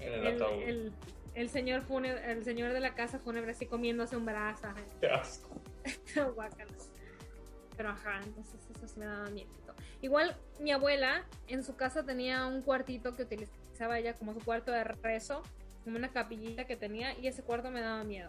en 0.00 0.12
el 0.14 0.26
El, 0.26 0.34
ataúd. 0.34 0.62
el- 0.62 0.92
el 1.36 1.48
señor 1.48 1.82
fúnebre, 1.82 2.32
el 2.32 2.42
señor 2.42 2.72
de 2.72 2.80
la 2.80 2.96
casa 2.96 3.20
fúnebre 3.20 3.52
así 3.52 3.64
comiéndose 3.66 4.16
un 4.16 4.24
brazo. 4.26 4.66
Qué 5.00 5.06
asco. 5.08 5.54
Pero 7.80 7.92
ajá, 7.92 8.20
entonces 8.22 8.60
eso 8.76 8.86
sí 8.86 9.00
me 9.00 9.06
daba 9.06 9.30
miedo. 9.30 9.48
Igual 10.02 10.36
mi 10.58 10.70
abuela 10.70 11.24
en 11.48 11.64
su 11.64 11.76
casa 11.76 12.04
tenía 12.04 12.44
un 12.44 12.60
cuartito 12.60 13.16
que 13.16 13.22
utilizaba 13.22 13.98
ella 13.98 14.12
como 14.12 14.34
su 14.34 14.40
cuarto 14.40 14.70
de 14.70 14.84
rezo, 14.84 15.42
como 15.82 15.96
una 15.96 16.10
capillita 16.10 16.66
que 16.66 16.76
tenía, 16.76 17.18
y 17.18 17.26
ese 17.26 17.42
cuarto 17.42 17.70
me 17.70 17.80
daba 17.80 18.04
miedo. 18.04 18.28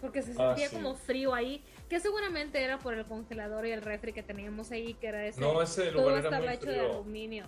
Porque 0.00 0.20
se 0.22 0.32
Ah, 0.32 0.48
sentía 0.48 0.68
sí. 0.68 0.74
como 0.74 0.96
frío 0.96 1.32
ahí, 1.32 1.62
que 1.88 2.00
seguramente 2.00 2.60
era 2.60 2.80
por 2.80 2.92
el 2.94 3.06
congelador 3.06 3.66
y 3.66 3.70
el 3.70 3.82
refri 3.82 4.12
que 4.12 4.24
teníamos 4.24 4.72
ahí, 4.72 4.94
que 4.94 5.06
era 5.06 5.24
ese. 5.24 5.40
No, 5.40 5.62
ese 5.62 5.92
todo 5.92 6.00
lugar 6.08 6.14
era 6.18 6.24
estaba 6.24 6.44
muy 6.44 6.54
hecho 6.56 6.66
de 6.66 6.78
frío. 6.80 6.92
aluminio. 6.94 7.44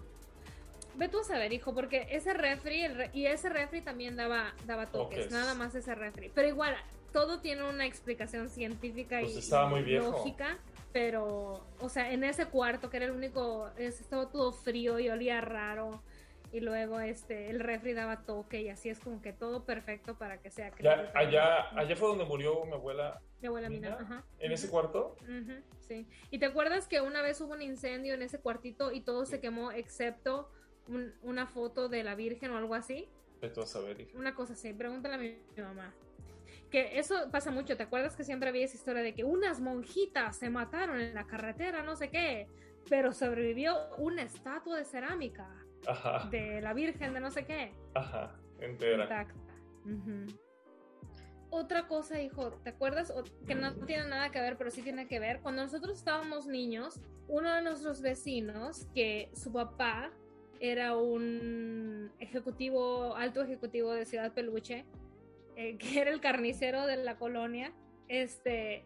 Ve 0.94 1.08
tú 1.08 1.18
a 1.18 1.24
saber, 1.24 1.52
hijo, 1.52 1.74
porque 1.74 2.06
ese 2.12 2.32
refri 2.32 2.82
el 2.84 2.94
re- 2.94 3.10
y 3.12 3.26
ese 3.26 3.48
refri 3.48 3.80
también 3.80 4.14
daba, 4.14 4.54
daba 4.66 4.86
toques, 4.86 5.32
nada 5.32 5.54
más 5.54 5.74
ese 5.74 5.96
refri. 5.96 6.30
Pero 6.32 6.46
igual, 6.46 6.76
todo 7.12 7.40
tiene 7.40 7.64
una 7.68 7.86
explicación 7.86 8.48
científica 8.50 9.18
Pues 9.18 9.34
y, 9.34 9.38
estaba 9.40 9.68
muy 9.68 9.82
viejo. 9.82 10.12
lógica, 10.12 10.56
pero, 10.92 11.64
o 11.80 11.88
sea, 11.88 12.12
en 12.12 12.24
ese 12.24 12.46
cuarto 12.46 12.90
que 12.90 12.96
era 12.98 13.06
el 13.06 13.12
único, 13.12 13.70
es- 13.76 14.00
estaba 14.00 14.30
todo 14.30 14.52
frío 14.52 14.98
y 14.98 15.08
olía 15.08 15.40
raro. 15.40 16.02
Y 16.52 16.58
luego 16.58 16.98
este 16.98 17.48
el 17.48 17.60
refri 17.60 17.92
daba 17.92 18.22
toque 18.24 18.60
y 18.60 18.70
así 18.70 18.88
es 18.88 18.98
como 18.98 19.22
que 19.22 19.32
todo 19.32 19.64
perfecto 19.64 20.18
para 20.18 20.38
que 20.42 20.50
sea 20.50 20.72
Ya, 20.80 21.12
allá, 21.14 21.68
allá 21.78 21.94
fue 21.94 22.08
donde 22.08 22.24
murió 22.24 22.64
mi 22.64 22.72
abuela, 22.72 23.20
Mi 23.40 23.46
abuela 23.46 23.68
Mina, 23.68 23.90
Mina, 23.90 24.00
ajá. 24.02 24.24
en 24.40 24.50
ese 24.50 24.68
cuarto. 24.68 25.14
Ujú, 25.22 25.62
sí. 25.78 26.08
¿Y 26.32 26.40
te 26.40 26.46
acuerdas 26.46 26.88
que 26.88 27.00
una 27.02 27.22
vez 27.22 27.40
hubo 27.40 27.52
un 27.52 27.62
incendio 27.62 28.14
en 28.14 28.22
ese 28.22 28.40
cuartito 28.40 28.90
y 28.90 29.00
todo 29.02 29.26
se 29.26 29.38
quemó 29.38 29.70
excepto 29.70 30.50
un- 30.88 31.14
una 31.22 31.46
foto 31.46 31.88
de 31.88 32.02
la 32.02 32.16
Virgen 32.16 32.50
o 32.50 32.56
algo 32.56 32.74
así? 32.74 33.08
Vete 33.40 33.60
a 33.60 33.66
saber, 33.66 34.00
hija. 34.00 34.18
Una 34.18 34.34
cosa 34.34 34.54
así, 34.54 34.72
pregúntale 34.72 35.14
a 35.14 35.18
mi, 35.18 35.38
mi 35.56 35.62
mamá. 35.62 35.94
Que 36.70 36.98
eso 36.98 37.14
pasa 37.32 37.50
mucho, 37.50 37.76
¿te 37.76 37.82
acuerdas 37.82 38.16
que 38.16 38.22
siempre 38.24 38.48
había 38.48 38.64
esa 38.64 38.76
historia 38.76 39.02
de 39.02 39.14
que 39.14 39.24
unas 39.24 39.60
monjitas 39.60 40.36
se 40.36 40.50
mataron 40.50 41.00
en 41.00 41.14
la 41.14 41.26
carretera, 41.26 41.82
no 41.82 41.96
sé 41.96 42.10
qué, 42.10 42.46
pero 42.88 43.12
sobrevivió 43.12 43.76
una 43.98 44.22
estatua 44.22 44.76
de 44.78 44.84
cerámica 44.84 45.48
Ajá, 45.86 46.28
de 46.30 46.60
la 46.60 46.72
Virgen 46.72 47.12
de 47.12 47.20
no 47.20 47.30
sé 47.30 47.44
qué? 47.44 47.72
ajá, 47.94 48.38
entera. 48.60 49.02
intacta. 49.04 49.34
Otra 51.52 51.88
cosa, 51.88 52.20
hijo, 52.22 52.52
¿te 52.62 52.70
acuerdas? 52.70 53.10
O- 53.10 53.24
que 53.46 53.56
no 53.56 53.74
tiene 53.84 54.06
nada 54.08 54.30
que 54.30 54.40
ver, 54.40 54.56
pero 54.56 54.70
sí 54.70 54.82
tiene 54.82 55.08
que 55.08 55.18
ver. 55.18 55.40
Cuando 55.40 55.62
nosotros 55.62 55.98
estábamos 55.98 56.46
niños, 56.46 57.00
uno 57.26 57.52
de 57.52 57.62
nuestros 57.62 58.00
vecinos, 58.02 58.86
que 58.94 59.30
su 59.34 59.52
papá 59.52 60.12
era 60.60 60.96
un 60.96 62.12
ejecutivo, 62.20 63.16
alto 63.16 63.42
ejecutivo 63.42 63.92
de 63.92 64.06
Ciudad 64.06 64.32
Peluche, 64.32 64.84
eh, 65.56 65.76
que 65.78 66.00
era 66.00 66.10
el 66.10 66.20
carnicero 66.20 66.86
de 66.86 66.96
la 66.96 67.16
colonia, 67.18 67.72
este, 68.08 68.84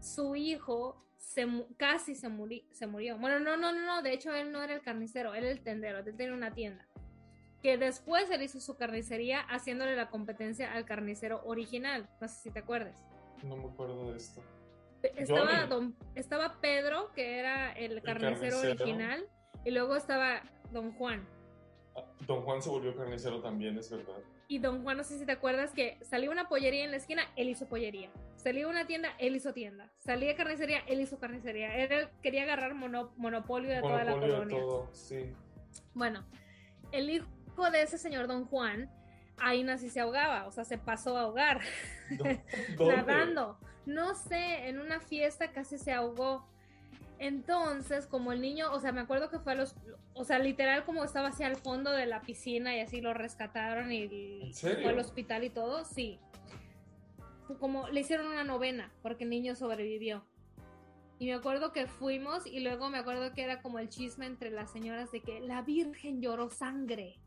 su 0.00 0.36
hijo 0.36 1.04
se, 1.16 1.46
casi 1.76 2.14
se, 2.14 2.28
muri- 2.28 2.66
se 2.72 2.86
murió. 2.86 3.18
Bueno, 3.18 3.40
no, 3.40 3.56
no, 3.56 3.72
no, 3.72 3.84
no, 3.84 4.02
de 4.02 4.12
hecho 4.12 4.34
él 4.34 4.52
no 4.52 4.62
era 4.62 4.74
el 4.74 4.82
carnicero, 4.82 5.34
él 5.34 5.44
era 5.44 5.52
el 5.52 5.60
tendero, 5.62 5.98
él 5.98 6.16
tenía 6.16 6.34
una 6.34 6.52
tienda 6.52 6.86
que 7.62 7.76
después 7.76 8.30
él 8.30 8.42
hizo 8.42 8.60
su 8.60 8.76
carnicería 8.76 9.40
haciéndole 9.40 9.96
la 9.96 10.10
competencia 10.10 10.72
al 10.72 10.84
carnicero 10.84 11.42
original. 11.44 12.08
No 12.20 12.28
sé 12.28 12.36
si 12.42 12.50
te 12.52 12.60
acuerdas. 12.60 12.96
No 13.42 13.56
me 13.56 13.64
acuerdo 13.68 14.12
de 14.12 14.16
esto. 14.16 14.40
Estaba, 15.02 15.66
don, 15.66 15.96
estaba 16.14 16.60
Pedro, 16.60 17.10
que 17.14 17.38
era 17.40 17.72
el 17.72 18.00
carnicero, 18.00 18.60
carnicero. 18.60 18.60
original, 18.84 19.28
y 19.64 19.72
luego 19.72 19.96
estaba 19.96 20.42
Don 20.70 20.92
Juan. 20.92 21.26
Ah, 21.96 22.04
Don 22.28 22.42
Juan 22.42 22.62
se 22.62 22.70
volvió 22.70 22.94
carnicero 22.96 23.40
también, 23.40 23.76
es 23.76 23.90
verdad. 23.90 24.22
Y 24.50 24.58
Don 24.60 24.82
Juan, 24.82 24.96
no 24.96 25.04
sé 25.04 25.18
si 25.18 25.26
te 25.26 25.32
acuerdas 25.32 25.72
que 25.72 25.98
salía 26.02 26.30
una 26.30 26.48
pollería 26.48 26.82
en 26.82 26.90
la 26.90 26.96
esquina, 26.96 27.22
él 27.36 27.50
hizo 27.50 27.68
pollería. 27.68 28.10
Salía 28.36 28.66
una 28.66 28.86
tienda, 28.86 29.10
él 29.18 29.36
hizo 29.36 29.52
tienda. 29.52 29.90
Salía 29.98 30.34
carnicería, 30.36 30.78
él 30.86 31.02
hizo 31.02 31.18
carnicería. 31.18 31.76
Él 31.76 32.08
quería 32.22 32.44
agarrar 32.44 32.74
mono- 32.74 33.12
monopolio 33.18 33.68
de 33.70 33.82
toda 33.82 34.04
la 34.04 34.12
colonia. 34.18 34.58
todo, 34.58 34.88
sí. 34.94 35.34
Bueno, 35.92 36.24
el 36.92 37.10
hijo 37.10 37.70
de 37.70 37.82
ese 37.82 37.98
señor 37.98 38.26
Don 38.26 38.46
Juan, 38.46 38.90
ahí 39.36 39.62
nací 39.64 39.90
se 39.90 40.00
ahogaba, 40.00 40.46
o 40.46 40.50
sea, 40.50 40.64
se 40.64 40.78
pasó 40.78 41.18
a 41.18 41.22
ahogar, 41.22 41.60
¿Dó- 42.10 42.24
¿Dónde? 42.78 42.96
nadando. 42.96 43.58
No 43.84 44.14
sé, 44.14 44.66
en 44.68 44.80
una 44.80 44.98
fiesta 45.00 45.52
casi 45.52 45.76
se 45.76 45.92
ahogó. 45.92 46.48
Entonces, 47.18 48.06
como 48.06 48.32
el 48.32 48.40
niño, 48.40 48.72
o 48.72 48.80
sea, 48.80 48.92
me 48.92 49.00
acuerdo 49.00 49.28
que 49.28 49.40
fue 49.40 49.52
a 49.52 49.54
los, 49.56 49.74
o 50.14 50.24
sea, 50.24 50.38
literal 50.38 50.84
como 50.84 51.02
estaba 51.02 51.28
así 51.28 51.42
al 51.42 51.56
fondo 51.56 51.90
de 51.90 52.06
la 52.06 52.22
piscina 52.22 52.76
y 52.76 52.80
así 52.80 53.00
lo 53.00 53.12
rescataron 53.12 53.90
y 53.92 54.52
fue 54.54 54.84
al 54.84 54.98
hospital 54.98 55.42
y 55.42 55.50
todo, 55.50 55.84
sí. 55.84 56.20
como 57.58 57.88
le 57.88 58.00
hicieron 58.00 58.26
una 58.26 58.44
novena 58.44 58.92
porque 59.02 59.24
el 59.24 59.30
niño 59.30 59.56
sobrevivió. 59.56 60.24
Y 61.18 61.26
me 61.26 61.34
acuerdo 61.34 61.72
que 61.72 61.88
fuimos 61.88 62.46
y 62.46 62.60
luego 62.60 62.90
me 62.90 62.98
acuerdo 62.98 63.32
que 63.34 63.42
era 63.42 63.60
como 63.60 63.80
el 63.80 63.88
chisme 63.88 64.26
entre 64.26 64.50
las 64.50 64.70
señoras 64.70 65.10
de 65.10 65.20
que 65.20 65.40
la 65.40 65.62
Virgen 65.62 66.22
lloró 66.22 66.48
sangre 66.48 67.18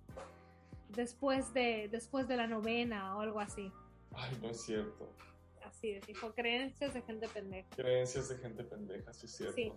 después 0.96 1.54
de, 1.54 1.89
después 1.92 2.30
de 2.30 2.38
la 2.38 2.48
novena 2.48 3.18
o 3.18 3.22
algo 3.22 3.42
así. 3.42 3.72
Ay, 4.14 4.38
no 4.42 4.50
es 4.50 4.62
cierto. 4.62 5.14
Así 5.82 5.94
es, 5.94 6.08
hijo, 6.10 6.32
creencias 6.36 6.94
de 6.94 7.02
gente 7.02 7.28
pendeja. 7.28 7.68
Creencias 7.72 8.30
de 8.30 8.38
gente 8.38 8.64
pendeja, 8.64 9.12
sí 9.14 9.26
es 9.26 9.32
cierto. 9.32 9.56
Sí. 9.56 9.74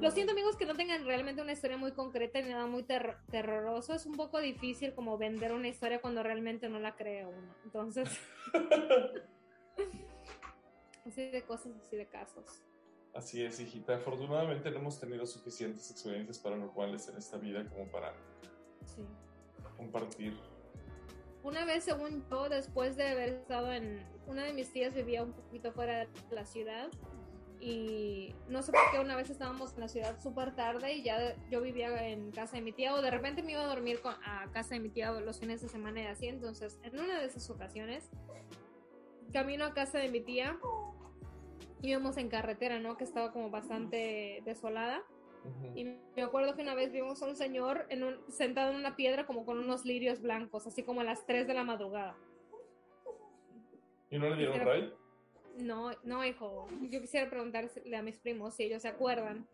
Lo 0.00 0.10
siento 0.10 0.32
amigos 0.32 0.56
que 0.56 0.64
no 0.64 0.74
tengan 0.74 1.04
realmente 1.04 1.42
una 1.42 1.52
historia 1.52 1.76
muy 1.76 1.92
concreta 1.92 2.40
ni 2.40 2.48
nada 2.48 2.66
muy 2.66 2.82
terror 2.82 3.18
terroroso. 3.30 3.92
Es 3.92 4.06
un 4.06 4.16
poco 4.16 4.40
difícil 4.40 4.94
como 4.94 5.18
vender 5.18 5.52
una 5.52 5.68
historia 5.68 6.00
cuando 6.00 6.22
realmente 6.22 6.70
no 6.70 6.80
la 6.80 6.96
cree 6.96 7.26
uno. 7.26 7.54
Entonces... 7.62 8.08
así 11.06 11.30
de 11.30 11.42
cosas, 11.42 11.76
así 11.76 11.94
de 11.94 12.06
casos. 12.06 12.64
Así 13.12 13.44
es, 13.44 13.60
hijita. 13.60 13.96
Afortunadamente 13.96 14.70
no 14.70 14.78
hemos 14.78 14.98
tenido 14.98 15.26
suficientes 15.26 15.90
experiencias 15.90 16.38
paranormales 16.38 17.06
en 17.08 17.18
esta 17.18 17.36
vida 17.36 17.68
como 17.68 17.86
para 17.90 18.14
Sí. 18.86 19.02
compartir. 19.76 20.34
Una 21.44 21.64
vez, 21.64 21.84
según 21.84 22.24
yo, 22.30 22.48
después 22.48 22.96
de 22.96 23.06
haber 23.08 23.28
estado 23.28 23.72
en... 23.72 24.02
Una 24.26 24.44
de 24.44 24.52
mis 24.54 24.72
tías 24.72 24.94
vivía 24.94 25.22
un 25.22 25.32
poquito 25.32 25.70
fuera 25.72 25.98
de 26.06 26.08
la 26.30 26.46
ciudad 26.46 26.88
y 27.60 28.34
no 28.48 28.62
sé 28.62 28.72
por 28.72 28.80
qué 28.90 28.98
una 29.00 29.16
vez 29.16 29.30
estábamos 29.30 29.74
en 29.74 29.80
la 29.80 29.88
ciudad 29.88 30.18
súper 30.20 30.54
tarde 30.54 30.94
y 30.94 31.02
ya 31.02 31.36
yo 31.50 31.60
vivía 31.60 32.08
en 32.08 32.30
casa 32.32 32.56
de 32.56 32.62
mi 32.62 32.72
tía 32.72 32.94
o 32.94 33.00
de 33.02 33.10
repente 33.10 33.42
me 33.42 33.52
iba 33.52 33.62
a 33.62 33.66
dormir 33.66 34.00
con- 34.00 34.14
a 34.24 34.50
casa 34.52 34.74
de 34.74 34.80
mi 34.80 34.88
tía 34.88 35.12
los 35.12 35.38
fines 35.38 35.60
de 35.62 35.68
semana 35.68 36.02
y 36.02 36.06
así. 36.06 36.26
Entonces, 36.26 36.78
en 36.82 36.98
una 36.98 37.20
de 37.20 37.26
esas 37.26 37.48
ocasiones, 37.50 38.10
camino 39.32 39.66
a 39.66 39.74
casa 39.74 39.98
de 39.98 40.08
mi 40.08 40.20
tía, 40.20 40.58
íbamos 41.82 42.16
en 42.16 42.28
carretera, 42.28 42.80
¿no? 42.80 42.96
Que 42.96 43.04
estaba 43.04 43.30
como 43.32 43.50
bastante 43.50 44.42
desolada. 44.46 45.02
Y 45.74 45.84
me 45.84 46.22
acuerdo 46.22 46.54
que 46.54 46.62
una 46.62 46.74
vez 46.74 46.92
vimos 46.92 47.22
a 47.22 47.26
un 47.26 47.36
señor 47.36 47.86
en 47.90 48.04
un- 48.04 48.18
sentado 48.32 48.70
en 48.70 48.76
una 48.76 48.96
piedra 48.96 49.26
como 49.26 49.44
con 49.44 49.58
unos 49.58 49.84
lirios 49.84 50.20
blancos, 50.22 50.66
así 50.66 50.82
como 50.82 51.00
a 51.00 51.04
las 51.04 51.26
3 51.26 51.46
de 51.46 51.54
la 51.54 51.64
madrugada. 51.64 52.16
¿Y 54.10 54.18
no 54.18 54.28
le 54.30 54.36
dieron 54.36 54.60
ray? 54.60 54.92
No, 55.58 55.90
no, 56.02 56.24
hijo. 56.24 56.68
Yo 56.90 57.00
quisiera 57.00 57.28
preguntarle 57.30 57.96
a 57.96 58.02
mis 58.02 58.18
primos 58.18 58.54
si 58.54 58.64
ellos 58.64 58.82
se 58.82 58.88
acuerdan 58.88 59.46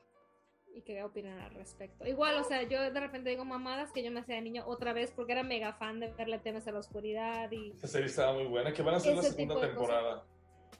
y 0.75 0.83
qué 0.83 1.03
opinan 1.03 1.39
al 1.41 1.51
respecto. 1.55 2.07
Igual, 2.07 2.37
o 2.39 2.45
sea, 2.45 2.63
yo 2.63 2.81
de 2.91 3.01
repente 3.01 3.31
digo 3.31 3.45
mamadas 3.45 3.91
que 3.93 4.03
yo 4.03 4.11
me 4.11 4.21
hacía 4.21 4.37
de 4.37 4.43
niño 4.43 4.65
otra 4.67 4.93
vez 4.93 5.11
porque 5.11 5.33
era 5.33 5.43
mega 5.43 5.73
fan 5.75 5.99
de 6.01 6.13
verle 6.13 6.39
temas 6.39 6.67
a 6.69 6.73
la 6.73 6.79
oscuridad 6.79 7.51
y... 7.51 7.73
Esa 7.73 7.89
serie 7.89 8.07
estaba 8.07 8.33
muy 8.35 8.45
buena. 8.47 8.73
Que 8.73 8.83
van 8.83 8.95
a 8.95 8.97
hacer 8.99 9.17
la 9.17 9.23
segunda 9.23 9.55
cosas. 9.55 9.71
temporada. 9.71 10.25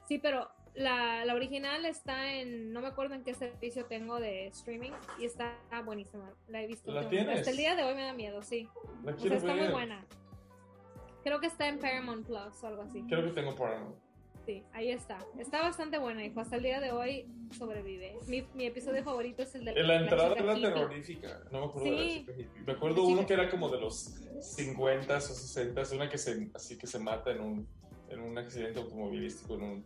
Sí, 0.07 0.17
pero 0.19 0.47
la, 0.75 1.25
la 1.25 1.33
original 1.35 1.85
está 1.85 2.33
en... 2.33 2.71
No 2.73 2.81
me 2.81 2.87
acuerdo 2.87 3.15
en 3.15 3.23
qué 3.23 3.33
servicio 3.33 3.85
tengo 3.85 4.19
de 4.19 4.47
streaming 4.47 4.91
y 5.19 5.25
está 5.25 5.57
buenísima. 5.85 6.33
La 6.47 6.61
he 6.63 6.67
visto. 6.67 6.91
¿La 6.91 7.07
tienes? 7.09 7.39
Hasta 7.39 7.51
el 7.51 7.57
día 7.57 7.75
de 7.75 7.83
hoy 7.83 7.95
me 7.95 8.03
da 8.03 8.13
miedo, 8.13 8.41
sí. 8.41 8.67
La 9.03 9.13
O 9.13 9.17
sea, 9.19 9.35
está 9.37 9.53
muy 9.53 9.67
buena. 9.67 10.05
Creo 11.23 11.39
que 11.39 11.47
está 11.47 11.67
en 11.67 11.77
Paramount 11.79 12.25
Plus 12.25 12.63
o 12.63 12.67
algo 12.67 12.81
así. 12.83 13.03
Creo 13.07 13.23
que 13.25 13.31
tengo 13.31 13.55
Paramount. 13.55 13.95
Sí, 14.45 14.63
ahí 14.73 14.89
está. 14.89 15.19
Está 15.37 15.61
bastante 15.61 15.99
buena, 15.99 16.25
hijo. 16.25 16.39
Hasta 16.39 16.55
el 16.55 16.63
día 16.63 16.79
de 16.79 16.91
hoy 16.91 17.27
sobrevive. 17.55 18.17
Mi, 18.27 18.41
mi 18.55 18.65
episodio 18.65 19.03
favorito 19.03 19.43
es 19.43 19.53
el 19.53 19.65
de 19.65 19.71
En 19.73 19.87
la 19.87 19.97
entrada 20.01 20.35
era 20.35 20.57
hippie. 20.57 20.69
terrorífica. 20.73 21.41
No 21.51 21.59
me 21.59 21.65
acuerdo 21.67 21.83
de 21.83 21.91
la 21.95 22.01
Sí. 22.01 22.19
chica 22.19 22.31
hippie. 22.31 22.61
Me 22.65 22.71
acuerdo 22.73 23.03
La 23.03 23.07
uno 23.09 23.25
que 23.27 23.33
era 23.33 23.49
como 23.51 23.69
de 23.69 23.79
los 23.79 24.15
50 24.39 25.15
o 25.15 25.21
60 25.21 25.83
una 25.93 26.09
que 26.09 26.17
se, 26.17 26.49
así 26.55 26.75
que 26.77 26.87
se 26.87 26.97
mata 26.97 27.29
en 27.31 27.41
un, 27.41 27.67
en 28.09 28.19
un 28.19 28.35
accidente 28.39 28.79
automovilístico, 28.79 29.53
en 29.55 29.61
un, 29.63 29.85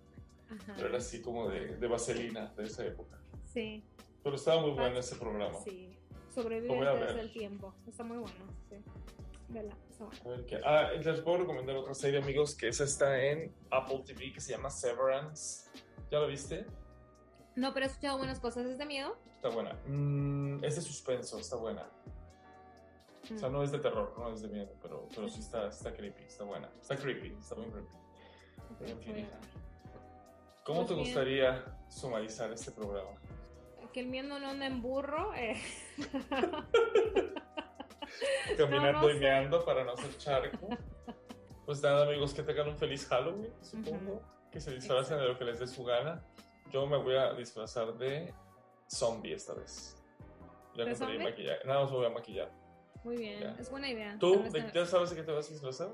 Ajá. 0.50 0.74
pero 0.76 0.90
era 0.90 0.98
así 0.98 1.22
como 1.22 1.48
de, 1.50 1.76
de 1.78 1.88
vaselina 1.88 2.54
de 2.56 2.64
esa 2.66 2.86
época. 2.86 3.18
Sí, 3.46 3.84
Pero 4.24 4.36
estaba 4.36 4.62
muy 4.62 4.72
bueno 4.72 5.00
ese 5.00 5.16
programa. 5.16 5.58
sí. 5.64 5.92
Sobrevive 6.34 6.76
desde 7.00 7.22
el 7.22 7.32
tiempo. 7.32 7.74
Está 7.88 8.04
muy 8.04 8.18
bueno, 8.18 8.46
sí. 8.70 8.76
Vela. 9.48 9.74
A 10.26 10.28
ver 10.30 10.46
qué. 10.46 10.60
Ah, 10.66 10.90
les 10.92 11.22
puedo 11.22 11.38
recomendar 11.38 11.78
otra 11.78 11.94
serie, 11.94 12.20
amigos, 12.22 12.56
que 12.56 12.68
esa 12.68 12.84
está 12.84 13.24
en 13.24 13.56
Apple 13.72 14.04
TV, 14.06 14.34
que 14.34 14.42
se 14.42 14.52
llama 14.52 14.70
Severance. 14.70 15.70
¿Ya 16.12 16.20
lo 16.20 16.28
viste? 16.28 16.66
No, 17.56 17.74
pero 17.74 17.86
he 17.86 17.90
escuchado 17.90 18.18
buenas 18.18 18.42
cosas. 18.42 18.66
¿Es 18.66 18.78
de 18.78 18.86
miedo? 18.86 19.16
Está 19.36 19.48
buena. 19.48 19.74
Mm, 19.88 20.62
es 20.66 20.76
de 20.76 20.82
suspenso, 20.82 21.40
está 21.40 21.56
buena. 21.56 21.90
O 23.34 23.38
sea, 23.38 23.48
Mm. 23.48 23.54
no 23.54 23.64
es 23.64 23.72
de 23.72 23.80
terror, 23.80 24.14
no 24.18 24.34
es 24.34 24.42
de 24.42 24.50
miedo, 24.50 24.74
pero, 24.82 25.08
pero 25.16 25.30
sí 25.30 25.40
está, 25.40 25.70
está 25.70 25.94
creepy, 25.94 26.24
está 26.24 26.44
buena. 26.44 26.70
Está 26.82 26.98
creepy, 26.98 27.34
está 27.40 27.56
muy 27.56 27.68
creepy. 27.72 27.88
Ok, 28.74 28.82
en 28.90 29.00
fin, 29.00 29.28
¿Cómo 30.66 30.80
Pues 30.80 30.88
te 30.90 30.94
bien. 30.96 31.06
gustaría 31.06 31.64
sumarizar 31.90 32.52
este 32.52 32.72
programa? 32.72 33.12
Que 33.94 34.00
el 34.02 34.08
miedo 34.08 34.38
no 34.40 34.48
anda 34.50 34.66
en 34.66 34.82
burro. 34.82 35.34
eh. 35.36 35.56
Caminando 38.58 39.02
no 39.02 39.10
y 39.12 39.20
meando 39.20 39.64
para 39.64 39.84
no 39.84 39.92
hacer 39.94 40.18
charco. 40.18 40.68
Pues 41.66 41.82
nada, 41.82 42.06
amigos, 42.06 42.34
que 42.34 42.44
tengan 42.44 42.70
un 42.70 42.78
feliz 42.78 43.08
Halloween, 43.08 43.54
supongo. 43.62 44.22
Que 44.52 44.60
se 44.60 44.74
disfracen 44.74 45.18
de 45.18 45.26
lo 45.28 45.38
que 45.38 45.46
les 45.46 45.60
dé 45.60 45.68
su 45.68 45.84
gana. 45.84 46.24
Yo 46.72 46.86
me 46.88 46.98
voy 46.98 47.16
a 47.16 47.34
disfrazar 47.34 47.94
de 47.98 48.34
zombie 48.90 49.34
esta 49.34 49.54
vez. 49.54 49.96
Ya 50.76 50.84
¿De 50.86 50.92
compré 50.92 50.96
zombie? 50.96 51.24
maquillaje. 51.24 51.66
Nada 51.66 51.82
más 51.84 51.92
me 51.92 51.98
voy 51.98 52.06
a 52.06 52.10
maquillar. 52.10 52.52
Muy 53.04 53.18
bien, 53.18 53.40
Ya. 53.40 53.56
es 53.60 53.70
buena 53.70 53.90
idea. 53.90 54.18
¿Tú 54.20 54.44
ya 54.74 54.86
sabes 54.86 55.10
de 55.12 55.16
qué 55.16 55.24
te 55.24 55.32
vas 55.32 55.48
a 55.50 55.54
disfrazar? 55.54 55.90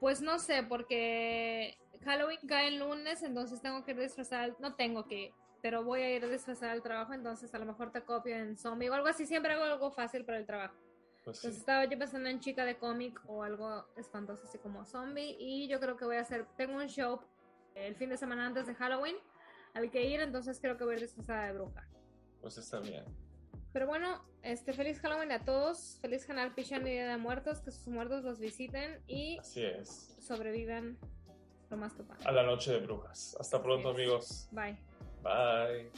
Pues 0.00 0.20
no 0.20 0.38
sé, 0.38 0.62
porque 0.68 1.76
Halloween 2.04 2.38
cae 2.46 2.68
el 2.68 2.78
lunes, 2.78 3.22
entonces 3.22 3.60
tengo 3.60 3.84
que 3.84 3.92
ir 3.92 3.98
disfrazar, 4.00 4.56
no 4.60 4.74
tengo 4.74 5.06
que, 5.06 5.32
pero 5.62 5.84
voy 5.84 6.02
a 6.02 6.14
ir 6.14 6.24
a 6.24 6.28
disfrazar 6.28 6.70
al 6.70 6.82
trabajo, 6.82 7.12
entonces 7.14 7.54
a 7.54 7.58
lo 7.58 7.66
mejor 7.66 7.92
te 7.92 8.02
copio 8.02 8.36
en 8.36 8.56
zombie 8.56 8.88
o 8.88 8.94
algo 8.94 9.08
así, 9.08 9.26
siempre 9.26 9.52
hago 9.52 9.64
algo 9.64 9.90
fácil 9.90 10.24
para 10.24 10.38
el 10.38 10.46
trabajo. 10.46 10.74
Pues 11.24 11.38
sí. 11.38 11.46
Entonces 11.46 11.60
estaba 11.60 11.84
yo 11.86 11.98
pensando 11.98 12.28
en 12.28 12.38
chica 12.40 12.64
de 12.64 12.76
cómic 12.76 13.20
o 13.26 13.42
algo 13.42 13.86
espantoso 13.96 14.44
así 14.44 14.58
como 14.58 14.84
zombie 14.84 15.36
y 15.38 15.66
yo 15.68 15.80
creo 15.80 15.96
que 15.96 16.04
voy 16.04 16.16
a 16.16 16.20
hacer, 16.20 16.46
tengo 16.56 16.76
un 16.76 16.86
show 16.86 17.20
el 17.74 17.96
fin 17.96 18.10
de 18.10 18.16
semana 18.16 18.46
antes 18.46 18.66
de 18.66 18.74
Halloween 18.74 19.16
al 19.74 19.90
que 19.90 20.04
ir, 20.04 20.20
entonces 20.20 20.58
creo 20.60 20.76
que 20.76 20.84
voy 20.84 20.94
a 20.94 20.96
ir 20.96 21.02
disfrazada 21.02 21.46
de 21.46 21.52
bruja. 21.52 21.86
Pues 22.40 22.56
está 22.58 22.80
bien. 22.80 23.04
Pero 23.72 23.86
bueno, 23.86 24.24
este 24.42 24.72
feliz 24.72 25.00
Halloween 25.00 25.32
a 25.32 25.44
todos, 25.44 25.98
feliz 26.00 26.24
canal 26.24 26.54
Pichón 26.54 26.86
y 26.86 26.92
Día 26.92 27.08
de 27.08 27.16
Muertos, 27.18 27.60
que 27.60 27.70
sus 27.70 27.88
muertos 27.88 28.24
los 28.24 28.38
visiten 28.40 29.02
y 29.06 29.36
Así 29.38 29.64
es. 29.64 30.16
sobrevivan 30.18 30.96
a 32.24 32.32
la 32.32 32.42
noche 32.42 32.72
de 32.72 32.80
brujas. 32.80 33.36
Hasta 33.40 33.62
pronto, 33.62 33.90
amigos. 33.90 34.48
Bye. 34.52 34.78
Bye. 35.22 35.90